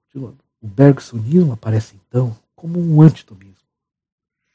Continuando. 0.06 0.38
O 0.62 0.68
bergsonismo 0.68 1.54
aparece 1.54 1.96
então 1.96 2.36
como 2.54 2.80
um 2.80 3.02
antitomismo, 3.02 3.56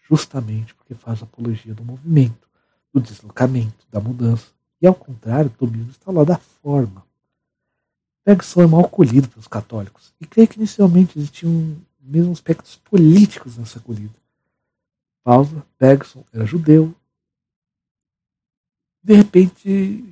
justamente 0.08 0.74
porque 0.74 0.94
faz 0.94 1.22
apologia 1.22 1.74
do 1.74 1.82
movimento, 1.82 2.46
do 2.92 3.00
deslocamento, 3.00 3.86
da 3.90 3.98
mudança. 3.98 4.52
Ao 4.86 4.94
contrário, 4.94 5.51
tomismo 5.51 5.90
está 5.90 6.11
lá 6.11 6.24
da 6.24 6.36
forma. 6.36 7.05
Bergson 8.24 8.62
é 8.62 8.66
mal 8.66 8.85
acolhido 8.85 9.28
pelos 9.28 9.47
católicos 9.47 10.15
e 10.20 10.27
creio 10.27 10.48
que 10.48 10.56
inicialmente 10.56 11.19
existiam 11.19 11.77
mesmo 12.01 12.32
aspectos 12.32 12.77
políticos 12.77 13.56
nessa 13.56 13.78
acolhida. 13.78 14.15
Pausa, 15.23 15.65
Bergson 15.78 16.24
era 16.32 16.44
judeu. 16.44 16.94
De 19.02 19.15
repente, 19.15 20.05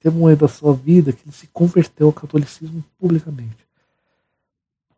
teve 0.00 0.16
um 0.16 0.20
momento 0.20 0.40
da 0.40 0.48
sua 0.48 0.74
vida 0.74 1.12
que 1.12 1.22
ele 1.24 1.32
se 1.32 1.46
converteu 1.48 2.06
ao 2.06 2.12
catolicismo 2.12 2.84
publicamente. 2.98 3.64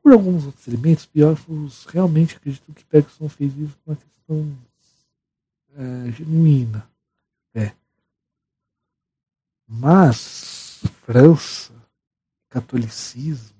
Por 0.03 0.12
alguns 0.12 0.47
outros 0.47 0.66
elementos, 0.69 1.09
biógrafos 1.12 1.85
realmente 1.87 2.37
acreditam 2.37 2.74
que 2.74 2.85
Bergson 2.91 3.28
fez 3.28 3.57
isso 3.57 3.77
por 3.85 3.91
uma 3.91 3.97
questão 3.97 4.57
é, 5.77 6.12
genuína. 6.12 6.89
É. 7.55 7.73
Mas, 9.68 10.82
França, 11.05 11.72
catolicismo, 12.48 13.56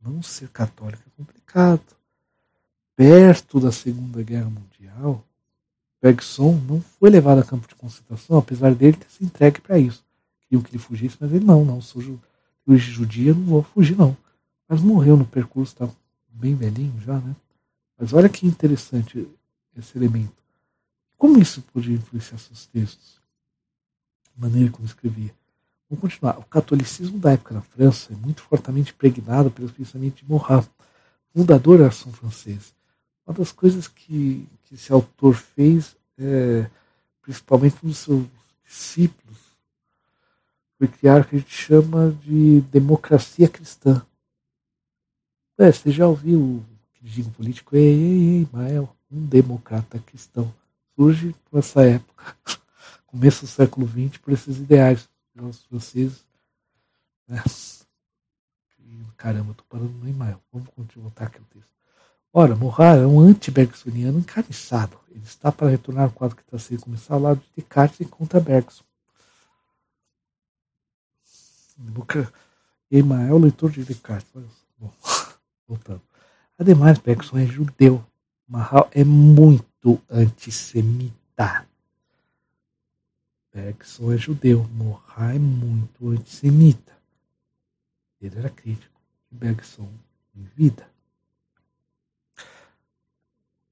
não 0.00 0.22
ser 0.22 0.48
católico 0.48 1.02
é 1.06 1.10
complicado. 1.16 1.96
Perto 2.96 3.60
da 3.60 3.70
Segunda 3.70 4.22
Guerra 4.22 4.50
Mundial, 4.50 5.24
Bergson 6.00 6.60
não 6.66 6.80
foi 6.80 7.10
levado 7.10 7.40
a 7.40 7.44
campo 7.44 7.68
de 7.68 7.74
concentração, 7.74 8.38
apesar 8.38 8.74
dele 8.74 8.96
ter 8.96 9.10
se 9.10 9.24
entregue 9.24 9.60
para 9.60 9.78
isso. 9.78 10.04
Queriam 10.40 10.62
que 10.62 10.70
ele 10.70 10.78
fugisse, 10.78 11.16
mas 11.20 11.32
ele 11.32 11.44
não, 11.44 11.64
não, 11.64 11.80
sou 11.80 12.02
judia, 12.66 13.34
não 13.34 13.44
vou 13.44 13.62
fugir 13.62 13.96
não. 13.96 14.16
Mas 14.68 14.80
morreu 14.80 15.16
no 15.16 15.26
percurso, 15.26 15.72
estava 15.72 15.92
tá 15.92 15.98
bem 16.30 16.54
velhinho 16.54 16.98
já, 17.00 17.18
né? 17.20 17.36
Mas 17.98 18.12
olha 18.12 18.28
que 18.28 18.46
interessante 18.46 19.28
esse 19.76 19.98
elemento. 19.98 20.32
Como 21.16 21.38
isso 21.38 21.62
podia 21.62 21.96
influenciar 21.96 22.38
seus 22.38 22.66
textos? 22.66 23.17
Maneira 24.38 24.70
como 24.70 24.86
escrevia. 24.86 25.34
Vamos 25.90 26.02
continuar. 26.02 26.38
O 26.38 26.44
catolicismo 26.44 27.18
da 27.18 27.32
época 27.32 27.54
na 27.54 27.62
França 27.62 28.12
é 28.12 28.16
muito 28.16 28.42
fortemente 28.42 28.92
impregnado 28.92 29.50
pelo 29.50 29.70
pensamento 29.70 30.24
de 30.24 30.30
Marat, 30.30 30.68
fundador 31.34 31.78
da 31.78 31.88
ação 31.88 32.12
francesa. 32.12 32.72
Uma 33.26 33.34
das 33.34 33.52
coisas 33.52 33.88
que, 33.88 34.46
que 34.64 34.74
esse 34.74 34.92
autor 34.92 35.34
fez, 35.34 35.96
é, 36.18 36.68
principalmente 37.22 37.76
um 37.84 37.88
dos 37.88 37.98
seus 37.98 38.24
discípulos, 38.66 39.38
foi 40.78 40.88
criar 40.88 41.22
o 41.22 41.24
que 41.24 41.36
a 41.36 41.38
gente 41.38 41.54
chama 41.54 42.16
de 42.22 42.60
democracia 42.70 43.48
cristã. 43.48 44.00
É, 45.58 45.72
você 45.72 45.90
já 45.90 46.06
ouviu 46.06 46.40
o 46.40 46.64
que 46.94 47.04
digo 47.04 47.30
político? 47.32 47.74
Ei, 47.74 47.82
ei, 47.82 48.38
ei, 48.38 48.48
Mael, 48.52 48.96
um 49.10 49.26
democrata 49.26 49.98
cristão. 49.98 50.54
Surge 50.94 51.34
nessa 51.52 51.84
época, 51.84 52.36
começo 53.08 53.44
do 53.44 53.48
século 53.48 53.86
XX, 53.88 54.18
por 54.18 54.32
esses 54.32 54.58
ideais 54.58 55.08
os 55.46 55.64
franceses. 55.64 56.24
Né? 57.26 57.42
Caramba, 59.16 59.50
estou 59.50 59.66
parando 59.68 59.92
no 59.92 60.08
Emael. 60.08 60.40
Vamos 60.52 60.70
voltar 60.94 61.26
aqui 61.26 61.40
o 61.40 61.44
texto. 61.44 61.68
Ora, 62.32 62.54
Morar 62.54 62.98
é 62.98 63.06
um 63.06 63.20
anti-bergsoniano 63.20 64.18
encarniçado. 64.18 64.98
Ele 65.10 65.24
está 65.24 65.50
para 65.50 65.68
retornar 65.70 66.04
ao 66.04 66.10
quadro 66.10 66.36
que 66.36 66.42
está 66.42 66.58
sendo 66.58 66.82
começar 66.82 67.14
ao 67.14 67.20
lado 67.20 67.40
de 67.40 67.50
Descartes 67.56 68.00
e 68.00 68.04
contra 68.04 68.40
Bergson. 68.40 68.84
Emael, 72.90 73.38
leitor 73.38 73.70
de 73.70 73.84
Descartes. 73.84 74.30
Bom, 74.78 74.92
voltando. 75.66 76.02
Ademais, 76.58 76.98
Bergson 76.98 77.38
é 77.38 77.46
judeu. 77.46 78.04
Marral 78.46 78.88
é 78.92 79.04
muito 79.04 80.00
antissemita. 80.08 81.67
Bergson 83.58 84.12
é 84.12 84.16
judeu, 84.16 84.64
Morra 84.72 85.34
é 85.34 85.38
muito 85.38 86.10
antissemita. 86.10 86.92
Ele 88.22 88.38
era 88.38 88.48
crítico 88.48 89.00
de 89.28 89.36
Bergson 89.36 89.88
em 90.36 90.44
vida. 90.56 90.88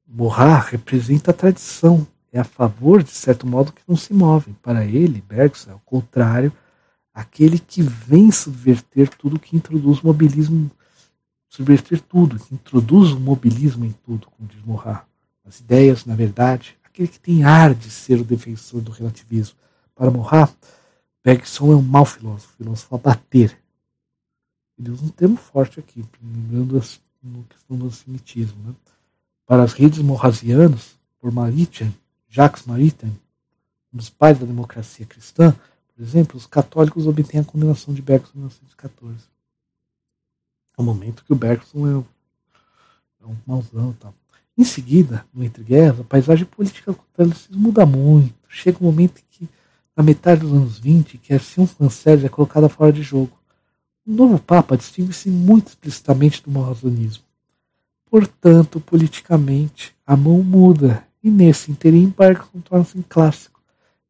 Morra 0.05 0.59
representa 0.59 1.31
a 1.31 1.35
tradição, 1.35 2.05
é 2.33 2.41
a 2.41 2.45
favor, 2.45 3.01
de 3.01 3.13
certo 3.13 3.47
modo, 3.47 3.73
que 3.73 3.83
não 3.87 3.97
se 3.97 4.13
movem. 4.13 4.55
Para 4.55 4.85
ele, 4.85 5.23
Bergson 5.23 5.71
é 5.71 5.75
o 5.75 5.81
contrário, 5.81 6.53
aquele 7.15 7.57
que 7.57 7.81
vem 7.81 8.33
subverter 8.33 9.09
tudo 9.11 9.39
que 9.39 9.57
introduz 9.57 10.03
mobilismo, 10.03 10.69
subverter 11.49 12.01
tudo, 12.01 12.41
que 12.41 12.55
introduz 12.55 13.13
o 13.13 13.21
mobilismo 13.21 13.85
em 13.85 13.93
tudo, 14.05 14.27
como 14.37 14.49
diz 14.49 14.61
Morra. 14.65 15.07
As 15.45 15.61
ideias, 15.61 16.05
na 16.05 16.17
verdade, 16.17 16.77
aquele 16.83 17.07
que 17.07 17.21
tem 17.21 17.45
ar 17.45 17.73
de 17.73 17.89
ser 17.89 18.21
o 18.21 18.25
defensor 18.25 18.81
do 18.81 18.91
relativismo, 18.91 19.57
para 19.97 20.11
Morrar, 20.11 20.55
Bergson 21.25 21.73
é 21.73 21.75
um 21.75 21.83
mau 21.83 22.05
filósofo, 22.05 22.53
filósofo 22.57 22.95
a 22.95 22.99
bater. 22.99 23.59
Ele 24.79 24.91
usa 24.91 25.05
um 25.05 25.09
termo 25.09 25.37
forte 25.37 25.81
aqui, 25.81 26.05
lembrando 26.23 26.77
a 26.77 26.81
questão 26.81 27.77
do 27.77 27.87
antissemitismo. 27.87 28.63
Né? 28.63 28.75
Para 29.47 29.65
as 29.65 29.73
redes 29.73 29.99
morrasianas, 30.01 30.97
por 31.19 31.33
Maritain, 31.33 31.93
Jacques 32.29 32.67
Maritain, 32.67 33.13
um 33.93 33.97
dos 33.97 34.11
pais 34.11 34.39
da 34.39 34.47
democracia 34.47 35.07
cristã, 35.07 35.57
por 35.95 36.03
exemplo, 36.03 36.37
os 36.37 36.47
católicos 36.47 37.07
obtêm 37.07 37.41
a 37.41 37.45
condenação 37.45 37.95
de 37.95 38.03
Bergson 38.03 38.33
em 38.35 38.39
1914. 38.41 39.25
É 40.77 40.83
o 40.83 40.85
momento 40.85 41.25
que 41.25 41.33
o 41.33 41.37
Bergson 41.37 41.87
é, 41.87 42.05
é 43.23 43.27
um 43.27 43.37
mauzão 43.47 43.93
e 43.93 43.95
tal. 43.95 44.15
Em 44.59 44.65
seguida, 44.65 45.27
no 45.33 45.43
Entre 45.43 45.65
Guerras, 45.65 46.01
a 46.01 46.05
paisagem 46.05 46.45
política 46.45 46.93
do 46.93 47.59
muda 47.59 47.85
muito. 47.85 48.35
Chega 48.49 48.79
um 48.81 48.87
momento 48.87 49.21
em 49.21 49.26
na 49.97 50.03
metade 50.03 50.43
dos 50.43 50.53
anos 50.53 50.79
20, 50.79 51.17
que 51.17 51.33
a 51.33 51.37
ação 51.37 51.67
francesa 51.67 52.27
é 52.27 52.29
colocada 52.29 52.69
fora 52.69 52.93
de 52.93 53.03
jogo. 53.03 53.33
O 54.07 54.13
novo 54.13 54.39
Papa 54.39 54.77
distingue-se 54.77 55.31
muito 55.31 55.69
explicitamente 55.69 56.43
do 56.43 56.51
maozonismo. 56.51 57.25
Portanto, 58.11 58.79
politicamente, 58.79 59.97
a 60.07 60.17
mão 60.17 60.43
muda, 60.43 61.03
e 61.23 61.31
nesse 61.31 61.73
interim 61.73 62.13
Bergson 62.17 62.61
torna-se 62.61 62.97
um 62.97 63.03
clássico. 63.09 63.61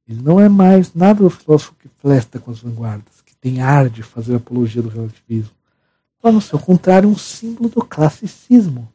Ele 0.07 0.21
não 0.21 0.41
é 0.41 0.49
mais 0.49 0.93
nada 0.93 1.23
do 1.23 1.31
filósofo 1.31 1.75
que 1.79 1.89
flesta 2.01 2.39
com 2.39 2.51
as 2.51 2.59
vanguardas, 2.59 3.23
que 3.25 3.35
tem 3.37 3.63
ar 3.63 3.89
de 3.89 4.03
fazer 4.03 4.35
apologia 4.35 4.83
do 4.83 4.89
relativismo. 4.89 5.55
Torna-se, 6.21 6.53
ao 6.53 6.61
contrário, 6.61 7.09
um 7.09 7.17
símbolo 7.17 7.69
do 7.69 7.85
classicismo, 7.85 8.93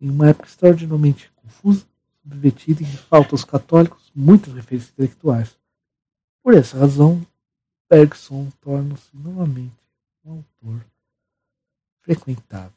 em 0.00 0.10
uma 0.10 0.30
época 0.30 0.48
extraordinariamente 0.48 1.30
confusa, 1.36 1.84
subvertida 2.22 2.82
e 2.82 2.86
que 2.86 2.96
falta 2.96 3.34
aos 3.34 3.44
católicos 3.44 4.10
muitas 4.14 4.52
referências 4.52 4.90
intelectuais. 4.92 5.56
Por 6.44 6.52
essa 6.52 6.78
razão, 6.78 7.26
Bergson 7.88 8.50
torna-se 8.60 9.08
novamente 9.14 9.72
um 10.22 10.32
autor 10.32 10.84
frequentável. 12.02 12.76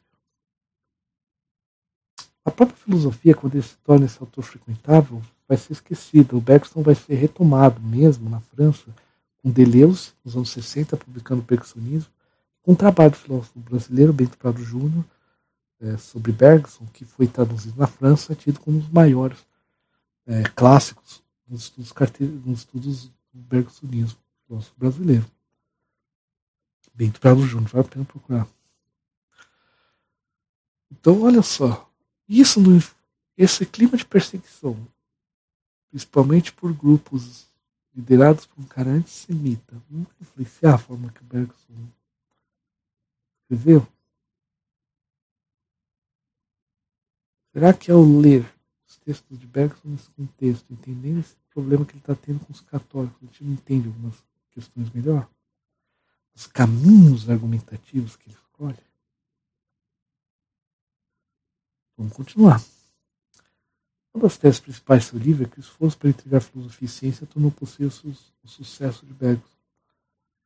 A 2.46 2.50
própria 2.50 2.78
filosofia, 2.78 3.34
quando 3.34 3.56
ele 3.56 3.62
se 3.62 3.76
torna 3.84 4.06
esse 4.06 4.16
autor 4.20 4.42
frequentável, 4.42 5.20
vai 5.46 5.58
ser 5.58 5.74
esquecida. 5.74 6.34
O 6.34 6.40
Bergson 6.40 6.80
vai 6.80 6.94
ser 6.94 7.16
retomado 7.16 7.78
mesmo 7.78 8.30
na 8.30 8.40
França, 8.40 8.86
com 9.42 9.50
Deleuze, 9.50 10.12
nos 10.24 10.34
anos 10.34 10.48
60, 10.48 10.96
publicando 10.96 11.42
o 11.42 11.44
Bergsonismo, 11.44 12.10
com 12.62 12.72
um 12.72 12.74
trabalho 12.74 13.10
do 13.10 13.18
filósofo 13.18 13.60
brasileiro, 13.60 14.14
Bento 14.14 14.38
Prado 14.38 14.64
Júnior, 14.64 15.04
é, 15.78 15.98
sobre 15.98 16.32
Bergson, 16.32 16.86
que 16.86 17.04
foi 17.04 17.26
traduzido 17.26 17.78
na 17.78 17.86
França, 17.86 18.34
tido 18.34 18.60
como 18.60 18.78
um 18.78 18.80
dos 18.80 18.88
maiores 18.88 19.46
é, 20.26 20.42
clássicos 20.54 21.22
nos 21.46 21.64
estudos, 21.64 21.92
nos 22.46 22.60
estudos 22.60 23.17
bergsonismo, 23.42 24.18
filósofo 24.46 24.74
brasileiro. 24.76 25.30
Bento 26.92 27.20
Prado 27.20 27.42
Júnior, 27.42 27.70
vale 27.70 27.86
a 27.86 27.88
pena 27.88 28.04
procurar. 28.04 28.48
Então, 30.90 31.22
olha 31.22 31.42
só, 31.42 31.88
isso 32.28 32.60
no, 32.60 32.82
esse 33.36 33.64
clima 33.64 33.96
de 33.96 34.04
perseguição, 34.04 34.76
principalmente 35.90 36.52
por 36.52 36.72
grupos 36.72 37.46
liderados 37.94 38.46
por 38.46 38.60
um 38.60 38.66
cara 38.66 38.90
antissemita, 38.90 39.80
vai 39.88 40.06
influenciar 40.20 40.74
a 40.74 40.78
forma 40.78 41.12
que 41.12 41.22
Bergson 41.22 41.88
escreveu? 43.42 43.86
Será 47.52 47.72
que 47.72 47.90
ao 47.90 48.02
ler 48.02 48.48
os 48.86 48.96
textos 48.98 49.38
de 49.38 49.46
Bergson 49.46 49.88
nesse 49.88 50.10
contexto, 50.10 50.72
entendendo 50.72 51.20
esse 51.20 51.36
problema 51.58 51.84
que 51.84 51.94
ele 51.94 51.98
está 51.98 52.14
tendo 52.14 52.38
com 52.38 52.52
os 52.52 52.60
católicos, 52.60 53.18
a 53.20 53.26
gente 53.26 53.42
não 53.42 53.52
entende 53.52 53.88
algumas 53.88 54.14
questões 54.52 54.90
melhor? 54.90 55.28
Os 56.32 56.46
caminhos 56.46 57.28
argumentativos 57.28 58.14
que 58.14 58.28
ele 58.28 58.36
escolhe? 58.36 58.78
Vamos 61.96 62.12
continuar. 62.12 62.62
Uma 64.14 64.22
das 64.22 64.36
teses 64.36 64.60
principais 64.60 65.10
do 65.10 65.18
livro 65.18 65.44
é 65.44 65.48
que 65.48 65.58
o 65.58 65.60
esforço 65.60 65.98
para 65.98 66.10
integrar 66.10 66.40
filosofia 66.40 66.86
e 66.86 66.88
ciência 66.88 67.26
tornou 67.26 67.50
possível 67.50 67.90
o 68.44 68.48
sucesso 68.48 69.04
de 69.04 69.12
Bergson. 69.12 69.44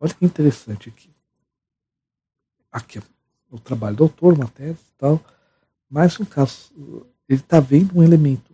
Olha 0.01 0.14
que 0.14 0.24
interessante 0.24 0.89
aqui. 0.89 1.10
Aqui 2.70 2.98
é 3.01 3.02
o 3.51 3.60
trabalho 3.60 3.97
do 3.97 4.05
autor, 4.05 4.32
uma 4.32 4.48
tese 4.48 4.80
e 4.80 4.97
tal, 4.97 5.22
mas 5.90 6.18
no 6.18 6.24
caso, 6.24 6.72
ele 7.28 7.40
está 7.40 7.60
vendo 7.60 7.98
um 7.98 8.02
elemento 8.02 8.52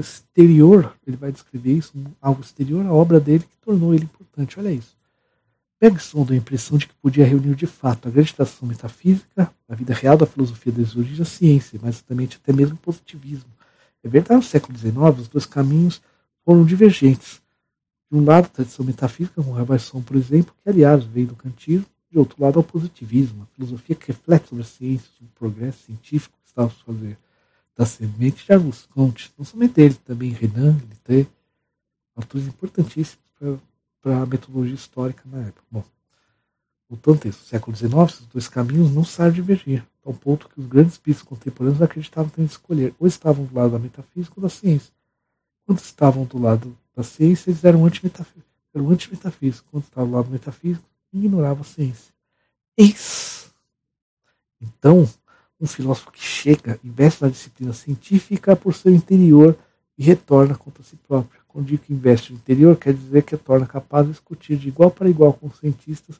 exterior, 0.00 0.94
ele 1.06 1.16
vai 1.16 1.30
descrever 1.30 1.72
isso, 1.72 1.92
algo 2.20 2.40
exterior 2.40 2.84
à 2.86 2.92
obra 2.92 3.20
dele 3.20 3.44
que 3.44 3.56
tornou 3.60 3.94
ele 3.94 4.04
importante. 4.04 4.58
Olha 4.58 4.70
isso. 4.70 4.96
Bergson 5.80 6.24
deu 6.24 6.34
a 6.34 6.38
impressão 6.38 6.76
de 6.76 6.88
que 6.88 6.94
podia 6.94 7.24
reunir 7.24 7.54
de 7.54 7.66
fato 7.66 8.08
a 8.08 8.10
grande 8.10 8.34
tradição 8.34 8.66
metafísica, 8.66 9.52
a 9.68 9.74
vida 9.74 9.94
real 9.94 10.16
da 10.16 10.26
filosofia 10.26 10.72
desde 10.72 10.98
origem 10.98 11.18
da 11.18 11.24
ciência, 11.24 11.78
mas 11.80 12.02
também 12.02 12.26
até 12.26 12.52
mesmo 12.52 12.74
o 12.74 12.78
positivismo. 12.78 13.50
É 14.02 14.08
verdade, 14.08 14.40
no 14.40 14.42
século 14.42 14.76
XIX, 14.76 14.96
os 15.20 15.28
dois 15.28 15.46
caminhos 15.46 16.00
foram 16.44 16.64
divergentes. 16.64 17.40
De 18.10 18.18
um 18.18 18.24
lado, 18.24 18.46
a 18.46 18.48
tradição 18.48 18.84
metafísica, 18.84 19.40
como 19.40 19.54
Rabasson, 19.54 20.02
por 20.02 20.16
exemplo, 20.16 20.52
que, 20.62 20.68
aliás, 20.68 21.04
veio 21.04 21.28
do 21.28 21.36
kantismo, 21.36 21.86
de 22.10 22.18
outro 22.18 22.42
lado, 22.42 22.58
ao 22.58 22.64
positivismo, 22.64 23.42
a 23.42 23.54
filosofia 23.54 23.94
que 23.94 24.06
reflete 24.08 24.48
sobre 24.48 24.64
a 24.64 24.66
ciência, 24.66 25.08
sobre 25.16 25.30
o 25.30 25.38
progresso 25.38 25.84
científico 25.84 26.34
que 26.42 26.48
estava 26.48 26.68
a 26.68 26.70
fazer. 26.70 27.18
Da 27.78 27.86
semente 27.86 28.44
de 28.44 28.52
Auguste 28.52 28.88
Comte, 28.88 29.32
não 29.38 29.44
somente 29.44 29.80
ele, 29.80 29.94
também 29.94 30.30
Renan, 30.30 30.76
Littré, 30.90 31.28
autores 32.16 32.48
importantíssimos 32.48 33.24
para 34.02 34.22
a 34.22 34.26
metodologia 34.26 34.74
histórica 34.74 35.22
na 35.26 35.42
época. 35.42 35.62
Bom, 35.70 35.84
voltando 36.88 37.24
ao 37.24 37.32
século 37.32 37.76
XIX, 37.76 37.94
esses 38.08 38.26
dois 38.26 38.48
caminhos 38.48 38.90
não 38.90 39.04
sabem 39.04 39.34
divergir, 39.34 39.86
ao 40.04 40.12
ponto 40.12 40.48
que 40.48 40.58
os 40.58 40.66
grandes 40.66 40.94
espíritos 40.94 41.24
contemporâneos 41.24 41.80
acreditavam 41.80 42.28
ter 42.28 42.44
de 42.44 42.50
escolher, 42.50 42.92
ou 42.98 43.06
estavam 43.06 43.44
do 43.44 43.54
lado 43.54 43.70
da 43.70 43.78
metafísica 43.78 44.34
ou 44.36 44.42
da 44.42 44.48
ciência. 44.48 44.92
Quando 45.64 45.78
estavam 45.78 46.24
do 46.24 46.36
lado 46.36 46.76
da 46.96 47.04
ciência, 47.04 47.48
eles 47.48 47.62
eram 47.62 47.84
antimetafísicos. 47.84 48.42
Eram. 48.74 48.86
Quando 49.70 49.84
estavam 49.84 50.10
do 50.10 50.16
lado 50.16 50.30
metafísico, 50.30 50.84
ignoravam 51.12 51.60
a 51.60 51.64
ciência. 51.64 52.12
Eis! 52.76 53.52
Então, 54.60 55.08
um 55.60 55.66
filósofo 55.66 56.12
que 56.12 56.22
chega, 56.22 56.78
investe 56.84 57.22
na 57.22 57.28
disciplina 57.28 57.72
científica 57.72 58.54
por 58.54 58.74
seu 58.74 58.94
interior 58.94 59.56
e 59.96 60.04
retorna 60.04 60.54
contra 60.54 60.82
si 60.82 60.96
próprio. 60.96 61.40
Quando 61.48 61.66
digo 61.66 61.82
que 61.82 61.92
investe 61.92 62.32
no 62.32 62.38
interior, 62.38 62.76
quer 62.76 62.94
dizer 62.94 63.22
que 63.22 63.36
torna 63.36 63.66
capaz 63.66 64.06
de 64.06 64.12
discutir 64.12 64.56
de 64.56 64.68
igual 64.68 64.90
para 64.90 65.08
igual 65.08 65.32
com 65.32 65.48
os 65.48 65.58
cientistas 65.58 66.16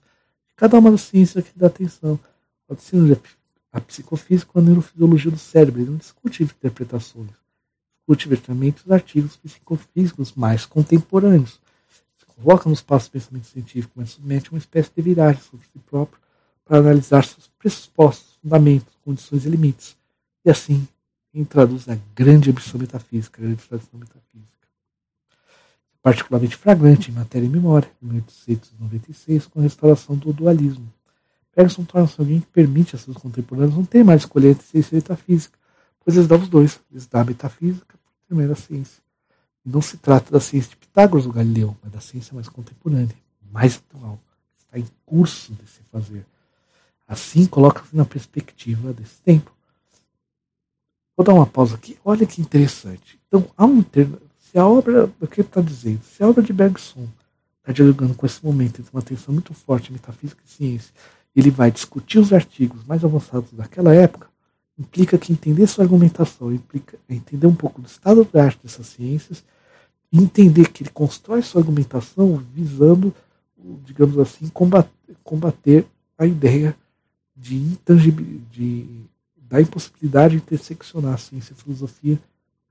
de 0.48 0.55
cada 0.56 0.78
uma 0.78 0.90
das 0.90 1.02
ciências 1.02 1.44
que 1.44 1.56
dá 1.56 1.69
atenção. 1.69 2.19
Pode 2.66 2.82
ser 2.82 3.20
a 3.73 3.81
psicofísica 3.81 4.51
ou 4.55 4.60
a 4.60 4.65
neurofisiologia 4.65 5.31
do 5.31 5.39
cérebro. 5.39 5.81
Ele 5.81 5.90
não 5.90 5.98
discute 5.98 6.43
interpretações. 6.43 7.31
Discute 7.98 8.28
verdadeiramente 8.28 8.82
os 8.85 8.90
artigos 8.90 9.36
psicofísicos 9.36 10.32
mais 10.35 10.66
contemporâneos. 10.66 11.60
Se 12.19 12.27
coloca 12.27 12.69
no 12.69 12.74
espaço 12.74 13.09
do 13.09 13.12
pensamento 13.12 13.47
científico, 13.47 13.93
mas 13.94 14.10
submete 14.10 14.51
uma 14.51 14.59
espécie 14.59 14.90
de 14.94 15.02
viragem 15.02 15.40
sobre 15.43 15.66
si 15.66 15.78
próprio 15.78 16.20
para 16.65 16.78
analisar 16.78 17.24
seus 17.24 17.48
pressupostos, 17.59 18.38
fundamentos, 18.49 18.95
condições 19.05 19.45
e 19.45 19.51
limites. 19.51 19.97
E 20.45 20.51
assim, 20.51 20.89
introduz 21.35 21.89
a 21.89 21.99
grande 22.15 22.51
ambição 22.51 22.81
metafísica, 22.81 23.41
a 23.41 23.45
grande 23.45 23.62
tradição 23.62 24.01
metafísica 24.01 24.59
particularmente 26.03 26.57
flagrante 26.57 27.11
em 27.11 27.15
Matéria 27.15 27.47
e 27.47 27.51
Memória, 27.51 27.91
em 28.03 28.07
1896, 28.07 29.47
com 29.47 29.61
a 29.61 29.62
restauração 29.62 30.16
do 30.16 30.33
dualismo. 30.33 30.91
Bergson 31.55 31.85
torna-se 31.85 32.19
alguém 32.19 32.41
que 32.41 32.47
permite 32.47 32.95
a 32.95 32.99
seus 32.99 33.16
contemporâneos 33.16 33.77
não 33.77 33.85
ter 33.85 34.05
mais 34.05 34.23
escolher 34.23 34.53
entre 34.53 34.65
ciência 34.65 34.95
e 34.95 34.97
metafísica, 34.97 35.59
pois 36.03 36.16
eles 36.16 36.29
dão 36.29 36.39
os 36.39 36.49
dois. 36.49 36.81
Eles 36.91 37.07
dão 37.07 37.20
a 37.20 37.25
metafísica 37.25 37.99
por 38.29 38.47
da 38.47 38.55
ciência. 38.55 39.03
Não 39.65 39.83
se 39.83 39.99
trata 39.99 40.31
da 40.31 40.41
ciência 40.41 40.70
de 40.70 40.77
Pitágoras 40.77 41.27
ou 41.27 41.33
Galileu, 41.33 41.77
mas 41.83 41.93
da 41.93 42.01
ciência 42.01 42.35
mais 42.35 42.49
contemporânea, 42.49 43.15
mais 43.51 43.77
atual, 43.77 44.19
que 44.57 44.65
está 44.65 44.79
em 44.79 44.87
curso 45.05 45.53
de 45.53 45.69
se 45.69 45.81
fazer. 45.91 46.25
Assim, 47.09 47.47
coloca-se 47.47 47.97
na 47.97 48.05
perspectiva 48.05 48.93
desse 48.93 49.21
tempo. 49.23 49.51
Vou 51.17 51.25
dar 51.25 51.33
uma 51.33 51.47
pausa 51.47 51.75
aqui. 51.75 51.99
Olha 52.05 52.27
que 52.27 52.41
interessante. 52.41 53.19
Então, 53.27 53.47
há 53.57 53.65
um, 53.65 53.83
se 54.39 54.59
a 54.59 54.67
obra, 54.67 55.11
o 55.21 55.27
que 55.27 55.41
ele 55.41 55.49
está 55.49 55.61
dizendo, 55.63 56.03
se 56.03 56.23
a 56.23 56.29
obra 56.29 56.43
de 56.43 56.53
Bergson 56.53 57.09
está 57.61 57.73
dialogando 57.73 58.15
com 58.15 58.27
esse 58.27 58.45
momento 58.45 58.81
entre 58.81 58.93
uma 58.93 59.01
atenção 59.01 59.33
muito 59.33 59.55
forte 59.55 59.93
metafísica 59.93 60.41
e 60.47 60.49
ciência, 60.51 60.93
ele 61.35 61.51
vai 61.51 61.71
discutir 61.71 62.19
os 62.19 62.33
artigos 62.33 62.85
mais 62.85 63.05
avançados 63.05 63.53
daquela 63.53 63.95
época, 63.95 64.29
implica 64.79 65.19
que 65.19 65.33
entender 65.33 65.67
sua 65.67 65.85
argumentação 65.85 66.53
implica 66.53 66.99
entender 67.09 67.47
um 67.47 67.55
pouco 67.55 67.81
do 67.81 67.87
estado 67.87 68.25
da 68.33 68.45
arte 68.45 68.61
dessas 68.63 68.87
ciências 68.87 69.43
entender 70.13 70.71
que 70.71 70.83
ele 70.83 70.91
constrói 70.91 71.43
sua 71.43 71.61
argumentação 71.61 72.37
visando, 72.55 73.15
digamos 73.85 74.19
assim, 74.19 74.49
combater, 74.49 74.91
combater 75.23 75.87
a 76.17 76.27
ideia 76.27 76.77
de 77.39 77.78
de, 78.52 78.86
da 79.48 79.60
impossibilidade 79.60 80.36
de 80.36 80.43
interseccionar 80.43 81.19
ciência 81.19 81.52
e 81.52 81.62
filosofia 81.62 82.19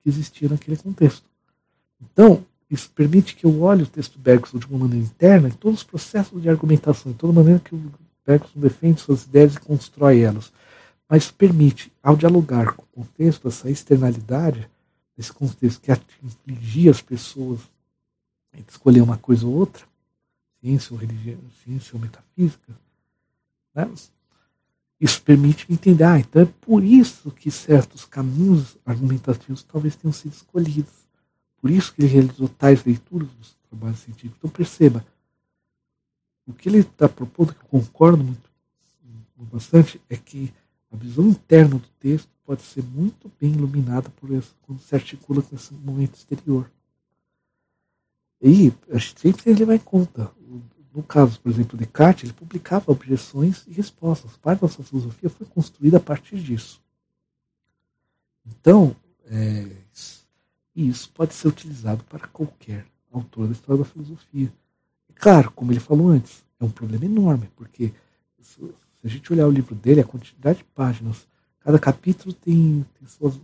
que 0.03 0.09
existia 0.09 0.49
naquele 0.49 0.77
contexto. 0.77 1.25
Então, 2.01 2.45
isso 2.69 2.89
permite 2.91 3.35
que 3.35 3.45
eu 3.45 3.61
olhe 3.61 3.83
o 3.83 3.87
texto 3.87 4.19
Bergson 4.19 4.59
de 4.59 4.67
uma 4.67 4.79
maneira 4.79 5.05
interna, 5.05 5.47
em 5.47 5.51
todos 5.51 5.79
os 5.79 5.85
processos 5.85 6.41
de 6.41 6.49
argumentação, 6.49 7.11
em 7.11 7.15
toda 7.15 7.33
maneira 7.33 7.59
que 7.59 7.73
o 7.73 7.91
Bergson 8.25 8.59
defende 8.59 9.01
suas 9.01 9.23
ideias 9.23 9.55
e 9.55 9.59
constrói 9.59 10.19
elas. 10.19 10.51
Mas 11.09 11.31
permite, 11.31 11.91
ao 12.03 12.17
dialogar 12.17 12.73
com 12.73 12.83
o 12.83 13.03
contexto, 13.03 13.47
essa 13.47 13.69
externalidade, 13.69 14.69
esse 15.17 15.31
contexto 15.31 15.81
que 15.81 15.91
infligia 16.21 16.91
as 16.91 17.01
pessoas 17.01 17.61
a 18.53 18.59
escolher 18.59 19.01
uma 19.01 19.17
coisa 19.17 19.47
ou 19.47 19.53
outra, 19.53 19.85
ciência 20.59 20.93
ou 20.93 20.99
religião, 20.99 21.39
ciência 21.63 21.91
ou 21.93 22.01
metafísica, 22.01 22.73
né? 23.73 23.89
Isso 24.99 25.21
permite 25.21 25.71
entender, 25.71 26.03
ah, 26.03 26.19
então 26.19 26.41
é 26.41 26.45
por 26.45 26.83
isso 26.83 27.31
que 27.31 27.51
certos 27.51 28.03
caminhos 28.03 28.77
argumentativos 28.85 29.63
talvez 29.63 29.95
tenham 29.95 30.13
sido 30.13 30.33
escolhidos 30.33 31.07
por 31.57 31.71
isso 31.71 31.93
que 31.93 32.01
ele 32.01 32.13
realizou 32.13 32.47
tais 32.47 32.83
leituras 32.83 33.29
dos 33.31 33.57
trabalhos 33.69 33.99
científicos. 33.99 34.37
Então 34.37 34.49
perceba, 34.49 35.05
o 36.45 36.53
que 36.53 36.69
ele 36.69 36.79
está 36.79 37.09
propondo, 37.09 37.53
que 37.53 37.61
eu 37.61 37.81
concordo 37.81 38.23
muito, 38.23 38.47
bastante, 39.35 40.01
é 40.09 40.15
que 40.15 40.53
a 40.91 40.95
visão 40.95 41.27
interna 41.27 41.77
do 41.77 41.87
texto 41.99 42.29
pode 42.45 42.61
ser 42.61 42.83
muito 42.83 43.29
bem 43.39 43.51
iluminada 43.51 44.09
por 44.11 44.29
quando 44.61 44.79
se 44.79 44.95
articula 44.95 45.41
com 45.41 45.55
esse 45.55 45.73
momento 45.73 46.15
exterior. 46.15 46.71
E 48.41 48.71
a 48.89 48.97
gente 48.97 49.19
sempre 49.19 49.43
tem 49.43 49.53
que 49.53 49.59
levar 49.59 49.75
em 49.75 49.79
conta. 49.79 50.31
No 50.97 51.03
caso, 51.03 51.39
por 51.39 51.51
exemplo, 51.51 51.77
de 51.77 51.85
Descartes, 51.85 52.23
ele 52.23 52.33
publicava 52.33 52.91
objeções 52.91 53.63
e 53.67 53.71
respostas. 53.71 54.35
Parte 54.35 54.61
da 54.61 54.67
sua 54.67 54.83
filosofia 54.83 55.29
foi 55.29 55.45
construída 55.45 55.97
a 55.97 55.99
partir 55.99 56.39
disso. 56.39 56.81
Então, 58.43 58.95
é, 59.27 59.67
isso 60.75 61.11
pode 61.13 61.35
ser 61.35 61.49
utilizado 61.49 62.03
para 62.05 62.27
qualquer 62.27 62.83
autor 63.11 63.45
da 63.45 63.51
história 63.51 63.83
da 63.83 63.87
filosofia. 63.87 64.51
E 65.07 65.13
claro, 65.13 65.51
como 65.51 65.71
ele 65.71 65.79
falou 65.79 66.09
antes, 66.09 66.43
é 66.59 66.65
um 66.65 66.71
problema 66.71 67.05
enorme, 67.05 67.47
porque 67.55 67.93
se 68.41 68.59
a 69.03 69.07
gente 69.07 69.31
olhar 69.31 69.45
o 69.45 69.51
livro 69.51 69.75
dele, 69.75 70.01
a 70.01 70.03
quantidade 70.03 70.57
de 70.57 70.63
páginas, 70.63 71.27
cada 71.59 71.77
capítulo 71.77 72.33
tem, 72.33 72.83
tem, 72.97 73.07
suas, 73.07 73.39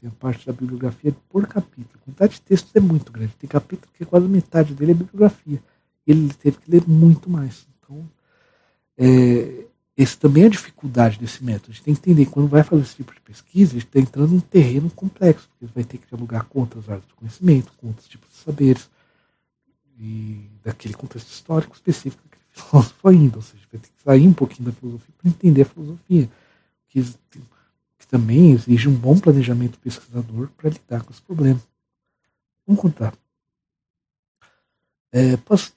tem 0.00 0.08
a 0.08 0.12
parte 0.18 0.44
da 0.44 0.52
bibliografia 0.52 1.14
por 1.28 1.46
capítulo. 1.46 1.94
A 1.94 2.04
quantidade 2.06 2.34
de 2.34 2.40
textos 2.40 2.74
é 2.74 2.80
muito 2.80 3.12
grande. 3.12 3.36
Tem 3.36 3.48
capítulo 3.48 3.88
que 3.94 4.04
quase 4.04 4.26
metade 4.26 4.74
dele 4.74 4.90
é 4.90 4.94
bibliografia. 4.94 5.62
Ele 6.10 6.32
teve 6.34 6.58
que 6.58 6.70
ler 6.70 6.86
muito 6.86 7.28
mais. 7.28 7.66
Então, 7.78 8.08
é, 8.96 9.64
esse 9.96 10.16
também 10.16 10.44
é 10.44 10.46
a 10.46 10.50
dificuldade 10.50 11.18
desse 11.18 11.42
método. 11.42 11.70
A 11.70 11.74
gente 11.74 11.82
tem 11.82 11.94
que 11.94 12.00
entender 12.00 12.24
que 12.24 12.30
quando 12.30 12.48
vai 12.48 12.62
fazer 12.62 12.82
esse 12.82 12.96
tipo 12.96 13.12
de 13.12 13.20
pesquisa, 13.20 13.72
a 13.72 13.74
gente 13.80 13.86
está 13.88 13.98
entrando 13.98 14.32
em 14.32 14.36
um 14.36 14.40
terreno 14.40 14.88
complexo, 14.90 15.48
porque 15.48 15.72
vai 15.74 15.84
ter 15.84 15.98
que 15.98 16.06
dialogar 16.06 16.44
com 16.44 16.60
outras 16.60 16.88
áreas 16.88 17.04
do 17.06 17.14
conhecimento, 17.14 17.72
com 17.76 17.88
outros 17.88 18.06
tipos 18.06 18.28
de 18.30 18.36
saberes. 18.36 18.88
e 19.98 20.48
daquele 20.62 20.94
contexto 20.94 21.28
histórico 21.28 21.74
específico 21.74 22.22
daquele 22.24 22.44
filósofo 22.48 23.08
ainda, 23.08 23.36
ou 23.36 23.42
seja, 23.42 23.64
vai 23.72 23.80
ter 23.80 23.88
que 23.88 24.02
sair 24.02 24.28
um 24.28 24.32
pouquinho 24.32 24.70
da 24.70 24.72
filosofia 24.76 25.14
para 25.18 25.30
entender 25.30 25.62
a 25.62 25.64
filosofia, 25.64 26.30
que, 26.88 27.02
que 27.98 28.06
também 28.06 28.52
exige 28.52 28.88
um 28.88 28.94
bom 28.94 29.18
planejamento 29.18 29.78
pesquisador 29.80 30.48
para 30.56 30.70
lidar 30.70 31.02
com 31.02 31.12
esse 31.12 31.22
problema. 31.22 31.60
Vamos 32.66 32.80
contar. 32.80 33.14
É, 35.10 35.36
posso, 35.38 35.72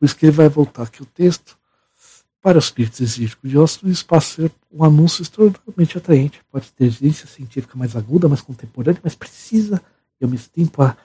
por 0.00 0.06
isso 0.06 0.16
que 0.16 0.24
ele 0.24 0.32
vai 0.32 0.48
voltar 0.48 0.84
aqui 0.84 1.02
o 1.02 1.06
texto. 1.06 1.58
Para 2.40 2.56
os 2.56 2.70
críticos 2.70 3.00
exígicos 3.02 3.50
de 3.50 3.56
Austin, 3.58 3.86
o 3.86 3.90
espaço 3.90 4.36
ser 4.36 4.52
um 4.72 4.82
anúncio 4.82 5.20
extraordinariamente 5.20 5.98
atraente. 5.98 6.40
Pode 6.50 6.72
ter 6.72 6.90
ciência 6.90 7.26
científica 7.26 7.76
mais 7.76 7.94
aguda, 7.94 8.26
mais 8.26 8.40
contemporânea, 8.40 8.98
mais 9.04 9.14
precisa 9.14 9.82
e 10.18 10.24
ao 10.24 10.30
mesmo 10.30 10.48
tempo 10.48 10.82
a 10.82 10.96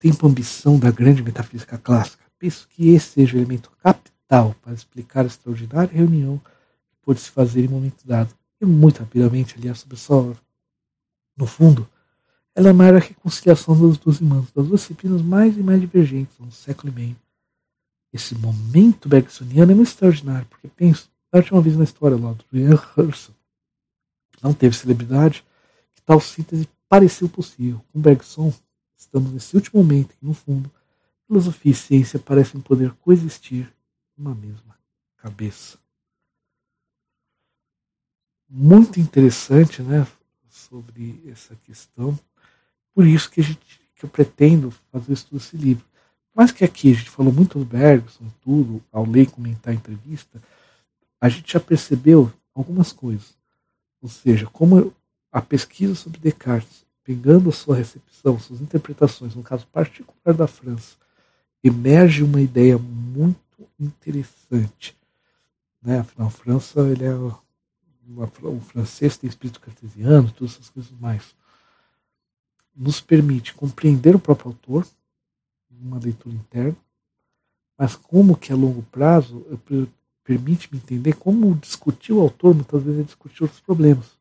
tempo 0.00 0.26
a 0.26 0.28
ambição 0.28 0.80
da 0.80 0.90
grande 0.90 1.22
metafísica 1.22 1.78
clássica. 1.78 2.24
Penso 2.40 2.66
que 2.68 2.88
esse 2.88 3.12
seja 3.12 3.36
o 3.36 3.38
elemento 3.38 3.70
capital 3.80 4.52
para 4.62 4.74
explicar 4.74 5.22
a 5.22 5.28
extraordinária 5.28 5.96
reunião 5.96 6.38
que 6.38 6.96
pôde 7.02 7.20
se 7.20 7.30
fazer 7.30 7.64
em 7.64 7.68
momento 7.68 8.04
dado. 8.04 8.34
E 8.60 8.66
muito 8.66 8.98
rapidamente, 8.98 9.54
aliás, 9.56 9.78
sobre 9.78 9.96
essa. 9.96 10.36
No 11.36 11.46
fundo, 11.46 11.88
ela 12.52 12.66
é 12.66 12.70
a 12.72 12.74
maior 12.74 13.00
reconciliação 13.00 13.80
das 13.80 13.96
duas 13.96 14.20
irmãs, 14.20 14.50
das 14.50 14.66
duas 14.66 14.80
disciplinas 14.80 15.22
mais 15.22 15.56
e 15.56 15.62
mais 15.62 15.80
divergentes 15.80 16.34
um 16.40 16.50
século 16.50 16.92
e 16.92 16.96
meio 16.96 17.16
esse 18.12 18.34
momento 18.34 19.08
bergsoniano 19.08 19.72
é 19.72 19.74
muito 19.74 19.88
extraordinário, 19.88 20.46
porque 20.46 20.68
penso, 20.68 21.10
a 21.30 21.38
última 21.38 21.60
vez 21.60 21.76
na 21.76 21.84
história 21.84 22.16
lá 22.16 22.32
do 22.32 22.44
Ian 22.52 22.80
Herschel, 22.96 23.34
não 24.42 24.54
teve 24.54 24.76
celebridade, 24.76 25.44
que 25.94 26.02
tal 26.02 26.20
síntese 26.20 26.68
pareceu 26.88 27.28
possível. 27.28 27.84
Com 27.92 28.00
Bergson, 28.00 28.52
estamos 28.96 29.32
nesse 29.32 29.54
último 29.54 29.82
momento 29.82 30.16
que, 30.16 30.24
no 30.24 30.32
fundo, 30.32 30.70
filosofia 31.26 31.72
e 31.72 31.74
ciência 31.74 32.18
parecem 32.18 32.60
poder 32.60 32.92
coexistir 32.94 33.72
numa 34.16 34.34
mesma 34.34 34.78
cabeça. 35.16 35.78
Muito 38.48 38.98
interessante, 38.98 39.82
né, 39.82 40.06
sobre 40.48 41.22
essa 41.26 41.54
questão. 41.56 42.18
Por 42.94 43.06
isso 43.06 43.30
que, 43.30 43.40
a 43.40 43.44
gente, 43.44 43.80
que 43.94 44.04
eu 44.04 44.08
pretendo 44.08 44.70
fazer 44.90 45.10
o 45.10 45.14
estudo 45.14 45.38
desse 45.38 45.56
livro. 45.56 45.84
Mas 46.38 46.52
que 46.52 46.64
aqui 46.64 46.92
a 46.92 46.94
gente 46.94 47.10
falou 47.10 47.32
muito 47.32 47.58
do 47.58 47.64
Bergson, 47.64 48.24
tudo, 48.44 48.80
ao 48.92 49.04
ler 49.04 49.28
comentar 49.28 49.72
a 49.72 49.76
entrevista, 49.76 50.40
a 51.20 51.28
gente 51.28 51.52
já 51.52 51.58
percebeu 51.58 52.32
algumas 52.54 52.92
coisas. 52.92 53.36
Ou 54.00 54.08
seja, 54.08 54.46
como 54.46 54.94
a 55.32 55.42
pesquisa 55.42 55.96
sobre 55.96 56.20
Descartes, 56.20 56.86
pegando 57.02 57.48
a 57.48 57.52
sua 57.52 57.74
recepção, 57.74 58.38
suas 58.38 58.60
interpretações, 58.60 59.34
no 59.34 59.42
caso 59.42 59.66
particular 59.66 60.32
da 60.32 60.46
França, 60.46 60.94
emerge 61.60 62.22
uma 62.22 62.40
ideia 62.40 62.78
muito 62.78 63.68
interessante. 63.76 64.96
Né? 65.82 65.98
Afinal, 65.98 66.28
a 66.28 66.30
França, 66.30 66.82
ele 66.82 67.04
é 67.04 67.14
o 67.16 68.60
francês 68.60 69.16
tem 69.16 69.28
espírito 69.28 69.58
cartesiano, 69.58 70.30
todas 70.30 70.54
essas 70.54 70.70
coisas 70.70 70.92
mais. 71.00 71.34
Nos 72.76 73.00
permite 73.00 73.54
compreender 73.54 74.14
o 74.14 74.20
próprio 74.20 74.52
autor, 74.52 74.86
uma 75.80 75.98
leitura 75.98 76.34
interna, 76.34 76.76
mas 77.76 77.94
como 77.94 78.36
que 78.36 78.52
a 78.52 78.56
longo 78.56 78.82
prazo 78.82 79.46
permite-me 80.24 80.78
entender 80.78 81.14
como 81.14 81.54
discutir 81.54 82.12
o 82.12 82.20
autor 82.20 82.54
muitas 82.54 82.82
vezes 82.82 83.00
é 83.00 83.04
discutir 83.04 83.42
outros 83.42 83.60
problemas. 83.60 84.18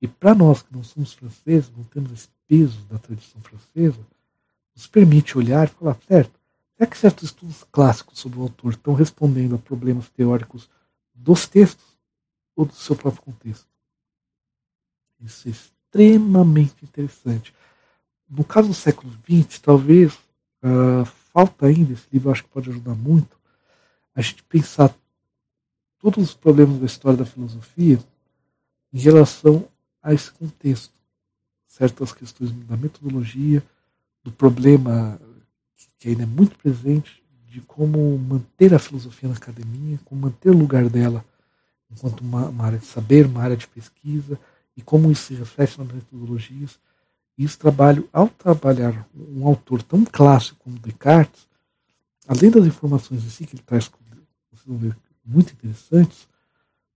E 0.00 0.06
para 0.06 0.34
nós 0.34 0.62
que 0.62 0.72
não 0.74 0.84
somos 0.84 1.12
franceses, 1.12 1.70
não 1.76 1.84
temos 1.84 2.12
esse 2.12 2.28
peso 2.46 2.78
da 2.84 2.98
tradição 2.98 3.40
francesa, 3.40 3.98
nos 4.74 4.86
permite 4.86 5.36
olhar 5.36 5.66
e 5.66 5.70
falar, 5.70 5.98
certo, 6.06 6.38
será 6.76 6.88
que 6.88 6.98
certos 6.98 7.24
estudos 7.24 7.64
clássicos 7.72 8.18
sobre 8.18 8.38
o 8.38 8.42
autor 8.42 8.72
estão 8.72 8.94
respondendo 8.94 9.54
a 9.54 9.58
problemas 9.58 10.08
teóricos 10.10 10.68
dos 11.14 11.46
textos 11.46 11.96
ou 12.54 12.66
do 12.66 12.74
seu 12.74 12.94
próprio 12.94 13.22
contexto? 13.22 13.66
Isso 15.20 15.48
é 15.48 15.50
extremamente 15.50 16.84
interessante. 16.84 17.54
No 18.28 18.44
caso 18.44 18.68
do 18.68 18.74
século 18.74 19.12
XX, 19.28 19.58
talvez 19.58 20.18
Uh, 20.66 21.04
falta 21.32 21.66
ainda, 21.66 21.92
esse 21.92 22.08
livro 22.12 22.28
acho 22.28 22.42
que 22.42 22.48
pode 22.48 22.70
ajudar 22.70 22.96
muito, 22.96 23.38
a 24.12 24.20
gente 24.20 24.42
pensar 24.42 24.92
todos 26.00 26.24
os 26.24 26.34
problemas 26.34 26.80
da 26.80 26.86
história 26.86 27.18
da 27.18 27.24
filosofia 27.24 28.00
em 28.92 28.98
relação 28.98 29.68
a 30.02 30.12
esse 30.12 30.28
contexto. 30.32 30.92
Certas 31.68 32.12
questões 32.12 32.50
da 32.50 32.76
metodologia, 32.76 33.62
do 34.24 34.32
problema 34.32 35.20
que 36.00 36.08
ainda 36.08 36.24
é 36.24 36.26
muito 36.26 36.58
presente, 36.58 37.22
de 37.46 37.60
como 37.60 38.18
manter 38.18 38.74
a 38.74 38.78
filosofia 38.80 39.28
na 39.28 39.36
academia, 39.36 40.00
como 40.04 40.22
manter 40.22 40.50
o 40.50 40.58
lugar 40.58 40.88
dela 40.88 41.24
enquanto 41.88 42.22
uma, 42.22 42.48
uma 42.48 42.64
área 42.64 42.78
de 42.78 42.86
saber, 42.86 43.26
uma 43.26 43.42
área 43.42 43.56
de 43.56 43.68
pesquisa, 43.68 44.36
e 44.76 44.82
como 44.82 45.12
isso 45.12 45.26
se 45.26 45.34
reflete 45.34 45.78
nas 45.78 45.92
metodologias 45.92 46.76
e 47.38 47.44
esse 47.44 47.58
trabalho, 47.58 48.08
ao 48.12 48.28
trabalhar 48.28 49.06
um 49.14 49.46
autor 49.46 49.82
tão 49.82 50.04
clássico 50.04 50.58
como 50.64 50.78
Descartes, 50.78 51.46
além 52.26 52.50
das 52.50 52.64
informações 52.64 53.24
em 53.24 53.28
si 53.28 53.46
que 53.46 53.56
ele 53.56 53.62
traz, 53.62 53.90
vocês 54.50 54.66
vão 54.66 54.78
ver, 54.78 54.96
muito 55.24 55.52
interessantes, 55.52 56.26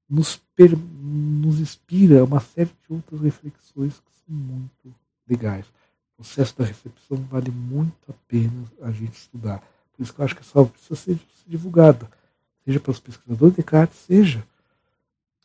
nos, 0.09 0.41
per, 0.57 0.77
nos 0.77 1.61
inspira 1.61 2.25
uma 2.25 2.41
série 2.41 2.71
de 2.71 2.95
outras 2.95 3.21
reflexões 3.21 3.95
que 3.95 4.13
são 4.27 4.35
muito 4.35 4.95
legais. 5.29 5.67
O 6.15 6.23
processo 6.23 6.57
da 6.59 6.65
recepção 6.65 7.19
vale 7.31 7.51
muito 7.51 7.95
a 8.09 8.13
pena 8.27 8.65
a 8.83 8.91
gente 8.91 9.15
estudar. 9.15 9.63
Por 9.97 10.03
isso 10.03 10.13
que 10.13 10.21
eu 10.21 10.25
acho 10.25 10.35
que 10.35 10.43
essa 10.43 10.59
obra 10.59 10.73
precisa 10.73 10.97
ser 10.97 11.19
divulgada, 11.47 12.11
seja 12.65 12.81
para 12.81 12.91
os 12.91 13.01
pesquisadores 13.01 13.55
de 13.55 13.63
Descartes, 13.63 13.99
seja 13.99 14.45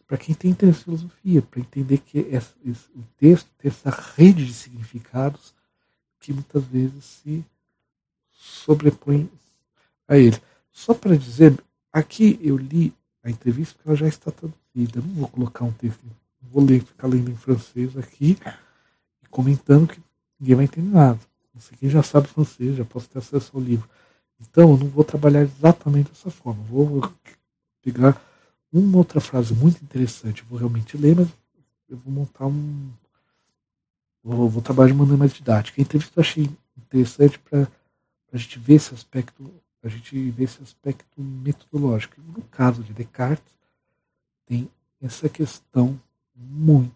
para 0.07 0.17
quem 0.17 0.35
tem 0.35 0.51
interesse 0.51 0.81
em 0.81 0.83
filosofia, 0.83 1.41
para 1.41 1.59
entender 1.59 1.97
que 1.97 2.19
esse, 2.19 2.53
esse, 2.63 2.85
o 2.95 3.03
texto 3.17 3.49
tem 3.57 3.69
essa 3.69 3.89
rede 3.89 4.45
de 4.45 4.53
significados 4.53 5.53
que 6.19 6.31
muitas 6.31 6.63
vezes 6.65 7.03
se 7.03 7.45
sobrepõe 8.31 9.29
a 10.07 10.17
ele. 10.17 10.39
Só 10.71 10.93
para 10.93 11.17
dizer, 11.17 11.57
aqui 11.91 12.39
eu 12.41 12.57
li 12.57 12.93
a 13.23 13.29
entrevista 13.29 13.75
porque 13.75 13.89
ela 13.89 13.97
já 13.97 14.07
está 14.07 14.31
traduzida. 14.31 15.01
não 15.01 15.15
vou 15.15 15.27
colocar 15.27 15.65
um 15.65 15.71
texto, 15.71 15.99
vou 16.41 16.63
ler, 16.63 16.83
ficar 16.83 17.07
lendo 17.07 17.31
em 17.31 17.35
francês 17.35 17.97
aqui 17.97 18.37
comentando 19.35 19.87
que 19.87 19.99
ninguém 20.39 20.55
vai 20.55 20.63
entender 20.63 20.95
nada. 20.95 21.19
Não 21.53 21.59
sei 21.59 21.77
quem 21.77 21.89
já 21.89 22.01
sabe 22.01 22.29
francês, 22.29 22.77
já 22.77 22.85
posso 22.85 23.09
ter 23.09 23.19
acesso 23.19 23.51
ao 23.53 23.61
livro. 23.61 23.89
Então 24.39 24.71
eu 24.71 24.77
não 24.77 24.87
vou 24.87 25.03
trabalhar 25.03 25.41
exatamente 25.41 26.09
dessa 26.09 26.31
forma. 26.31 26.63
Vou 26.63 27.11
pegar 27.83 28.21
uma 28.79 28.97
outra 28.97 29.21
frase 29.21 29.53
muito 29.53 29.83
interessante, 29.83 30.41
eu 30.41 30.47
vou 30.47 30.59
realmente 30.59 30.97
ler, 30.97 31.15
mas 31.15 31.29
eu 31.89 31.97
vou 31.97 32.11
montar 32.11 32.45
um. 32.47 32.91
Vou, 34.23 34.49
vou 34.49 34.61
trabalhar 34.61 34.91
de 34.91 34.97
maneira 34.97 35.17
mais 35.17 35.33
didática. 35.33 35.79
A 35.79 35.83
entrevista 35.83 36.19
eu 36.19 36.21
achei 36.21 36.49
interessante 36.77 37.39
para 37.39 37.67
a 38.33 38.37
gente 38.37 38.59
ver 38.59 38.75
esse 38.75 38.93
aspecto, 38.93 39.53
a 39.83 39.87
gente 39.87 40.29
ver 40.31 40.43
esse 40.43 40.61
aspecto 40.61 41.21
metodológico. 41.21 42.19
No 42.21 42.41
caso 42.43 42.83
de 42.83 42.91
Descartes, 42.91 43.53
tem 44.45 44.69
essa 45.01 45.29
questão 45.29 45.99
muito, 46.35 46.95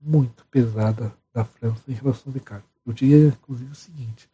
muito 0.00 0.46
pesada 0.46 1.14
da 1.32 1.44
França 1.44 1.82
em 1.88 1.94
relação 1.94 2.30
a 2.30 2.32
Descartes. 2.32 2.70
Eu 2.86 2.92
diria, 2.92 3.28
inclusive, 3.28 3.70
o 3.70 3.74
seguinte: 3.74 4.30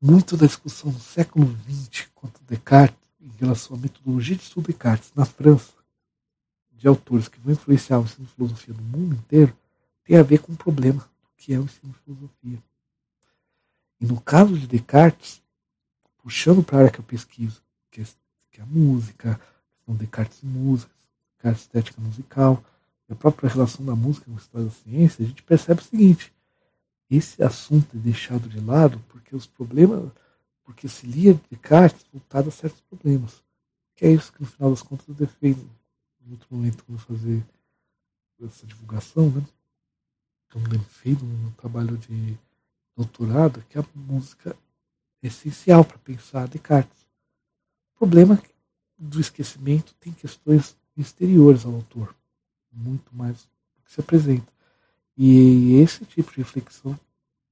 muito 0.00 0.36
da 0.36 0.46
discussão 0.46 0.90
do 0.90 1.00
século 1.00 1.46
XX 1.66 2.08
quanto 2.14 2.42
Descartes 2.44 3.07
em 3.20 3.30
relação 3.38 3.76
à 3.76 3.78
metodologia 3.78 4.36
de 4.36 4.42
estudo 4.42 4.66
Descartes 4.66 5.12
na 5.14 5.24
França, 5.24 5.72
de 6.72 6.86
autores 6.86 7.28
que 7.28 7.40
vão 7.40 7.52
influenciar 7.52 7.98
o 7.98 8.04
ensino 8.04 8.26
de 8.26 8.32
filosofia 8.32 8.74
no 8.74 8.82
mundo 8.82 9.16
inteiro, 9.16 9.56
tem 10.04 10.16
a 10.16 10.22
ver 10.22 10.38
com 10.38 10.52
o 10.52 10.56
problema 10.56 11.00
do 11.00 11.28
que 11.36 11.52
é 11.52 11.58
o 11.58 11.64
ensino 11.64 11.92
de 11.92 11.98
filosofia. 11.98 12.62
E 14.00 14.06
no 14.06 14.20
caso 14.20 14.56
de 14.56 14.66
Descartes, 14.66 15.42
puxando 16.22 16.62
para 16.62 16.76
a 16.76 16.80
área 16.80 16.90
que 16.90 17.00
eu 17.00 17.04
pesquiso, 17.04 17.62
que 17.90 18.00
é, 18.00 18.04
que 18.50 18.60
é 18.60 18.62
a 18.62 18.66
música, 18.66 19.40
de 19.86 19.94
Descartes 19.94 20.42
e 20.42 20.46
música, 20.46 20.92
a 21.42 21.50
estética 21.50 22.00
musical, 22.00 22.62
e 23.08 23.12
a 23.12 23.16
própria 23.16 23.48
relação 23.48 23.84
da 23.84 23.96
música 23.96 24.26
com 24.26 24.34
a 24.34 24.40
história 24.40 24.66
da 24.66 24.72
ciência, 24.72 25.24
a 25.24 25.28
gente 25.28 25.42
percebe 25.42 25.80
o 25.80 25.84
seguinte: 25.84 26.32
esse 27.10 27.42
assunto 27.42 27.96
é 27.96 28.00
deixado 28.00 28.48
de 28.48 28.60
lado 28.60 29.02
porque 29.08 29.34
os 29.34 29.46
problemas 29.46 30.10
porque 30.68 30.86
se 30.86 31.06
lia 31.06 31.40
Descartes 31.50 32.04
voltado 32.12 32.50
a 32.50 32.52
certos 32.52 32.82
problemas. 32.82 33.42
Que 33.96 34.04
é 34.04 34.12
isso 34.12 34.30
que 34.30 34.42
no 34.42 34.46
final 34.46 34.68
das 34.68 34.82
contas 34.82 35.08
eu 35.08 35.14
defendo 35.14 35.66
em 36.20 36.32
outro 36.32 36.46
momento 36.50 36.84
quando 36.84 36.98
fazer 36.98 37.42
essa 38.42 38.66
divulgação, 38.66 39.30
né? 39.30 39.42
Como 40.52 40.68
defendo 40.68 41.24
no 41.24 41.50
trabalho 41.52 41.96
de 41.96 42.38
doutorado, 42.94 43.64
que 43.70 43.78
a 43.78 43.84
música 43.94 44.54
é 45.22 45.28
essencial 45.28 45.86
para 45.86 45.96
pensar 45.98 46.46
Descartes. 46.48 47.06
O 47.94 47.98
problema 48.00 48.40
do 48.98 49.18
esquecimento 49.18 49.94
tem 49.94 50.12
questões 50.12 50.76
exteriores 50.98 51.64
ao 51.64 51.74
autor, 51.76 52.14
muito 52.70 53.16
mais 53.16 53.44
do 53.74 53.82
que 53.86 53.92
se 53.92 54.00
apresenta. 54.00 54.52
E 55.16 55.76
esse 55.80 56.04
tipo 56.04 56.30
de 56.30 56.38
reflexão 56.38 56.98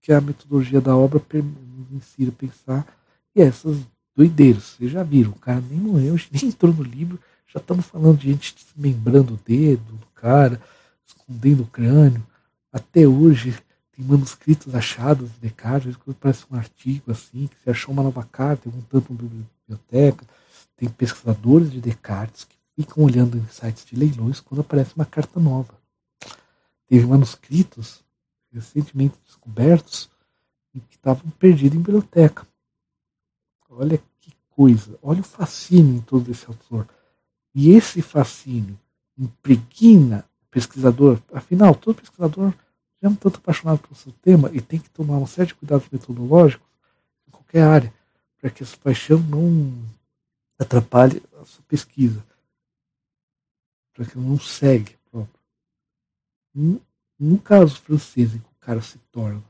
que 0.02 0.12
a 0.12 0.20
metodologia 0.20 0.82
da 0.82 0.94
obra 0.94 1.18
nos 1.32 1.90
ensina 1.92 2.30
a 2.30 2.34
pensar 2.34 3.05
e 3.36 3.42
essas 3.42 3.76
doideiras. 4.16 4.76
Vocês 4.78 4.90
já 4.90 5.02
viram, 5.02 5.30
o 5.30 5.38
cara 5.38 5.60
nem 5.60 5.78
morreu, 5.78 6.16
nem 6.32 6.46
entrou 6.46 6.72
no 6.72 6.82
livro, 6.82 7.20
já 7.46 7.60
estamos 7.60 7.86
falando 7.86 8.18
de 8.18 8.32
gente 8.32 8.56
desmembrando 8.56 9.34
o 9.34 9.40
dedo 9.46 9.92
do 9.92 10.06
cara, 10.14 10.60
escondendo 11.06 11.62
o 11.62 11.66
crânio. 11.66 12.26
Até 12.72 13.06
hoje 13.06 13.56
tem 13.92 14.04
manuscritos 14.04 14.74
achados 14.74 15.30
de 15.32 15.38
Descartes, 15.40 15.96
parece 16.18 16.44
um 16.50 16.56
artigo 16.56 17.12
assim, 17.12 17.46
que 17.46 17.56
se 17.62 17.70
achou 17.70 17.92
uma 17.92 18.02
nova 18.02 18.24
carta, 18.24 18.68
algum 18.68 18.82
tanto 18.82 19.12
na 19.12 19.18
biblioteca. 19.68 20.26
Tem 20.76 20.88
pesquisadores 20.88 21.70
de 21.70 21.80
Descartes 21.80 22.44
que 22.44 22.56
ficam 22.74 23.04
olhando 23.04 23.38
em 23.38 23.46
sites 23.48 23.84
de 23.86 23.96
leilões 23.96 24.40
quando 24.40 24.60
aparece 24.60 24.94
uma 24.94 25.06
carta 25.06 25.38
nova. 25.38 25.74
Teve 26.86 27.06
manuscritos 27.06 28.04
recentemente 28.52 29.16
descobertos 29.24 30.10
que 30.72 30.82
estavam 30.90 31.30
perdidos 31.38 31.76
em 31.78 31.82
biblioteca. 31.82 32.46
Olha 33.78 33.98
que 34.20 34.32
coisa, 34.48 34.98
olha 35.02 35.20
o 35.20 35.24
fascínio 35.24 35.96
em 35.96 36.00
todo 36.00 36.30
esse 36.30 36.46
autor. 36.46 36.88
E 37.54 37.70
esse 37.70 38.00
fascínio 38.00 38.78
impregna 39.18 40.24
o 40.42 40.46
pesquisador, 40.50 41.20
afinal, 41.30 41.74
todo 41.74 42.00
pesquisador 42.00 42.52
já 43.02 43.08
é 43.08 43.08
um 43.08 43.14
tanto 43.14 43.36
apaixonado 43.36 43.80
pelo 43.80 43.94
seu 43.94 44.12
tema 44.22 44.50
e 44.52 44.62
tem 44.62 44.80
que 44.80 44.88
tomar 44.88 45.18
uma 45.18 45.26
série 45.26 45.48
de 45.48 45.54
cuidados 45.54 45.86
metodológicos 45.90 46.66
em 47.28 47.30
qualquer 47.30 47.64
área, 47.64 47.94
para 48.40 48.48
que 48.48 48.62
essa 48.62 48.76
paixão 48.78 49.18
não 49.18 49.74
atrapalhe 50.58 51.22
a 51.38 51.44
sua 51.44 51.62
pesquisa, 51.68 52.24
para 53.92 54.06
que 54.06 54.18
não 54.18 54.40
segue 54.40 54.96
próprio. 55.10 55.40
No, 56.54 56.80
no 57.18 57.38
caso 57.38 57.78
francês, 57.82 58.34
em 58.34 58.38
que 58.38 58.46
o 58.46 58.60
cara 58.60 58.80
se 58.80 58.98
torna 59.12 59.44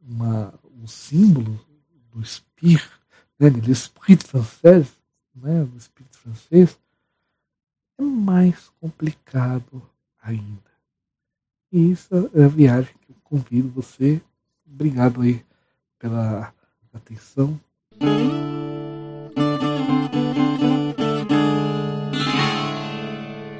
uma, 0.00 0.54
um 0.74 0.86
símbolo 0.86 1.60
do 2.12 2.20
espírito, 2.20 3.00
né, 3.38 3.50
do 3.50 3.70
espírito 3.70 4.28
francês, 4.28 4.88
né, 5.34 5.64
do 5.64 5.76
espírito 5.76 6.18
francês, 6.18 6.78
é 7.98 8.02
mais 8.02 8.68
complicado 8.80 9.82
ainda. 10.22 10.70
E 11.72 11.92
isso 11.92 12.30
é 12.34 12.44
a 12.44 12.48
viagem 12.48 12.94
que 13.00 13.12
eu 13.12 13.16
convido 13.22 13.68
você. 13.68 14.20
Obrigado 14.66 15.22
aí 15.22 15.44
pela 15.98 16.52
atenção. 16.92 17.58